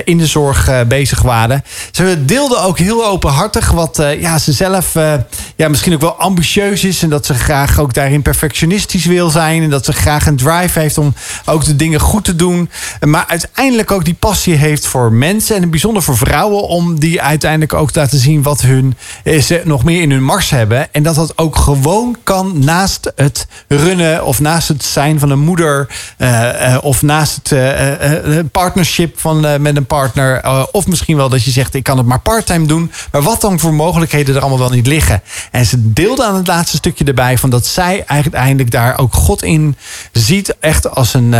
in 0.04 0.18
de 0.18 0.28
zorg 0.28 0.70
bezig 0.88 1.22
waren. 1.22 1.64
Ze 1.92 2.26
deelde 2.26 2.58
ook 2.58 2.78
heel 2.78 3.06
openhartig 3.06 3.72
wat 3.72 4.04
ja, 4.20 4.38
ze 4.38 4.52
zelf 4.52 4.94
ja, 5.56 5.68
misschien 5.68 5.94
ook 5.94 6.02
wel 6.02 6.16
ambitieus 6.16 6.84
is 6.84 7.04
en 7.04 7.10
dat 7.10 7.26
ze 7.26 7.34
graag 7.34 7.80
ook 7.80 7.94
daarin 7.94 8.22
perfectionistisch 8.22 9.06
wil 9.06 9.30
zijn 9.30 9.64
en 9.64 9.70
dat 9.70 9.86
ze 9.86 9.94
graag 9.94 10.26
een 10.26 10.38
drive 10.38 10.80
heeft 10.80 10.98
om 10.98 11.14
ook 11.46 11.66
de 11.66 11.76
dingen 11.76 12.00
goed 12.00 12.24
te 12.24 12.36
doen. 12.36 12.70
Maar 13.00 13.26
uiteindelijk 13.28 13.92
ook 13.92 14.06
die 14.06 14.18
passie 14.20 14.56
heeft 14.60 14.88
voor 14.88 15.14
mensen 15.14 15.56
en 15.56 15.70
bijzonder 15.70 16.04
voor 16.04 16.18
vrouwen 16.18 16.68
om 16.68 17.00
die 17.00 17.22
uiteindelijk 17.22 17.74
ook 17.74 17.92
te 17.92 18.00
laten 18.00 18.20
zien 18.20 18.44
wat 18.44 18.62
hun 18.62 18.98
eh, 19.24 19.42
ze 19.42 19.62
nog 19.66 19.84
meer 19.84 20.02
in 20.02 20.12
hun 20.12 20.24
mars 20.24 20.50
hebben. 20.50 20.94
En 20.94 21.04
dat 21.04 21.16
dat 21.16 21.38
ook 21.38 21.56
gewoon 21.56 22.18
kan 22.24 22.60
naast 22.66 23.12
het 23.16 23.48
runnen 23.68 24.26
of 24.26 24.40
naast 24.40 24.68
het 24.68 24.84
zijn 24.84 25.20
van 25.20 25.30
een 25.30 25.40
moeder 25.40 25.88
uh, 26.18 26.78
of 26.82 27.02
naast 27.02 27.50
het 27.50 28.52
partnership 28.52 29.20
van 29.20 29.62
met 29.62 29.78
een 29.78 29.86
partner. 29.86 30.42
Of 30.72 30.88
misschien 30.88 31.18
wel 31.18 31.30
dat 31.30 31.44
je 31.44 31.52
zegt 31.52 31.74
ik 31.74 31.84
kan 31.84 31.98
het 31.98 32.06
maar 32.06 32.20
parttime 32.20 32.66
doen, 32.66 32.92
maar 33.12 33.22
wat 33.22 33.42
dan 33.42 33.60
voor 33.60 33.74
mogelijkheden 33.74 34.36
er 34.36 34.42
allemaal 34.42 34.60
wel 34.60 34.70
niet 34.70 34.88
liggen. 34.88 35.22
En 35.52 35.66
ze 35.66 35.94
deelde 35.94 36.26
aan 36.26 36.36
het 36.36 36.48
laatste 36.48 36.78
stukje 36.78 37.06
erbij 37.06 37.38
van 37.38 37.50
dat 37.50 37.66
zij 37.66 38.04
eigenlijk 38.06 38.72
daar 38.72 39.00
ook 39.00 39.14
God 39.14 39.44
in 39.44 39.76
ziet. 40.12 40.56
Echt 40.60 40.96
als 40.96 41.14
een 41.14 41.36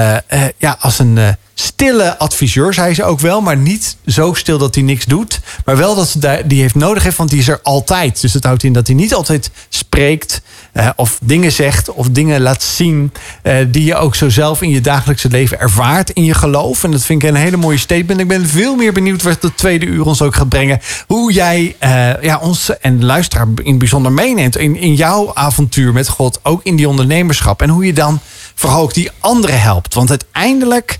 ja 0.58 0.78
als 0.80 1.00
een 1.00 1.38
stille 1.60 2.18
adviseur, 2.18 2.74
zei 2.74 2.94
ze 2.94 3.04
ook 3.04 3.20
wel. 3.20 3.42
Maar 3.42 3.58
niet 3.58 3.98
zo 4.06 4.34
stil 4.34 4.58
dat 4.58 4.76
hij 4.76 4.84
niks 4.84 5.06
doet. 5.06 5.40
Maar 5.66 5.78
wel 5.78 5.96
dat 5.96 6.10
ze 6.10 6.44
die 6.46 6.62
heeft 6.62 6.76
nodig 6.76 7.04
heeft, 7.04 7.18
want 7.18 7.30
die 7.30 7.40
is 7.40 7.48
er 7.48 7.60
altijd. 7.64 8.22
Dus 8.22 8.32
dat 8.32 8.44
houdt 8.44 8.64
in 8.64 8.74
dat 8.74 8.88
hij 8.88 8.96
niet 8.96 9.14
altijd 9.14 9.52
spreekt. 9.70 10.42
Uh, 10.74 10.90
of 10.96 11.20
dingen 11.22 11.52
zegt 11.52 11.92
of 11.92 12.10
dingen 12.10 12.42
laat 12.42 12.64
zien. 12.64 13.14
Uh, 13.44 13.56
die 13.68 13.84
je 13.84 13.96
ook 13.96 14.16
zo 14.16 14.30
zelf 14.30 14.62
in 14.62 14.70
je 14.70 14.82
dagelijkse 14.82 15.30
leven 15.30 15.60
ervaart. 15.60 16.10
In 16.10 16.24
je 16.24 16.34
geloof. 16.34 16.84
En 16.84 16.92
dat 16.92 17.06
vind 17.06 17.24
ik 17.24 17.30
een 17.30 17.36
hele 17.36 17.58
mooie 17.58 17.78
statement. 17.78 18.20
Ik 18.20 18.28
ben 18.28 18.48
veel 18.48 18.76
meer 18.76 18.94
benieuwd 18.94 19.22
wat 19.22 19.42
de 19.42 19.56
tweede 19.56 19.86
uur 19.86 20.06
ons 20.06 20.22
ook 20.22 20.36
gaat 20.36 20.50
brengen. 20.50 20.80
Hoe 21.08 21.32
jij 21.32 21.76
uh, 21.84 22.24
ja, 22.24 22.38
ons 22.38 22.78
en 22.80 23.06
luisteraar 23.06 23.48
in 23.56 23.70
het 23.70 23.78
bijzonder 23.78 24.12
meeneemt. 24.12 24.58
In, 24.58 24.76
in 24.76 24.94
jouw 24.94 25.32
avontuur 25.34 25.94
met 25.94 26.08
God. 26.08 26.40
Ook 26.44 26.64
in 26.64 26.76
die 26.76 26.90
ondernemerschap. 26.90 27.62
En 27.62 27.70
hoe 27.70 27.86
je 27.86 27.94
dan 27.94 28.20
vooral 28.56 28.82
ook 28.82 28.94
die 28.94 29.12
anderen 29.20 29.62
helpt. 29.62 29.94
Want 29.94 30.10
uiteindelijk 30.10 31.00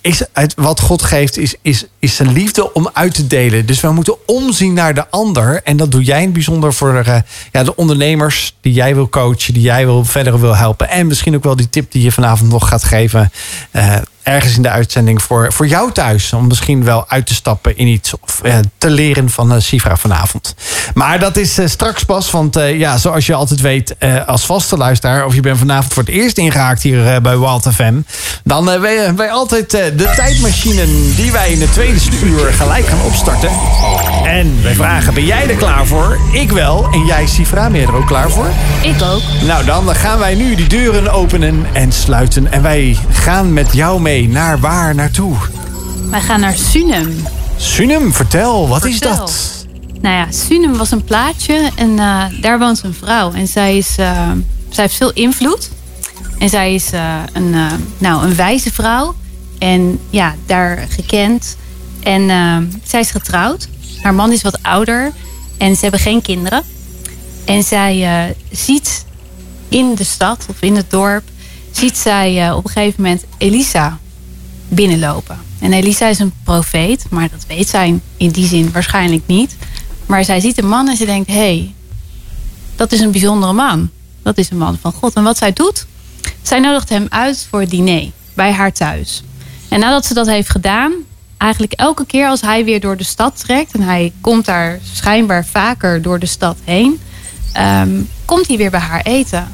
is 0.00 0.22
het, 0.32 0.54
wat 0.56 0.80
God 0.80 1.02
geeft, 1.02 1.36
is, 1.38 1.54
is, 1.62 1.84
is 1.98 2.16
zijn 2.16 2.32
liefde 2.32 2.72
om 2.72 2.90
uit 2.92 3.14
te 3.14 3.26
delen. 3.26 3.66
Dus 3.66 3.80
we 3.80 3.92
moeten 3.92 4.16
omzien 4.26 4.72
naar 4.72 4.94
de 4.94 5.10
ander. 5.10 5.60
En 5.64 5.76
dat 5.76 5.92
doe 5.92 6.02
jij 6.02 6.18
in 6.18 6.24
het 6.24 6.32
bijzonder 6.32 6.74
voor 6.74 7.04
uh, 7.06 7.16
ja, 7.52 7.64
de 7.64 7.76
ondernemers 7.76 8.56
die 8.60 8.72
jij 8.72 8.94
wil 8.94 9.08
coachen, 9.08 9.54
die 9.54 9.62
jij 9.62 9.84
wil 9.84 10.04
verder 10.04 10.40
wil 10.40 10.56
helpen. 10.56 10.88
En 10.88 11.06
misschien 11.06 11.34
ook 11.34 11.44
wel 11.44 11.56
die 11.56 11.70
tip 11.70 11.92
die 11.92 12.02
je 12.02 12.12
vanavond 12.12 12.50
nog 12.50 12.68
gaat 12.68 12.84
geven. 12.84 13.32
Uh, 13.72 13.96
ergens 14.22 14.56
in 14.56 14.62
de 14.62 14.70
uitzending 14.70 15.22
voor, 15.22 15.52
voor 15.52 15.66
jou 15.66 15.92
thuis. 15.92 16.32
Om 16.32 16.46
misschien 16.46 16.84
wel 16.84 17.04
uit 17.08 17.26
te 17.26 17.34
stappen 17.34 17.76
in 17.76 17.86
iets. 17.86 18.14
Of 18.20 18.40
eh, 18.42 18.58
te 18.78 18.90
leren 18.90 19.30
van 19.30 19.52
uh, 19.52 19.60
Sifra 19.60 19.96
vanavond. 19.96 20.54
Maar 20.94 21.18
dat 21.18 21.36
is 21.36 21.58
uh, 21.58 21.66
straks 21.66 22.04
pas. 22.04 22.30
Want 22.30 22.54
ja, 22.54 22.96
zoals 22.96 23.26
je 23.26 23.34
altijd 23.34 23.60
weet 23.60 23.94
als 24.26 24.46
vaste 24.46 24.76
luisteraar. 24.76 25.24
Of 25.24 25.34
je 25.34 25.40
bent 25.40 25.58
vanavond 25.58 25.92
voor 25.92 26.02
het 26.02 26.12
eerst 26.12 26.38
ingehaakt 26.38 26.82
hier 26.82 27.20
bij 27.22 27.38
Wild 27.38 27.68
FM. 27.72 28.00
Dan 28.44 28.80
wij, 28.80 29.14
wij 29.14 29.30
altijd 29.30 29.70
de 29.70 30.12
tijdmachine 30.16 30.84
die 31.16 31.32
wij 31.32 31.52
in 31.52 31.58
de 31.58 31.70
tweede 31.70 31.98
uur 32.24 32.52
gelijk 32.52 32.86
gaan 32.86 33.02
opstarten. 33.02 33.50
En 34.24 34.62
wij 34.62 34.74
vragen, 34.74 35.14
ben 35.14 35.24
jij 35.24 35.48
er 35.48 35.56
klaar 35.56 35.86
voor? 35.86 36.18
Ik 36.32 36.50
wel. 36.50 36.88
En 36.92 37.04
jij 37.04 37.26
Sifra, 37.26 37.70
ben 37.70 37.80
je 37.80 37.86
er 37.86 37.94
ook 37.94 38.06
klaar 38.06 38.30
voor? 38.30 38.50
Ik 38.82 39.02
ook. 39.02 39.22
Nou 39.46 39.64
dan 39.64 39.94
gaan 39.94 40.18
wij 40.18 40.34
nu 40.34 40.54
die 40.54 40.68
deuren 40.68 41.12
openen 41.12 41.66
en 41.72 41.92
sluiten. 41.92 42.52
En 42.52 42.62
wij 42.62 42.98
gaan 43.10 43.52
met 43.52 43.72
jou 43.72 44.00
mee 44.00 44.19
naar 44.28 44.60
waar 44.60 44.94
naartoe? 44.94 45.36
Wij 46.10 46.20
gaan 46.20 46.40
naar 46.40 46.56
Sunem. 46.56 47.26
Sunem, 47.56 48.12
vertel, 48.12 48.68
wat 48.68 48.84
is 48.84 49.00
dat? 49.00 49.58
Nou 50.00 50.14
ja, 50.14 50.32
Sunem 50.32 50.76
was 50.76 50.90
een 50.90 51.04
plaatje 51.04 51.70
en 51.76 51.90
uh, 51.90 52.24
daar 52.40 52.58
woont 52.58 52.82
een 52.82 52.94
vrouw. 52.94 53.32
En 53.32 53.46
zij, 53.46 53.76
is, 53.76 53.98
uh, 53.98 54.30
zij 54.68 54.84
heeft 54.84 54.96
veel 54.96 55.12
invloed. 55.12 55.70
En 56.38 56.48
zij 56.48 56.74
is 56.74 56.92
uh, 56.92 57.14
een, 57.32 57.54
nou, 57.98 58.24
een 58.24 58.34
wijze 58.34 58.72
vrouw. 58.72 59.14
En 59.58 60.00
ja, 60.10 60.34
daar 60.46 60.86
gekend. 60.88 61.56
En 62.02 62.28
zij 62.84 63.00
is 63.00 63.10
getrouwd. 63.10 63.68
Haar 64.02 64.14
man 64.14 64.32
is 64.32 64.42
wat 64.42 64.62
ouder. 64.62 65.12
En 65.58 65.74
ze 65.74 65.80
hebben 65.80 66.00
geen 66.00 66.22
kinderen. 66.22 66.62
En 67.44 67.62
zij 67.62 68.34
ziet 68.50 69.04
in 69.68 69.94
de 69.94 70.04
stad 70.04 70.46
of 70.48 70.56
in 70.60 70.76
het 70.76 70.90
dorp 70.90 71.22
ziet 71.70 71.98
zij 71.98 72.52
op 72.52 72.64
een 72.64 72.70
gegeven 72.70 73.02
moment 73.02 73.24
Elisa 73.38 73.98
binnenlopen. 74.70 75.38
En 75.58 75.72
Elisa 75.72 76.06
is 76.06 76.18
een 76.18 76.32
profeet, 76.44 77.06
maar 77.10 77.28
dat 77.30 77.46
weet 77.46 77.68
zij 77.68 78.00
in 78.16 78.30
die 78.30 78.46
zin 78.46 78.72
waarschijnlijk 78.72 79.22
niet. 79.26 79.56
Maar 80.06 80.24
zij 80.24 80.40
ziet 80.40 80.58
een 80.58 80.68
man 80.68 80.88
en 80.88 80.96
ze 80.96 81.04
denkt: 81.04 81.28
hé, 81.28 81.34
hey, 81.34 81.74
dat 82.76 82.92
is 82.92 83.00
een 83.00 83.10
bijzondere 83.10 83.52
man. 83.52 83.90
Dat 84.22 84.38
is 84.38 84.50
een 84.50 84.58
man 84.58 84.78
van 84.80 84.92
God. 84.92 85.14
En 85.14 85.22
wat 85.22 85.38
zij 85.38 85.52
doet, 85.52 85.86
zij 86.42 86.60
nodigt 86.60 86.88
hem 86.88 87.06
uit 87.08 87.46
voor 87.50 87.60
het 87.60 87.70
diner 87.70 88.10
bij 88.34 88.52
haar 88.52 88.72
thuis. 88.72 89.22
En 89.68 89.80
nadat 89.80 90.06
ze 90.06 90.14
dat 90.14 90.26
heeft 90.26 90.48
gedaan, 90.48 90.92
eigenlijk 91.36 91.72
elke 91.72 92.06
keer 92.06 92.28
als 92.28 92.40
hij 92.40 92.64
weer 92.64 92.80
door 92.80 92.96
de 92.96 93.04
stad 93.04 93.38
trekt, 93.38 93.72
en 93.72 93.82
hij 93.82 94.12
komt 94.20 94.44
daar 94.44 94.78
schijnbaar 94.92 95.46
vaker 95.46 96.02
door 96.02 96.18
de 96.18 96.26
stad 96.26 96.56
heen, 96.64 97.00
um, 97.58 98.08
komt 98.24 98.46
hij 98.46 98.56
weer 98.56 98.70
bij 98.70 98.80
haar 98.80 99.02
eten. 99.02 99.48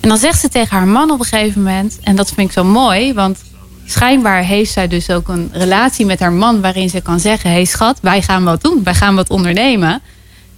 En 0.00 0.08
dan 0.08 0.18
zegt 0.18 0.40
ze 0.40 0.48
tegen 0.48 0.76
haar 0.76 0.86
man 0.86 1.10
op 1.10 1.18
een 1.18 1.24
gegeven 1.24 1.62
moment, 1.62 1.98
en 2.02 2.16
dat 2.16 2.32
vind 2.32 2.48
ik 2.48 2.52
zo 2.52 2.64
mooi, 2.64 3.14
want 3.14 3.38
schijnbaar 3.86 4.42
heeft 4.42 4.72
zij 4.72 4.88
dus 4.88 5.10
ook 5.10 5.28
een 5.28 5.50
relatie 5.52 6.06
met 6.06 6.20
haar 6.20 6.32
man 6.32 6.60
waarin 6.60 6.90
ze 6.90 7.00
kan 7.00 7.20
zeggen: 7.20 7.50
Hé 7.50 7.56
hey 7.56 7.64
schat, 7.64 7.98
wij 8.02 8.22
gaan 8.22 8.44
wat 8.44 8.62
doen, 8.62 8.82
wij 8.84 8.94
gaan 8.94 9.14
wat 9.14 9.30
ondernemen. 9.30 10.02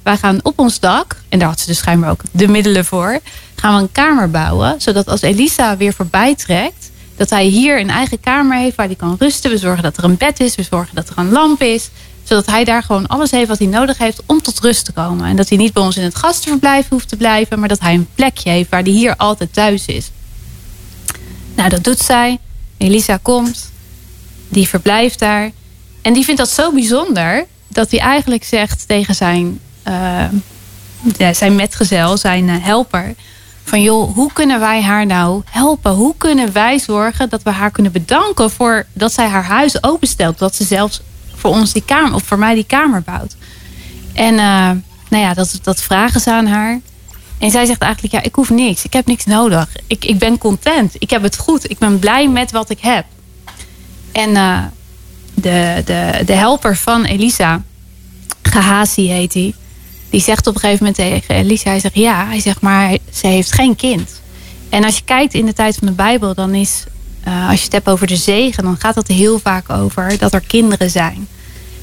Wij 0.02 0.16
gaan 0.16 0.38
op 0.42 0.58
ons 0.58 0.80
dak, 0.80 1.16
en 1.28 1.38
daar 1.38 1.48
had 1.48 1.60
ze 1.60 1.66
dus 1.66 1.78
schijnbaar 1.78 2.10
ook 2.10 2.20
de 2.30 2.48
middelen 2.48 2.84
voor, 2.84 3.18
gaan 3.54 3.74
we 3.74 3.82
een 3.82 3.92
kamer 3.92 4.30
bouwen, 4.30 4.74
zodat 4.78 5.08
als 5.08 5.20
Elisa 5.22 5.76
weer 5.76 5.92
voorbij 5.92 6.34
trekt, 6.34 6.90
dat 7.16 7.30
hij 7.30 7.44
hier 7.44 7.80
een 7.80 7.90
eigen 7.90 8.20
kamer 8.20 8.58
heeft 8.58 8.76
waar 8.76 8.86
hij 8.86 8.94
kan 8.94 9.16
rusten. 9.18 9.50
We 9.50 9.58
zorgen 9.58 9.82
dat 9.82 9.96
er 9.96 10.04
een 10.04 10.16
bed 10.16 10.40
is, 10.40 10.54
we 10.54 10.62
zorgen 10.62 10.94
dat 10.94 11.08
er 11.08 11.18
een 11.18 11.32
lamp 11.32 11.62
is, 11.62 11.90
zodat 12.22 12.46
hij 12.46 12.64
daar 12.64 12.82
gewoon 12.82 13.06
alles 13.06 13.30
heeft 13.30 13.48
wat 13.48 13.58
hij 13.58 13.66
nodig 13.66 13.98
heeft 13.98 14.22
om 14.26 14.42
tot 14.42 14.60
rust 14.60 14.84
te 14.84 14.92
komen. 14.92 15.26
En 15.26 15.36
dat 15.36 15.48
hij 15.48 15.58
niet 15.58 15.72
bij 15.72 15.82
ons 15.82 15.96
in 15.96 16.02
het 16.02 16.14
gastenverblijf 16.14 16.88
hoeft 16.88 17.08
te 17.08 17.16
blijven, 17.16 17.58
maar 17.58 17.68
dat 17.68 17.80
hij 17.80 17.94
een 17.94 18.08
plekje 18.14 18.50
heeft 18.50 18.70
waar 18.70 18.82
hij 18.82 18.92
hier 18.92 19.16
altijd 19.16 19.52
thuis 19.52 19.86
is. 19.86 20.10
Nou, 21.54 21.68
dat 21.68 21.84
doet 21.84 21.98
zij. 21.98 22.38
Elisa 22.84 23.18
komt, 23.22 23.72
die 24.48 24.68
verblijft 24.68 25.18
daar. 25.18 25.50
En 26.02 26.12
die 26.12 26.24
vindt 26.24 26.40
dat 26.40 26.50
zo 26.50 26.72
bijzonder 26.72 27.46
dat 27.68 27.90
hij 27.90 28.00
eigenlijk 28.00 28.44
zegt 28.44 28.88
tegen 28.88 29.14
zijn, 29.14 29.60
uh, 29.88 30.24
zijn 31.32 31.54
metgezel, 31.54 32.16
zijn 32.16 32.48
uh, 32.48 32.64
helper: 32.64 33.14
van 33.64 33.82
joh, 33.82 34.14
hoe 34.14 34.32
kunnen 34.32 34.60
wij 34.60 34.82
haar 34.82 35.06
nou 35.06 35.42
helpen? 35.50 35.92
Hoe 35.92 36.14
kunnen 36.18 36.52
wij 36.52 36.78
zorgen 36.78 37.28
dat 37.28 37.42
we 37.42 37.50
haar 37.50 37.70
kunnen 37.70 37.92
bedanken 37.92 38.50
voor 38.50 38.86
dat 38.92 39.12
zij 39.12 39.28
haar 39.28 39.44
huis 39.44 39.82
openstelt, 39.82 40.38
dat 40.38 40.54
ze 40.54 40.64
zelfs 40.64 41.00
voor 41.34 41.50
ons 41.50 41.72
die 41.72 41.84
kamer, 41.84 42.14
of 42.14 42.22
voor 42.22 42.38
mij 42.38 42.54
die 42.54 42.66
kamer 42.66 43.02
bouwt. 43.02 43.36
En 44.14 44.32
uh, 44.34 44.70
nou 45.08 45.22
ja, 45.22 45.34
dat, 45.34 45.58
dat 45.62 45.82
vragen 45.82 46.20
ze 46.20 46.32
aan 46.32 46.46
haar. 46.46 46.80
En 47.44 47.50
zij 47.50 47.64
zegt 47.64 47.80
eigenlijk, 47.80 48.14
ja, 48.14 48.22
ik 48.22 48.34
hoef 48.34 48.50
niks. 48.50 48.84
Ik 48.84 48.92
heb 48.92 49.06
niks 49.06 49.24
nodig. 49.24 49.68
Ik, 49.86 50.04
ik 50.04 50.18
ben 50.18 50.38
content. 50.38 50.94
Ik 50.98 51.10
heb 51.10 51.22
het 51.22 51.38
goed. 51.38 51.70
Ik 51.70 51.78
ben 51.78 51.98
blij 51.98 52.28
met 52.28 52.50
wat 52.50 52.70
ik 52.70 52.80
heb. 52.80 53.04
En 54.12 54.36
eh, 54.36 54.62
de, 55.34 55.82
de, 55.84 56.22
de 56.26 56.32
helper 56.32 56.76
van 56.76 57.04
Elisa, 57.04 57.62
Gehazi 58.42 59.08
heet 59.08 59.34
hij, 59.34 59.54
die 60.10 60.20
zegt 60.20 60.46
op 60.46 60.54
een 60.54 60.60
gegeven 60.60 60.84
moment 60.84 60.96
tegen 60.96 61.34
Elisa, 61.34 61.70
hij 61.70 61.80
zegt 61.80 61.94
ja, 61.94 62.26
hij 62.26 62.40
zegt 62.40 62.60
maar 62.60 62.96
ze 63.12 63.26
heeft 63.26 63.52
geen 63.52 63.76
kind. 63.76 64.20
En 64.68 64.84
als 64.84 64.96
je 64.96 65.04
kijkt 65.04 65.34
in 65.34 65.46
de 65.46 65.52
tijd 65.52 65.76
van 65.76 65.86
de 65.86 65.92
Bijbel, 65.92 66.34
dan 66.34 66.54
is, 66.54 66.84
eh, 67.24 67.48
als 67.48 67.58
je 67.58 67.64
het 67.64 67.72
hebt 67.72 67.88
over 67.88 68.06
de 68.06 68.16
zegen, 68.16 68.64
dan 68.64 68.76
gaat 68.78 68.94
dat 68.94 69.08
heel 69.08 69.38
vaak 69.38 69.70
over 69.70 70.18
dat 70.18 70.32
er 70.32 70.40
kinderen 70.40 70.90
zijn. 70.90 71.28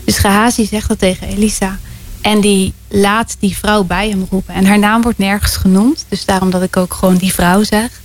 Dus 0.04 0.18
Gehazi 0.18 0.66
zegt 0.66 0.88
dat 0.88 1.00
tegen 1.00 1.28
Elisa. 1.28 1.80
En 2.22 2.42
die 2.42 2.74
laat 2.88 3.36
die 3.40 3.58
vrouw 3.58 3.84
bij 3.84 4.10
hem 4.10 4.28
roepen. 4.30 4.54
En 4.54 4.66
haar 4.66 4.80
naam 4.80 5.02
wordt 5.02 5.18
nergens 5.18 5.56
genoemd. 5.56 6.06
Dus 6.08 6.26
daarom 6.26 6.50
dat 6.50 6.62
ik 6.62 6.78
ook 6.78 6.94
gewoon 6.94 7.16
die 7.16 7.34
vrouw 7.34 7.64
zeg. 7.64 8.02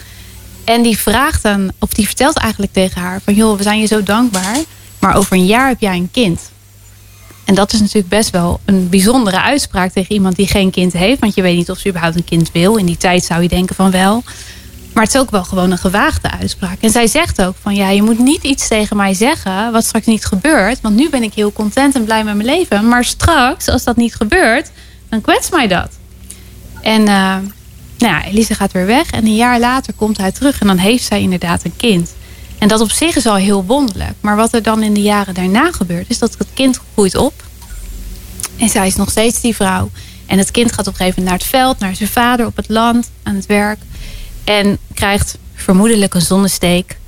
En 0.65 0.83
die 0.83 0.99
vraagt 0.99 1.43
dan, 1.43 1.73
of 1.79 1.93
die 1.93 2.07
vertelt 2.07 2.37
eigenlijk 2.39 2.73
tegen 2.73 3.01
haar: 3.01 3.21
van 3.25 3.35
joh, 3.35 3.57
we 3.57 3.63
zijn 3.63 3.81
je 3.81 3.87
zo 3.87 4.03
dankbaar. 4.03 4.57
Maar 4.99 5.17
over 5.17 5.33
een 5.33 5.47
jaar 5.47 5.69
heb 5.69 5.81
jij 5.81 5.97
een 5.97 6.11
kind. 6.11 6.51
En 7.45 7.55
dat 7.55 7.73
is 7.73 7.81
natuurlijk 7.81 8.09
best 8.09 8.31
wel 8.31 8.61
een 8.65 8.89
bijzondere 8.89 9.41
uitspraak 9.41 9.93
tegen 9.93 10.15
iemand 10.15 10.37
die 10.37 10.47
geen 10.47 10.71
kind 10.71 10.93
heeft. 10.93 11.21
Want 11.21 11.35
je 11.35 11.43
weet 11.43 11.57
niet 11.57 11.71
of 11.71 11.79
ze 11.79 11.89
überhaupt 11.89 12.17
een 12.17 12.25
kind 12.25 12.53
wil. 12.53 12.77
In 12.77 12.87
die 12.87 12.97
tijd 12.97 13.25
zou 13.25 13.43
je 13.43 13.49
denken 13.49 13.75
van 13.75 13.91
wel. 13.91 14.23
Maar 14.97 15.05
het 15.05 15.15
is 15.15 15.21
ook 15.21 15.31
wel 15.31 15.45
gewoon 15.45 15.71
een 15.71 15.79
gewaagde 15.79 16.31
uitspraak. 16.31 16.81
En 16.81 16.91
zij 16.91 17.07
zegt 17.07 17.43
ook 17.43 17.55
van 17.61 17.75
ja, 17.75 17.89
je 17.89 18.03
moet 18.03 18.19
niet 18.19 18.43
iets 18.43 18.69
tegen 18.69 18.97
mij 18.97 19.15
zeggen 19.15 19.73
wat 19.73 19.85
straks 19.85 20.07
niet 20.07 20.25
gebeurt. 20.25 20.81
Want 20.81 20.97
nu 20.97 21.11
ben 21.11 21.23
ik 21.23 21.35
heel 21.35 21.53
content 21.53 21.95
en 21.95 22.05
blij 22.05 22.25
met 22.25 22.35
mijn 22.35 22.49
leven. 22.49 22.89
Maar 22.89 23.05
straks, 23.05 23.69
als 23.69 23.85
dat 23.85 23.97
niet 23.97 24.15
gebeurt, 24.15 24.71
dan 25.09 25.21
kwetst 25.21 25.53
mij 25.53 25.67
dat. 25.69 25.89
En 26.81 27.01
uh, 27.01 27.07
nou 27.07 27.43
ja, 27.99 28.25
Elise 28.25 28.55
gaat 28.55 28.73
weer 28.73 28.87
weg. 28.87 29.11
En 29.11 29.25
een 29.25 29.35
jaar 29.35 29.61
later 29.61 29.93
komt 29.93 30.17
hij 30.17 30.33
terug. 30.33 30.61
En 30.61 30.67
dan 30.67 30.79
heeft 30.79 31.05
zij 31.05 31.21
inderdaad 31.21 31.65
een 31.65 31.77
kind. 31.77 32.15
En 32.59 32.69
dat 32.69 32.81
op 32.81 32.91
zich 32.91 33.17
is 33.17 33.27
al 33.27 33.35
heel 33.35 33.65
wonderlijk. 33.65 34.15
Maar 34.21 34.37
wat 34.37 34.55
er 34.55 34.63
dan 34.63 34.83
in 34.83 34.95
de 34.95 35.03
jaren 35.03 35.35
daarna 35.35 35.73
gebeurt, 35.73 36.11
is 36.11 36.19
dat 36.19 36.35
het 36.39 36.49
kind 36.55 36.81
groeit 36.93 37.17
op. 37.17 37.43
En 38.57 38.69
zij 38.69 38.87
is 38.87 38.97
nog 38.97 39.11
steeds 39.11 39.41
die 39.41 39.55
vrouw. 39.55 39.91
En 40.27 40.39
het 40.39 40.51
kind 40.51 40.73
gaat 40.73 40.87
op 40.87 40.93
een 40.93 40.99
gegeven 40.99 41.23
moment 41.23 41.41
naar 41.41 41.49
het 41.49 41.61
veld, 41.61 41.79
naar 41.79 41.97
zijn 41.97 42.09
vader 42.09 42.47
op 42.47 42.57
het 42.57 42.69
land, 42.69 43.11
aan 43.23 43.35
het 43.35 43.47
werk. 43.47 43.79
En 44.47 44.79
krijgt 44.95 45.39
vermoedelijk 45.55 46.15
een 46.15 46.21
zonnesteek. 46.21 46.99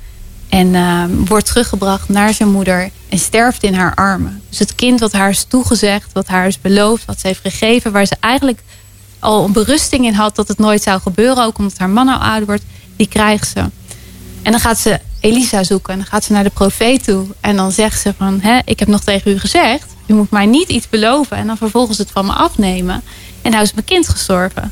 En 0.49 0.67
uh, 0.67 1.03
wordt 1.25 1.45
teruggebracht 1.45 2.09
naar 2.09 2.33
zijn 2.33 2.51
moeder 2.51 2.89
en 3.09 3.19
sterft 3.19 3.63
in 3.63 3.73
haar 3.73 3.95
armen. 3.95 4.41
Dus 4.49 4.59
het 4.59 4.75
kind 4.75 4.99
wat 4.99 5.11
haar 5.11 5.29
is 5.29 5.43
toegezegd, 5.43 6.13
wat 6.13 6.27
haar 6.27 6.47
is 6.47 6.61
beloofd, 6.61 7.05
wat 7.05 7.19
ze 7.19 7.27
heeft 7.27 7.39
gegeven, 7.39 7.91
waar 7.91 8.05
ze 8.05 8.15
eigenlijk 8.19 8.63
al 9.19 9.45
een 9.45 9.51
berusting 9.51 10.05
in 10.05 10.13
had 10.13 10.35
dat 10.35 10.47
het 10.47 10.57
nooit 10.57 10.81
zou 10.81 11.01
gebeuren, 11.01 11.43
ook 11.43 11.57
omdat 11.57 11.77
haar 11.77 11.89
man 11.89 12.07
al 12.07 12.19
ouder 12.19 12.45
wordt, 12.45 12.63
die 12.95 13.07
krijgt 13.07 13.47
ze. 13.47 13.59
En 14.41 14.51
dan 14.51 14.59
gaat 14.59 14.77
ze 14.77 14.99
Elisa 15.19 15.63
zoeken 15.63 15.93
en 15.93 15.99
dan 15.99 16.07
gaat 16.07 16.23
ze 16.23 16.31
naar 16.33 16.43
de 16.43 16.49
profeet 16.49 17.03
toe. 17.03 17.27
En 17.39 17.55
dan 17.55 17.71
zegt 17.71 18.01
ze 18.01 18.13
van, 18.17 18.39
Hè, 18.41 18.59
ik 18.65 18.79
heb 18.79 18.87
nog 18.87 19.01
tegen 19.01 19.31
u 19.31 19.39
gezegd, 19.39 19.85
u 20.07 20.13
moet 20.13 20.31
mij 20.31 20.45
niet 20.45 20.69
iets 20.69 20.89
beloven 20.89 21.37
en 21.37 21.47
dan 21.47 21.57
vervolgens 21.57 21.97
het 21.97 22.11
van 22.11 22.25
me 22.25 22.31
afnemen. 22.31 23.03
En 23.41 23.51
nou 23.51 23.63
is 23.63 23.73
mijn 23.73 23.85
kind 23.85 24.09
gestorven. 24.09 24.71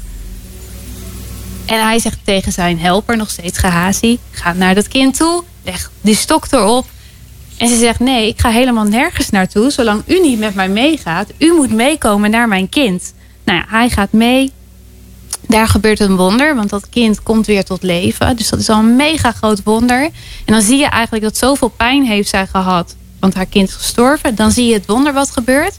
En 1.67 1.81
hij 1.81 1.99
zegt 1.99 2.17
tegen 2.23 2.51
zijn 2.51 2.79
helper, 2.79 3.17
nog 3.17 3.29
steeds 3.29 3.57
Gehazi, 3.57 4.19
ga 4.31 4.53
naar 4.53 4.75
dat 4.75 4.87
kind 4.87 5.17
toe, 5.17 5.43
leg 5.63 5.91
die 6.01 6.15
stok 6.15 6.45
erop. 6.51 6.85
En 7.57 7.67
ze 7.67 7.77
zegt, 7.77 7.99
nee, 7.99 8.27
ik 8.27 8.39
ga 8.39 8.49
helemaal 8.49 8.83
nergens 8.83 9.29
naartoe, 9.29 9.71
zolang 9.71 10.03
u 10.05 10.19
niet 10.19 10.39
met 10.39 10.55
mij 10.55 10.69
meegaat. 10.69 11.27
U 11.37 11.53
moet 11.53 11.73
meekomen 11.73 12.29
naar 12.29 12.47
mijn 12.47 12.69
kind. 12.69 13.13
Nou 13.43 13.59
ja, 13.59 13.65
hij 13.67 13.89
gaat 13.89 14.11
mee. 14.11 14.51
Daar 15.47 15.67
gebeurt 15.67 15.99
een 15.99 16.15
wonder, 16.15 16.55
want 16.55 16.69
dat 16.69 16.89
kind 16.89 17.23
komt 17.23 17.45
weer 17.45 17.63
tot 17.63 17.83
leven. 17.83 18.35
Dus 18.35 18.49
dat 18.49 18.59
is 18.59 18.69
al 18.69 18.79
een 18.79 18.95
mega 18.95 19.31
groot 19.31 19.63
wonder. 19.63 20.01
En 20.45 20.53
dan 20.53 20.61
zie 20.61 20.77
je 20.77 20.85
eigenlijk 20.87 21.23
dat 21.23 21.37
zoveel 21.37 21.67
pijn 21.67 22.05
heeft 22.05 22.29
zij 22.29 22.47
gehad, 22.47 22.95
want 23.19 23.33
haar 23.33 23.45
kind 23.45 23.69
is 23.69 23.75
gestorven. 23.75 24.35
Dan 24.35 24.51
zie 24.51 24.67
je 24.67 24.73
het 24.73 24.85
wonder 24.85 25.13
wat 25.13 25.31
gebeurt. 25.31 25.77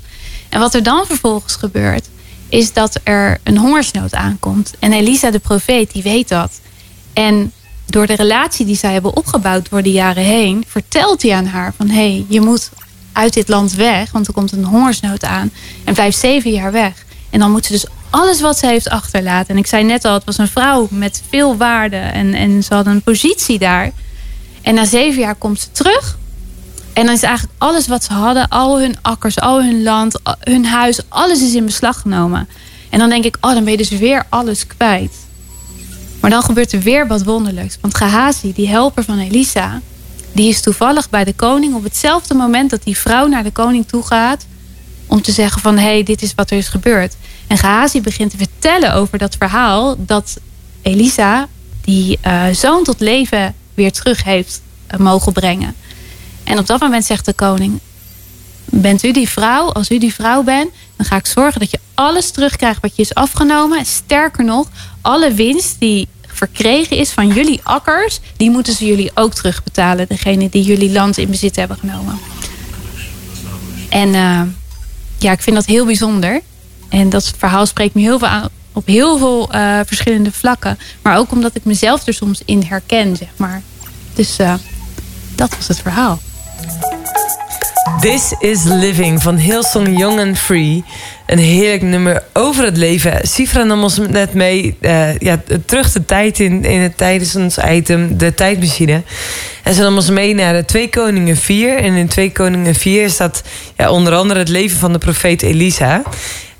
En 0.48 0.60
wat 0.60 0.74
er 0.74 0.82
dan 0.82 1.06
vervolgens 1.06 1.54
gebeurt, 1.54 2.08
is 2.48 2.72
dat 2.72 3.00
er 3.02 3.40
een 3.42 3.58
hongersnood 3.58 4.14
aankomt. 4.14 4.74
En 4.78 4.92
Elisa 4.92 5.30
de 5.30 5.38
profeet, 5.38 5.92
die 5.92 6.02
weet 6.02 6.28
dat. 6.28 6.60
En 7.12 7.52
door 7.86 8.06
de 8.06 8.14
relatie 8.14 8.66
die 8.66 8.76
zij 8.76 8.92
hebben 8.92 9.16
opgebouwd 9.16 9.70
door 9.70 9.82
de 9.82 9.92
jaren 9.92 10.22
heen, 10.22 10.64
vertelt 10.68 11.22
hij 11.22 11.34
aan 11.34 11.46
haar 11.46 11.72
van 11.76 11.88
hé, 11.88 11.94
hey, 11.94 12.24
je 12.28 12.40
moet 12.40 12.70
uit 13.12 13.34
dit 13.34 13.48
land 13.48 13.72
weg, 13.72 14.10
want 14.10 14.26
er 14.26 14.32
komt 14.32 14.52
een 14.52 14.64
hongersnood 14.64 15.24
aan. 15.24 15.50
En 15.84 15.94
blijf 15.94 16.14
zeven 16.14 16.50
jaar 16.50 16.72
weg. 16.72 17.04
En 17.30 17.38
dan 17.38 17.50
moet 17.50 17.66
ze 17.66 17.72
dus 17.72 17.86
alles 18.10 18.40
wat 18.40 18.58
ze 18.58 18.66
heeft 18.66 18.88
achterlaten. 18.88 19.48
En 19.48 19.56
ik 19.56 19.66
zei 19.66 19.84
net 19.84 20.04
al, 20.04 20.14
het 20.14 20.24
was 20.24 20.38
een 20.38 20.48
vrouw 20.48 20.86
met 20.90 21.22
veel 21.28 21.56
waarde 21.56 21.96
en, 21.96 22.34
en 22.34 22.62
ze 22.62 22.74
had 22.74 22.86
een 22.86 23.02
positie 23.02 23.58
daar. 23.58 23.90
En 24.62 24.74
na 24.74 24.84
zeven 24.84 25.20
jaar 25.20 25.34
komt 25.34 25.60
ze 25.60 25.70
terug. 25.70 26.17
En 26.98 27.06
dan 27.06 27.14
is 27.14 27.22
eigenlijk 27.22 27.54
alles 27.58 27.86
wat 27.86 28.04
ze 28.04 28.12
hadden, 28.12 28.48
al 28.48 28.80
hun 28.80 28.96
akkers, 29.02 29.40
al 29.40 29.62
hun 29.62 29.82
land, 29.82 30.20
hun 30.40 30.66
huis, 30.66 31.00
alles 31.08 31.42
is 31.42 31.54
in 31.54 31.64
beslag 31.64 32.00
genomen. 32.00 32.48
En 32.90 32.98
dan 32.98 33.08
denk 33.08 33.24
ik, 33.24 33.36
oh, 33.40 33.52
dan 33.52 33.62
ben 33.64 33.72
je 33.72 33.78
dus 33.78 33.88
weer 33.88 34.26
alles 34.28 34.66
kwijt. 34.66 35.12
Maar 36.20 36.30
dan 36.30 36.42
gebeurt 36.42 36.72
er 36.72 36.80
weer 36.80 37.06
wat 37.06 37.24
wonderlijks. 37.24 37.78
Want 37.80 37.94
Gehazi, 37.94 38.52
die 38.52 38.68
helper 38.68 39.04
van 39.04 39.18
Elisa, 39.18 39.80
die 40.32 40.48
is 40.48 40.60
toevallig 40.60 41.10
bij 41.10 41.24
de 41.24 41.32
koning 41.32 41.74
op 41.74 41.82
hetzelfde 41.82 42.34
moment 42.34 42.70
dat 42.70 42.82
die 42.82 42.98
vrouw 42.98 43.26
naar 43.26 43.42
de 43.42 43.50
koning 43.50 43.88
toe 43.88 44.02
gaat. 44.02 44.46
Om 45.06 45.22
te 45.22 45.32
zeggen 45.32 45.60
van, 45.60 45.76
hé, 45.76 45.82
hey, 45.82 46.02
dit 46.02 46.22
is 46.22 46.34
wat 46.34 46.50
er 46.50 46.58
is 46.58 46.68
gebeurd. 46.68 47.16
En 47.46 47.58
Gehazi 47.58 48.00
begint 48.00 48.30
te 48.30 48.36
vertellen 48.36 48.94
over 48.94 49.18
dat 49.18 49.36
verhaal 49.38 49.94
dat 49.98 50.36
Elisa 50.82 51.48
die 51.80 52.18
uh, 52.26 52.44
zoon 52.52 52.84
tot 52.84 53.00
leven 53.00 53.54
weer 53.74 53.92
terug 53.92 54.24
heeft 54.24 54.60
uh, 54.94 55.00
mogen 55.00 55.32
brengen. 55.32 55.74
En 56.48 56.58
op 56.58 56.66
dat 56.66 56.80
moment 56.80 57.04
zegt 57.04 57.24
de 57.24 57.32
koning: 57.32 57.80
Bent 58.64 59.02
u 59.02 59.12
die 59.12 59.28
vrouw? 59.28 59.72
Als 59.72 59.90
u 59.90 59.98
die 59.98 60.14
vrouw 60.14 60.42
bent, 60.42 60.70
dan 60.96 61.06
ga 61.06 61.16
ik 61.16 61.26
zorgen 61.26 61.60
dat 61.60 61.70
je 61.70 61.78
alles 61.94 62.30
terugkrijgt 62.30 62.80
wat 62.80 62.96
je 62.96 63.02
is 63.02 63.14
afgenomen. 63.14 63.84
Sterker 63.84 64.44
nog, 64.44 64.68
alle 65.00 65.32
winst 65.32 65.76
die 65.78 66.08
verkregen 66.26 66.96
is 66.96 67.10
van 67.10 67.28
jullie 67.28 67.60
akkers, 67.62 68.20
die 68.36 68.50
moeten 68.50 68.72
ze 68.72 68.86
jullie 68.86 69.10
ook 69.14 69.34
terugbetalen. 69.34 70.08
Degene 70.08 70.48
die 70.48 70.62
jullie 70.62 70.92
land 70.92 71.18
in 71.18 71.30
bezit 71.30 71.56
hebben 71.56 71.76
genomen. 71.76 72.18
En 73.88 74.08
uh, 74.08 74.42
ja, 75.18 75.32
ik 75.32 75.42
vind 75.42 75.56
dat 75.56 75.66
heel 75.66 75.84
bijzonder. 75.84 76.40
En 76.88 77.08
dat 77.08 77.32
verhaal 77.38 77.66
spreekt 77.66 77.94
me 77.94 78.00
heel 78.00 78.18
veel 78.18 78.28
aan 78.28 78.48
op 78.72 78.86
heel 78.86 79.18
veel 79.18 79.54
uh, 79.54 79.80
verschillende 79.86 80.32
vlakken. 80.32 80.78
Maar 81.02 81.16
ook 81.16 81.32
omdat 81.32 81.54
ik 81.54 81.64
mezelf 81.64 82.06
er 82.06 82.14
soms 82.14 82.42
in 82.44 82.62
herken, 82.62 83.16
zeg 83.16 83.28
maar. 83.36 83.62
Dus 84.14 84.38
uh, 84.38 84.54
dat 85.34 85.56
was 85.56 85.68
het 85.68 85.80
verhaal. 85.80 86.18
This 88.00 88.32
is 88.38 88.64
Living 88.64 89.22
van 89.22 89.36
Hillsong 89.36 89.98
Young 89.98 90.20
and 90.20 90.38
Free. 90.38 90.84
Een 91.26 91.38
heerlijk 91.38 91.82
nummer 91.82 92.22
over 92.32 92.64
het 92.64 92.76
leven. 92.76 93.18
Sifra 93.22 93.62
nam 93.62 93.82
ons 93.82 93.98
net 93.98 94.34
mee 94.34 94.76
uh, 94.80 95.18
ja, 95.18 95.40
terug 95.66 95.92
de 95.92 96.04
tijd 96.04 96.40
in, 96.40 96.64
in 96.64 96.80
het, 96.80 96.96
tijdens 96.96 97.36
ons 97.36 97.58
item, 97.68 98.18
de 98.18 98.34
tijdmachine. 98.34 99.02
En 99.62 99.74
ze 99.74 99.82
nam 99.82 99.94
ons 99.94 100.10
mee 100.10 100.34
naar 100.34 100.52
de 100.52 100.64
Twee 100.64 100.88
Koningen 100.88 101.36
4. 101.36 101.76
En 101.76 101.94
in 101.94 102.08
Twee 102.08 102.32
Koningen 102.32 102.74
4 102.74 103.10
staat 103.10 103.42
ja, 103.76 103.90
onder 103.90 104.14
andere 104.14 104.38
het 104.38 104.48
leven 104.48 104.78
van 104.78 104.92
de 104.92 104.98
profeet 104.98 105.42
Elisa. 105.42 106.02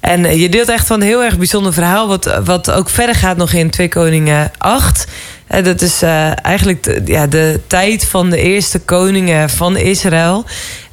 En 0.01 0.38
je 0.38 0.49
deelt 0.49 0.68
echt 0.68 0.88
wel 0.88 0.99
een 0.99 1.05
heel 1.07 1.24
erg 1.24 1.36
bijzonder 1.36 1.72
verhaal, 1.72 2.09
wat, 2.09 2.40
wat 2.44 2.70
ook 2.70 2.88
verder 2.88 3.14
gaat 3.14 3.36
nog 3.36 3.53
in 3.53 3.70
Twee 3.70 3.88
Koningen 3.88 4.51
8. 4.59 5.07
Uh, 5.55 5.64
dat 5.64 5.82
is 5.82 6.03
uh, 6.03 6.44
eigenlijk 6.44 6.82
de, 6.82 7.03
ja, 7.05 7.26
de 7.26 7.61
tijd 7.66 8.05
van 8.05 8.30
de 8.30 8.40
eerste 8.40 8.78
koningen 8.78 9.51
van 9.51 9.76
Israël. 9.76 10.44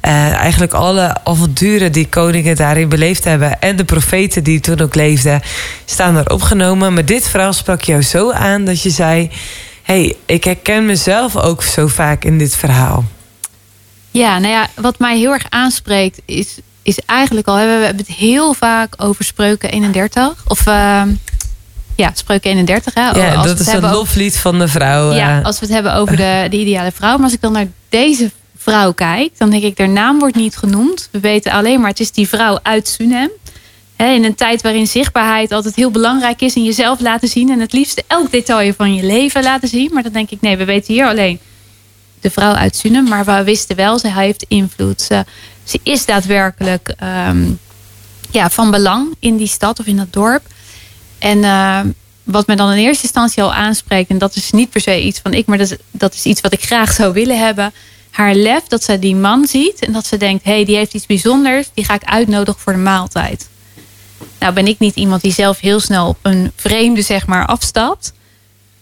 Uh, 0.02 0.32
eigenlijk 0.32 0.72
alle 0.72 1.24
avonturen 1.24 1.92
die 1.92 2.08
koningen 2.08 2.56
daarin 2.56 2.88
beleefd 2.88 3.24
hebben. 3.24 3.60
En 3.60 3.76
de 3.76 3.84
profeten 3.84 4.44
die 4.44 4.60
toen 4.60 4.80
ook 4.80 4.94
leefden, 4.94 5.42
staan 5.84 6.16
er 6.16 6.30
opgenomen. 6.30 6.94
Maar 6.94 7.04
dit 7.04 7.28
verhaal 7.28 7.52
sprak 7.52 7.82
jou 7.82 8.02
zo 8.02 8.32
aan 8.32 8.64
dat 8.64 8.82
je 8.82 8.90
zei: 8.90 9.30
hey, 9.82 10.16
ik 10.26 10.44
herken 10.44 10.86
mezelf 10.86 11.36
ook 11.36 11.62
zo 11.62 11.86
vaak 11.86 12.24
in 12.24 12.38
dit 12.38 12.56
verhaal. 12.56 13.04
Ja, 14.10 14.38
nou 14.38 14.52
ja, 14.52 14.68
wat 14.74 14.98
mij 14.98 15.18
heel 15.18 15.32
erg 15.32 15.46
aanspreekt 15.48 16.20
is, 16.24 16.58
is 16.82 16.98
eigenlijk 16.98 17.46
al, 17.46 17.54
we 17.54 17.60
hebben 17.60 17.96
het 17.96 18.06
heel 18.06 18.54
vaak 18.54 18.94
over 18.96 19.24
spreuken 19.24 19.70
31. 19.70 20.44
Of 20.48 20.66
uh, 20.66 21.02
ja, 21.96 22.10
spreuken 22.14 22.50
31. 22.50 22.94
Hè? 22.94 23.00
Ja, 23.00 23.34
als 23.34 23.46
dat 23.46 23.60
is 23.60 23.66
een 23.66 23.90
loflied 23.90 24.36
van 24.36 24.58
de 24.58 24.68
vrouw. 24.68 25.12
Ja, 25.12 25.40
als 25.40 25.58
we 25.58 25.66
het 25.66 25.74
hebben 25.74 25.94
over 25.94 26.16
de, 26.16 26.46
de 26.50 26.56
ideale 26.56 26.92
vrouw. 26.92 27.14
Maar 27.14 27.24
als 27.24 27.32
ik 27.32 27.40
dan 27.40 27.52
naar 27.52 27.66
deze 27.88 28.30
vrouw 28.56 28.92
kijk, 28.92 29.38
dan 29.38 29.50
denk 29.50 29.62
ik, 29.62 29.78
haar 29.78 29.88
naam 29.88 30.18
wordt 30.18 30.34
niet 30.34 30.56
genoemd. 30.56 31.08
We 31.12 31.20
weten 31.20 31.52
alleen 31.52 31.80
maar, 31.80 31.90
het 31.90 32.00
is 32.00 32.12
die 32.12 32.28
vrouw 32.28 32.58
uit 32.62 32.88
Sunem. 32.88 33.30
In 33.96 34.24
een 34.24 34.34
tijd 34.34 34.62
waarin 34.62 34.86
zichtbaarheid 34.86 35.52
altijd 35.52 35.74
heel 35.74 35.90
belangrijk 35.90 36.40
is 36.40 36.54
en 36.54 36.64
jezelf 36.64 37.00
laten 37.00 37.28
zien. 37.28 37.50
En 37.50 37.60
het 37.60 37.72
liefst 37.72 38.02
elk 38.06 38.30
detail 38.30 38.72
van 38.76 38.94
je 38.94 39.02
leven 39.02 39.42
laten 39.42 39.68
zien. 39.68 39.90
Maar 39.92 40.02
dan 40.02 40.12
denk 40.12 40.30
ik, 40.30 40.40
nee, 40.40 40.56
we 40.56 40.64
weten 40.64 40.94
hier 40.94 41.06
alleen 41.06 41.38
de 42.20 42.30
vrouw 42.30 42.52
uit 42.52 42.76
Sunem. 42.76 43.08
Maar 43.08 43.24
we 43.24 43.44
wisten 43.44 43.76
wel, 43.76 43.98
ze 43.98 44.12
heeft 44.12 44.44
invloed. 44.48 45.02
Ze, 45.02 45.24
ze 45.64 45.80
is 45.82 46.04
daadwerkelijk 46.04 46.94
um, 47.28 47.58
ja, 48.30 48.50
van 48.50 48.70
belang 48.70 49.14
in 49.18 49.36
die 49.36 49.46
stad 49.46 49.78
of 49.78 49.86
in 49.86 49.96
dat 49.96 50.12
dorp. 50.12 50.42
En 51.18 51.38
uh, 51.38 51.80
wat 52.22 52.46
me 52.46 52.56
dan 52.56 52.70
in 52.70 52.78
eerste 52.78 53.02
instantie 53.02 53.42
al 53.42 53.54
aanspreekt, 53.54 54.10
en 54.10 54.18
dat 54.18 54.36
is 54.36 54.50
niet 54.50 54.70
per 54.70 54.80
se 54.80 55.02
iets 55.02 55.20
van 55.20 55.34
ik, 55.34 55.46
maar 55.46 55.58
dat 55.58 55.70
is, 55.70 55.76
dat 55.90 56.14
is 56.14 56.24
iets 56.24 56.40
wat 56.40 56.52
ik 56.52 56.64
graag 56.64 56.92
zou 56.92 57.12
willen 57.12 57.38
hebben. 57.38 57.72
haar 58.10 58.34
lef 58.34 58.62
dat 58.62 58.84
ze 58.84 58.98
die 58.98 59.16
man 59.16 59.46
ziet 59.46 59.78
en 59.78 59.92
dat 59.92 60.06
ze 60.06 60.16
denkt: 60.16 60.44
hé, 60.44 60.52
hey, 60.52 60.64
die 60.64 60.76
heeft 60.76 60.94
iets 60.94 61.06
bijzonders, 61.06 61.68
die 61.74 61.84
ga 61.84 61.94
ik 61.94 62.04
uitnodigen 62.04 62.60
voor 62.60 62.72
de 62.72 62.78
maaltijd. 62.78 63.48
Nou, 64.38 64.52
ben 64.52 64.66
ik 64.66 64.78
niet 64.78 64.96
iemand 64.96 65.22
die 65.22 65.32
zelf 65.32 65.60
heel 65.60 65.80
snel 65.80 66.08
op 66.08 66.18
een 66.22 66.52
vreemde, 66.56 67.02
zeg 67.02 67.26
maar, 67.26 67.46
afstapt. 67.46 68.12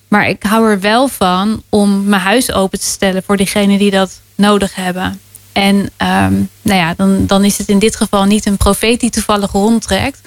Maar 0.08 0.28
ik 0.28 0.42
hou 0.42 0.70
er 0.70 0.80
wel 0.80 1.08
van 1.08 1.62
om 1.68 2.04
mijn 2.04 2.22
huis 2.22 2.52
open 2.52 2.78
te 2.78 2.86
stellen 2.86 3.22
voor 3.22 3.36
diegenen 3.36 3.78
die 3.78 3.90
dat 3.90 4.20
nodig 4.34 4.74
hebben. 4.74 5.20
En 5.52 5.76
um, 5.76 6.48
nou 6.62 6.78
ja, 6.78 6.94
dan, 6.96 7.26
dan 7.26 7.44
is 7.44 7.58
het 7.58 7.68
in 7.68 7.78
dit 7.78 7.96
geval 7.96 8.24
niet 8.24 8.46
een 8.46 8.56
profeet 8.56 9.00
die 9.00 9.10
toevallig 9.10 9.52
rondtrekt. 9.52 10.20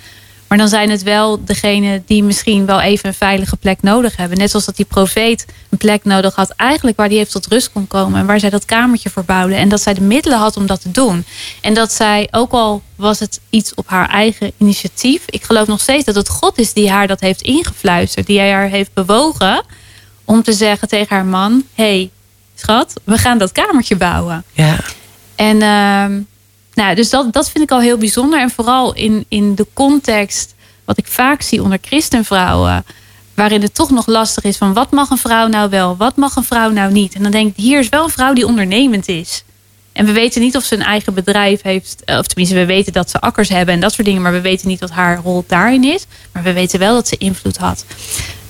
Maar 0.48 0.58
dan 0.58 0.68
zijn 0.68 0.90
het 0.90 1.04
wel 1.04 1.46
degenen 1.46 2.04
die 2.06 2.24
misschien 2.24 2.66
wel 2.66 2.82
even 2.82 3.08
een 3.08 3.14
veilige 3.16 3.56
plek 3.56 3.82
nodig 3.82 4.18
hebben. 4.18 4.38
Net 4.38 4.50
zoals 4.50 4.66
dat 4.66 4.76
die 4.76 4.86
profeet 4.86 5.46
een 5.70 5.78
plek 5.78 6.04
nodig 6.04 6.36
had, 6.36 6.50
eigenlijk 6.50 6.98
waar 6.98 7.10
die 7.10 7.20
even 7.20 7.32
tot 7.32 7.48
rust 7.48 7.72
kon 7.72 7.88
komen. 7.88 8.20
En 8.20 8.26
waar 8.26 8.40
zij 8.40 8.50
dat 8.50 8.66
kamertje 8.66 9.10
voor 9.10 9.24
bouwde. 9.24 9.56
En 9.56 9.70
dat 9.70 9.82
zij 9.82 9.94
de 9.94 10.02
middelen 10.02 10.38
had 10.38 10.58
om 10.58 10.66
dat 10.66 10.82
te 10.82 10.92
doen. 10.92 11.26
En 11.62 11.74
dat 11.74 11.94
zij, 11.94 12.28
ook 12.32 12.52
al 12.52 12.82
was 12.96 13.20
het 13.20 13.40
iets 13.50 13.74
op 13.74 13.88
haar 13.88 14.10
eigen 14.10 14.52
initiatief. 14.58 15.24
Ik 15.26 15.44
geloof 15.44 15.68
nog 15.68 15.82
steeds 15.82 16.06
dat 16.06 16.16
het 16.16 16.30
God 16.30 16.58
is 16.58 16.74
die 16.74 16.90
haar 16.90 17.08
dat 17.08 17.20
heeft 17.20 17.42
ingefluisterd. 17.42 18.26
Die 18.26 18.40
haar 18.40 18.70
heeft 18.70 18.94
bewogen 18.94 19.64
om 20.26 20.44
te 20.44 20.54
zeggen 20.54 20.88
tegen 20.88 21.16
haar 21.16 21.26
man: 21.26 21.64
hey, 21.74 22.10
schat, 22.56 22.94
we 23.04 23.18
gaan 23.18 23.38
dat 23.38 23.52
kamertje 23.52 23.96
bouwen. 23.96 24.44
Ja. 24.54 24.80
En 25.36 25.56
uh, 25.56 26.24
nou, 26.78 26.96
dus 26.96 27.10
dat, 27.10 27.34
dat 27.34 27.50
vind 27.50 27.64
ik 27.64 27.72
al 27.72 27.80
heel 27.80 27.98
bijzonder. 27.98 28.42
En 28.42 28.50
vooral 28.50 28.94
in, 28.94 29.26
in 29.28 29.56
de 29.56 29.68
context, 29.74 30.56
wat 30.86 30.98
ik 30.98 31.08
vaak 31.08 31.42
zie 31.42 31.64
onder 31.64 31.78
christenvrouwen, 31.82 32.86
waarin 33.34 33.62
het 33.62 33.76
toch 33.76 33.92
nog 33.92 34.08
lastig 34.08 34.44
is 34.44 34.58
van 34.58 34.74
wat 34.74 34.92
mag 34.92 35.10
een 35.10 35.18
vrouw 35.18 35.48
nou 35.48 35.70
wel, 35.70 35.98
wat 35.98 36.16
mag 36.16 36.36
een 36.36 36.44
vrouw 36.44 36.70
nou 36.70 36.92
niet. 36.92 37.16
En 37.16 37.24
dan 37.24 37.32
denk 37.32 37.50
ik, 37.50 37.64
hier 37.64 37.80
is 37.80 37.90
wel 37.90 38.04
een 38.04 38.10
vrouw 38.10 38.34
die 38.34 38.46
ondernemend 38.46 39.08
is. 39.08 39.44
En 39.92 40.06
we 40.06 40.12
weten 40.12 40.42
niet 40.42 40.56
of 40.56 40.64
ze 40.64 40.76
een 40.76 40.84
eigen 40.84 41.14
bedrijf 41.14 41.62
heeft. 41.62 42.02
Of 42.06 42.28
tenminste, 42.28 42.56
we 42.56 42.66
weten 42.66 42.94
dat 42.94 43.10
ze 43.10 43.20
akkers 43.20 43.50
hebben 43.50 43.74
en 43.74 43.80
dat 43.80 43.94
soort 43.94 44.08
dingen. 44.08 44.22
Maar 44.22 44.32
we 44.32 44.42
weten 44.42 44.68
niet 44.68 44.80
wat 44.80 44.92
haar 44.92 45.20
rol 45.24 45.44
daarin 45.48 45.84
is. 45.84 46.06
Maar 46.32 46.44
we 46.44 46.54
weten 46.54 46.80
wel 46.80 46.94
dat 46.94 47.08
ze 47.08 47.18
invloed 47.18 47.58
had. 47.58 47.86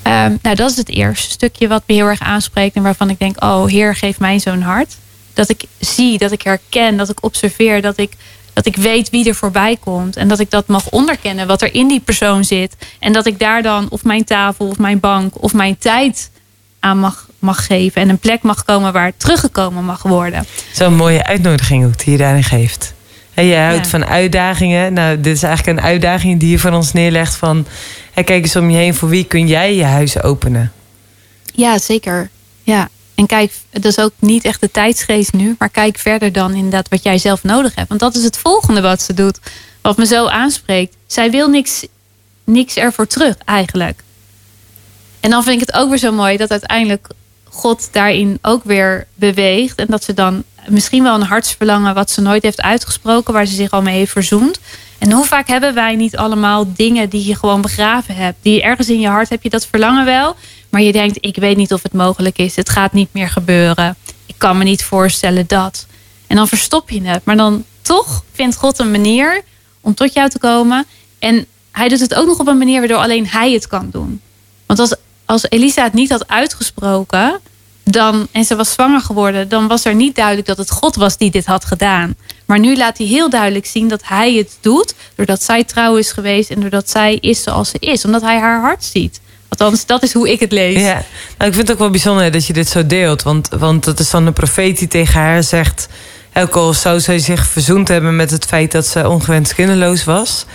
Um, 0.04 0.40
nou, 0.42 0.56
dat 0.56 0.72
is 0.72 0.78
het 0.78 0.90
eerste 0.90 1.30
stukje 1.30 1.68
wat 1.68 1.84
me 1.86 1.96
heel 1.96 2.06
erg 2.06 2.20
aanspreekt. 2.20 2.76
En 2.76 2.84
waarvan 2.84 3.10
ik 3.10 3.20
denk, 3.20 3.44
oh 3.44 3.66
Heer, 3.66 3.96
geef 3.96 4.20
mij 4.20 4.40
zo'n 4.40 4.62
hart. 4.62 4.98
Dat 5.38 5.50
ik 5.50 5.64
zie, 5.80 6.18
dat 6.18 6.32
ik 6.32 6.42
herken, 6.42 6.98
dat 6.98 7.10
ik 7.10 7.24
observeer, 7.24 7.82
dat 7.82 7.98
ik, 7.98 8.12
dat 8.54 8.66
ik 8.66 8.76
weet 8.76 9.10
wie 9.10 9.28
er 9.28 9.36
voorbij 9.36 9.78
komt. 9.80 10.16
En 10.16 10.28
dat 10.28 10.40
ik 10.40 10.52
dat 10.52 10.68
mag 10.68 10.90
onderkennen, 10.90 11.48
wat 11.48 11.62
er 11.62 11.74
in 11.74 11.88
die 11.88 12.00
persoon 12.00 12.44
zit. 12.44 12.76
En 13.00 13.14
dat 13.14 13.26
ik 13.26 13.40
daar 13.40 13.62
dan 13.62 13.88
of 13.90 14.04
mijn 14.04 14.24
tafel 14.24 14.68
of 14.68 14.78
mijn 14.78 15.00
bank 15.00 15.44
of 15.44 15.54
mijn 15.54 15.78
tijd 15.78 16.30
aan 16.80 17.00
mag, 17.00 17.28
mag 17.40 17.66
geven. 17.66 18.02
En 18.02 18.10
een 18.10 18.18
plek 18.18 18.42
mag 18.42 18.66
komen 18.66 18.94
waar 18.94 19.12
teruggekomen 19.18 19.84
mag 19.84 20.04
worden. 20.04 20.46
Zo'n 20.72 20.96
mooie 20.96 21.26
uitnodiging 21.26 21.86
ook 21.86 21.98
die 21.98 22.12
je 22.12 22.18
daarin 22.18 22.44
geeft. 22.44 22.94
En 23.34 23.46
je 23.46 23.56
houdt 23.56 23.84
ja. 23.84 23.90
van 23.90 24.06
uitdagingen. 24.06 24.94
Nou, 24.94 25.22
dit 25.22 25.36
is 25.36 25.44
eigenlijk 25.44 25.78
een 25.78 25.86
uitdaging 25.86 26.40
die 26.40 26.50
je 26.50 26.60
van 26.60 26.74
ons 26.74 26.94
neerlegt 26.94 27.36
van... 27.36 27.66
Hey, 28.14 28.24
kijk 28.24 28.44
eens 28.44 28.56
om 28.56 28.70
je 28.70 28.78
heen, 28.78 28.96
voor 28.96 29.10
wie 29.10 29.24
kun 29.24 29.48
jij 29.48 29.76
je 29.76 29.84
huis 29.84 30.22
openen? 30.22 30.72
Ja, 31.54 31.78
zeker. 31.78 32.30
Ja. 32.64 32.90
En 33.18 33.26
kijk, 33.26 33.54
dat 33.72 33.86
is 33.86 34.00
ook 34.00 34.12
niet 34.20 34.46
echt 34.46 34.62
de 34.62 34.72
tijdsgeest 34.72 35.34
nu, 35.34 35.56
maar 35.60 35.70
kijk 35.70 35.98
verder 35.98 36.32
dan 36.32 36.54
inderdaad 36.54 36.90
wat 36.90 37.04
jij 37.04 37.18
zelf 37.18 37.44
nodig 37.44 37.76
hebt. 37.76 37.88
Want 37.88 38.00
dat 38.00 38.16
is 38.16 38.24
het 38.24 38.38
volgende 38.38 38.82
wat 38.82 39.02
ze 39.02 39.14
doet, 39.14 39.40
wat 39.82 39.98
me 39.98 40.06
zo 40.06 40.28
aanspreekt. 40.28 40.96
Zij 41.08 41.32
wil 41.32 41.50
niks, 41.50 41.86
niks 42.44 42.76
ervoor 42.76 43.08
terug, 43.08 43.36
eigenlijk. 43.46 44.04
En 45.20 45.30
dan 45.30 45.44
vind 45.44 45.62
ik 45.62 45.68
het 45.68 45.76
ook 45.76 45.90
weer 45.90 45.98
zo 45.98 46.12
mooi 46.12 46.38
dat 46.38 46.52
uiteindelijk 46.52 47.08
God 47.44 47.90
daarin 47.92 48.40
ook 48.42 48.64
weer 48.64 49.08
beweegt. 49.16 49.78
En 49.78 49.88
dat 49.88 50.04
ze 50.04 50.14
dan 50.14 50.44
misschien 50.68 51.04
wel 51.04 51.16
een 51.16 51.22
hartsverlangen 51.22 51.94
wat 51.94 52.10
ze 52.12 52.22
nooit 52.22 52.44
heeft 52.44 52.62
uitgesproken, 52.62 53.34
waar 53.34 53.46
ze 53.46 53.56
zich 53.56 53.72
al 53.72 53.82
mee 53.82 53.98
heeft 53.98 54.12
verzoend. 54.12 54.60
En 54.98 55.12
hoe 55.12 55.26
vaak 55.26 55.48
hebben 55.48 55.74
wij 55.74 55.96
niet 55.96 56.18
allemaal 56.18 56.74
dingen 56.76 57.10
die 57.10 57.26
je 57.26 57.36
gewoon 57.36 57.62
begraven 57.62 58.16
hebt? 58.16 58.38
Die 58.42 58.62
ergens 58.62 58.90
in 58.90 59.00
je 59.00 59.08
hart 59.08 59.30
heb 59.30 59.44
je 59.44 59.50
dat 59.50 59.68
verlangen 59.68 60.06
wel. 60.06 60.36
Maar 60.70 60.82
je 60.82 60.92
denkt, 60.92 61.18
ik 61.20 61.36
weet 61.36 61.58
niet 61.58 61.74
of 61.74 61.84
het 61.84 61.94
mogelijk 61.94 62.38
is. 62.38 62.56
Het 62.56 62.70
gaat 62.70 62.94
niet 62.94 63.10
meer 63.12 63.30
gebeuren. 63.30 63.96
Ik 64.26 64.36
kan 64.38 64.58
me 64.58 64.64
niet 64.64 64.84
voorstellen 64.84 65.48
dat. 65.48 65.86
En 66.28 66.36
dan 66.36 66.48
verstop 66.48 66.90
je 66.90 67.02
het. 67.02 67.26
Maar 67.26 67.38
dan 67.38 67.66
toch 67.82 68.24
vindt 68.32 68.56
God 68.56 68.80
een 68.80 68.92
manier 68.92 69.42
om 69.82 69.94
tot 69.94 70.14
jou 70.14 70.30
te 70.30 70.40
komen. 70.40 70.86
En 71.20 71.46
hij 71.72 71.88
doet 71.88 72.00
het 72.00 72.16
ook 72.16 72.28
nog 72.28 72.40
op 72.40 72.48
een 72.48 72.58
manier 72.58 72.80
waardoor 72.80 72.98
alleen 72.98 73.28
hij 73.28 73.52
het 73.52 73.68
kan 73.68 73.90
doen. 73.92 74.22
Want 74.66 74.80
als, 74.80 74.96
als 75.26 75.46
Elisa 75.50 75.84
het 75.84 75.94
niet 75.94 76.10
had 76.10 76.28
uitgesproken, 76.28 77.40
dan, 77.84 78.28
en 78.32 78.44
ze 78.44 78.56
was 78.56 78.72
zwanger 78.72 79.02
geworden, 79.02 79.50
dan 79.50 79.68
was 79.68 79.86
er 79.86 79.96
niet 79.96 80.16
duidelijk 80.16 80.48
dat 80.48 80.58
het 80.58 80.72
God 80.72 80.96
was 80.96 81.18
die 81.18 81.32
dit 81.32 81.46
had 81.46 81.66
gedaan. 81.66 82.16
Maar 82.46 82.60
nu 82.60 82.78
laat 82.78 82.98
hij 82.98 83.08
heel 83.08 83.30
duidelijk 83.30 83.66
zien 83.66 83.88
dat 83.88 84.02
hij 84.04 84.34
het 84.34 84.58
doet, 84.62 84.94
doordat 85.16 85.44
zij 85.44 85.64
trouw 85.64 85.96
is 85.96 86.12
geweest 86.12 86.50
en 86.50 86.62
doordat 86.62 86.90
zij 86.90 87.16
is 87.16 87.44
zoals 87.44 87.70
ze 87.70 87.78
is, 87.80 88.06
omdat 88.06 88.22
hij 88.22 88.40
haar 88.40 88.62
hart 88.62 88.84
ziet. 88.84 89.22
Althans, 89.50 89.86
dat 89.86 90.04
is 90.04 90.14
hoe 90.14 90.32
ik 90.32 90.40
het 90.40 90.52
lees. 90.52 90.82
Ja, 90.82 91.04
nou, 91.38 91.50
ik 91.50 91.54
vind 91.54 91.58
het 91.58 91.72
ook 91.72 91.80
wel 91.80 91.90
bijzonder 91.90 92.32
dat 92.32 92.46
je 92.46 92.54
dit 92.54 92.68
zo 92.70 92.88
deelt. 92.88 93.24
Want, 93.24 93.50
want 93.50 93.84
dat 93.84 94.00
is 94.00 94.10
dan 94.10 94.26
een 94.26 94.34
profeet 94.34 94.78
die 94.78 94.88
tegen 94.88 95.20
haar 95.20 95.44
zegt... 95.44 95.88
Ook 96.34 96.56
al 96.56 96.74
zou 96.74 97.00
zij 97.00 97.20
zich 97.20 97.48
verzoend 97.48 97.88
hebben 97.88 98.16
met 98.16 98.32
het 98.32 98.46
feit 98.46 98.72
dat 98.72 98.88
ze 98.88 99.10
ongewenst 99.10 99.54
kinderloos 99.54 100.04
was... 100.04 100.46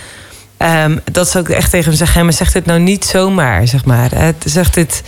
Um, 0.59 1.01
dat 1.13 1.29
ze 1.29 1.39
ook 1.39 1.49
echt 1.49 1.71
tegen 1.71 1.89
hem 1.89 1.97
zeggen... 1.97 2.25
maar 2.25 2.33
zeg 2.33 2.53
dit 2.53 2.67
nou 2.67 2.81
niet 2.81 3.05
zomaar, 3.05 3.69
zeg 3.69 3.85
maar. 3.85 4.11
Het 4.15 4.45
zegt 4.45 4.75
dit 4.75 5.03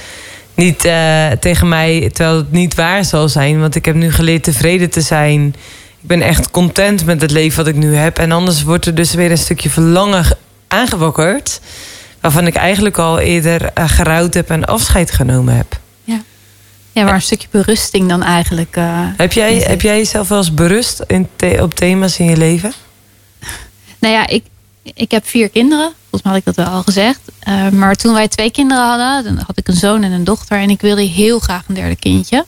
niet 0.55 0.85
uh, 0.85 1.31
tegen 1.31 1.69
mij 1.69 2.11
terwijl 2.13 2.37
het 2.37 2.53
niet 2.53 2.75
waar 2.75 3.05
zal 3.05 3.29
zijn. 3.29 3.61
Want 3.61 3.75
ik 3.75 3.85
heb 3.85 3.95
nu 3.95 4.13
geleerd 4.13 4.43
tevreden 4.43 4.91
te 4.91 5.01
zijn. 5.01 5.55
Ik 6.01 6.09
ben 6.09 6.23
echt 6.23 6.51
content 6.51 7.05
met 7.05 7.21
het 7.21 7.31
leven 7.31 7.57
wat 7.57 7.75
ik 7.75 7.81
nu 7.81 7.95
heb. 7.95 8.19
En 8.19 8.33
anders 8.33 8.63
wordt 8.63 8.87
er 8.87 8.95
dus 8.95 9.15
weer 9.15 9.31
een 9.31 9.39
stukje 9.39 9.71
verlangen 9.71 10.25
aangewokkerd 10.69 11.61
waarvan 12.25 12.47
ik 12.47 12.55
eigenlijk 12.55 12.99
al 12.99 13.19
eerder 13.19 13.71
uh, 13.79 13.89
gerouwd 13.89 14.35
heb 14.35 14.51
en 14.51 14.65
afscheid 14.65 15.11
genomen 15.11 15.57
heb. 15.57 15.79
Ja, 16.05 16.23
ja 16.93 17.05
maar 17.05 17.15
een 17.15 17.23
stukje 17.23 17.49
berusting 17.51 18.09
dan 18.09 18.23
eigenlijk. 18.23 18.77
Uh, 18.77 19.09
heb, 19.17 19.33
jij, 19.33 19.57
heb 19.57 19.81
jij 19.81 19.97
jezelf 19.97 20.29
wel 20.29 20.39
eens 20.39 20.55
berust 20.55 21.05
in 21.07 21.29
the 21.37 21.59
op 21.61 21.75
thema's 21.75 22.19
in 22.19 22.25
je 22.25 22.37
leven? 22.37 22.73
Nou 23.99 24.15
ja, 24.15 24.27
ik, 24.27 24.45
ik 24.83 25.11
heb 25.11 25.27
vier 25.27 25.49
kinderen. 25.49 25.93
Volgens 26.01 26.23
mij 26.23 26.33
had 26.33 26.41
ik 26.41 26.45
dat 26.45 26.67
wel 26.67 26.75
al 26.75 26.83
gezegd. 26.83 27.21
Uh, 27.49 27.69
maar 27.69 27.95
toen 27.95 28.15
wij 28.15 28.29
twee 28.29 28.51
kinderen 28.51 28.85
hadden, 28.85 29.25
dan 29.25 29.45
had 29.47 29.59
ik 29.59 29.69
een 29.69 29.77
zoon 29.77 30.03
en 30.03 30.13
een 30.13 30.25
dochter. 30.25 30.59
En 30.59 30.71
ik 30.71 30.81
wilde 30.81 31.03
heel 31.03 31.39
graag 31.39 31.65
een 31.69 31.75
derde 31.75 31.97
kindje. 31.97 32.45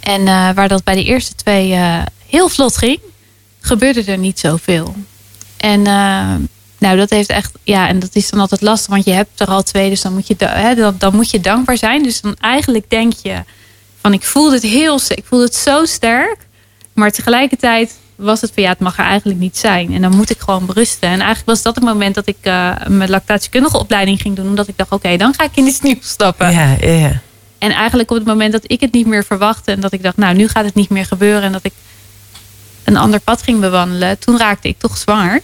En 0.00 0.24
waar 0.54 0.68
dat 0.68 0.84
bij 0.84 0.94
de 0.94 1.04
eerste 1.04 1.34
twee 1.34 1.78
heel 2.26 2.48
vlot 2.48 2.76
ging, 2.76 2.98
gebeurde 3.60 4.04
er 4.04 4.18
niet 4.18 4.38
zoveel. 4.38 4.94
En 5.56 5.86
nou, 6.84 6.96
dat 6.96 7.10
heeft 7.10 7.28
echt, 7.28 7.52
ja, 7.62 7.88
en 7.88 7.98
dat 7.98 8.10
is 8.12 8.30
dan 8.30 8.40
altijd 8.40 8.60
lastig, 8.60 8.90
want 8.90 9.04
je 9.04 9.10
hebt 9.10 9.40
er 9.40 9.46
al 9.46 9.62
twee, 9.62 9.90
dus 9.90 10.02
dan 10.02 10.12
moet 10.12 10.26
je, 10.26 10.34
hè, 10.38 10.74
dan, 10.74 10.94
dan 10.98 11.14
moet 11.14 11.30
je 11.30 11.40
dankbaar 11.40 11.76
zijn. 11.76 12.02
Dus 12.02 12.20
dan 12.20 12.36
eigenlijk 12.40 12.90
denk 12.90 13.12
je 13.22 13.42
van, 14.00 14.12
ik 14.12 14.24
voelde 14.24 14.54
het 14.54 14.62
heel, 14.62 15.00
ik 15.08 15.24
voelde 15.24 15.44
het 15.44 15.54
zo 15.54 15.84
sterk, 15.84 16.36
maar 16.92 17.10
tegelijkertijd 17.10 17.98
was 18.16 18.40
het 18.40 18.50
van, 18.54 18.62
ja, 18.62 18.68
het 18.68 18.78
mag 18.78 18.98
er 18.98 19.04
eigenlijk 19.04 19.38
niet 19.38 19.58
zijn. 19.58 19.92
En 19.92 20.02
dan 20.02 20.16
moet 20.16 20.30
ik 20.30 20.40
gewoon 20.40 20.66
berusten. 20.66 21.08
En 21.08 21.18
eigenlijk 21.18 21.46
was 21.46 21.62
dat 21.62 21.74
het 21.74 21.84
moment 21.84 22.14
dat 22.14 22.26
ik 22.26 22.36
uh, 22.42 22.76
mijn 22.86 23.10
lactatiekundige 23.10 23.78
opleiding 23.78 24.20
ging 24.20 24.36
doen, 24.36 24.46
omdat 24.46 24.68
ik 24.68 24.78
dacht, 24.78 24.92
oké, 24.92 25.16
dan 25.16 25.34
ga 25.34 25.44
ik 25.44 25.56
in 25.56 25.66
iets 25.66 25.80
nieuws 25.80 26.08
stappen. 26.08 26.52
Ja, 26.52 26.76
ja. 26.80 27.20
En 27.58 27.70
eigenlijk 27.70 28.10
op 28.10 28.16
het 28.16 28.26
moment 28.26 28.52
dat 28.52 28.62
ik 28.66 28.80
het 28.80 28.92
niet 28.92 29.06
meer 29.06 29.24
verwachtte 29.24 29.72
en 29.72 29.80
dat 29.80 29.92
ik 29.92 30.02
dacht, 30.02 30.16
nou, 30.16 30.34
nu 30.34 30.48
gaat 30.48 30.64
het 30.64 30.74
niet 30.74 30.90
meer 30.90 31.06
gebeuren 31.06 31.42
en 31.42 31.52
dat 31.52 31.64
ik 31.64 31.72
een 32.84 32.96
ander 32.96 33.20
pad 33.20 33.42
ging 33.42 33.60
bewandelen, 33.60 34.18
toen 34.18 34.38
raakte 34.38 34.68
ik 34.68 34.78
toch 34.78 34.96
zwanger. 34.96 35.42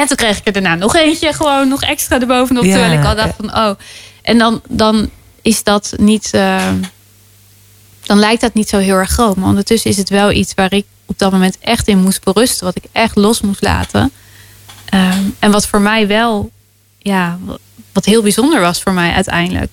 En 0.00 0.06
toen 0.06 0.16
kreeg 0.16 0.38
ik 0.38 0.46
er 0.46 0.52
daarna 0.52 0.74
nog 0.74 0.96
eentje, 0.96 1.32
gewoon 1.32 1.68
nog 1.68 1.82
extra 1.82 2.20
erbovenop. 2.20 2.64
Ja. 2.64 2.70
Terwijl 2.70 2.98
ik 2.98 3.04
al 3.04 3.14
dacht 3.14 3.34
van, 3.36 3.56
oh. 3.56 3.70
En 4.22 4.38
dan, 4.38 4.60
dan 4.68 5.10
is 5.42 5.62
dat 5.62 5.92
niet... 5.96 6.30
Uh, 6.34 6.72
dan 8.02 8.18
lijkt 8.18 8.40
dat 8.40 8.54
niet 8.54 8.68
zo 8.68 8.78
heel 8.78 8.96
erg 8.96 9.10
groot. 9.10 9.36
Maar 9.36 9.48
ondertussen 9.48 9.90
is 9.90 9.96
het 9.96 10.08
wel 10.08 10.30
iets 10.30 10.54
waar 10.54 10.72
ik 10.72 10.84
op 11.06 11.18
dat 11.18 11.32
moment 11.32 11.58
echt 11.60 11.88
in 11.88 11.98
moest 11.98 12.24
berusten. 12.24 12.64
Wat 12.64 12.76
ik 12.76 12.84
echt 12.92 13.16
los 13.16 13.40
moest 13.40 13.62
laten. 13.62 14.12
Um, 14.94 15.36
en 15.38 15.50
wat 15.50 15.66
voor 15.66 15.80
mij 15.80 16.06
wel... 16.06 16.50
Ja, 16.98 17.38
wat 17.92 18.04
heel 18.04 18.22
bijzonder 18.22 18.60
was 18.60 18.82
voor 18.82 18.92
mij 18.92 19.12
uiteindelijk. 19.12 19.70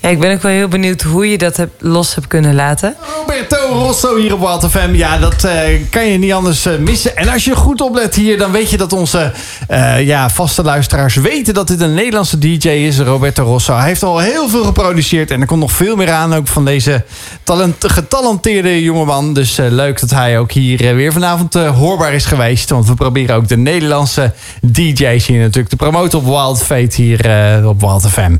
Ja, 0.00 0.08
ik 0.08 0.20
ben 0.20 0.32
ook 0.32 0.42
wel 0.42 0.52
heel 0.52 0.68
benieuwd 0.68 1.02
hoe 1.02 1.30
je 1.30 1.38
dat 1.38 1.56
hebt, 1.56 1.82
los 1.82 2.14
hebt 2.14 2.26
kunnen 2.26 2.54
laten. 2.54 2.94
Roberto 3.16 3.56
Rosso 3.68 4.16
hier 4.16 4.34
op 4.34 4.40
Wild 4.40 4.70
FM. 4.70 4.94
Ja, 4.94 5.18
dat 5.18 5.44
uh, 5.44 5.52
kan 5.90 6.06
je 6.06 6.18
niet 6.18 6.32
anders 6.32 6.66
uh, 6.66 6.78
missen. 6.78 7.16
En 7.16 7.28
als 7.28 7.44
je 7.44 7.54
goed 7.54 7.80
oplet 7.80 8.14
hier, 8.14 8.38
dan 8.38 8.50
weet 8.52 8.70
je 8.70 8.76
dat 8.76 8.92
onze 8.92 9.32
uh, 9.70 10.06
ja, 10.06 10.30
vaste 10.30 10.62
luisteraars 10.62 11.14
weten 11.14 11.54
dat 11.54 11.68
dit 11.68 11.80
een 11.80 11.94
Nederlandse 11.94 12.38
DJ 12.38 12.68
is, 12.68 12.98
Roberto 12.98 13.44
Rosso. 13.44 13.74
Hij 13.76 13.86
heeft 13.86 14.02
al 14.02 14.18
heel 14.18 14.48
veel 14.48 14.64
geproduceerd 14.64 15.30
en 15.30 15.40
er 15.40 15.46
komt 15.46 15.60
nog 15.60 15.72
veel 15.72 15.96
meer 15.96 16.10
aan 16.10 16.34
ook 16.34 16.46
van 16.46 16.64
deze 16.64 17.04
talent, 17.42 17.92
getalenteerde 17.92 18.82
jongeman. 18.82 19.34
Dus 19.34 19.56
leuk 19.56 20.00
dat 20.00 20.10
hij 20.10 20.38
ook 20.38 20.52
hier 20.52 20.94
weer 20.94 21.12
vanavond 21.12 21.54
hoorbaar 21.54 22.14
is 22.14 22.24
geweest. 22.24 22.70
Want 22.70 22.86
we 22.86 22.94
proberen 22.94 23.36
ook 23.36 23.48
de 23.48 23.56
Nederlandse 23.56 24.32
DJ's 24.60 25.26
hier 25.26 25.40
natuurlijk 25.40 25.68
te 25.68 25.76
promoten 25.76 26.18
op 26.18 26.24
Wild 26.24 26.62
Fate 26.62 27.02
hier 27.02 27.20
op 27.66 27.80
Wild 27.80 28.08
FM. 28.08 28.36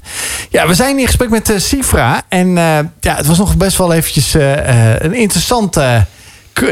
Ja, 0.50 0.66
we 0.66 0.74
zijn 0.74 0.98
in 0.98 1.06
gesprek 1.06 1.30
met 1.30 1.45
Sifra. 1.56 2.22
En 2.28 2.48
uh, 2.48 2.78
ja, 3.00 3.16
het 3.16 3.26
was 3.26 3.38
nog 3.38 3.56
best 3.56 3.76
wel 3.76 3.92
eventjes 3.92 4.34
uh, 4.34 5.00
een 5.00 5.14
interessante 5.14 6.06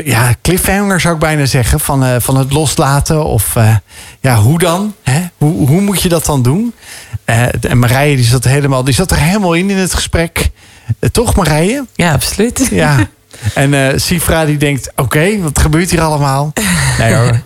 ja, 0.05 0.35
cliffhanger 0.43 1.01
zou 1.01 1.15
ik 1.15 1.21
bijna 1.21 1.47
zeggen. 1.47 1.81
Van, 1.81 2.05
eh, 2.05 2.15
van 2.19 2.37
het 2.37 2.53
loslaten. 2.53 3.25
Of 3.25 3.57
eh, 3.57 3.77
ja, 4.21 4.37
hoe 4.37 4.59
dan? 4.59 4.95
Hè? 5.03 5.21
Hoe, 5.39 5.69
hoe 5.69 5.81
moet 5.81 6.03
je 6.03 6.09
dat 6.09 6.25
dan 6.25 6.43
doen? 6.43 6.75
Eh, 7.25 7.43
en 7.61 7.79
Marije 7.79 8.17
die 8.17 8.25
zat, 8.25 8.45
helemaal, 8.45 8.85
die 8.85 8.95
zat 8.95 9.11
er 9.11 9.19
helemaal 9.19 9.55
in 9.55 9.71
in 9.71 9.77
het 9.77 9.95
gesprek. 9.95 10.51
Eh, 10.99 11.11
toch 11.11 11.37
Marije? 11.37 11.87
Ja, 11.95 12.13
absoluut. 12.13 12.69
Ja. 12.71 12.97
En 13.55 13.75
eh 13.75 13.99
Sifra 13.99 14.45
die 14.45 14.57
denkt, 14.57 14.93
oké, 14.97 15.41
wat 15.41 15.59
gebeurt 15.59 15.91
hier 15.91 16.01
allemaal? 16.01 16.53
Nee 16.99 17.15
hoor. 17.15 17.41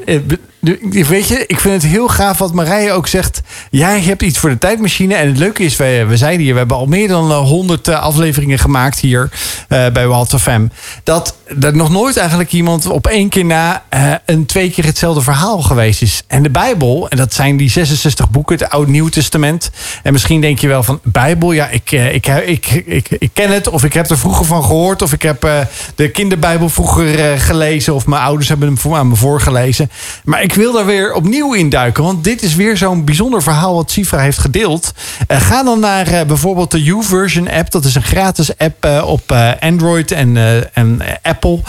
Eh, 0.68 1.06
Weet 1.06 1.28
je, 1.28 1.44
ik 1.46 1.60
vind 1.60 1.82
het 1.82 1.92
heel 1.92 2.08
gaaf 2.08 2.38
wat 2.38 2.54
Marije 2.54 2.92
ook 2.92 3.06
zegt. 3.06 3.40
Jij 3.70 4.00
hebt 4.00 4.22
iets 4.22 4.38
voor 4.38 4.50
de 4.50 4.58
tijdmachine. 4.58 5.14
En 5.14 5.28
het 5.28 5.38
leuke 5.38 5.62
is, 5.62 5.76
we, 5.76 6.04
we 6.08 6.16
zeiden 6.16 6.42
hier, 6.42 6.52
we 6.52 6.58
hebben 6.58 6.76
al 6.76 6.86
meer 6.86 7.08
dan 7.08 7.32
honderd 7.32 7.88
afleveringen 7.88 8.58
gemaakt 8.58 8.98
hier 8.98 9.30
eh, 9.68 9.86
bij 9.92 10.06
Walter 10.06 10.38
FM. 10.38 10.66
Dat 11.04 11.36
er 11.60 11.76
nog 11.76 11.90
nooit 11.90 12.16
eigenlijk 12.16 12.52
iemand 12.52 12.86
op 12.86 13.06
één 13.06 13.28
keer 13.28 13.44
na 13.44 13.82
eh, 13.88 14.12
een 14.26 14.46
twee 14.46 14.70
keer 14.70 14.84
hetzelfde 14.84 15.22
verhaal 15.22 15.62
geweest 15.62 16.02
is. 16.02 16.22
En 16.26 16.42
de 16.42 16.50
Bijbel, 16.50 17.08
en 17.08 17.16
dat 17.16 17.34
zijn 17.34 17.56
die 17.56 17.70
66 17.70 18.30
boeken, 18.30 18.56
het 18.58 18.70
Oud-Nieuw 18.70 19.08
Testament. 19.08 19.70
En 20.02 20.12
misschien 20.12 20.40
denk 20.40 20.58
je 20.58 20.68
wel 20.68 20.82
van, 20.82 21.00
Bijbel, 21.02 21.52
ja, 21.52 21.68
ik, 21.68 21.92
eh, 21.92 22.14
ik, 22.14 22.26
ik, 22.26 22.66
ik, 22.86 23.08
ik, 23.18 23.30
ken 23.32 23.50
het. 23.50 23.68
Of 23.68 23.84
ik 23.84 23.92
heb 23.92 24.10
er 24.10 24.18
vroeger 24.18 24.44
van 24.44 24.64
gehoord. 24.64 25.02
Of 25.02 25.12
ik 25.12 25.22
heb 25.22 25.44
eh, 25.44 25.60
de 25.94 26.10
kinderbijbel 26.10 26.68
vroeger 26.68 27.18
eh, 27.18 27.40
gelezen. 27.40 27.94
Of 27.94 28.06
mijn 28.06 28.22
ouders 28.22 28.48
hebben 28.48 28.68
hem 28.68 28.78
voor, 28.78 28.96
aan 28.96 29.08
me 29.08 29.16
voorgelezen. 29.16 29.90
Maar 30.24 30.42
ik 30.42 30.54
wil 30.58 30.72
daar 30.72 30.86
weer 30.86 31.12
opnieuw 31.12 31.52
in 31.52 31.68
duiken. 31.68 32.04
Want 32.04 32.24
dit 32.24 32.42
is 32.42 32.54
weer 32.54 32.76
zo'n 32.76 33.04
bijzonder 33.04 33.42
verhaal 33.42 33.74
wat 33.74 33.90
Sifra 33.90 34.18
heeft 34.18 34.38
gedeeld. 34.38 34.92
Eh, 35.26 35.40
ga 35.40 35.62
dan 35.62 35.80
naar 35.80 36.06
eh, 36.06 36.26
bijvoorbeeld 36.26 36.70
de 36.70 36.82
YouVersion 36.82 37.50
app. 37.50 37.70
Dat 37.70 37.84
is 37.84 37.94
een 37.94 38.02
gratis 38.02 38.58
app 38.58 38.84
eh, 38.84 39.02
op 39.06 39.34
Android 39.60 40.12
en, 40.12 40.36
en 40.72 41.00
Apple. 41.22 41.60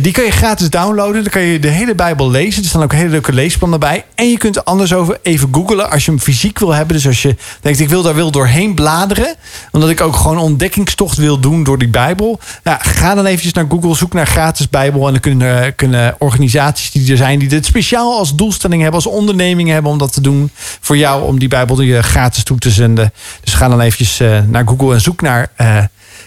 Die 0.00 0.12
kan 0.12 0.24
je 0.24 0.30
gratis 0.30 0.70
downloaden. 0.70 1.22
Dan 1.22 1.32
kan 1.32 1.42
je 1.42 1.58
de 1.58 1.68
hele 1.68 1.94
Bijbel 1.94 2.30
lezen. 2.30 2.62
Er 2.62 2.68
staan 2.68 2.82
ook 2.82 2.92
hele 2.92 3.08
leuke 3.08 3.32
leesplannen 3.32 3.80
bij. 3.80 4.04
En 4.14 4.30
je 4.30 4.38
kunt 4.38 4.64
anders 4.64 4.92
over 4.92 5.18
even 5.22 5.48
googlen 5.52 5.90
als 5.90 6.04
je 6.04 6.10
hem 6.10 6.20
fysiek 6.20 6.58
wil 6.58 6.74
hebben. 6.74 6.96
Dus 6.96 7.06
als 7.06 7.22
je 7.22 7.36
denkt, 7.60 7.80
ik 7.80 7.88
wil 7.88 8.02
daar 8.02 8.14
wil 8.14 8.30
doorheen 8.30 8.74
bladeren. 8.74 9.34
Omdat 9.72 9.90
ik 9.90 10.00
ook 10.00 10.16
gewoon 10.16 10.38
ontdekkingstocht 10.38 11.16
wil 11.16 11.40
doen 11.40 11.64
door 11.64 11.78
die 11.78 11.88
Bijbel. 11.88 12.40
Nou, 12.62 12.78
ga 12.80 13.14
dan 13.14 13.26
eventjes 13.26 13.52
naar 13.52 13.66
Google, 13.68 13.94
zoek 13.94 14.12
naar 14.12 14.26
gratis 14.26 14.68
Bijbel. 14.68 15.06
En 15.06 15.12
dan 15.12 15.20
kunnen, 15.20 15.74
kunnen 15.74 16.14
organisaties 16.18 16.90
die 16.90 17.10
er 17.10 17.16
zijn, 17.16 17.38
die 17.38 17.48
dit 17.48 17.66
speciaal 17.66 17.84
als 17.94 18.34
doelstelling 18.34 18.82
hebben, 18.82 19.00
als 19.04 19.12
onderneming 19.12 19.68
hebben 19.68 19.90
om 19.90 19.98
dat 19.98 20.12
te 20.12 20.20
doen 20.20 20.50
voor 20.80 20.96
jou, 20.96 21.24
om 21.24 21.38
die 21.38 21.48
Bijbel 21.48 21.80
je 21.80 22.02
gratis 22.02 22.44
toe 22.44 22.58
te 22.58 22.70
zenden. 22.70 23.12
Dus 23.44 23.54
ga 23.54 23.68
dan 23.68 23.80
eventjes 23.80 24.20
eh, 24.20 24.40
naar 24.48 24.66
Google 24.66 24.94
en 24.94 25.00
zoek 25.00 25.20
naar 25.20 25.50
eh, 25.56 25.84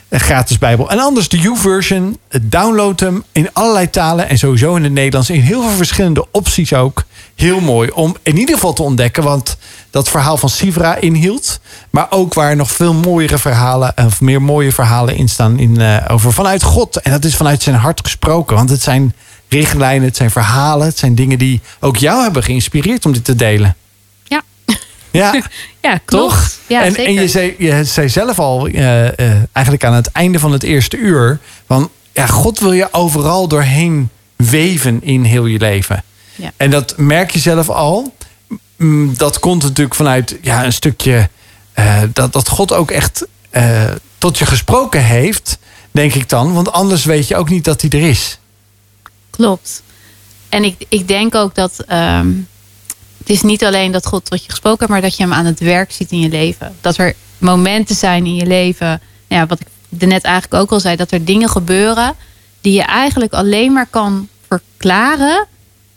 een 0.09 0.19
gratis 0.19 0.57
Bijbel. 0.57 0.89
En 0.89 0.99
anders 0.99 1.29
de 1.29 1.37
U-version. 1.37 2.17
Download 2.41 2.99
hem 2.99 3.23
in 3.31 3.53
allerlei 3.53 3.89
talen 3.89 4.29
en 4.29 4.37
sowieso 4.37 4.75
in 4.75 4.83
het 4.83 4.91
Nederlands. 4.91 5.29
In 5.29 5.41
heel 5.41 5.61
veel 5.61 5.77
verschillende 5.77 6.25
opties 6.31 6.73
ook. 6.73 7.03
Heel 7.35 7.59
mooi 7.59 7.89
om 7.89 8.15
in 8.23 8.37
ieder 8.37 8.55
geval 8.55 8.73
te 8.73 8.83
ontdekken. 8.83 9.23
Want 9.23 9.57
dat 9.89 10.09
verhaal 10.09 10.37
van 10.37 10.49
Sivra 10.49 10.95
inhield. 10.95 11.59
Maar 11.89 12.07
ook 12.09 12.33
waar 12.33 12.55
nog 12.55 12.71
veel 12.71 12.93
mooiere 12.93 13.37
verhalen. 13.37 13.93
Of 14.05 14.21
meer 14.21 14.41
mooie 14.41 14.71
verhalen 14.71 15.15
in 15.15 15.29
staan. 15.29 15.59
In, 15.59 15.81
eh, 15.81 15.97
over 16.07 16.33
vanuit 16.33 16.63
God. 16.63 17.01
En 17.01 17.11
dat 17.11 17.23
is 17.23 17.35
vanuit 17.35 17.61
zijn 17.61 17.75
hart 17.75 18.01
gesproken. 18.03 18.55
Want 18.55 18.69
het 18.69 18.81
zijn 18.81 19.13
richtlijnen, 19.49 20.07
het 20.07 20.15
zijn 20.17 20.31
verhalen. 20.31 20.87
Het 20.87 20.97
zijn 20.97 21.15
dingen 21.15 21.37
die 21.37 21.61
ook 21.79 21.97
jou 21.97 22.23
hebben 22.23 22.43
geïnspireerd 22.43 23.05
om 23.05 23.11
dit 23.11 23.25
te 23.25 23.35
delen. 23.35 23.75
Ja. 24.23 24.41
Ja, 25.11 25.33
Ja, 25.81 25.99
klopt. 26.05 26.33
toch? 26.33 26.51
Ja, 26.67 26.83
en, 26.83 26.91
zeker. 26.91 27.05
en 27.05 27.13
je 27.21 27.27
zei, 27.27 27.55
je 27.57 27.83
zei 27.83 28.09
zelf 28.09 28.39
al, 28.39 28.67
eh, 28.67 29.07
eh, 29.07 29.35
eigenlijk 29.51 29.85
aan 29.85 29.93
het 29.93 30.11
einde 30.11 30.39
van 30.39 30.51
het 30.51 30.63
eerste 30.63 30.97
uur, 30.97 31.39
van 31.67 31.89
ja, 32.13 32.25
God 32.25 32.59
wil 32.59 32.73
je 32.73 32.87
overal 32.93 33.47
doorheen 33.47 34.09
weven 34.35 35.03
in 35.03 35.23
heel 35.23 35.45
je 35.45 35.59
leven. 35.59 36.03
Ja. 36.35 36.51
En 36.57 36.69
dat 36.69 36.93
merk 36.97 37.31
je 37.31 37.39
zelf 37.39 37.69
al. 37.69 38.13
Mm, 38.77 39.13
Dat 39.17 39.39
komt 39.39 39.63
natuurlijk 39.63 39.95
vanuit 39.95 40.37
ja, 40.41 40.65
een 40.65 40.73
stukje 40.73 41.29
eh, 41.73 42.01
dat, 42.13 42.33
dat 42.33 42.47
God 42.49 42.73
ook 42.73 42.91
echt 42.91 43.25
tot 44.17 44.37
je 44.37 44.45
gesproken 44.45 45.03
heeft, 45.03 45.57
denk 45.91 46.13
ik 46.13 46.29
dan. 46.29 46.53
Want 46.53 46.71
anders 46.71 47.05
weet 47.05 47.27
je 47.27 47.35
ook 47.35 47.49
niet 47.49 47.63
dat 47.63 47.81
hij 47.81 47.89
er 47.89 48.07
is. 48.09 48.39
Klopt. 49.39 49.83
En 50.49 50.63
ik, 50.63 50.85
ik 50.89 51.07
denk 51.07 51.35
ook 51.35 51.55
dat 51.55 51.79
ehm, 51.87 52.33
het 53.17 53.29
is 53.29 53.41
niet 53.41 53.65
alleen 53.65 53.91
dat 53.91 54.05
God 54.05 54.25
tot 54.25 54.43
je 54.43 54.49
gesproken 54.49 54.79
heeft, 54.79 54.91
maar 54.91 55.01
dat 55.01 55.17
je 55.17 55.23
hem 55.23 55.33
aan 55.33 55.45
het 55.45 55.59
werk 55.59 55.91
ziet 55.91 56.11
in 56.11 56.19
je 56.19 56.29
leven. 56.29 56.75
Dat 56.81 56.97
er 56.97 57.15
momenten 57.37 57.95
zijn 57.95 58.25
in 58.25 58.35
je 58.35 58.45
leven, 58.45 58.87
nou 59.27 59.41
ja, 59.41 59.45
wat 59.45 59.59
ik 59.59 60.07
net 60.07 60.23
eigenlijk 60.23 60.63
ook 60.63 60.71
al 60.71 60.79
zei, 60.79 60.95
dat 60.95 61.11
er 61.11 61.25
dingen 61.25 61.49
gebeuren 61.49 62.15
die 62.61 62.73
je 62.73 62.81
eigenlijk 62.81 63.33
alleen 63.33 63.73
maar 63.73 63.87
kan 63.89 64.27
verklaren 64.47 65.47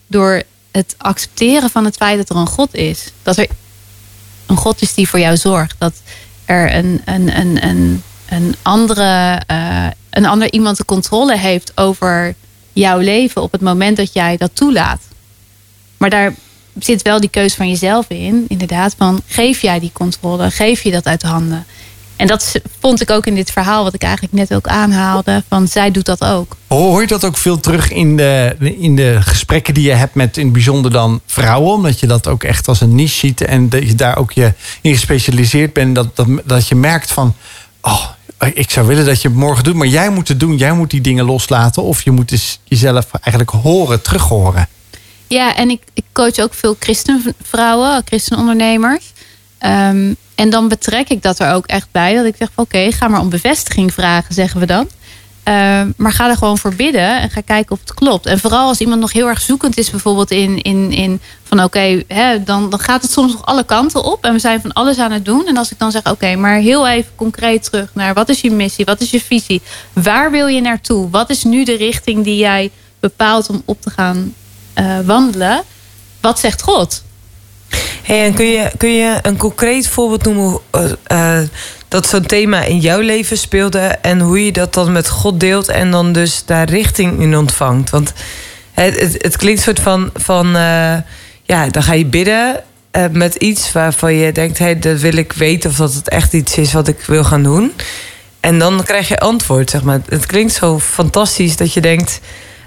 door 0.07 0.43
het 0.71 0.95
accepteren 0.99 1.71
van 1.71 1.85
het 1.85 1.97
feit 1.97 2.19
dat 2.19 2.31
er 2.31 2.37
een 2.37 2.47
God 2.47 2.75
is. 2.75 3.13
Dat 3.23 3.37
er 3.37 3.47
een 4.47 4.57
God 4.57 4.83
is 4.83 4.95
die 4.95 5.09
voor 5.09 5.21
jou 5.21 5.37
zorgt. 5.37 5.75
Dat 5.79 5.95
er 6.45 6.75
een, 6.75 7.03
een, 7.05 7.39
een, 7.39 7.65
een, 7.65 8.03
een, 8.29 8.55
andere, 8.63 9.43
eh, 9.47 9.87
een 10.11 10.27
ander 10.27 10.53
iemand 10.53 10.77
de 10.77 10.85
controle 10.85 11.39
heeft 11.39 11.73
over 11.75 12.35
jouw 12.73 12.99
leven 12.99 13.43
op 13.43 13.53
het 13.53 13.61
moment 13.61 13.97
dat 13.97 14.13
jij 14.13 14.37
dat 14.37 14.51
toelaat. 14.55 15.01
Maar 15.97 16.11
daar 16.11 16.35
zit 16.79 17.03
wel 17.03 17.21
die 17.21 17.31
keuze 17.31 17.57
van 17.57 17.69
jezelf 17.69 18.09
in. 18.09 18.45
Inderdaad, 18.49 18.95
van 18.99 19.21
geef 19.27 19.61
jij 19.61 19.81
die 19.81 19.93
controle? 19.93 20.51
Geef 20.51 20.83
je 20.83 20.91
dat 20.91 21.07
uit 21.07 21.21
de 21.21 21.27
handen? 21.27 21.67
En 22.17 22.29
dat 22.29 22.61
vond 22.81 23.01
ik 23.01 23.11
ook 23.11 23.27
in 23.27 23.35
dit 23.35 23.51
verhaal, 23.51 23.85
wat 23.85 23.95
ik 23.95 24.03
eigenlijk 24.03 24.35
net 24.35 24.55
ook 24.55 24.67
aanhaalde. 24.67 25.43
Van 25.49 25.69
zij 25.69 25.91
doet 25.91 26.05
dat 26.05 26.25
ook. 26.25 26.57
Hoor 26.67 27.01
je 27.01 27.07
dat 27.07 27.25
ook 27.25 27.37
veel 27.37 27.61
terug 27.61 27.91
in 27.91 28.17
de, 28.17 28.57
in 28.79 28.97
de 28.97 29.19
gesprekken 29.21 29.75
die 29.75 29.85
je 29.85 29.93
hebt 29.93 30.15
met 30.15 30.37
in 30.37 30.45
het 30.45 30.53
bijzonder 30.53 30.91
dan 30.91 31.21
vrouwen? 31.27 31.73
Omdat 31.73 32.01
je 32.01 32.07
dat 32.07 32.29
ook 32.29 32.43
echt 32.43 32.69
als 32.69 32.81
een 32.81 32.95
niche 32.95 33.15
ziet 33.15 33.41
en 33.41 33.69
dat 33.69 33.87
je 33.89 33.95
daar 33.95 34.17
ook 34.17 34.33
je 34.33 34.53
in 34.81 34.93
gespecialiseerd 34.93 35.73
bent. 35.73 35.95
Dat, 35.95 36.17
dat, 36.17 36.27
dat 36.45 36.69
je 36.69 36.75
merkt 36.75 37.13
van, 37.13 37.35
oh, 37.81 38.05
ik 38.47 38.71
zou 38.71 38.87
willen 38.87 39.05
dat 39.05 39.23
je 39.23 39.29
het 39.29 39.37
morgen 39.37 39.65
doet, 39.65 39.75
maar 39.75 39.87
jij 39.87 40.11
moet 40.11 40.29
het 40.29 40.41
doen. 40.41 40.57
Jij 40.57 40.73
moet 40.73 40.91
die 40.91 41.01
dingen 41.01 41.25
loslaten 41.25 41.83
of 41.83 42.03
je 42.03 42.11
moet 42.11 42.29
dus 42.29 42.61
jezelf 42.65 43.07
eigenlijk 43.13 43.51
horen, 43.51 44.03
terug 44.03 44.23
horen. 44.23 44.69
Ja, 45.27 45.57
en 45.57 45.71
ik, 45.71 45.83
ik 45.95 46.05
coach 46.13 46.39
ook 46.39 46.55
veel 46.55 46.77
christenvrouwen, 46.79 48.03
christenondernemers. 48.05 49.13
Ehm, 49.59 50.15
en 50.35 50.51
dan 50.51 50.69
betrek 50.69 51.09
ik 51.09 51.23
dat 51.23 51.39
er 51.39 51.53
ook 51.53 51.67
echt 51.67 51.89
bij. 51.91 52.15
Dat 52.15 52.25
ik 52.25 52.35
zeg 52.39 52.49
oké, 52.55 52.93
ga 52.93 53.09
maar 53.09 53.21
om 53.21 53.29
bevestiging 53.29 53.93
vragen, 53.93 54.35
zeggen 54.35 54.61
we 54.61 54.67
dan. 54.67 54.89
Ehm, 55.43 55.91
maar 55.97 56.13
ga 56.13 56.29
er 56.29 56.37
gewoon 56.37 56.59
voor 56.59 56.75
bidden 56.75 57.21
en 57.21 57.31
ga 57.31 57.41
kijken 57.41 57.73
of 57.73 57.81
het 57.81 57.95
klopt. 57.95 58.27
En 58.27 58.39
vooral 58.39 58.69
als 58.69 58.79
iemand 58.79 59.01
nog 59.01 59.13
heel 59.13 59.29
erg 59.29 59.41
zoekend 59.41 59.79
is, 59.79 59.91
bijvoorbeeld 59.91 60.31
in, 60.31 60.63
in, 60.63 60.93
in 60.93 61.21
van 61.43 61.63
oké, 61.63 62.03
dan, 62.45 62.71
dan 62.71 62.79
gaat 62.79 63.03
het 63.03 63.11
soms 63.11 63.33
nog 63.33 63.47
alle 63.47 63.65
kanten 63.65 64.05
op. 64.05 64.25
En 64.25 64.33
we 64.33 64.39
zijn 64.39 64.61
van 64.61 64.73
alles 64.73 64.99
aan 64.99 65.13
het 65.13 65.25
doen. 65.25 65.47
En 65.47 65.57
als 65.57 65.71
ik 65.73 65.79
dan 65.79 65.91
zeg, 65.91 66.11
oké, 66.11 66.37
maar 66.37 66.57
heel 66.57 66.89
even 66.89 67.11
concreet 67.17 67.65
terug 67.65 67.91
naar 67.95 68.15
wat 68.15 68.29
is 68.29 68.41
je 68.41 68.51
missie, 68.51 68.85
wat 68.85 69.01
is 69.01 69.11
je 69.11 69.21
visie, 69.21 69.63
waar 69.93 70.31
wil 70.31 70.47
je 70.47 70.61
naartoe? 70.61 71.11
Wat 71.11 71.31
is 71.31 71.45
nu 71.45 71.65
de 71.65 71.77
richting 71.77 72.25
die 72.25 72.37
jij 72.37 72.71
bepaalt 73.01 73.49
om 73.49 73.63
op 73.65 73.81
te 73.81 73.91
gaan 73.91 74.35
eh, 74.75 75.01
wandelen? 75.01 75.63
Wat 76.21 76.39
zegt 76.39 76.63
God? 76.63 77.03
Hey, 78.03 78.25
en 78.25 78.35
kun 78.35 78.47
je, 78.47 78.71
kun 78.77 78.93
je 78.93 79.19
een 79.23 79.37
concreet 79.37 79.89
voorbeeld 79.89 80.25
noemen 80.25 80.61
eh, 80.71 81.41
eh, 81.41 81.49
dat 81.93 82.07
zo'n 82.07 82.27
thema 82.27 82.63
in 82.63 82.79
jouw 82.79 83.01
leven 83.01 83.39
speelde 83.39 83.79
en 83.79 84.21
hoe 84.21 84.45
je 84.45 84.53
dat 84.53 84.75
dan 84.75 84.93
met 84.93 85.09
God 85.09 85.41
deelt 85.41 85.69
en 85.69 85.91
dan 85.91 86.13
dus 86.13 86.45
daar 86.45 86.69
richting 86.69 87.21
in 87.21 87.37
ontvangt? 87.37 87.91
Want 87.91 88.13
het, 88.73 89.01
het, 89.01 89.23
het 89.23 89.37
klinkt 89.37 89.61
soort 89.61 89.81
van, 89.81 90.11
van 90.15 90.47
eh, 90.47 90.97
ja, 91.43 91.69
dan 91.71 91.83
ga 91.83 91.93
je 91.93 92.07
bidden 92.07 92.63
eh, 92.91 93.05
met 93.11 93.35
iets 93.35 93.73
waarvan 93.73 94.15
je 94.15 94.33
denkt, 94.33 94.59
hey, 94.59 94.79
dat 94.79 95.01
wil 95.01 95.17
ik 95.17 95.33
weten 95.33 95.71
of 95.71 95.77
dat 95.77 95.95
het 95.95 96.09
echt 96.09 96.33
iets 96.33 96.59
is 96.59 96.73
wat 96.73 96.89
ik 96.89 97.01
wil 97.07 97.25
gaan 97.25 97.43
doen. 97.43 97.73
En 98.41 98.59
dan 98.59 98.85
krijg 98.85 99.09
je 99.09 99.19
antwoord, 99.19 99.71
zeg 99.71 99.83
maar. 99.83 100.01
Het 100.09 100.27
klinkt 100.27 100.53
zo 100.53 100.79
fantastisch 100.79 101.57
dat 101.57 101.73
je 101.73 101.81
denkt, 101.81 102.21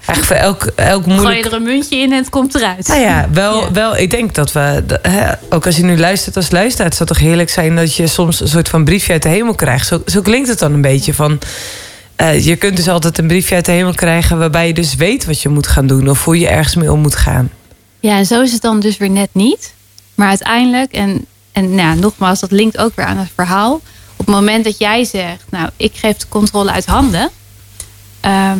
eigenlijk 0.06 0.24
voor 0.26 0.36
elk, 0.36 0.62
elk 0.76 1.04
Gooi 1.20 1.36
je 1.36 1.44
er 1.44 1.52
een 1.52 1.62
muntje 1.62 1.96
in 1.96 2.12
en 2.12 2.18
het 2.18 2.28
komt 2.30 2.54
eruit. 2.54 2.86
nou 2.88 3.00
ja, 3.00 3.28
wel, 3.32 3.60
Ja. 3.60 3.72
wel, 3.72 3.96
ik 3.96 4.10
denk 4.10 4.34
dat 4.34 4.52
we, 4.52 4.84
hè, 5.02 5.32
ook 5.50 5.66
als 5.66 5.76
je 5.76 5.84
nu 5.84 5.98
luistert 5.98 6.36
als 6.36 6.50
luisteraar, 6.50 6.86
het 6.86 6.96
zou 6.96 7.08
toch 7.08 7.18
heerlijk 7.18 7.50
zijn 7.50 7.76
dat 7.76 7.94
je 7.94 8.06
soms 8.06 8.40
een 8.40 8.48
soort 8.48 8.68
van 8.68 8.84
briefje 8.84 9.12
uit 9.12 9.22
de 9.22 9.28
hemel 9.28 9.54
krijgt. 9.54 9.86
Zo, 9.86 10.02
zo 10.06 10.20
klinkt 10.20 10.48
het 10.48 10.58
dan 10.58 10.72
een 10.72 10.80
beetje 10.80 11.14
van. 11.14 11.38
eh, 12.16 12.44
je 12.44 12.56
kunt 12.56 12.76
dus 12.76 12.88
altijd 12.88 13.18
een 13.18 13.26
briefje 13.26 13.54
uit 13.54 13.64
de 13.64 13.72
hemel 13.72 13.94
krijgen 13.94 14.38
waarbij 14.38 14.66
je 14.66 14.74
dus 14.74 14.94
weet 14.94 15.24
wat 15.26 15.42
je 15.42 15.48
moet 15.48 15.66
gaan 15.66 15.86
doen 15.86 16.08
of 16.08 16.24
hoe 16.24 16.38
je 16.38 16.48
ergens 16.48 16.74
mee 16.74 16.92
om 16.92 17.00
moet 17.00 17.16
gaan. 17.16 17.50
Ja, 18.00 18.16
en 18.16 18.26
zo 18.26 18.42
is 18.42 18.52
het 18.52 18.62
dan 18.62 18.80
dus 18.80 18.96
weer 18.96 19.10
net 19.10 19.28
niet. 19.32 19.72
Maar 20.14 20.28
uiteindelijk, 20.28 20.92
en, 20.92 21.26
en 21.52 21.64
nou, 21.74 21.76
ja, 21.88 21.94
nogmaals, 21.94 22.40
dat 22.40 22.50
linkt 22.50 22.78
ook 22.78 22.92
weer 22.96 23.04
aan 23.06 23.16
het 23.18 23.28
verhaal. 23.34 23.74
Op 24.16 24.26
het 24.26 24.34
moment 24.34 24.64
dat 24.64 24.78
jij 24.78 25.04
zegt, 25.04 25.44
nou, 25.50 25.68
ik 25.76 25.92
geef 25.94 26.16
de 26.16 26.26
controle 26.28 26.70
uit 26.70 26.86
handen. 26.86 27.30
ehm, 28.20 28.58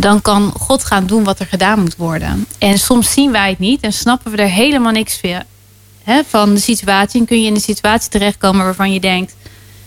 dan 0.00 0.22
kan 0.22 0.52
God 0.58 0.84
gaan 0.84 1.06
doen 1.06 1.24
wat 1.24 1.38
er 1.38 1.46
gedaan 1.46 1.80
moet 1.80 1.96
worden. 1.96 2.46
En 2.58 2.78
soms 2.78 3.12
zien 3.12 3.32
wij 3.32 3.48
het 3.48 3.58
niet 3.58 3.80
en 3.80 3.92
snappen 3.92 4.30
we 4.30 4.36
er 4.36 4.48
helemaal 4.48 4.92
niks 4.92 5.20
van, 6.28 6.54
de 6.54 6.60
situatie. 6.60 7.20
En 7.20 7.26
kun 7.26 7.40
je 7.40 7.46
in 7.46 7.54
een 7.54 7.60
situatie 7.60 8.10
terechtkomen 8.10 8.64
waarvan 8.64 8.92
je 8.92 9.00
denkt... 9.00 9.36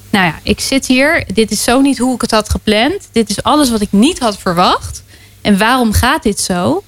nou 0.09 0.25
ja, 0.25 0.39
ik 0.43 0.59
zit 0.59 0.87
hier, 0.87 1.25
dit 1.33 1.51
is 1.51 1.63
zo 1.63 1.81
niet 1.81 1.97
hoe 1.97 2.15
ik 2.15 2.21
het 2.21 2.31
had 2.31 2.49
gepland. 2.49 3.09
Dit 3.11 3.29
is 3.29 3.43
alles 3.43 3.69
wat 3.69 3.81
ik 3.81 3.91
niet 3.91 4.19
had 4.19 4.37
verwacht. 4.37 5.03
En 5.41 5.57
waarom 5.57 5.93
gaat 5.93 6.23
dit 6.23 6.39
zo? 6.39 6.83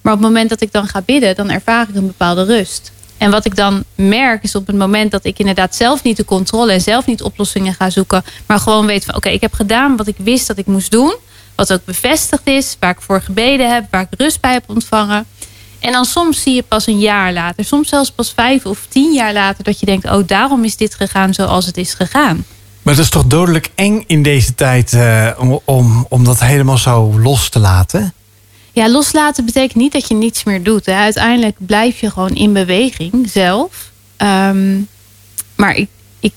Maar 0.00 0.12
op 0.12 0.18
het 0.18 0.28
moment 0.28 0.48
dat 0.48 0.60
ik 0.60 0.72
dan 0.72 0.86
ga 0.86 1.02
bidden, 1.02 1.34
dan 1.34 1.50
ervaar 1.50 1.88
ik 1.88 1.94
een 1.94 2.06
bepaalde 2.06 2.44
rust. 2.44 2.92
En 3.18 3.30
wat 3.30 3.44
ik 3.44 3.56
dan 3.56 3.84
merk 3.94 4.42
is 4.42 4.54
op 4.54 4.66
het 4.66 4.76
moment 4.76 5.10
dat 5.10 5.24
ik 5.24 5.38
inderdaad 5.38 5.74
zelf 5.74 6.02
niet 6.02 6.16
de 6.16 6.24
controle 6.24 6.72
en 6.72 6.80
zelf 6.80 7.06
niet 7.06 7.22
oplossingen 7.22 7.74
ga 7.74 7.90
zoeken, 7.90 8.24
maar 8.46 8.58
gewoon 8.58 8.86
weet 8.86 9.04
van 9.04 9.14
oké, 9.14 9.28
ik 9.28 9.40
heb 9.40 9.52
gedaan 9.52 9.96
wat 9.96 10.06
ik 10.06 10.16
wist 10.18 10.46
dat 10.46 10.58
ik 10.58 10.66
moest 10.66 10.90
doen, 10.90 11.14
wat 11.56 11.72
ook 11.72 11.84
bevestigd 11.84 12.46
is, 12.46 12.76
waar 12.80 12.90
ik 12.90 13.00
voor 13.00 13.20
gebeden 13.20 13.72
heb, 13.72 13.84
waar 13.90 14.06
ik 14.10 14.20
rust 14.20 14.40
bij 14.40 14.52
heb 14.52 14.64
ontvangen. 14.66 15.26
En 15.80 15.92
dan 15.92 16.04
soms 16.04 16.42
zie 16.42 16.54
je 16.54 16.62
pas 16.62 16.86
een 16.86 16.98
jaar 16.98 17.32
later, 17.32 17.64
soms 17.64 17.88
zelfs 17.88 18.10
pas 18.10 18.32
vijf 18.36 18.66
of 18.66 18.86
tien 18.88 19.12
jaar 19.12 19.32
later, 19.32 19.64
dat 19.64 19.80
je 19.80 19.86
denkt, 19.86 20.10
oh 20.10 20.26
daarom 20.26 20.64
is 20.64 20.76
dit 20.76 20.94
gegaan 20.94 21.34
zoals 21.34 21.66
het 21.66 21.76
is 21.76 21.94
gegaan. 21.94 22.44
Maar 22.82 22.94
het 22.94 23.02
is 23.02 23.10
toch 23.10 23.24
dodelijk 23.24 23.70
eng 23.74 24.04
in 24.06 24.22
deze 24.22 24.54
tijd 24.54 24.92
eh, 24.92 25.30
om, 25.38 25.60
om, 25.64 26.06
om 26.08 26.24
dat 26.24 26.40
helemaal 26.40 26.78
zo 26.78 27.20
los 27.20 27.48
te 27.48 27.58
laten? 27.58 28.12
Ja, 28.72 28.88
loslaten 28.88 29.44
betekent 29.44 29.74
niet 29.74 29.92
dat 29.92 30.08
je 30.08 30.14
niets 30.14 30.44
meer 30.44 30.62
doet. 30.62 30.86
Hè. 30.86 30.94
Uiteindelijk 30.94 31.56
blijf 31.58 32.00
je 32.00 32.10
gewoon 32.10 32.34
in 32.34 32.52
beweging 32.52 33.30
zelf. 33.30 33.90
Ehm, 34.16 34.80
maar 35.56 35.74
ik, 35.74 35.88
ik, 36.20 36.32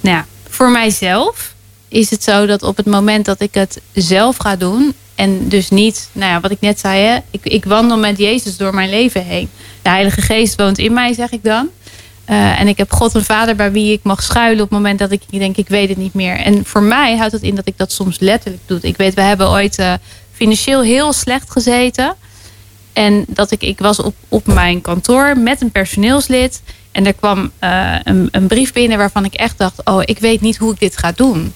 nou 0.00 0.16
ja, 0.16 0.26
voor 0.48 0.70
mijzelf 0.70 1.54
is 1.88 2.10
het 2.10 2.22
zo 2.22 2.46
dat 2.46 2.62
op 2.62 2.76
het 2.76 2.86
moment 2.86 3.24
dat 3.24 3.40
ik 3.40 3.54
het 3.54 3.80
zelf 3.92 4.36
ga 4.36 4.56
doen. 4.56 4.94
En 5.14 5.48
dus 5.48 5.70
niet, 5.70 6.08
nou 6.12 6.32
ja, 6.32 6.40
wat 6.40 6.50
ik 6.50 6.60
net 6.60 6.80
zei, 6.80 7.02
hè, 7.02 7.18
ik, 7.30 7.44
ik 7.44 7.64
wandel 7.64 7.98
met 7.98 8.18
Jezus 8.18 8.56
door 8.56 8.74
mijn 8.74 8.90
leven 8.90 9.24
heen. 9.24 9.48
De 9.82 9.88
Heilige 9.88 10.20
Geest 10.20 10.56
woont 10.56 10.78
in 10.78 10.92
mij, 10.92 11.12
zeg 11.12 11.30
ik 11.30 11.44
dan. 11.44 11.68
Uh, 12.30 12.60
en 12.60 12.68
ik 12.68 12.78
heb 12.78 12.92
God 12.92 13.14
een 13.14 13.24
vader 13.24 13.56
bij 13.56 13.72
wie 13.72 13.92
ik 13.92 14.00
mag 14.02 14.22
schuilen 14.22 14.64
op 14.64 14.70
het 14.70 14.78
moment 14.78 14.98
dat 14.98 15.10
ik 15.10 15.22
denk, 15.30 15.56
ik 15.56 15.68
weet 15.68 15.88
het 15.88 15.98
niet 15.98 16.14
meer. 16.14 16.36
En 16.36 16.64
voor 16.64 16.82
mij 16.82 17.16
houdt 17.16 17.32
het 17.32 17.42
in 17.42 17.54
dat 17.54 17.66
ik 17.66 17.78
dat 17.78 17.92
soms 17.92 18.18
letterlijk 18.18 18.62
doe. 18.66 18.78
Ik 18.82 18.96
weet, 18.96 19.14
we 19.14 19.20
hebben 19.20 19.48
ooit 19.48 19.78
uh, 19.78 19.92
financieel 20.32 20.82
heel 20.82 21.12
slecht 21.12 21.50
gezeten. 21.50 22.14
En 22.92 23.24
dat 23.28 23.50
ik, 23.50 23.62
ik 23.62 23.78
was 23.78 23.98
op, 23.98 24.14
op 24.28 24.46
mijn 24.46 24.80
kantoor 24.80 25.38
met 25.38 25.60
een 25.60 25.70
personeelslid. 25.70 26.62
En 26.92 27.06
er 27.06 27.14
kwam 27.14 27.50
uh, 27.60 27.96
een, 28.02 28.28
een 28.30 28.46
brief 28.46 28.72
binnen 28.72 28.98
waarvan 28.98 29.24
ik 29.24 29.34
echt 29.34 29.58
dacht: 29.58 29.84
Oh, 29.84 30.02
ik 30.04 30.18
weet 30.18 30.40
niet 30.40 30.56
hoe 30.56 30.72
ik 30.72 30.80
dit 30.80 30.96
ga 30.96 31.12
doen. 31.12 31.52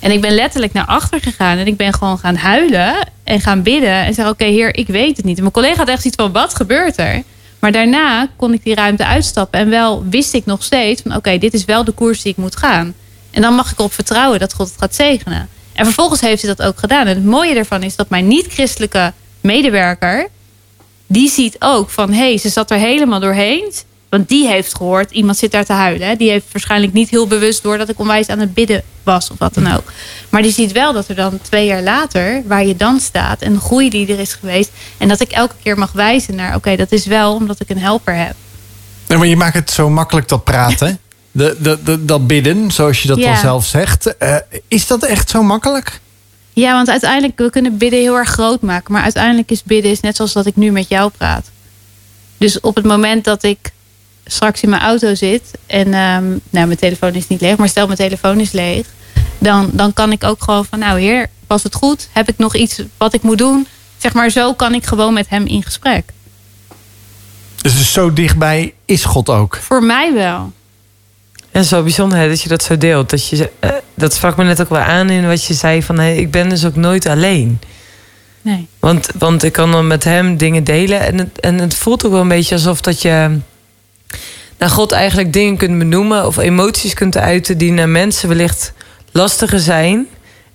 En 0.00 0.10
ik 0.10 0.20
ben 0.20 0.34
letterlijk 0.34 0.72
naar 0.72 0.86
achter 0.86 1.20
gegaan 1.20 1.58
en 1.58 1.66
ik 1.66 1.76
ben 1.76 1.94
gewoon 1.94 2.18
gaan 2.18 2.36
huilen 2.36 2.94
en 3.24 3.40
gaan 3.40 3.62
bidden. 3.62 4.04
En 4.04 4.14
zeggen: 4.14 4.32
Oké, 4.32 4.44
heer, 4.44 4.76
ik 4.76 4.86
weet 4.86 5.16
het 5.16 5.26
niet. 5.26 5.36
En 5.36 5.42
mijn 5.42 5.54
collega 5.54 5.76
had 5.76 5.88
echt 5.88 6.04
iets 6.04 6.16
van: 6.16 6.32
Wat 6.32 6.54
gebeurt 6.54 6.98
er? 6.98 7.22
Maar 7.58 7.72
daarna 7.72 8.28
kon 8.36 8.52
ik 8.52 8.64
die 8.64 8.74
ruimte 8.74 9.06
uitstappen. 9.06 9.60
En 9.60 9.70
wel 9.70 10.04
wist 10.10 10.34
ik 10.34 10.46
nog 10.46 10.62
steeds 10.62 11.02
van: 11.02 11.16
Oké, 11.16 11.38
dit 11.38 11.54
is 11.54 11.64
wel 11.64 11.84
de 11.84 11.92
koers 11.92 12.22
die 12.22 12.32
ik 12.32 12.38
moet 12.38 12.56
gaan. 12.56 12.94
En 13.30 13.42
dan 13.42 13.54
mag 13.54 13.70
ik 13.70 13.78
erop 13.78 13.92
vertrouwen 13.92 14.38
dat 14.38 14.54
God 14.54 14.68
het 14.68 14.78
gaat 14.78 14.94
zegenen. 14.94 15.48
En 15.72 15.84
vervolgens 15.84 16.20
heeft 16.20 16.42
hij 16.42 16.54
dat 16.54 16.66
ook 16.66 16.78
gedaan. 16.78 17.06
En 17.06 17.14
het 17.14 17.24
mooie 17.24 17.54
ervan 17.54 17.82
is 17.82 17.96
dat 17.96 18.08
mijn 18.08 18.28
niet-christelijke 18.28 19.12
medewerker... 19.40 20.28
die 21.06 21.28
ziet 21.28 21.56
ook 21.58 21.90
van, 21.90 22.12
hé, 22.12 22.18
hey, 22.28 22.38
ze 22.38 22.48
zat 22.48 22.70
er 22.70 22.78
helemaal 22.78 23.20
doorheen. 23.20 23.72
Want 24.08 24.28
die 24.28 24.46
heeft 24.48 24.76
gehoord, 24.76 25.10
iemand 25.10 25.36
zit 25.38 25.50
daar 25.50 25.64
te 25.64 25.72
huilen. 25.72 26.18
Die 26.18 26.30
heeft 26.30 26.46
waarschijnlijk 26.52 26.92
niet 26.92 27.08
heel 27.10 27.26
bewust 27.26 27.62
door 27.62 27.78
dat 27.78 27.88
ik 27.88 27.98
onwijs 27.98 28.28
aan 28.28 28.38
het 28.38 28.54
bidden 28.54 28.82
was 29.02 29.30
of 29.30 29.38
wat 29.38 29.54
dan 29.54 29.72
ook. 29.72 29.92
Maar 30.28 30.42
die 30.42 30.52
ziet 30.52 30.72
wel 30.72 30.92
dat 30.92 31.08
er 31.08 31.14
dan 31.14 31.38
twee 31.42 31.66
jaar 31.66 31.82
later, 31.82 32.42
waar 32.46 32.66
je 32.66 32.76
dan 32.76 33.00
staat... 33.00 33.42
en 33.42 33.52
de 33.52 33.60
groei 33.60 33.90
die 33.90 34.12
er 34.12 34.18
is 34.18 34.32
geweest... 34.32 34.70
en 34.98 35.08
dat 35.08 35.20
ik 35.20 35.30
elke 35.30 35.54
keer 35.62 35.78
mag 35.78 35.92
wijzen 35.92 36.34
naar, 36.34 36.54
oké, 36.54 36.76
dat 36.76 36.92
is 36.92 37.06
wel 37.06 37.34
omdat 37.34 37.60
ik 37.60 37.70
een 37.70 37.78
helper 37.78 38.14
heb. 38.16 38.34
Nee, 39.06 39.18
maar 39.18 39.26
je 39.26 39.36
maakt 39.36 39.54
het 39.54 39.70
zo 39.70 39.90
makkelijk 39.90 40.28
dat 40.28 40.44
praten. 40.44 40.98
De, 41.30 41.56
de, 41.60 41.78
de, 41.84 42.04
dat 42.04 42.26
bidden, 42.26 42.70
zoals 42.70 43.02
je 43.02 43.08
dat 43.08 43.18
Ja. 43.18 43.24
dan 43.32 43.36
zelf 43.36 43.66
zegt. 43.66 44.16
Eh, 44.16 44.36
is 44.68 44.86
dat 44.86 45.02
echt 45.02 45.30
zo 45.30 45.42
makkelijk? 45.42 46.00
Ja, 46.52 46.72
want 46.72 46.88
uiteindelijk, 46.90 47.38
we 47.38 47.50
kunnen 47.50 47.76
bidden 47.76 48.00
heel 48.00 48.16
erg 48.16 48.28
groot 48.28 48.60
maken. 48.60 48.92
Maar 48.92 49.02
uiteindelijk 49.02 49.50
is 49.50 49.62
bidden 49.62 49.90
is 49.90 50.00
net 50.00 50.16
zoals 50.16 50.32
dat 50.32 50.46
ik 50.46 50.56
nu 50.56 50.70
met 50.70 50.88
jou 50.88 51.10
praat. 51.16 51.50
Dus 52.36 52.60
op 52.60 52.74
het 52.74 52.84
moment 52.84 53.24
dat 53.24 53.42
ik 53.42 53.58
straks 54.28 54.62
in 54.62 54.68
mijn 54.68 54.82
auto 54.82 55.14
zit... 55.14 55.42
en 55.66 55.94
ehm, 55.94 56.26
nou, 56.50 56.66
mijn 56.66 56.76
telefoon 56.76 57.14
is 57.14 57.26
niet 57.26 57.40
leeg, 57.40 57.56
maar 57.56 57.68
stel 57.68 57.86
mijn 57.86 57.98
telefoon 57.98 58.40
is 58.40 58.52
leeg... 58.52 58.86
dan, 59.38 59.70
dan 59.72 59.92
kan 59.92 60.12
ik 60.12 60.24
ook 60.24 60.42
gewoon 60.42 60.64
van, 60.64 60.78
nou 60.78 61.00
heer, 61.00 61.26
was 61.46 61.62
het 61.62 61.74
goed? 61.74 62.08
Heb 62.12 62.28
ik 62.28 62.38
nog 62.38 62.54
iets 62.54 62.82
wat 62.96 63.14
ik 63.14 63.22
moet 63.22 63.38
doen? 63.38 63.66
Zeg 63.98 64.12
maar, 64.12 64.30
zo 64.30 64.54
kan 64.54 64.74
ik 64.74 64.86
gewoon 64.86 65.14
met 65.14 65.28
hem 65.28 65.46
in 65.46 65.62
gesprek. 65.62 66.12
Dus 67.62 67.92
zo 67.92 68.12
dichtbij 68.12 68.74
is 68.84 69.04
God 69.04 69.28
ook. 69.28 69.56
Voor 69.56 69.82
mij 69.82 70.14
wel. 70.14 70.52
En 71.50 71.64
zo 71.64 71.82
bijzonder 71.82 72.18
hè, 72.18 72.28
dat 72.28 72.42
je 72.42 72.48
dat 72.48 72.62
zo 72.62 72.78
deelt. 72.78 73.10
Dat, 73.10 73.28
je, 73.28 73.50
eh, 73.60 73.70
dat 73.94 74.14
sprak 74.14 74.36
me 74.36 74.44
net 74.44 74.60
ook 74.60 74.68
wel 74.68 74.80
aan 74.80 75.10
in 75.10 75.26
wat 75.26 75.44
je 75.44 75.54
zei 75.54 75.82
van... 75.82 75.98
Hey, 75.98 76.16
ik 76.16 76.30
ben 76.30 76.48
dus 76.48 76.64
ook 76.64 76.76
nooit 76.76 77.06
alleen. 77.06 77.60
Nee. 78.42 78.68
Want, 78.78 79.08
want 79.18 79.42
ik 79.42 79.52
kan 79.52 79.72
dan 79.72 79.86
met 79.86 80.04
hem 80.04 80.36
dingen 80.36 80.64
delen. 80.64 81.00
En 81.00 81.18
het, 81.18 81.40
en 81.40 81.58
het 81.58 81.74
voelt 81.74 82.06
ook 82.06 82.12
wel 82.12 82.20
een 82.20 82.28
beetje 82.28 82.54
alsof 82.54 82.80
dat 82.80 83.02
je... 83.02 83.38
naar 84.58 84.70
God 84.70 84.92
eigenlijk 84.92 85.32
dingen 85.32 85.56
kunt 85.56 85.78
benoemen... 85.78 86.26
of 86.26 86.36
emoties 86.36 86.94
kunt 86.94 87.16
uiten 87.16 87.58
die 87.58 87.72
naar 87.72 87.88
mensen 87.88 88.28
wellicht 88.28 88.72
lastiger 89.12 89.60
zijn. 89.60 90.06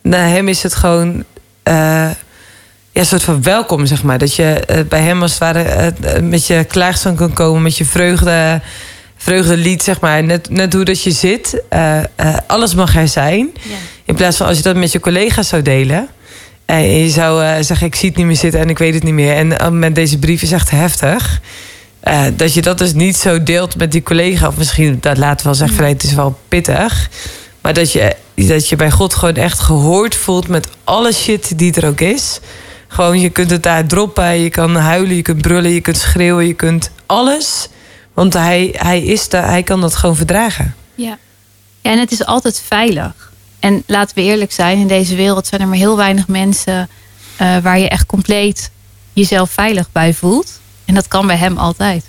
Naar 0.02 0.28
hem 0.28 0.48
is 0.48 0.64
het 0.64 0.76
gewoon... 0.76 1.24
eh, 1.64 1.74
ja, 2.92 3.00
een 3.02 3.06
soort 3.06 3.24
van 3.24 3.44
welkom, 3.44 3.86
zeg 3.86 4.04
maar. 4.04 4.18
Dat 4.18 4.36
je 4.36 4.44
eh, 4.44 4.80
bij 4.88 5.02
hem 5.02 5.22
als 5.22 5.32
het 5.32 5.40
ware 5.40 5.62
eh, 5.62 6.22
met 6.22 6.48
je 6.48 6.64
klaagzang 6.64 7.18
kan 7.18 7.34
komen... 7.34 7.62
met 7.62 7.78
je 7.78 7.86
vreugde, 7.86 8.62
vreugdelied, 9.18 9.84
zeg 9.84 10.00
maar. 10.00 10.24
Net, 10.24 10.50
net 10.50 10.74
hoe 10.74 10.84
dat 10.84 11.04
je 11.04 11.12
zit. 11.12 11.62
alles 12.48 12.76
mag 12.76 12.96
er 12.96 13.08
zijn. 13.08 13.50
Ja. 13.54 13.76
In 14.06 14.16
plaats 14.16 14.38
van 14.38 14.48
als 14.48 14.58
je 14.58 14.64
dat 14.64 14.76
met 14.76 14.92
je 14.92 15.00
collega's 15.00 15.48
zou 15.48 15.62
delen. 15.62 16.08
En 16.66 16.82
je 16.82 17.10
zou 17.10 17.64
zeggen, 17.64 17.88
ik 17.88 17.96
zie 17.96 18.10
het 18.10 18.18
niet 18.18 18.26
meer 18.26 18.36
zitten 18.36 18.60
en 18.60 18.70
ik 18.70 18.78
weet 18.78 18.94
het 18.94 19.04
niet 19.04 19.14
meer. 19.14 19.36
En 19.36 19.80
met 19.80 19.96
deze 19.96 20.20
brief 20.20 20.42
is 20.42 20.52
echt 20.52 20.70
heftig. 20.70 21.42
Eh, 22.04 22.26
dat 22.36 22.54
je 22.54 22.62
dat 22.62 22.78
dus 22.78 22.94
niet 22.94 23.18
zo 23.18 23.44
deelt 23.44 23.76
met 23.76 23.92
die 23.92 24.04
collega. 24.04 24.48
Of 24.48 24.58
misschien, 24.58 24.98
dat 25.00 25.18
laten 25.18 25.38
we 25.38 25.44
wel 25.44 25.68
zeggen, 25.68 25.88
het 25.88 26.04
is 26.04 26.14
wel 26.14 26.40
pittig. 26.48 27.10
Maar 27.62 27.74
dat 27.74 27.92
je, 27.92 28.16
dat 28.36 28.70
je 28.70 28.76
bij 28.76 28.92
God 28.92 29.14
gewoon 29.14 29.36
echt 29.36 29.60
gehoord 29.60 30.16
voelt 30.16 30.48
met 30.48 30.68
alle 30.84 31.14
shit 31.14 31.58
die 31.58 31.74
er 31.74 31.88
ook 31.88 32.02
is. 32.02 32.40
Gewoon, 32.88 33.20
je 33.20 33.30
kunt 33.30 33.50
het 33.50 33.64
daar 33.64 33.86
droppen. 33.86 34.40
Je 34.40 34.50
kan 34.50 34.76
huilen, 34.76 35.16
je 35.16 35.22
kunt 35.22 35.42
brullen, 35.42 35.72
je 35.72 35.82
kunt 35.82 35.98
schreeuwen, 35.98 36.48
je 36.48 36.54
kunt 36.54 36.92
alles. 37.06 37.70
Want 38.14 38.34
hij, 38.34 38.76
hij, 38.78 39.04
is 39.04 39.30
daar, 39.30 39.48
hij 39.48 39.64
kan 39.64 39.82
dat 39.82 39.96
gewoon 39.96 40.16
verdragen. 40.16 40.76
Ja. 40.96 41.18
ja, 41.82 41.92
en 41.92 42.00
het 42.00 42.12
is 42.12 42.26
altijd 42.26 42.64
veilig. 42.68 43.32
En 43.60 43.84
laten 43.86 44.16
we 44.16 44.22
eerlijk 44.22 44.52
zijn, 44.52 44.78
in 44.78 44.88
deze 44.88 45.16
wereld 45.16 45.48
zijn 45.48 45.62
er 45.62 45.68
maar 45.68 45.78
heel 45.78 45.98
weinig 45.98 46.28
mensen 46.28 46.90
eh, 47.36 47.58
waar 47.58 47.80
je 47.80 47.90
echt 47.90 48.06
compleet 48.06 48.72
jezelf 49.14 49.52
veilig 49.52 49.92
bij 49.92 50.14
voelt. 50.14 50.62
En 50.86 50.94
dat 50.94 51.08
kan 51.08 51.28
bij 51.28 51.38
hem 51.38 51.58
altijd. 51.58 52.06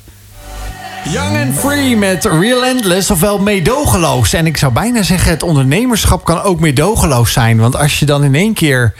Young 1.08 1.36
and 1.36 1.58
Free 1.58 1.96
met 1.96 2.24
Relentless, 2.24 3.10
ofwel 3.10 3.38
meedogenloos. 3.38 4.32
En 4.32 4.46
ik 4.46 4.56
zou 4.56 4.72
bijna 4.72 5.02
zeggen, 5.02 5.30
het 5.30 5.42
ondernemerschap 5.42 6.24
kan 6.24 6.42
ook 6.42 6.60
meedogenloos 6.60 7.32
zijn. 7.32 7.58
Want 7.58 7.76
als 7.76 7.98
je 7.98 8.06
dan 8.06 8.24
in 8.24 8.34
één 8.34 8.54
keer 8.54 8.94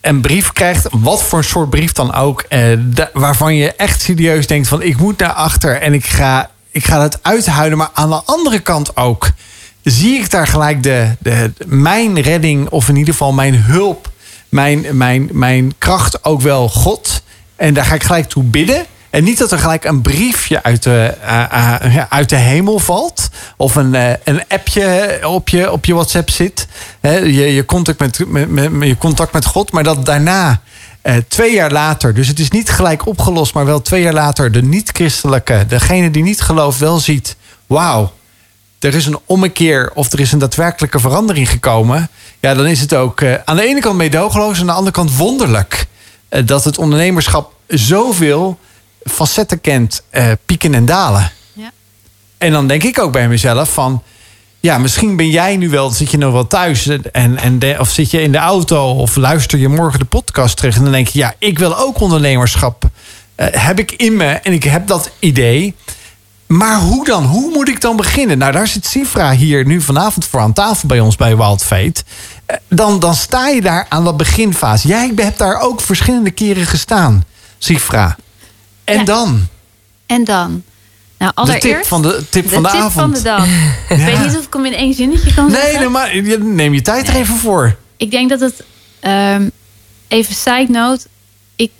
een 0.00 0.20
brief 0.20 0.52
krijgt, 0.52 0.88
wat 0.90 1.22
voor 1.22 1.44
soort 1.44 1.70
brief 1.70 1.92
dan 1.92 2.14
ook... 2.14 2.40
Eh, 2.48 2.60
waarvan 3.12 3.54
je 3.54 3.72
echt 3.72 4.00
serieus 4.00 4.46
denkt 4.46 4.68
van, 4.68 4.82
ik 4.82 4.96
moet 4.96 5.18
naar 5.18 5.32
achter 5.32 5.80
en 5.80 5.92
ik 5.92 6.06
ga, 6.06 6.50
ik 6.70 6.84
ga 6.84 7.02
het 7.02 7.18
uithuilen. 7.22 7.78
Maar 7.78 7.90
aan 7.92 8.10
de 8.10 8.22
andere 8.24 8.58
kant 8.58 8.96
ook, 8.96 9.30
zie 9.82 10.18
ik 10.18 10.30
daar 10.30 10.46
gelijk 10.46 10.82
de, 10.82 11.16
de, 11.18 11.52
mijn 11.66 12.20
redding... 12.20 12.68
of 12.68 12.88
in 12.88 12.96
ieder 12.96 13.12
geval 13.12 13.32
mijn 13.32 13.54
hulp, 13.54 14.10
mijn, 14.48 14.86
mijn, 14.92 15.28
mijn 15.32 15.74
kracht 15.78 16.24
ook 16.24 16.40
wel 16.40 16.68
God... 16.68 17.22
En 17.56 17.74
daar 17.74 17.84
ga 17.84 17.94
ik 17.94 18.02
gelijk 18.02 18.28
toe 18.28 18.42
bidden. 18.42 18.84
En 19.10 19.24
niet 19.24 19.38
dat 19.38 19.52
er 19.52 19.58
gelijk 19.58 19.84
een 19.84 20.02
briefje 20.02 20.62
uit 20.62 20.82
de, 20.82 21.14
eh, 21.22 21.82
eh, 21.84 21.94
ja, 21.94 22.06
uit 22.10 22.28
de 22.28 22.36
hemel 22.36 22.78
valt. 22.78 23.28
Of 23.56 23.74
een, 23.74 23.94
eh, 23.94 24.12
een 24.24 24.42
appje 24.48 25.18
op 25.22 25.48
je, 25.48 25.72
op 25.72 25.84
je 25.84 25.94
WhatsApp 25.94 26.30
zit. 26.30 26.66
Je, 27.00 27.54
je, 27.54 27.64
contact 27.64 27.98
met, 27.98 28.18
met, 28.28 28.70
met, 28.72 28.88
je 28.88 28.98
contact 28.98 29.32
met 29.32 29.44
God. 29.44 29.72
Maar 29.72 29.82
dat 29.82 30.06
daarna, 30.06 30.60
eh, 31.06 31.14
twee 31.28 31.54
jaar 31.54 31.72
later. 31.72 32.14
Dus 32.14 32.28
het 32.28 32.38
is 32.38 32.50
niet 32.50 32.70
gelijk 32.70 33.06
opgelost. 33.06 33.54
Maar 33.54 33.64
wel 33.64 33.82
twee 33.82 34.02
jaar 34.02 34.12
later 34.12 34.52
de 34.52 34.62
niet-christelijke. 34.62 35.64
Degene 35.68 36.10
die 36.10 36.22
niet 36.22 36.40
gelooft 36.40 36.78
wel 36.78 36.98
ziet. 36.98 37.36
Wauw, 37.66 38.12
er 38.78 38.94
is 38.94 39.06
een 39.06 39.18
ommekeer 39.26 39.90
of 39.94 40.12
er 40.12 40.20
is 40.20 40.32
een 40.32 40.38
daadwerkelijke 40.38 40.98
verandering 40.98 41.50
gekomen. 41.50 42.08
Ja, 42.40 42.54
dan 42.54 42.66
is 42.66 42.80
het 42.80 42.94
ook 42.94 43.20
eh, 43.20 43.34
aan 43.44 43.56
de 43.56 43.66
ene 43.66 43.80
kant 43.80 43.96
meedogenloos. 43.96 44.54
En 44.54 44.60
aan 44.60 44.66
de 44.66 44.72
andere 44.72 44.90
kant 44.92 45.16
wonderlijk. 45.16 45.86
Eh, 46.28 46.42
dat 46.46 46.64
het 46.64 46.78
ondernemerschap 46.78 47.52
zoveel 47.66 48.58
facetten 49.04 49.60
kent, 49.60 50.02
eh, 50.10 50.30
pieken 50.46 50.74
en 50.74 50.84
dalen. 50.86 51.32
Ja. 51.52 51.70
En 52.38 52.52
dan 52.52 52.66
denk 52.66 52.82
ik 52.82 52.98
ook 52.98 53.12
bij 53.12 53.28
mezelf 53.28 53.72
van... 53.72 54.02
Ja, 54.60 54.78
misschien 54.78 55.16
ben 55.16 55.30
jij 55.30 55.56
nu 55.56 55.68
wel, 55.68 55.90
zit 55.90 56.10
je 56.10 56.18
nog 56.18 56.32
wel 56.32 56.46
thuis 56.46 56.86
en, 56.86 57.38
en 57.38 57.58
de, 57.58 57.76
of 57.78 57.90
zit 57.90 58.10
je 58.10 58.22
in 58.22 58.32
de 58.32 58.38
auto 58.38 58.90
of 58.90 59.16
luister 59.16 59.58
je 59.58 59.68
morgen 59.68 59.98
de 59.98 60.04
podcast 60.04 60.56
terug 60.56 60.76
en 60.76 60.82
dan 60.82 60.92
denk 60.92 61.08
je, 61.08 61.18
ja, 61.18 61.34
ik 61.38 61.58
wil 61.58 61.78
ook 61.78 62.00
ondernemerschap. 62.00 62.84
eh, 63.34 63.46
heb 63.50 63.78
ik 63.78 63.92
in 63.92 64.16
me 64.16 64.26
en 64.26 64.52
ik 64.52 64.64
heb 64.64 64.86
dat 64.86 65.10
idee. 65.18 65.74
Maar 66.46 66.80
hoe 66.80 67.04
dan? 67.04 67.24
Hoe 67.24 67.50
moet 67.50 67.68
ik 67.68 67.80
dan 67.80 67.96
beginnen? 67.96 68.38
Nou, 68.38 68.52
daar 68.52 68.66
zit 68.66 68.86
Sifra 68.86 69.32
hier 69.32 69.66
nu 69.66 69.80
vanavond 69.80 70.24
voor 70.26 70.40
aan 70.40 70.52
tafel 70.52 70.88
bij 70.88 71.00
ons 71.00 71.16
bij 71.16 71.36
Wild 71.36 71.64
Fate. 71.64 72.02
Dan, 72.68 73.00
dan 73.00 73.14
sta 73.14 73.48
je 73.48 73.60
daar 73.60 73.86
aan 73.88 74.04
dat 74.04 74.16
beginfase. 74.16 74.88
Jij 74.88 75.12
hebt 75.16 75.38
daar 75.38 75.60
ook 75.60 75.80
verschillende 75.80 76.30
keren 76.30 76.66
gestaan, 76.66 77.24
Sifra. 77.58 78.16
En 78.84 78.98
Ja. 78.98 79.04
dan? 79.04 79.46
En 80.06 80.24
dan? 80.24 80.62
Nou, 81.18 81.30
De 81.34 81.40
allereerst... 81.40 81.62
tip 81.62 81.86
van 81.86 82.02
de, 82.02 82.24
tip 82.30 82.48
van 82.50 82.62
de, 82.62 82.68
tip 82.68 82.78
avond. 82.80 82.92
van 82.92 83.12
de 83.12 83.22
dag. 83.22 83.46
Ik 83.88 84.04
weet 84.04 84.18
niet 84.26 84.36
of 84.36 84.46
ik 84.46 84.52
hem 84.52 84.64
in 84.64 84.72
één 84.74 84.94
zinnetje 84.94 85.34
kan 85.34 85.46
Nee, 85.50 85.60
zeggen. 85.60 85.80
nee, 85.80 85.88
maar 85.88 86.22
neem 86.44 86.74
je 86.74 86.82
tijd 86.82 87.08
er 87.08 87.14
even 87.14 87.34
voor. 87.36 87.76
Ik 87.96 88.10
denk 88.10 88.30
dat 88.30 88.40
het... 88.40 88.62
ehm, 89.00 89.48
even 90.08 90.34
side 90.34 90.66
note. 90.68 91.06
Ik 91.56 91.70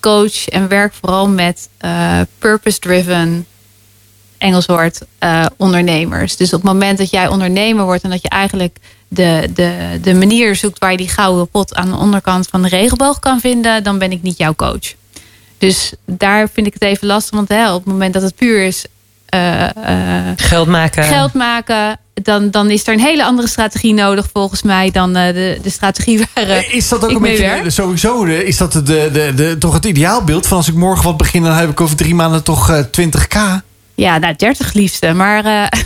coach 0.00 0.48
en 0.48 0.68
werk 0.68 0.94
vooral 1.00 1.28
met 1.28 1.68
eh, 1.78 2.20
purpose-driven... 2.38 3.46
Engels 4.38 4.66
woord, 4.66 5.00
eh, 5.18 5.46
ondernemers. 5.56 6.36
Dus 6.36 6.52
op 6.52 6.62
het 6.62 6.72
moment 6.72 6.98
dat 6.98 7.10
jij 7.10 7.28
ondernemer 7.28 7.84
wordt... 7.84 8.02
en 8.02 8.10
dat 8.10 8.22
je 8.22 8.28
eigenlijk 8.28 8.76
de, 9.08 9.48
de, 9.54 9.98
de 10.02 10.14
manier 10.14 10.56
zoekt... 10.56 10.78
waar 10.78 10.90
je 10.90 10.96
die 10.96 11.08
gouden 11.08 11.48
pot 11.48 11.74
aan 11.74 11.90
de 11.90 11.96
onderkant 11.96 12.48
van 12.50 12.62
de 12.62 12.68
regenboog 12.68 13.18
kan 13.18 13.40
vinden... 13.40 13.82
dan 13.84 13.98
ben 13.98 14.12
ik 14.12 14.22
niet 14.22 14.38
jouw 14.38 14.54
coach. 14.54 14.94
Dus 15.58 15.92
daar 16.04 16.48
vind 16.52 16.66
ik 16.66 16.72
het 16.72 16.82
even 16.82 17.06
lastig. 17.06 17.34
Want 17.34 17.48
hè, 17.48 17.72
op 17.72 17.84
het 17.84 17.92
moment 17.92 18.12
dat 18.14 18.22
het 18.22 18.34
puur 18.36 18.62
is... 18.64 18.84
eh, 19.26 19.62
eh, 20.28 20.32
Geld 20.36 20.68
maken. 20.68 21.04
geld 21.04 21.32
maken, 21.32 21.98
dan, 22.14 22.50
dan 22.50 22.70
is 22.70 22.86
er 22.86 22.92
een 22.94 23.00
hele 23.00 23.24
andere 23.24 23.48
strategie 23.48 23.94
nodig 23.94 24.28
volgens 24.32 24.62
mij 24.62 24.90
dan 24.90 25.16
eh, 25.16 25.34
de, 25.34 25.58
de 25.62 25.70
strategie 25.70 26.18
waar 26.34 26.72
Is 26.74 26.88
dat 26.88 27.04
ook 27.04 27.10
ik 27.10 27.16
een 27.16 27.22
beetje 27.22 27.42
werk. 27.42 27.70
sowieso 27.70 28.24
de, 28.24 28.44
is 28.44 28.56
dat 28.56 28.72
de, 28.72 28.82
de, 28.82 29.10
de, 29.12 29.32
de- 29.34 29.56
toch 29.58 29.74
het 29.74 29.84
ideaalbeeld 29.84 30.46
van 30.46 30.56
als 30.56 30.68
ik 30.68 30.74
morgen 30.74 31.04
wat 31.04 31.16
begin, 31.16 31.42
dan 31.42 31.52
heb 31.56 31.70
ik 31.70 31.80
over 31.80 31.96
drie 31.96 32.14
maanden 32.14 32.42
toch 32.42 32.70
eh, 32.70 32.78
20k? 33.00 33.38
Ja, 33.94 34.18
nou 34.18 34.34
30 34.36 34.72
liefste, 34.72 35.12
maar 35.12 35.44
eh, 35.44 35.66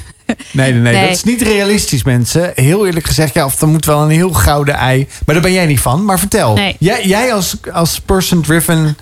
Nee, 0.53 0.73
nee, 0.73 0.81
nee, 0.81 0.93
Nee. 0.93 1.03
dat 1.07 1.17
is 1.17 1.25
niet 1.25 1.43
realistisch, 1.43 2.03
mensen. 2.05 2.53
Heel 2.55 2.87
eerlijk 2.87 3.07
gezegd, 3.07 3.35
ja, 3.35 3.45
of 3.45 3.57
dan 3.57 3.69
moet 3.71 3.85
wel 3.85 4.03
een 4.03 4.11
heel 4.11 4.33
gouden 4.33 4.75
ei. 4.75 5.09
Maar 5.27 5.35
daar 5.35 5.45
ben 5.45 5.53
jij 5.53 5.67
niet 5.67 5.81
van. 5.81 6.05
Maar 6.05 6.19
vertel, 6.19 6.55
Nee. 6.55 6.77
jij, 6.79 7.07
jij 7.07 7.33
als, 7.35 7.57
als 7.73 8.01
person-driven. 8.01 8.97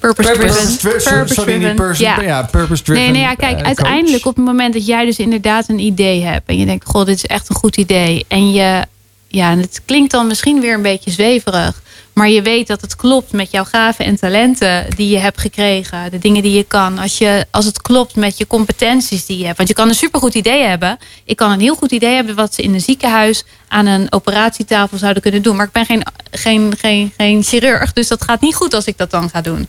purpose 0.00 0.32
driven. 0.32 0.76
Purpose- 0.82 1.34
Sorry, 1.34 1.64
niet 1.64 1.74
person. 1.74 2.06
Ja. 2.06 2.20
Ja, 2.22 2.42
purpose-driven. 2.42 3.02
Nee, 3.02 3.12
nee, 3.12 3.20
ja, 3.22 3.34
kijk, 3.34 3.58
eh, 3.58 3.66
uiteindelijk 3.66 4.26
op 4.26 4.36
het 4.36 4.44
moment 4.44 4.72
dat 4.72 4.86
jij 4.86 5.04
dus 5.04 5.16
inderdaad 5.16 5.68
een 5.68 5.78
idee 5.78 6.22
hebt 6.24 6.48
en 6.48 6.58
je 6.58 6.66
denkt, 6.66 6.86
goh, 6.88 7.04
dit 7.04 7.14
is 7.16 7.26
echt 7.26 7.48
een 7.50 7.56
goed 7.56 7.76
idee. 7.76 8.24
En 8.28 8.52
je, 8.52 8.86
ja, 9.32 9.50
en 9.50 9.58
het 9.58 9.80
klinkt 9.84 10.10
dan 10.10 10.26
misschien 10.26 10.60
weer 10.60 10.74
een 10.74 10.82
beetje 10.82 11.10
zweverig, 11.10 11.82
maar 12.12 12.28
je 12.28 12.42
weet 12.42 12.66
dat 12.66 12.80
het 12.80 12.96
klopt 12.96 13.32
met 13.32 13.50
jouw 13.50 13.64
gaven 13.64 14.04
en 14.04 14.16
talenten 14.16 14.86
die 14.96 15.08
je 15.08 15.18
hebt 15.18 15.40
gekregen, 15.40 16.10
de 16.10 16.18
dingen 16.18 16.42
die 16.42 16.56
je 16.56 16.64
kan. 16.64 16.98
Als, 16.98 17.18
je, 17.18 17.46
als 17.50 17.64
het 17.64 17.82
klopt 17.82 18.16
met 18.16 18.38
je 18.38 18.46
competenties 18.46 19.26
die 19.26 19.38
je 19.38 19.44
hebt. 19.44 19.56
Want 19.56 19.68
je 19.68 19.74
kan 19.74 19.88
een 19.88 19.94
supergoed 19.94 20.34
idee 20.34 20.62
hebben. 20.62 20.98
Ik 21.24 21.36
kan 21.36 21.50
een 21.50 21.60
heel 21.60 21.74
goed 21.74 21.92
idee 21.92 22.14
hebben 22.14 22.34
wat 22.34 22.54
ze 22.54 22.62
in 22.62 22.74
een 22.74 22.80
ziekenhuis 22.80 23.44
aan 23.68 23.86
een 23.86 24.12
operatietafel 24.12 24.98
zouden 24.98 25.22
kunnen 25.22 25.42
doen. 25.42 25.56
Maar 25.56 25.66
ik 25.66 25.72
ben 25.72 25.86
geen, 25.86 26.02
geen, 26.30 26.76
geen, 26.78 27.12
geen 27.16 27.42
chirurg, 27.42 27.92
dus 27.92 28.08
dat 28.08 28.24
gaat 28.24 28.40
niet 28.40 28.54
goed 28.54 28.74
als 28.74 28.84
ik 28.84 28.98
dat 28.98 29.10
dan 29.10 29.30
ga 29.30 29.40
doen. 29.40 29.68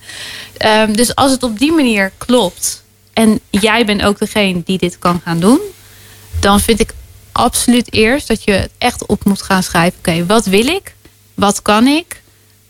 Ehm, 0.57 0.93
dus 0.93 1.16
als 1.16 1.32
het 1.32 1.43
op 1.43 1.59
die 1.59 1.72
manier 1.72 2.12
klopt 2.18 2.84
en 3.14 3.39
jij 3.49 3.86
bent 3.86 4.03
ook 4.03 4.20
degene 4.20 4.62
die 4.66 4.78
dit 4.78 4.99
kan 4.99 5.22
gaan 5.24 5.39
doen, 5.39 5.59
dan 6.39 6.59
vind 6.59 6.80
ik 6.80 6.93
absoluut 7.32 7.94
eerst 7.94 8.28
dat 8.28 8.44
je 8.44 8.70
echt 8.78 9.06
op 9.06 9.26
moet 9.26 9.42
gaan 9.42 9.64
schrijven. 9.64 10.00
Oké, 10.00 10.26
wat 10.26 10.46
wil 10.46 10.68
ik? 10.68 10.96
Wat 11.34 11.62
kan 11.62 11.88
ik? 11.88 12.22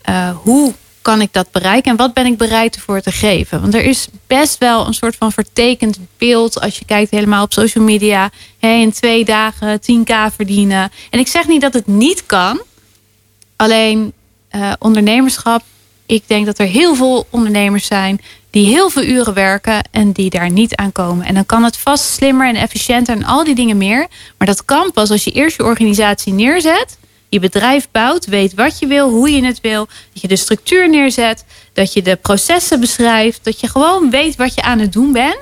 Eh, 0.02 0.36
hoe 0.42 0.74
kan 1.02 1.20
ik 1.20 1.32
dat 1.32 1.50
bereiken? 1.50 1.90
En 1.90 1.96
wat 1.96 2.14
ben 2.14 2.26
ik 2.26 2.36
bereid 2.36 2.74
ervoor 2.74 3.00
te 3.00 3.12
geven? 3.12 3.60
Want 3.60 3.74
er 3.74 3.84
is 3.84 4.08
best 4.26 4.58
wel 4.58 4.86
een 4.86 4.94
soort 4.94 5.16
van 5.16 5.32
vertekend 5.32 5.98
beeld 6.18 6.60
als 6.60 6.78
je 6.78 6.84
kijkt 6.84 7.10
helemaal 7.10 7.44
op 7.44 7.52
social 7.52 7.84
media. 7.84 8.30
Hé, 8.58 8.72
in 8.72 8.92
twee 8.92 9.24
dagen 9.24 9.80
10k 9.80 10.34
verdienen. 10.34 10.90
En 11.10 11.18
ik 11.18 11.28
zeg 11.28 11.46
niet 11.46 11.60
dat 11.60 11.74
het 11.74 11.86
niet 11.86 12.26
kan. 12.26 12.60
Alleen 13.56 14.12
eh, 14.48 14.72
ondernemerschap. 14.78 15.62
Ik 16.06 16.22
denk 16.26 16.46
dat 16.46 16.58
er 16.58 16.66
heel 16.66 16.94
veel 16.94 17.26
ondernemers 17.30 17.86
zijn 17.86 18.20
die 18.52 18.66
heel 18.66 18.90
veel 18.90 19.02
uren 19.02 19.34
werken 19.34 19.82
en 19.90 20.12
die 20.12 20.30
daar 20.30 20.50
niet 20.50 20.76
aan 20.76 20.92
komen. 20.92 21.26
En 21.26 21.34
dan 21.34 21.46
kan 21.46 21.64
het 21.64 21.76
vast 21.76 22.04
slimmer 22.04 22.48
en 22.48 22.56
efficiënter 22.56 23.16
en 23.16 23.24
al 23.24 23.44
die 23.44 23.54
dingen 23.54 23.76
meer. 23.76 24.06
Maar 24.38 24.46
dat 24.46 24.64
kan 24.64 24.92
pas 24.92 25.10
als 25.10 25.24
je 25.24 25.30
eerst 25.30 25.56
je 25.56 25.64
organisatie 25.64 26.32
neerzet, 26.32 26.98
je 27.28 27.40
bedrijf 27.40 27.88
bouwt, 27.90 28.26
weet 28.26 28.54
wat 28.54 28.78
je 28.78 28.86
wil, 28.86 29.10
hoe 29.10 29.30
je 29.30 29.44
het 29.44 29.60
wil, 29.60 29.86
dat 30.12 30.22
je 30.22 30.28
de 30.28 30.36
structuur 30.36 30.90
neerzet, 30.90 31.44
dat 31.72 31.92
je 31.92 32.02
de 32.02 32.16
processen 32.16 32.80
beschrijft, 32.80 33.40
dat 33.42 33.60
je 33.60 33.68
gewoon 33.68 34.10
weet 34.10 34.36
wat 34.36 34.54
je 34.54 34.62
aan 34.62 34.78
het 34.78 34.92
doen 34.92 35.12
bent. 35.12 35.38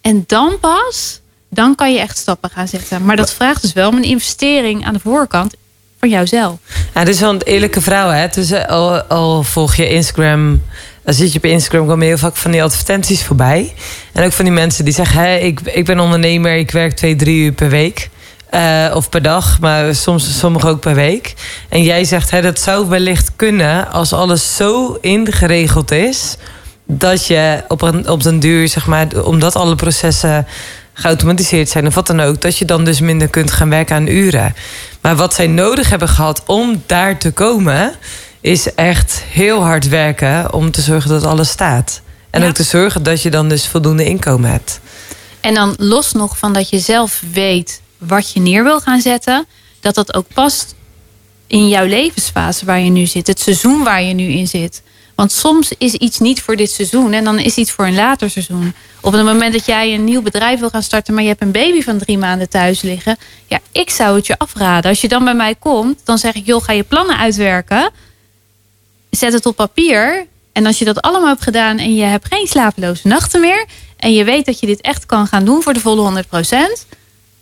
En 0.00 0.24
dan 0.26 0.58
pas, 0.60 1.20
dan 1.48 1.74
kan 1.74 1.92
je 1.92 1.98
echt 1.98 2.18
stappen 2.18 2.50
gaan 2.50 2.68
zetten. 2.68 3.04
Maar 3.04 3.16
dat 3.16 3.32
vraagt 3.32 3.62
dus 3.62 3.72
wel 3.72 3.88
om 3.88 3.96
een 3.96 4.02
investering 4.02 4.86
aan 4.86 4.92
de 4.92 5.00
voorkant 5.00 5.54
van 5.98 6.08
jouzelf. 6.08 6.58
Ja, 6.94 7.04
dit 7.04 7.14
is 7.14 7.20
wel 7.20 7.30
een 7.30 7.42
eerlijke 7.42 7.80
vrouw, 7.80 8.08
hè? 8.08 8.28
Dus 8.28 8.52
al, 8.52 9.02
al 9.02 9.42
volg 9.42 9.74
je 9.74 9.88
Instagram, 9.88 10.62
dan 11.04 11.14
zit 11.14 11.32
je 11.32 11.38
op 11.38 11.44
Instagram, 11.44 11.86
komen 11.86 12.06
heel 12.06 12.18
vaak 12.18 12.36
van 12.36 12.50
die 12.50 12.62
advertenties 12.62 13.24
voorbij. 13.24 13.74
En 14.12 14.24
ook 14.24 14.32
van 14.32 14.44
die 14.44 14.54
mensen 14.54 14.84
die 14.84 14.94
zeggen: 14.94 15.20
hè, 15.20 15.36
ik, 15.36 15.60
ik 15.60 15.84
ben 15.84 16.00
ondernemer, 16.00 16.56
ik 16.56 16.70
werk 16.70 16.92
twee, 16.92 17.16
drie 17.16 17.44
uur 17.44 17.52
per 17.52 17.68
week. 17.68 18.10
Eh, 18.50 18.92
of 18.94 19.08
per 19.08 19.22
dag, 19.22 19.60
maar 19.60 19.94
soms 19.94 20.38
sommigen 20.38 20.68
ook 20.68 20.80
per 20.80 20.94
week. 20.94 21.34
En 21.68 21.82
jij 21.82 22.04
zegt, 22.04 22.30
hè, 22.30 22.42
dat 22.42 22.60
zou 22.60 22.88
wellicht 22.88 23.30
kunnen 23.36 23.90
als 23.90 24.12
alles 24.12 24.56
zo 24.56 24.98
ingeregeld 25.00 25.90
is 25.90 26.36
dat 26.86 27.26
je 27.26 27.64
op, 27.68 27.82
een, 27.82 28.08
op 28.08 28.22
den 28.22 28.38
duur, 28.38 28.68
zeg 28.68 28.86
maar, 28.86 29.06
omdat 29.24 29.56
alle 29.56 29.74
processen 29.74 30.46
geautomatiseerd 30.92 31.68
zijn 31.68 31.86
of 31.86 31.94
wat 31.94 32.06
dan 32.06 32.20
ook, 32.20 32.40
dat 32.40 32.58
je 32.58 32.64
dan 32.64 32.84
dus 32.84 33.00
minder 33.00 33.28
kunt 33.28 33.50
gaan 33.50 33.70
werken 33.70 33.96
aan 33.96 34.06
uren. 34.06 34.54
Maar 35.00 35.16
wat 35.16 35.34
zij 35.34 35.46
nodig 35.46 35.90
hebben 35.90 36.08
gehad 36.08 36.42
om 36.46 36.82
daar 36.86 37.18
te 37.18 37.30
komen, 37.30 37.94
is 38.42 38.74
echt 38.74 39.22
heel 39.28 39.62
hard 39.62 39.88
werken 39.88 40.52
om 40.52 40.70
te 40.70 40.80
zorgen 40.80 41.10
dat 41.10 41.24
alles 41.24 41.48
staat. 41.48 42.00
En 42.30 42.40
Ja. 42.42 42.48
ook 42.48 42.54
te 42.54 42.62
zorgen 42.62 43.02
dat 43.02 43.22
je 43.22 43.30
dan 43.30 43.48
dus 43.48 43.66
voldoende 43.68 44.04
inkomen 44.04 44.50
hebt. 44.50 44.80
En 45.40 45.54
dan 45.54 45.74
los 45.78 46.12
nog 46.12 46.38
van 46.38 46.52
dat 46.52 46.68
je 46.68 46.78
zelf 46.78 47.22
weet 47.32 47.80
wat 47.98 48.32
je 48.32 48.40
neer 48.40 48.64
wil 48.64 48.80
gaan 48.80 49.00
zetten, 49.00 49.46
dat 49.80 49.94
dat 49.94 50.14
ook 50.14 50.26
past 50.34 50.74
in 51.46 51.68
jouw 51.68 51.86
levensfase 51.86 52.64
waar 52.64 52.80
je 52.80 52.90
nu 52.90 53.06
zit, 53.06 53.26
het 53.26 53.40
seizoen 53.40 53.84
waar 53.84 54.02
je 54.02 54.14
nu 54.14 54.24
in 54.24 54.46
zit. 54.48 54.82
Want 55.14 55.32
soms 55.32 55.72
is 55.78 55.92
iets 55.94 56.18
niet 56.18 56.42
voor 56.42 56.56
dit 56.56 56.70
seizoen 56.70 57.12
en 57.12 57.24
dan 57.24 57.38
is 57.38 57.54
iets 57.56 57.70
voor 57.70 57.86
een 57.86 57.94
later 57.94 58.30
seizoen. 58.30 58.74
Op 59.00 59.12
het 59.12 59.24
moment 59.24 59.52
dat 59.52 59.66
jij 59.66 59.94
een 59.94 60.04
nieuw 60.04 60.22
bedrijf 60.22 60.60
wil 60.60 60.70
gaan 60.70 60.82
starten, 60.82 61.14
maar 61.14 61.22
je 61.22 61.28
hebt 61.28 61.42
een 61.42 61.50
baby 61.52 61.82
van 61.82 61.98
drie 61.98 62.18
maanden 62.18 62.48
thuis 62.48 62.82
liggen, 62.82 63.16
ja, 63.46 63.58
ik 63.72 63.90
zou 63.90 64.16
het 64.16 64.26
je 64.26 64.38
afraden. 64.38 64.90
Als 64.90 65.00
je 65.00 65.08
dan 65.08 65.24
bij 65.24 65.34
mij 65.34 65.54
komt, 65.54 66.00
dan 66.04 66.18
zeg 66.18 66.34
ik, 66.34 66.46
joh, 66.46 66.62
ga 66.64 66.72
je 66.72 66.82
plannen 66.82 67.16
uitwerken, 67.18 67.90
zet 69.16 69.32
het 69.32 69.46
op 69.46 69.56
papier. 69.56 70.26
En 70.52 70.66
als 70.66 70.78
je 70.78 70.84
dat 70.84 71.00
allemaal 71.00 71.28
hebt 71.28 71.42
gedaan 71.42 71.78
en 71.78 71.94
je 71.94 72.04
hebt 72.04 72.26
geen 72.26 72.46
slapeloze 72.46 73.08
nachten 73.08 73.40
meer. 73.40 73.64
En 73.96 74.12
je 74.14 74.24
weet 74.24 74.46
dat 74.46 74.60
je 74.60 74.66
dit 74.66 74.80
echt 74.80 75.06
kan 75.06 75.26
gaan 75.26 75.44
doen 75.44 75.62
voor 75.62 75.72
de 75.72 75.80
volle 75.80 76.24
100%. 76.24 76.88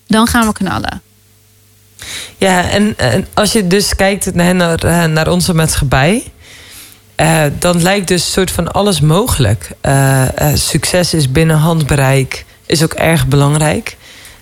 Dan 0.07 0.27
gaan 0.27 0.47
we 0.47 0.53
knallen. 0.53 1.03
Ja, 2.39 2.71
en, 2.71 2.97
als 3.35 3.53
je 3.53 3.67
dus 3.67 3.95
kijkt 3.95 4.35
naar, 4.35 4.79
naar, 5.11 5.29
onze 5.29 5.55
maatschappij, 5.55 6.25
eh, 7.15 7.43
dan 7.59 7.83
lijkt 7.83 8.09
dus 8.09 8.33
soort 8.33 8.51
van 8.51 8.73
alles 8.73 9.01
mogelijk. 9.01 9.71
Eh, 9.81 10.39
eh, 10.39 10.57
succes 10.57 11.15
is 11.15 11.33
binnen 11.33 11.57
handbereik, 11.57 12.45
is 12.67 12.83
ook 12.83 12.93
erg 12.93 13.27
belangrijk. 13.27 13.97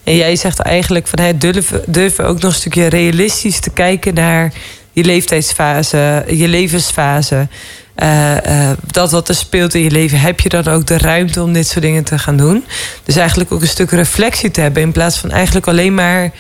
En 0.05 0.17
jij 0.17 0.37
zegt 0.37 0.59
eigenlijk 0.59 1.07
van 1.07 1.19
hey, 1.19 1.39
durven, 1.39 1.83
durven 1.87 2.27
ook 2.27 2.41
nog 2.41 2.53
een 2.53 2.59
stukje 2.59 2.87
realistisch 2.87 3.61
te 3.61 3.71
kijken 3.71 4.15
naar 4.15 4.53
je 4.93 5.05
leeftijdsfase, 5.05 6.25
je 6.29 6.49
levensfase. 6.49 7.49
Eh, 7.95 8.71
eh, 8.71 8.79
dat 8.87 9.11
wat 9.11 9.29
er 9.29 9.35
speelt 9.35 9.75
in 9.75 9.83
je 9.83 9.91
leven, 9.91 10.21
heb 10.21 10.41
je 10.41 10.49
dan 10.49 10.67
ook 10.67 10.87
de 10.87 10.99
ruimte 10.99 11.43
om 11.43 11.53
dit 11.53 11.67
soort 11.67 11.85
dingen 11.85 12.05
te 12.05 12.19
gaan 12.19 12.37
doen? 12.37 12.65
Dus 13.05 13.17
eigenlijk 13.17 13.53
ook 13.53 13.61
een 13.61 13.69
stuk 13.69 13.91
reflectie 13.91 14.51
te 14.51 14.61
hebben 14.61 14.83
in 14.83 14.93
plaats 14.93 15.19
van 15.19 15.31
eigenlijk 15.31 15.67
alleen 15.67 15.95
maar 15.95 16.31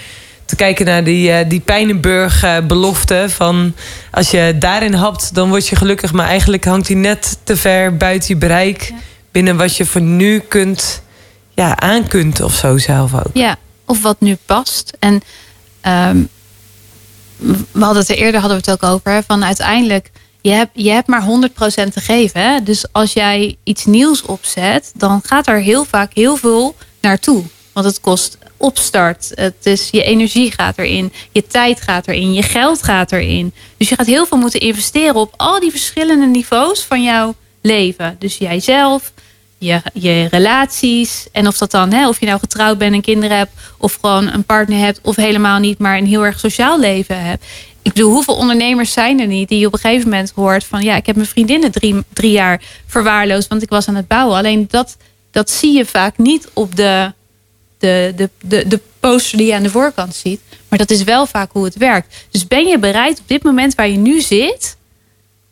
te 0.45 0.57
kijken 0.57 0.87
naar 0.87 1.05
die, 1.05 1.31
eh, 1.31 1.49
die 1.49 1.61
Pijnenburg-belofte. 1.61 3.27
van 3.29 3.75
als 4.11 4.31
je 4.31 4.57
daarin 4.59 4.95
hapt, 4.95 5.35
dan 5.35 5.49
word 5.49 5.69
je 5.69 5.77
gelukkig. 5.77 6.13
Maar 6.13 6.27
eigenlijk 6.27 6.65
hangt 6.65 6.87
die 6.87 6.97
net 6.97 7.39
te 7.45 7.57
ver 7.57 7.97
buiten 7.97 8.29
je 8.29 8.37
bereik. 8.37 8.83
Ja. 8.83 8.95
binnen 9.33 9.57
wat 9.57 9.77
je 9.77 9.87
voor 9.87 10.01
nu 10.01 10.39
kunt, 10.39 11.03
ja, 11.55 11.77
aan 11.77 12.07
kunt 12.07 12.41
of 12.41 12.55
zo 12.55 12.79
zelf 12.79 13.15
ook. 13.15 13.31
Ja, 13.33 13.57
of 13.85 14.03
wat 14.03 14.17
nu 14.21 14.37
past. 14.47 14.93
En 14.99 15.23
ehm, 15.81 16.19
we 17.39 17.85
hadden 17.85 18.03
het 18.03 18.09
er 18.09 18.17
eerder 18.17 18.41
hadden 18.41 18.61
we 18.61 18.71
het 18.71 18.83
ook 18.83 18.91
over. 18.91 19.23
Van 19.27 19.45
uiteindelijk, 19.45 20.11
je 20.41 20.51
hebt, 20.51 20.71
je 20.75 20.91
hebt 20.91 21.09
maar 21.09 21.23
100% 21.23 21.93
te 21.93 22.01
geven. 22.01 22.41
Hè? 22.41 22.63
Dus 22.63 22.93
als 22.93 23.13
jij 23.13 23.57
iets 23.63 23.85
nieuws 23.85 24.23
opzet, 24.23 24.93
dan 24.95 25.21
gaat 25.25 25.47
er 25.47 25.61
heel 25.61 25.85
vaak 25.85 26.15
heel 26.15 26.37
veel 26.37 26.75
naartoe. 27.01 27.45
Want 27.73 27.87
het 27.87 28.01
kost 28.01 28.39
opstart. 28.57 29.33
Het 29.35 29.67
is, 29.67 29.89
je 29.91 30.03
energie 30.03 30.53
gaat 30.53 30.79
erin. 30.79 31.13
Je 31.33 31.47
tijd 31.47 31.81
gaat 31.81 32.09
erin. 32.09 32.33
Je 32.33 32.43
geld 32.43 32.83
gaat 32.83 33.13
erin. 33.13 33.53
Dus 33.77 33.89
je 33.89 33.95
gaat 33.95 34.07
heel 34.07 34.27
veel 34.27 34.39
moeten 34.39 34.61
investeren 34.61 35.15
op 35.15 35.35
al 35.37 35.61
die 35.61 35.71
verschillende 35.71 36.27
niveaus 36.27 36.83
van 36.83 37.03
jouw 37.03 37.35
leven. 37.61 38.17
Dus 38.19 38.39
jijzelf, 38.39 39.13
je, 39.59 39.81
je 39.93 40.27
relaties. 40.31 41.27
En 41.33 41.47
of 41.47 41.59
dat 41.59 41.71
dan, 41.71 41.93
hè, 41.93 42.09
of 42.09 42.21
je 42.21 42.27
nou 42.27 42.39
getrouwd 42.39 42.79
bent 42.79 42.95
en 42.95 43.01
kinderen 43.01 43.37
hebt, 43.37 43.53
of 43.79 43.99
gewoon 44.01 44.33
een 44.33 44.45
partner 44.45 44.79
hebt, 44.79 45.01
of 45.03 45.17
helemaal 45.17 45.59
niet, 45.59 45.79
maar 45.79 45.99
een 45.99 46.07
heel 46.07 46.25
erg 46.25 46.39
sociaal 46.39 46.81
leven 46.81 47.25
hebt. 47.25 47.45
Ik 47.83 47.93
bedoel, 47.93 48.13
hoeveel 48.13 48.37
ondernemers 48.37 48.93
zijn 48.93 49.21
er 49.21 49.27
niet 49.27 49.49
die 49.49 49.59
je 49.59 49.67
op 49.67 49.73
een 49.73 49.79
gegeven 49.79 50.09
moment 50.09 50.33
hoort 50.35 50.65
van 50.65 50.83
ja, 50.83 50.97
ik 50.97 51.07
heb 51.07 51.17
mijn 51.17 51.29
vriendinnen 51.29 51.71
drie, 51.71 52.05
drie 52.13 52.31
jaar 52.31 52.63
verwaarloosd, 52.87 53.49
want 53.49 53.63
ik 53.63 53.69
was 53.69 53.89
aan 53.89 53.95
het 53.95 54.09
bouwen. 54.09 54.37
Alleen 54.37 54.67
dat, 54.71 54.97
dat 55.31 55.51
zie 55.51 55.77
je 55.77 55.87
vaak 55.87 56.19
niet 56.19 56.49
op 56.53 56.77
de, 56.77 57.13
de, 57.79 58.13
de, 58.17 58.31
de, 58.41 58.69
de 58.69 58.81
poster 59.01 59.39
die 59.39 59.47
je 59.47 59.55
aan 59.55 59.63
de 59.63 59.71
voorkant 59.71 60.15
ziet. 60.15 60.41
Maar 60.69 60.79
dat 60.79 60.91
is 60.91 61.03
wel 61.03 61.27
vaak 61.27 61.53
hoe 61.53 61.65
het 61.65 61.77
werkt. 61.77 62.27
Dus 62.31 62.47
ben 62.47 62.67
je 62.67 62.79
bereid 62.79 63.21
op 63.21 63.29
dit 63.29 63.43
moment 63.43 63.75
waar 63.75 63.89
je 63.89 63.97
nu 63.97 64.21
zit, 64.21 64.77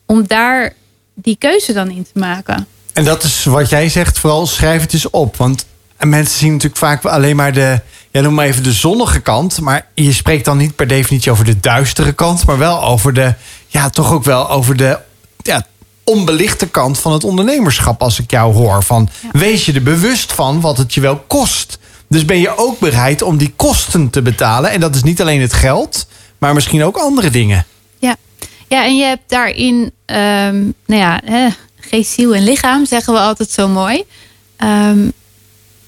om 0.05 0.27
daar 0.27 0.73
die 1.13 1.35
keuze 1.39 1.73
dan 1.73 1.89
in 1.89 2.03
te 2.13 2.19
maken? 2.19 2.67
En 2.97 3.03
dat 3.03 3.23
is 3.23 3.45
wat 3.45 3.69
jij 3.69 3.89
zegt, 3.89 4.19
vooral 4.19 4.47
schrijf 4.47 4.81
het 4.81 4.93
eens 4.93 5.09
op. 5.09 5.35
Want 5.35 5.65
mensen 5.99 6.37
zien 6.37 6.51
natuurlijk 6.51 6.77
vaak 6.77 7.05
alleen 7.05 7.35
maar 7.35 7.53
de, 7.53 7.81
ja, 8.11 8.21
noem 8.21 8.33
maar 8.33 8.45
even 8.45 8.63
de 8.63 8.71
zonnige 8.71 9.19
kant. 9.19 9.61
Maar 9.61 9.87
je 9.93 10.13
spreekt 10.13 10.45
dan 10.45 10.57
niet 10.57 10.75
per 10.75 10.87
definitie 10.87 11.31
over 11.31 11.45
de 11.45 11.59
duistere 11.59 12.11
kant, 12.11 12.45
maar 12.45 12.57
wel 12.57 12.83
over 12.83 13.13
de, 13.13 13.33
ja, 13.67 13.89
toch 13.89 14.11
ook 14.11 14.23
wel 14.23 14.49
over 14.49 14.75
de 14.77 14.99
ja, 15.41 15.65
onbelichte 16.03 16.67
kant 16.67 16.99
van 16.99 17.11
het 17.13 17.23
ondernemerschap. 17.23 18.01
Als 18.01 18.19
ik 18.19 18.31
jou 18.31 18.53
hoor 18.53 18.83
van, 18.83 19.09
wees 19.31 19.65
je 19.65 19.73
er 19.73 19.83
bewust 19.83 20.33
van 20.33 20.61
wat 20.61 20.77
het 20.77 20.93
je 20.93 21.01
wel 21.01 21.23
kost. 21.27 21.79
Dus 22.09 22.25
ben 22.25 22.39
je 22.39 22.57
ook 22.57 22.79
bereid 22.79 23.21
om 23.21 23.37
die 23.37 23.53
kosten 23.55 24.09
te 24.09 24.21
betalen. 24.21 24.71
En 24.71 24.79
dat 24.79 24.95
is 24.95 25.03
niet 25.03 25.21
alleen 25.21 25.41
het 25.41 25.53
geld, 25.53 26.07
maar 26.37 26.53
misschien 26.53 26.83
ook 26.83 26.97
andere 26.97 27.29
dingen. 27.29 27.65
Ja, 27.99 28.15
ja 28.67 28.85
en 28.85 28.97
je 28.97 29.03
hebt 29.03 29.29
daarin, 29.29 29.91
ehm, 30.05 30.63
nou 30.85 31.01
ja, 31.01 31.21
hè, 31.25 31.47
geest, 31.87 32.11
ziel 32.11 32.35
en 32.35 32.43
lichaam, 32.43 32.85
zeggen 32.85 33.13
we 33.13 33.19
altijd 33.19 33.51
zo 33.51 33.67
mooi. 33.67 34.03
Ehm, 34.57 35.09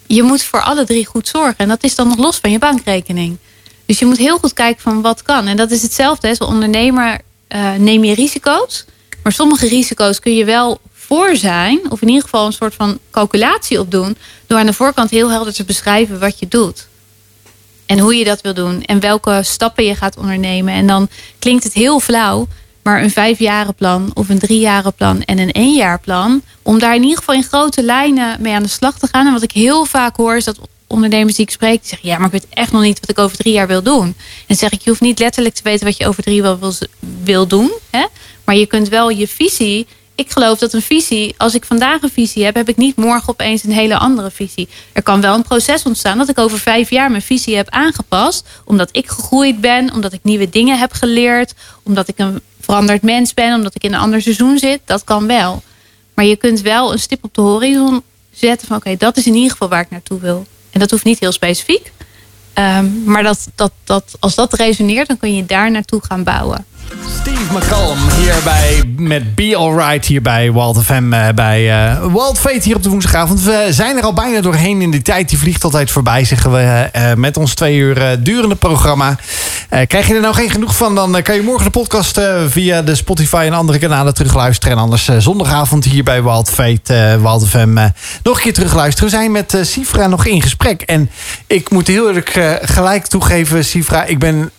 je 0.07 0.23
moet 0.23 0.43
voor 0.43 0.61
alle 0.61 0.85
drie 0.85 1.05
goed 1.05 1.27
zorgen. 1.27 1.57
En 1.57 1.67
dat 1.67 1.83
is 1.83 1.95
dan 1.95 2.07
nog 2.07 2.17
los 2.17 2.37
van 2.37 2.51
je 2.51 2.59
bankrekening. 2.59 3.37
Dus 3.85 3.99
je 3.99 4.05
moet 4.05 4.17
heel 4.17 4.37
goed 4.37 4.53
kijken 4.53 4.81
van 4.81 5.01
wat 5.01 5.21
kan. 5.21 5.47
En 5.47 5.57
dat 5.57 5.71
is 5.71 5.81
hetzelfde. 5.81 6.27
Als 6.27 6.39
ondernemer 6.39 7.19
uh, 7.49 7.73
neem 7.73 8.03
je 8.03 8.13
risico's. 8.13 8.85
Maar 9.23 9.31
sommige 9.31 9.67
risico's 9.67 10.19
kun 10.19 10.35
je 10.35 10.45
wel 10.45 10.79
voor 10.93 11.35
zijn. 11.35 11.79
Of 11.89 12.01
in 12.01 12.07
ieder 12.07 12.23
geval 12.23 12.45
een 12.45 12.53
soort 12.53 12.75
van 12.75 12.99
calculatie 13.11 13.79
op 13.79 13.91
doen. 13.91 14.17
Door 14.47 14.59
aan 14.59 14.65
de 14.65 14.73
voorkant 14.73 15.09
heel 15.09 15.29
helder 15.29 15.53
te 15.53 15.63
beschrijven 15.63 16.19
wat 16.19 16.39
je 16.39 16.47
doet. 16.47 16.87
En 17.85 17.99
hoe 17.99 18.15
je 18.15 18.23
dat 18.23 18.41
wil 18.41 18.53
doen. 18.53 18.83
En 18.83 18.99
welke 18.99 19.41
stappen 19.43 19.85
je 19.85 19.95
gaat 19.95 20.17
ondernemen. 20.17 20.73
En 20.73 20.87
dan 20.87 21.09
klinkt 21.39 21.63
het 21.63 21.73
heel 21.73 21.99
flauw. 21.99 22.47
Maar 22.89 23.03
een 23.03 23.11
vijfjarenplan 23.11 24.11
of 24.13 24.29
een 24.29 24.39
driejarenplan 24.39 25.21
en 25.21 25.39
een 25.39 25.51
éénjaarplan. 25.51 26.41
Om 26.61 26.79
daar 26.79 26.95
in 26.95 27.01
ieder 27.01 27.17
geval 27.17 27.35
in 27.35 27.43
grote 27.43 27.83
lijnen 27.83 28.41
mee 28.41 28.53
aan 28.53 28.63
de 28.63 28.69
slag 28.69 28.99
te 28.99 29.07
gaan. 29.11 29.27
En 29.27 29.33
wat 29.33 29.43
ik 29.43 29.51
heel 29.51 29.85
vaak 29.85 30.15
hoor 30.15 30.35
is 30.35 30.43
dat 30.43 30.59
ondernemers 30.87 31.35
die 31.35 31.45
ik 31.45 31.51
spreek, 31.51 31.79
die 31.79 31.89
zeggen: 31.89 32.09
Ja, 32.09 32.17
maar 32.17 32.25
ik 32.25 32.31
weet 32.31 32.47
echt 32.49 32.71
nog 32.71 32.81
niet 32.81 32.99
wat 32.99 33.09
ik 33.09 33.17
over 33.17 33.37
drie 33.37 33.53
jaar 33.53 33.67
wil 33.67 33.83
doen. 33.83 34.03
En 34.03 34.15
dan 34.47 34.57
zeg 34.57 34.71
ik: 34.71 34.81
Je 34.81 34.89
hoeft 34.89 35.01
niet 35.01 35.19
letterlijk 35.19 35.55
te 35.55 35.63
weten 35.63 35.85
wat 35.85 35.97
je 35.97 36.07
over 36.07 36.23
drie 36.23 36.41
jaar 36.41 36.59
wil, 36.59 36.73
wil 37.23 37.47
doen. 37.47 37.71
Hè? 37.89 38.05
Maar 38.43 38.55
je 38.55 38.65
kunt 38.65 38.89
wel 38.89 39.09
je 39.09 39.27
visie. 39.27 39.87
Ik 40.15 40.31
geloof 40.31 40.59
dat 40.59 40.73
een 40.73 40.81
visie, 40.81 41.35
als 41.37 41.55
ik 41.55 41.65
vandaag 41.65 42.01
een 42.01 42.09
visie 42.09 42.43
heb, 42.43 42.55
heb 42.55 42.69
ik 42.69 42.77
niet 42.77 42.95
morgen 42.95 43.29
opeens 43.29 43.63
een 43.63 43.71
hele 43.71 43.97
andere 43.97 44.31
visie. 44.31 44.67
Er 44.93 45.03
kan 45.03 45.21
wel 45.21 45.35
een 45.35 45.43
proces 45.43 45.83
ontstaan 45.83 46.17
dat 46.17 46.29
ik 46.29 46.37
over 46.37 46.59
vijf 46.59 46.89
jaar 46.89 47.09
mijn 47.09 47.21
visie 47.21 47.55
heb 47.55 47.69
aangepast. 47.69 48.47
Omdat 48.65 48.89
ik 48.91 49.09
gegroeid 49.09 49.61
ben, 49.61 49.93
omdat 49.93 50.13
ik 50.13 50.19
nieuwe 50.23 50.49
dingen 50.49 50.79
heb 50.79 50.91
geleerd, 50.91 51.53
omdat 51.83 52.07
ik 52.07 52.19
een 52.19 52.41
veranderd 52.69 53.01
mens 53.01 53.33
ben, 53.33 53.53
omdat 53.53 53.75
ik 53.75 53.83
in 53.83 53.93
een 53.93 53.99
ander 53.99 54.21
seizoen 54.21 54.57
zit. 54.57 54.79
Dat 54.85 55.03
kan 55.03 55.27
wel. 55.27 55.63
Maar 56.13 56.25
je 56.25 56.35
kunt 56.35 56.61
wel 56.61 56.91
een 56.91 56.99
stip 56.99 57.23
op 57.23 57.33
de 57.33 57.41
horizon 57.41 58.03
zetten 58.31 58.67
van 58.67 58.77
oké, 58.77 58.95
dat 58.97 59.17
is 59.17 59.25
in 59.25 59.35
ieder 59.35 59.51
geval 59.51 59.69
waar 59.69 59.81
ik 59.81 59.89
naartoe 59.89 60.19
wil. 60.19 60.45
En 60.71 60.79
dat 60.79 60.91
hoeft 60.91 61.03
niet 61.03 61.19
heel 61.19 61.31
specifiek. 61.31 61.91
Um, 62.53 63.03
maar 63.03 63.23
dat, 63.23 63.47
dat, 63.55 63.71
dat, 63.83 64.15
als 64.19 64.35
dat 64.35 64.53
resoneert, 64.53 65.07
dan 65.07 65.17
kun 65.17 65.35
je 65.35 65.45
daar 65.45 65.71
naartoe 65.71 66.01
gaan 66.03 66.23
bouwen. 66.23 66.65
Steve 66.89 67.53
McCallum 67.53 67.97
hierbij 68.09 68.83
met 68.97 69.35
Be 69.35 69.55
Alright 69.55 70.05
hier 70.05 70.21
bij 70.21 70.51
Walt 70.51 70.83
FM. 70.83 71.13
Uh, 71.13 71.27
bij 71.35 71.91
uh, 71.91 72.05
Walt 72.13 72.39
Fate 72.39 72.59
hier 72.61 72.75
op 72.75 72.83
de 72.83 72.89
woensdagavond. 72.89 73.43
We 73.43 73.67
zijn 73.69 73.97
er 73.97 74.03
al 74.03 74.13
bijna 74.13 74.41
doorheen 74.41 74.81
in 74.81 74.91
die 74.91 75.01
tijd. 75.01 75.29
Die 75.29 75.37
vliegt 75.37 75.63
altijd 75.63 75.91
voorbij, 75.91 76.25
zeggen 76.25 76.51
we. 76.51 76.89
Uh, 76.95 77.13
met 77.13 77.37
ons 77.37 77.53
twee 77.53 77.77
uur 77.77 78.23
durende 78.23 78.55
programma. 78.55 79.17
krijg 79.87 80.07
je 80.07 80.13
er 80.13 80.21
nou 80.21 80.33
geen 80.33 80.49
genoeg 80.49 80.75
van, 80.75 80.95
dan 80.95 81.21
kan 81.21 81.35
je 81.35 81.41
morgen 81.41 81.63
de 81.63 81.69
podcast 81.69 82.21
via 82.47 82.81
de 82.81 82.95
Spotify 82.95 83.43
en 83.45 83.53
andere 83.53 83.79
kanalen 83.79 84.13
terugluisteren. 84.13 84.77
En 84.77 84.83
anders 84.83 85.09
zondagavond 85.17 85.85
hier 85.85 86.03
bij 86.03 86.21
Walt 86.21 86.49
Fate, 86.49 87.17
Walt 87.21 87.47
FM 87.47 87.73
nog 88.23 88.35
een 88.35 88.41
keer 88.41 88.53
terugluisteren. 88.53 89.09
We 89.09 89.15
zijn 89.15 89.31
met 89.31 89.57
Sifra 89.61 90.07
nog 90.07 90.25
in 90.25 90.41
gesprek. 90.41 90.81
En 90.81 91.09
ik 91.47 91.69
moet 91.69 91.87
heel 91.87 92.07
eerlijk 92.07 92.59
gelijk 92.61 93.07
toegeven, 93.07 93.65
Sifra, 93.65 94.05
ik 94.05 94.19
ben 94.19 94.51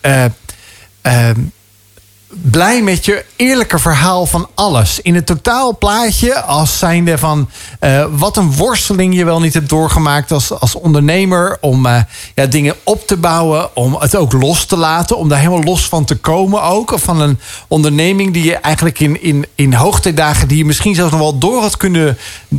blij 2.31 2.81
met 2.81 3.05
je 3.05 3.25
eerlijke 3.35 3.79
verhaal 3.79 4.25
van 4.25 4.47
alles. 4.55 4.99
In 5.01 5.15
het 5.15 5.25
totaalplaatje 5.25 6.41
als 6.41 6.77
zijnde 6.77 7.17
van 7.17 7.49
uh, 7.81 8.05
wat 8.17 8.37
een 8.37 8.55
worsteling 8.55 9.15
je 9.15 9.25
wel 9.25 9.39
niet 9.39 9.53
hebt 9.53 9.69
doorgemaakt 9.69 10.31
als, 10.31 10.59
als 10.59 10.75
ondernemer. 10.75 11.57
Om 11.61 11.85
uh, 11.85 12.01
ja, 12.35 12.45
dingen 12.45 12.75
op 12.83 13.07
te 13.07 13.17
bouwen, 13.17 13.75
om 13.75 13.95
het 13.99 14.15
ook 14.15 14.33
los 14.33 14.65
te 14.65 14.77
laten. 14.77 15.17
Om 15.17 15.29
daar 15.29 15.39
helemaal 15.39 15.63
los 15.63 15.87
van 15.87 16.05
te 16.05 16.15
komen 16.15 16.63
ook. 16.63 16.91
Of 16.91 17.01
van 17.01 17.21
een 17.21 17.39
onderneming 17.67 18.33
die 18.33 18.43
je 18.43 18.55
eigenlijk 18.55 18.99
in, 18.99 19.21
in, 19.21 19.45
in 19.55 19.73
hoogtijdagen... 19.73 20.47
die 20.47 20.57
je 20.57 20.65
misschien 20.65 20.95
zelfs 20.95 21.11
nog 21.11 21.21
wel 21.21 21.37
door 21.37 21.61
had 21.61 21.77
kunnen 21.77 22.17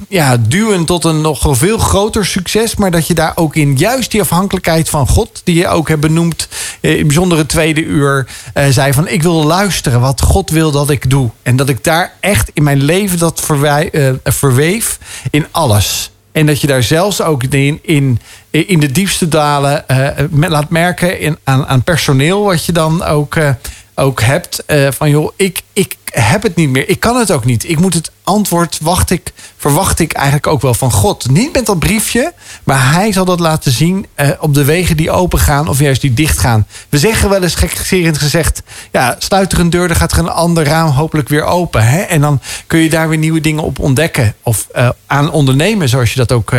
ja, 0.09 0.37
duwen 0.49 0.85
tot 0.85 1.05
een 1.05 1.21
nog 1.21 1.47
veel 1.51 1.79
groter 1.79 2.27
succes. 2.27 2.77
Maar 2.77 2.91
dat 2.91 3.07
je 3.07 3.15
daar 3.15 3.33
ook 3.35 3.57
in 3.57 3.77
juist 3.77 4.11
die 4.11 4.21
afhankelijkheid 4.21 4.89
van 4.89 5.09
God... 5.09 5.41
die 5.45 5.55
je 5.55 5.69
ook 5.69 5.89
hebt 5.89 6.01
benoemd 6.01 6.49
eh, 6.81 6.99
in 6.99 7.07
bijzondere 7.07 7.47
tweede 7.47 7.83
uur... 7.85 8.27
Uh, 8.55 8.65
zei 8.71 8.93
van 8.93 9.09
ik 9.09 9.23
wil 9.23 9.33
luisteren 9.33 9.61
luisteren 9.63 10.01
wat 10.01 10.21
God 10.21 10.51
wil 10.51 10.71
dat 10.71 10.91
ik 10.91 11.11
doe. 11.11 11.31
En 11.43 11.57
dat 11.57 11.69
ik 11.69 11.85
daar 11.85 12.13
echt 12.21 12.51
in 12.53 12.63
mijn 12.63 12.83
leven 12.83 13.19
dat 13.19 13.49
uh, 13.51 14.11
verweef 14.25 14.99
in 15.31 15.47
alles. 15.51 16.11
En 16.33 16.47
dat 16.47 16.61
je 16.61 16.67
daar 16.67 16.83
zelfs 16.83 17.21
ook 17.21 17.43
in, 17.43 17.79
in, 17.83 18.21
in 18.51 18.81
de 18.81 18.93
diepste 18.93 19.29
dalen 19.29 19.85
uh, 19.91 20.49
laat 20.49 20.71
merken 20.71 21.21
in, 21.21 21.39
aan, 21.45 21.67
aan 21.67 21.83
personeel, 21.83 22.45
wat 22.45 22.65
je 22.65 22.73
dan 22.73 23.03
ook, 23.03 23.35
uh, 23.35 23.51
ook 23.95 24.21
hebt. 24.21 24.65
van 24.91 25.11
joh, 25.11 25.33
ik, 25.37 25.63
ik 25.73 25.97
heb 26.13 26.43
het 26.43 26.57
niet 26.57 26.69
meer. 26.69 26.89
Ik 26.89 27.01
kan 27.01 27.17
het 27.17 27.31
ook 27.31 27.45
niet. 27.45 27.69
Ik 27.69 27.79
moet 27.79 27.95
het 27.95 28.11
antwoord, 28.25 28.79
wacht 28.83 29.11
ik, 29.11 29.33
verwacht 29.57 29.99
ik 29.99 30.13
eigenlijk 30.13 30.47
ook 30.47 30.61
wel 30.61 30.75
van 30.75 30.93
God. 30.93 31.31
Niet 31.31 31.53
met 31.53 31.67
dat 31.67 31.79
briefje, 31.79 32.33
maar 32.65 32.93
hij 32.93 33.13
zal 33.13 33.25
dat 33.25 33.41
laten 33.41 33.73
zien 33.73 34.07
eh, 34.15 34.31
op 34.41 34.55
de 34.55 34.65
wegen 34.65 34.97
die 34.97 35.11
open 35.11 35.39
gaan 35.39 35.69
of 35.69 35.79
juist 35.79 36.01
die 36.01 36.15
dicht 36.15 36.39
gaan. 36.39 36.67
We 36.89 36.99
zeggen 36.99 37.29
wel 37.29 37.43
eens 37.43 37.55
gekserend 37.55 38.19
gezegd, 38.19 38.63
ja, 38.93 39.17
sluit 39.19 39.53
er 39.53 39.61
een 39.61 39.71
deur, 39.71 39.89
dan 39.89 39.97
gaat 39.97 40.13
er 40.13 40.19
een 40.19 40.29
ander 40.29 40.65
raam 40.65 40.89
hopelijk 40.91 41.29
weer 41.29 41.45
open. 41.45 41.87
Hè? 41.87 42.01
En 42.01 42.21
dan 42.21 42.41
kun 42.67 42.79
je 42.79 42.91
daar 42.91 43.09
weer 43.09 43.19
nieuwe 43.19 43.41
dingen 43.41 43.63
op 43.63 43.79
ontdekken 43.79 44.35
of 44.43 44.69
uh, 44.77 44.89
aan 45.07 45.31
ondernemen, 45.31 45.89
zoals 45.89 46.11
je 46.13 46.19
dat 46.19 46.33
ook 46.33 46.53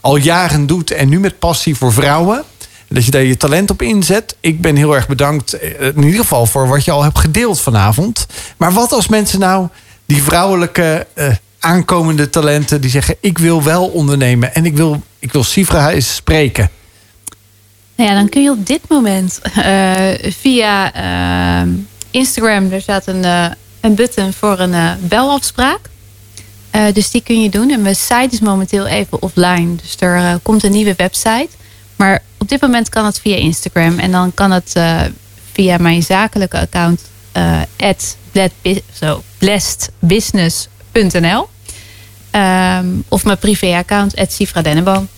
al 0.00 0.16
jaren 0.16 0.66
doet. 0.66 0.90
En 0.90 1.08
nu 1.08 1.20
met 1.20 1.38
passie 1.38 1.76
voor 1.76 1.92
vrouwen. 1.92 2.44
Dat 2.88 3.04
je 3.04 3.10
daar 3.10 3.22
je 3.22 3.36
talent 3.36 3.70
op 3.70 3.82
inzet. 3.82 4.36
Ik 4.40 4.60
ben 4.60 4.76
heel 4.76 4.94
erg 4.94 5.08
bedankt 5.08 5.52
eh, 5.52 5.86
in 5.86 6.02
ieder 6.02 6.20
geval 6.20 6.46
voor 6.46 6.68
wat 6.68 6.84
je 6.84 6.90
al 6.90 7.02
hebt 7.02 7.18
gedeeld 7.18 7.60
vanavond. 7.60 8.26
Maar 8.56 8.72
wat 8.72 8.92
als 8.92 9.08
mensen 9.08 9.40
nou 9.40 9.68
die 10.06 10.22
vrouwelijke 10.22 11.06
uh, 11.14 11.28
aankomende 11.58 12.30
talenten 12.30 12.80
die 12.80 12.90
zeggen: 12.90 13.16
ik 13.20 13.38
wil 13.38 13.62
wel 13.62 13.86
ondernemen 13.86 14.54
en 14.54 14.64
ik 14.64 14.76
wil, 14.76 15.02
ik 15.18 15.32
wil 15.32 15.44
Sifra 15.44 15.90
eens 15.90 16.14
spreken. 16.14 16.70
Nou 17.94 18.10
ja, 18.10 18.16
dan 18.16 18.28
kun 18.28 18.42
je 18.42 18.50
op 18.50 18.66
dit 18.66 18.80
moment 18.88 19.40
uh, 19.58 19.94
via 20.22 20.92
Instagram, 22.10 22.72
er 22.72 22.80
staat 22.80 23.06
een, 23.06 23.24
een 23.80 23.94
button 23.94 24.32
voor 24.32 24.58
een 24.58 24.98
belafspraak. 25.00 25.80
dus 26.92 27.10
die 27.10 27.22
kun 27.22 27.42
je 27.42 27.48
doen. 27.48 27.70
En 27.70 27.82
mijn 27.82 27.96
site 27.96 28.28
is 28.30 28.40
momenteel 28.40 28.86
even 28.86 29.22
offline. 29.22 29.74
Dus 29.82 29.96
er 29.98 30.38
komt 30.42 30.64
een 30.64 30.72
nieuwe 30.72 30.94
website. 30.96 31.48
Maar 31.96 32.22
op 32.38 32.48
dit 32.48 32.60
moment 32.60 32.88
kan 32.88 33.04
het 33.04 33.20
via 33.20 33.36
Instagram. 33.36 33.98
En 33.98 34.10
dan 34.10 34.34
kan 34.34 34.50
het 34.50 34.72
uh, 34.76 35.00
via 35.52 35.76
mijn 35.78 36.02
zakelijke 36.02 36.58
account 36.58 37.00
uh, 37.36 37.60
blessedbusiness.nl 39.38 41.48
um, 42.32 43.04
Of 43.08 43.24
mijn 43.24 43.38
privéaccount 43.38 44.14
Sifra 44.28 44.62
Denneboom. 44.62 45.08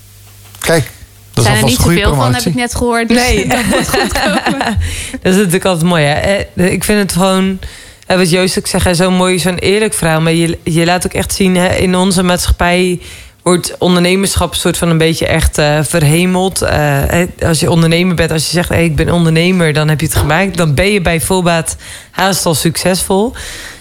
Kijk, 0.58 0.90
dat 1.32 1.44
zijn 1.44 1.56
er 1.56 1.64
niet 1.64 1.78
zoveel 1.78 2.14
van, 2.14 2.34
heb 2.34 2.42
ik 2.42 2.54
net 2.54 2.74
gehoord. 2.74 3.08
Dus 3.08 3.18
nee, 3.18 3.48
dat 3.56 3.64
moet 3.64 3.88
goed 3.88 4.12
komen. 4.12 4.58
dat 5.22 5.32
is 5.32 5.36
natuurlijk 5.36 5.64
altijd 5.64 5.88
mooi. 5.88 6.04
Hè? 6.04 6.38
Ik 6.54 6.84
vind 6.84 6.98
het 6.98 7.12
gewoon 7.12 7.58
wat 8.06 8.30
Joost 8.30 8.58
ook 8.58 8.66
zegt, 8.66 8.96
zo'n 8.96 9.14
mooi, 9.14 9.38
zo'n 9.38 9.58
eerlijk 9.58 9.94
verhaal. 9.94 10.20
Maar 10.20 10.32
je, 10.32 10.58
je 10.64 10.84
laat 10.84 11.06
ook 11.06 11.12
echt 11.12 11.34
zien 11.34 11.56
hè, 11.56 11.74
in 11.74 11.96
onze 11.96 12.22
maatschappij 12.22 13.00
wordt 13.48 13.78
ondernemerschap 13.78 14.54
soort 14.54 14.76
van 14.76 14.88
een 14.88 14.98
beetje 14.98 15.26
echt 15.26 15.58
uh, 15.58 15.78
verhemeld. 15.82 16.62
Uh, 16.62 17.02
als 17.46 17.60
je 17.60 17.70
ondernemer 17.70 18.14
bent, 18.14 18.30
als 18.30 18.44
je 18.44 18.50
zegt 18.50 18.70
ik 18.70 18.96
ben 18.96 19.10
ondernemer, 19.10 19.72
dan 19.72 19.88
heb 19.88 20.00
je 20.00 20.06
het 20.06 20.16
gemaakt. 20.16 20.56
Dan 20.56 20.74
ben 20.74 20.92
je 20.92 21.00
bij 21.00 21.20
volbaat 21.20 21.76
haast 22.10 22.46
al 22.46 22.54
succesvol. 22.54 23.34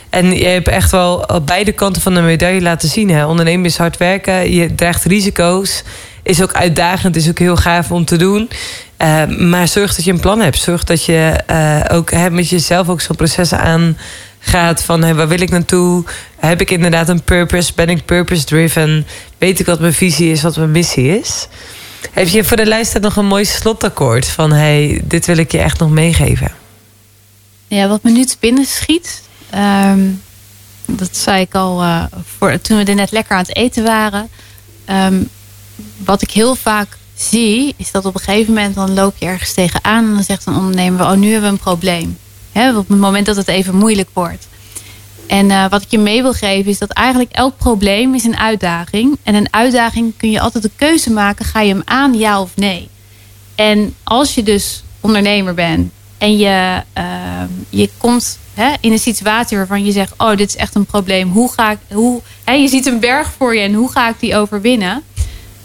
En 0.10 0.32
je 0.32 0.46
hebt 0.46 0.68
echt 0.68 0.92
wel 0.92 1.26
beide 1.46 1.72
kanten 1.72 2.02
van 2.02 2.14
de 2.14 2.22
medaille 2.22 2.62
laten 2.62 2.90
zien. 2.90 3.10
Hè? 3.10 3.26
Ondernemen 3.26 3.66
is 3.66 3.78
hard 3.78 3.98
werken, 3.98 4.52
je 4.52 4.76
draagt 4.76 5.04
risico's. 5.04 5.84
Is 6.24 6.42
ook 6.42 6.54
uitdagend, 6.54 7.16
is 7.16 7.30
ook 7.30 7.40
heel 7.40 7.56
gaaf 7.56 7.92
om 7.92 8.06
te 8.06 8.18
doen. 8.18 8.50
Uh, 8.98 9.26
maar 9.26 9.68
zorg 9.68 9.96
dat 9.96 10.06
je 10.06 10.12
een 10.12 10.20
plan 10.20 10.40
hebt. 10.40 10.58
Zorg 10.58 10.84
dat 10.84 11.06
je 11.06 11.34
ook 11.92 12.12
hè, 12.12 12.30
met 12.30 12.50
jezelf 12.50 12.90
ook 12.90 13.02
zo'n 13.02 13.16
processen 13.16 13.60
aangaat. 14.48 14.84
Van 14.84 15.04
hè, 15.04 15.14
waar 15.14 15.28
wil 15.28 15.42
ik 15.42 15.50
naartoe? 15.50 16.04
Heb 16.36 16.62
ik 16.62 16.72
inderdaad 16.72 17.10
een 17.10 17.24
purpose? 17.24 17.72
Ben 17.76 17.90
ik 17.90 18.06
purpose-driven? 18.06 19.08
Weet 19.38 19.60
ik 19.60 19.66
wat 19.66 19.80
mijn 19.80 19.94
visie 19.94 20.32
is, 20.32 20.42
wat 20.42 20.58
mijn 20.58 20.72
missie 20.72 21.20
is? 21.20 21.48
Heb 22.12 22.28
je 22.28 22.44
voor 22.44 22.58
de 22.58 22.66
lijst 22.66 23.00
nog 23.00 23.16
een 23.16 23.26
mooi 23.26 23.46
slotakkoord 23.46 24.28
van 24.28 24.52
hey, 24.52 25.02
dit 25.04 25.26
wil 25.26 25.38
ik 25.38 25.52
je 25.52 25.58
echt 25.58 25.80
nog 25.80 25.90
meegeven? 25.90 26.52
Ja, 27.68 27.88
wat 27.88 28.04
me 28.04 28.12
nu 28.12 28.26
te 28.26 28.36
binnen 28.40 28.66
schiet, 28.66 29.22
um, 29.56 30.22
dat 30.86 31.16
zei 31.16 31.42
ik 31.42 31.56
al 31.56 31.84
uh, 31.84 32.04
voor, 32.38 32.62
toen 32.62 32.78
we 32.78 32.84
er 32.84 32.96
net 32.96 33.12
lekker 33.12 33.36
aan 33.36 33.44
het 33.48 33.56
eten 33.56 33.84
waren. 33.84 34.30
Um, 34.90 35.30
wat 35.98 36.22
ik 36.22 36.32
heel 36.32 36.56
vaak 36.56 36.88
zie, 37.16 37.74
is 37.78 37.92
dat 37.92 38.06
op 38.06 38.14
een 38.14 38.22
gegeven 38.22 38.54
moment 38.54 38.76
dan 38.76 38.94
loop 38.94 39.16
je 39.18 39.26
ergens 39.26 39.54
tegenaan 39.54 40.06
en 40.06 40.14
dan 40.14 40.24
zegt 40.24 40.46
een 40.46 40.56
ondernemer: 40.56 41.06
Oh, 41.06 41.14
nu 41.14 41.32
hebben 41.32 41.50
we 41.50 41.56
een 41.56 41.62
probleem. 41.64 42.18
He, 42.58 42.78
op 42.78 42.88
het 42.88 43.00
moment 43.00 43.26
dat 43.26 43.36
het 43.36 43.48
even 43.48 43.76
moeilijk 43.76 44.10
wordt. 44.14 44.48
En 45.28 45.50
uh, 45.50 45.70
wat 45.70 45.82
ik 45.82 45.92
je 45.92 45.98
mee 45.98 46.22
wil 46.22 46.34
geven 46.34 46.72
is 46.72 46.78
dat 46.78 46.90
eigenlijk 46.90 47.32
elk 47.32 47.58
probleem 47.58 48.16
is 48.16 48.24
een 48.24 48.38
uitdaging. 48.38 49.18
En 49.24 49.36
een 49.36 49.54
uitdaging 49.54 50.14
kun 50.18 50.32
je 50.32 50.40
altijd 50.40 50.64
de 50.64 50.72
keuze 50.76 51.12
maken: 51.12 51.46
ga 51.46 51.62
je 51.62 51.74
hem 51.74 51.82
aan, 51.86 52.18
ja 52.18 52.42
of 52.42 52.52
nee? 52.56 52.90
En 53.56 53.96
als 54.04 54.36
je 54.36 54.44
dus 54.44 54.84
ondernemer 55.02 55.54
bent 55.54 55.92
en 56.18 56.38
je, 56.38 56.84
uh, 56.98 57.04
je 57.70 57.90
komt 57.98 58.40
hè, 58.54 58.74
in 58.80 58.92
een 58.92 59.00
situatie 59.00 59.58
waarvan 59.58 59.86
je 59.86 59.92
zegt: 59.92 60.14
Oh, 60.18 60.36
dit 60.36 60.50
is 60.50 60.56
echt 60.56 60.76
een 60.76 60.86
probleem. 60.86 61.32
Hoe 61.32 61.52
ga 61.52 61.72
ik, 61.72 61.78
hoe, 61.92 62.22
hè, 62.44 62.54
je 62.54 62.68
ziet 62.68 62.86
een 62.86 63.00
berg 63.00 63.32
voor 63.38 63.56
je 63.56 63.62
en 63.62 63.74
hoe 63.74 63.92
ga 63.92 64.10
ik 64.10 64.20
die 64.20 64.36
overwinnen? 64.36 65.04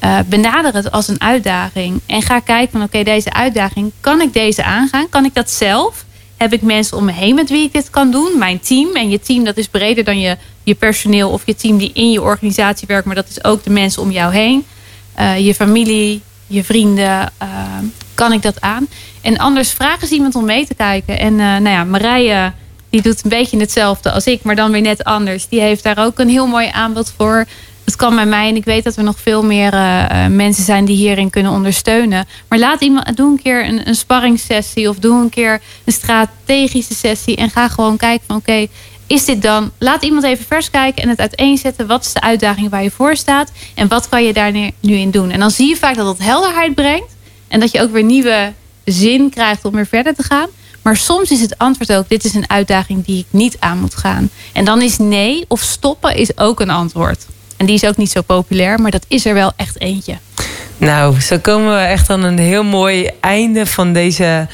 Uh, 0.05 0.19
benader 0.27 0.75
het 0.75 0.91
als 0.91 1.09
een 1.09 1.21
uitdaging. 1.21 2.01
En 2.07 2.23
ga 2.23 2.41
kijken 2.41 2.73
van 2.73 2.83
oké, 2.83 3.03
deze 3.03 3.33
uitdaging, 3.33 3.93
kan 4.01 4.21
ik 4.21 4.33
deze 4.33 4.65
aangaan? 4.65 5.09
Kan 5.09 5.25
ik 5.25 5.35
dat 5.35 5.51
zelf? 5.51 6.05
Heb 6.43 6.53
ik 6.53 6.63
mensen 6.63 6.97
om 6.97 7.05
me 7.05 7.13
heen 7.13 7.35
met 7.35 7.51
wie 7.51 7.65
ik 7.65 7.73
dit 7.73 7.91
kan 7.91 8.11
doen? 8.11 8.39
Mijn 8.39 8.61
team. 8.61 8.97
En 8.97 9.11
je 9.11 9.21
team 9.21 9.45
dat 9.45 9.57
is 9.57 9.69
breder 9.69 10.05
dan 10.05 10.21
je, 10.21 10.37
je 10.63 10.75
personeel 10.75 11.31
of 11.31 11.43
je 11.45 11.55
team 11.55 11.79
die 11.79 11.91
in 11.95 12.11
je 12.11 12.23
organisatie 12.23 12.87
werkt. 12.87 13.07
Maar 13.07 13.15
dat 13.15 13.29
is 13.29 13.45
ook 13.45 13.65
de 13.65 13.71
mensen 13.71 14.03
om 14.03 14.11
jou 14.11 14.33
heen. 14.33 14.65
Uh, 15.19 15.39
je 15.39 15.55
familie, 15.55 16.23
je 16.47 16.65
vrienden. 16.65 17.33
Uh, 17.43 17.49
kan 18.15 18.33
ik 18.33 18.43
dat 18.43 18.61
aan? 18.61 18.87
En 19.21 19.39
anders 19.39 19.71
vraag 19.71 20.03
eens 20.03 20.11
iemand 20.11 20.35
om 20.35 20.45
mee 20.45 20.67
te 20.67 20.75
kijken. 20.75 21.19
En 21.19 21.37
nou 21.37 21.69
ja, 21.69 21.85
Marije 21.85 22.53
die 22.91 23.03
doet 23.03 23.25
een 23.25 23.31
beetje 23.31 23.59
hetzelfde 23.59 24.13
als 24.13 24.25
ik. 24.25 24.43
Maar 24.43 24.57
dan 24.57 24.71
weer 24.71 24.81
net 24.81 25.05
anders. 25.05 25.49
Die 25.49 25.61
heeft 25.61 25.83
daar 25.83 25.99
ook 25.99 26.19
een 26.19 26.29
heel 26.29 26.47
mooi 26.47 26.69
aanbod 26.73 27.13
voor 27.17 27.47
het 27.85 27.97
kan 27.97 28.15
bij 28.15 28.27
mij 28.27 28.49
en 28.49 28.57
ik 28.57 28.65
weet 28.65 28.85
dat 28.85 28.97
er 28.97 29.05
nog 29.05 29.21
veel 29.21 29.45
meer 29.45 29.75
uh, 29.75 30.27
mensen 30.27 30.65
zijn 30.65 30.85
die 30.85 30.97
hierin 30.97 31.31
kunnen 31.31 31.53
ondersteunen. 31.53 32.27
Maar 32.49 32.59
laat 32.59 32.81
iemand, 32.81 33.17
doe 33.17 33.31
een 33.31 33.43
keer 33.43 33.69
een, 33.69 33.89
een 33.89 33.95
sparringssessie 33.95 34.89
of 34.89 34.99
doe 34.99 35.21
een 35.23 35.31
keer 35.31 35.61
een 35.85 35.93
strategische 35.93 36.95
sessie 36.95 37.37
en 37.37 37.51
ga 37.51 37.69
gewoon 37.69 37.97
kijken 37.97 38.27
van 38.27 38.37
oké, 38.37 38.67
is 39.07 39.25
dit 39.25 39.43
dan? 39.43 39.71
Laat 39.79 40.03
iemand 40.03 40.25
even 40.25 40.45
vers 40.45 40.71
kijken 40.71 41.03
en 41.03 41.09
het 41.09 41.21
uiteenzetten. 41.21 41.87
Wat 41.87 42.05
is 42.05 42.13
de 42.13 42.21
uitdaging 42.21 42.71
waar 42.71 42.83
je 42.83 42.91
voor 42.91 43.17
staat 43.17 43.53
en 43.75 43.89
wat 43.89 44.09
kan 44.09 44.25
je 44.25 44.33
daar 44.33 44.53
nu 44.53 44.95
in 44.95 45.11
doen? 45.11 45.31
En 45.31 45.41
dan 45.41 45.51
zie 45.51 45.69
je 45.69 45.77
vaak 45.77 45.97
dat 45.97 46.07
het 46.07 46.27
helderheid 46.27 46.75
brengt 46.75 47.17
en 47.49 47.61
dat 47.61 47.73
je 47.73 47.83
ook 47.83 47.93
weer 47.93 48.05
nieuwe 48.05 48.53
zin 48.85 49.31
krijgt 49.31 49.65
om 49.65 49.73
weer 49.73 49.87
verder 49.87 50.15
te 50.15 50.23
gaan. 50.23 50.49
Maar 50.83 50.97
soms 50.97 51.31
is 51.31 51.41
het 51.41 51.59
antwoord 51.59 51.93
ook: 51.93 52.09
dit 52.09 52.25
is 52.25 52.35
een 52.35 52.51
uitdaging 52.51 53.05
die 53.05 53.19
ik 53.19 53.27
niet 53.31 53.57
aan 53.59 53.79
moet 53.79 53.95
gaan. 53.95 54.31
En 54.53 54.65
dan 54.65 54.83
is 54.83 54.99
nee 54.99 55.45
of 55.49 55.61
stoppen 55.61 56.17
is 56.17 56.39
ook 56.39 56.61
een 56.61 56.71
antwoord. 56.71 57.27
En 57.63 57.69
die 57.69 57.77
is 57.77 57.85
ook 57.85 57.97
niet 57.97 58.11
zo 58.11 58.21
populair, 58.21 58.81
maar 58.81 58.91
dat 58.91 59.05
is 59.09 59.27
er 59.27 59.35
wel 59.35 59.53
echt 59.57 59.81
eentje. 59.81 60.19
Nou, 60.77 61.21
zo 61.21 61.39
komen 61.39 61.75
we 61.75 61.81
echt 61.81 62.11
aan 62.11 62.23
een 62.23 62.39
heel 62.39 62.65
mooi 62.65 63.11
einde 63.21 63.67
van 63.67 63.93
deze 63.93 64.47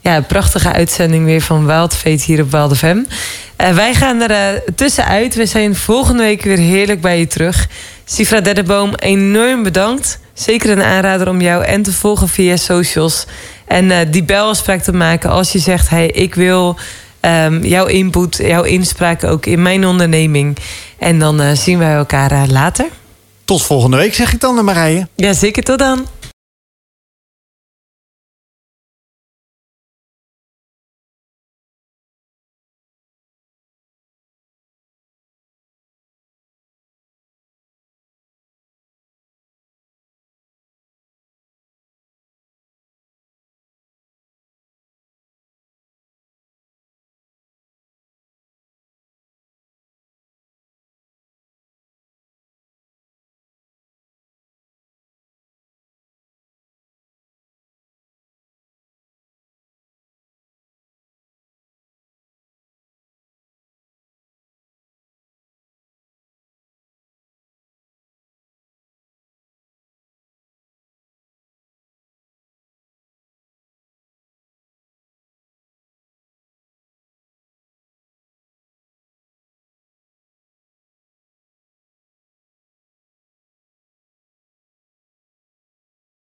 ja, 0.00 0.20
prachtige 0.20 0.72
uitzending 0.72 1.24
weer 1.24 1.40
van 1.40 1.66
Wild 1.66 2.02
hier 2.02 2.42
op 2.42 2.50
Wild 2.50 2.76
FM. 2.76 2.96
Uh, 2.96 3.68
wij 3.74 3.94
gaan 3.94 4.20
er 4.20 4.30
uh, 4.30 4.60
tussenuit. 4.74 5.34
We 5.34 5.46
zijn 5.46 5.74
volgende 5.74 6.22
week 6.22 6.42
weer 6.42 6.58
heerlijk 6.58 7.00
bij 7.00 7.18
je 7.18 7.26
terug. 7.26 7.68
Sifra 8.04 8.40
Deddeboom, 8.40 8.94
enorm 8.94 9.62
bedankt. 9.62 10.18
Zeker 10.32 10.70
een 10.70 10.82
aanrader 10.82 11.28
om 11.28 11.40
jou 11.40 11.64
en 11.64 11.82
te 11.82 11.92
volgen 11.92 12.28
via 12.28 12.56
socials. 12.56 13.26
En 13.66 13.84
uh, 13.84 13.98
die 14.10 14.24
belafspraak 14.24 14.82
te 14.82 14.92
maken 14.92 15.30
als 15.30 15.52
je 15.52 15.58
zegt... 15.58 15.88
hey, 15.88 16.06
ik 16.06 16.34
wil 16.34 16.78
um, 17.26 17.64
jouw 17.64 17.86
input, 17.86 18.36
jouw 18.36 18.62
inspraak 18.62 19.24
ook 19.24 19.46
in 19.46 19.62
mijn 19.62 19.86
onderneming. 19.86 20.56
En 20.98 21.18
dan 21.18 21.40
uh, 21.40 21.52
zien 21.52 21.78
wij 21.78 21.94
elkaar 21.94 22.32
uh, 22.32 22.42
later. 22.48 22.86
Tot 23.44 23.62
volgende 23.62 23.96
week, 23.96 24.14
zeg 24.14 24.32
ik 24.32 24.40
dan, 24.40 24.64
Marije. 24.64 25.08
Ja, 25.16 25.32
zeker. 25.32 25.62
Tot 25.62 25.78
dan. 25.78 26.06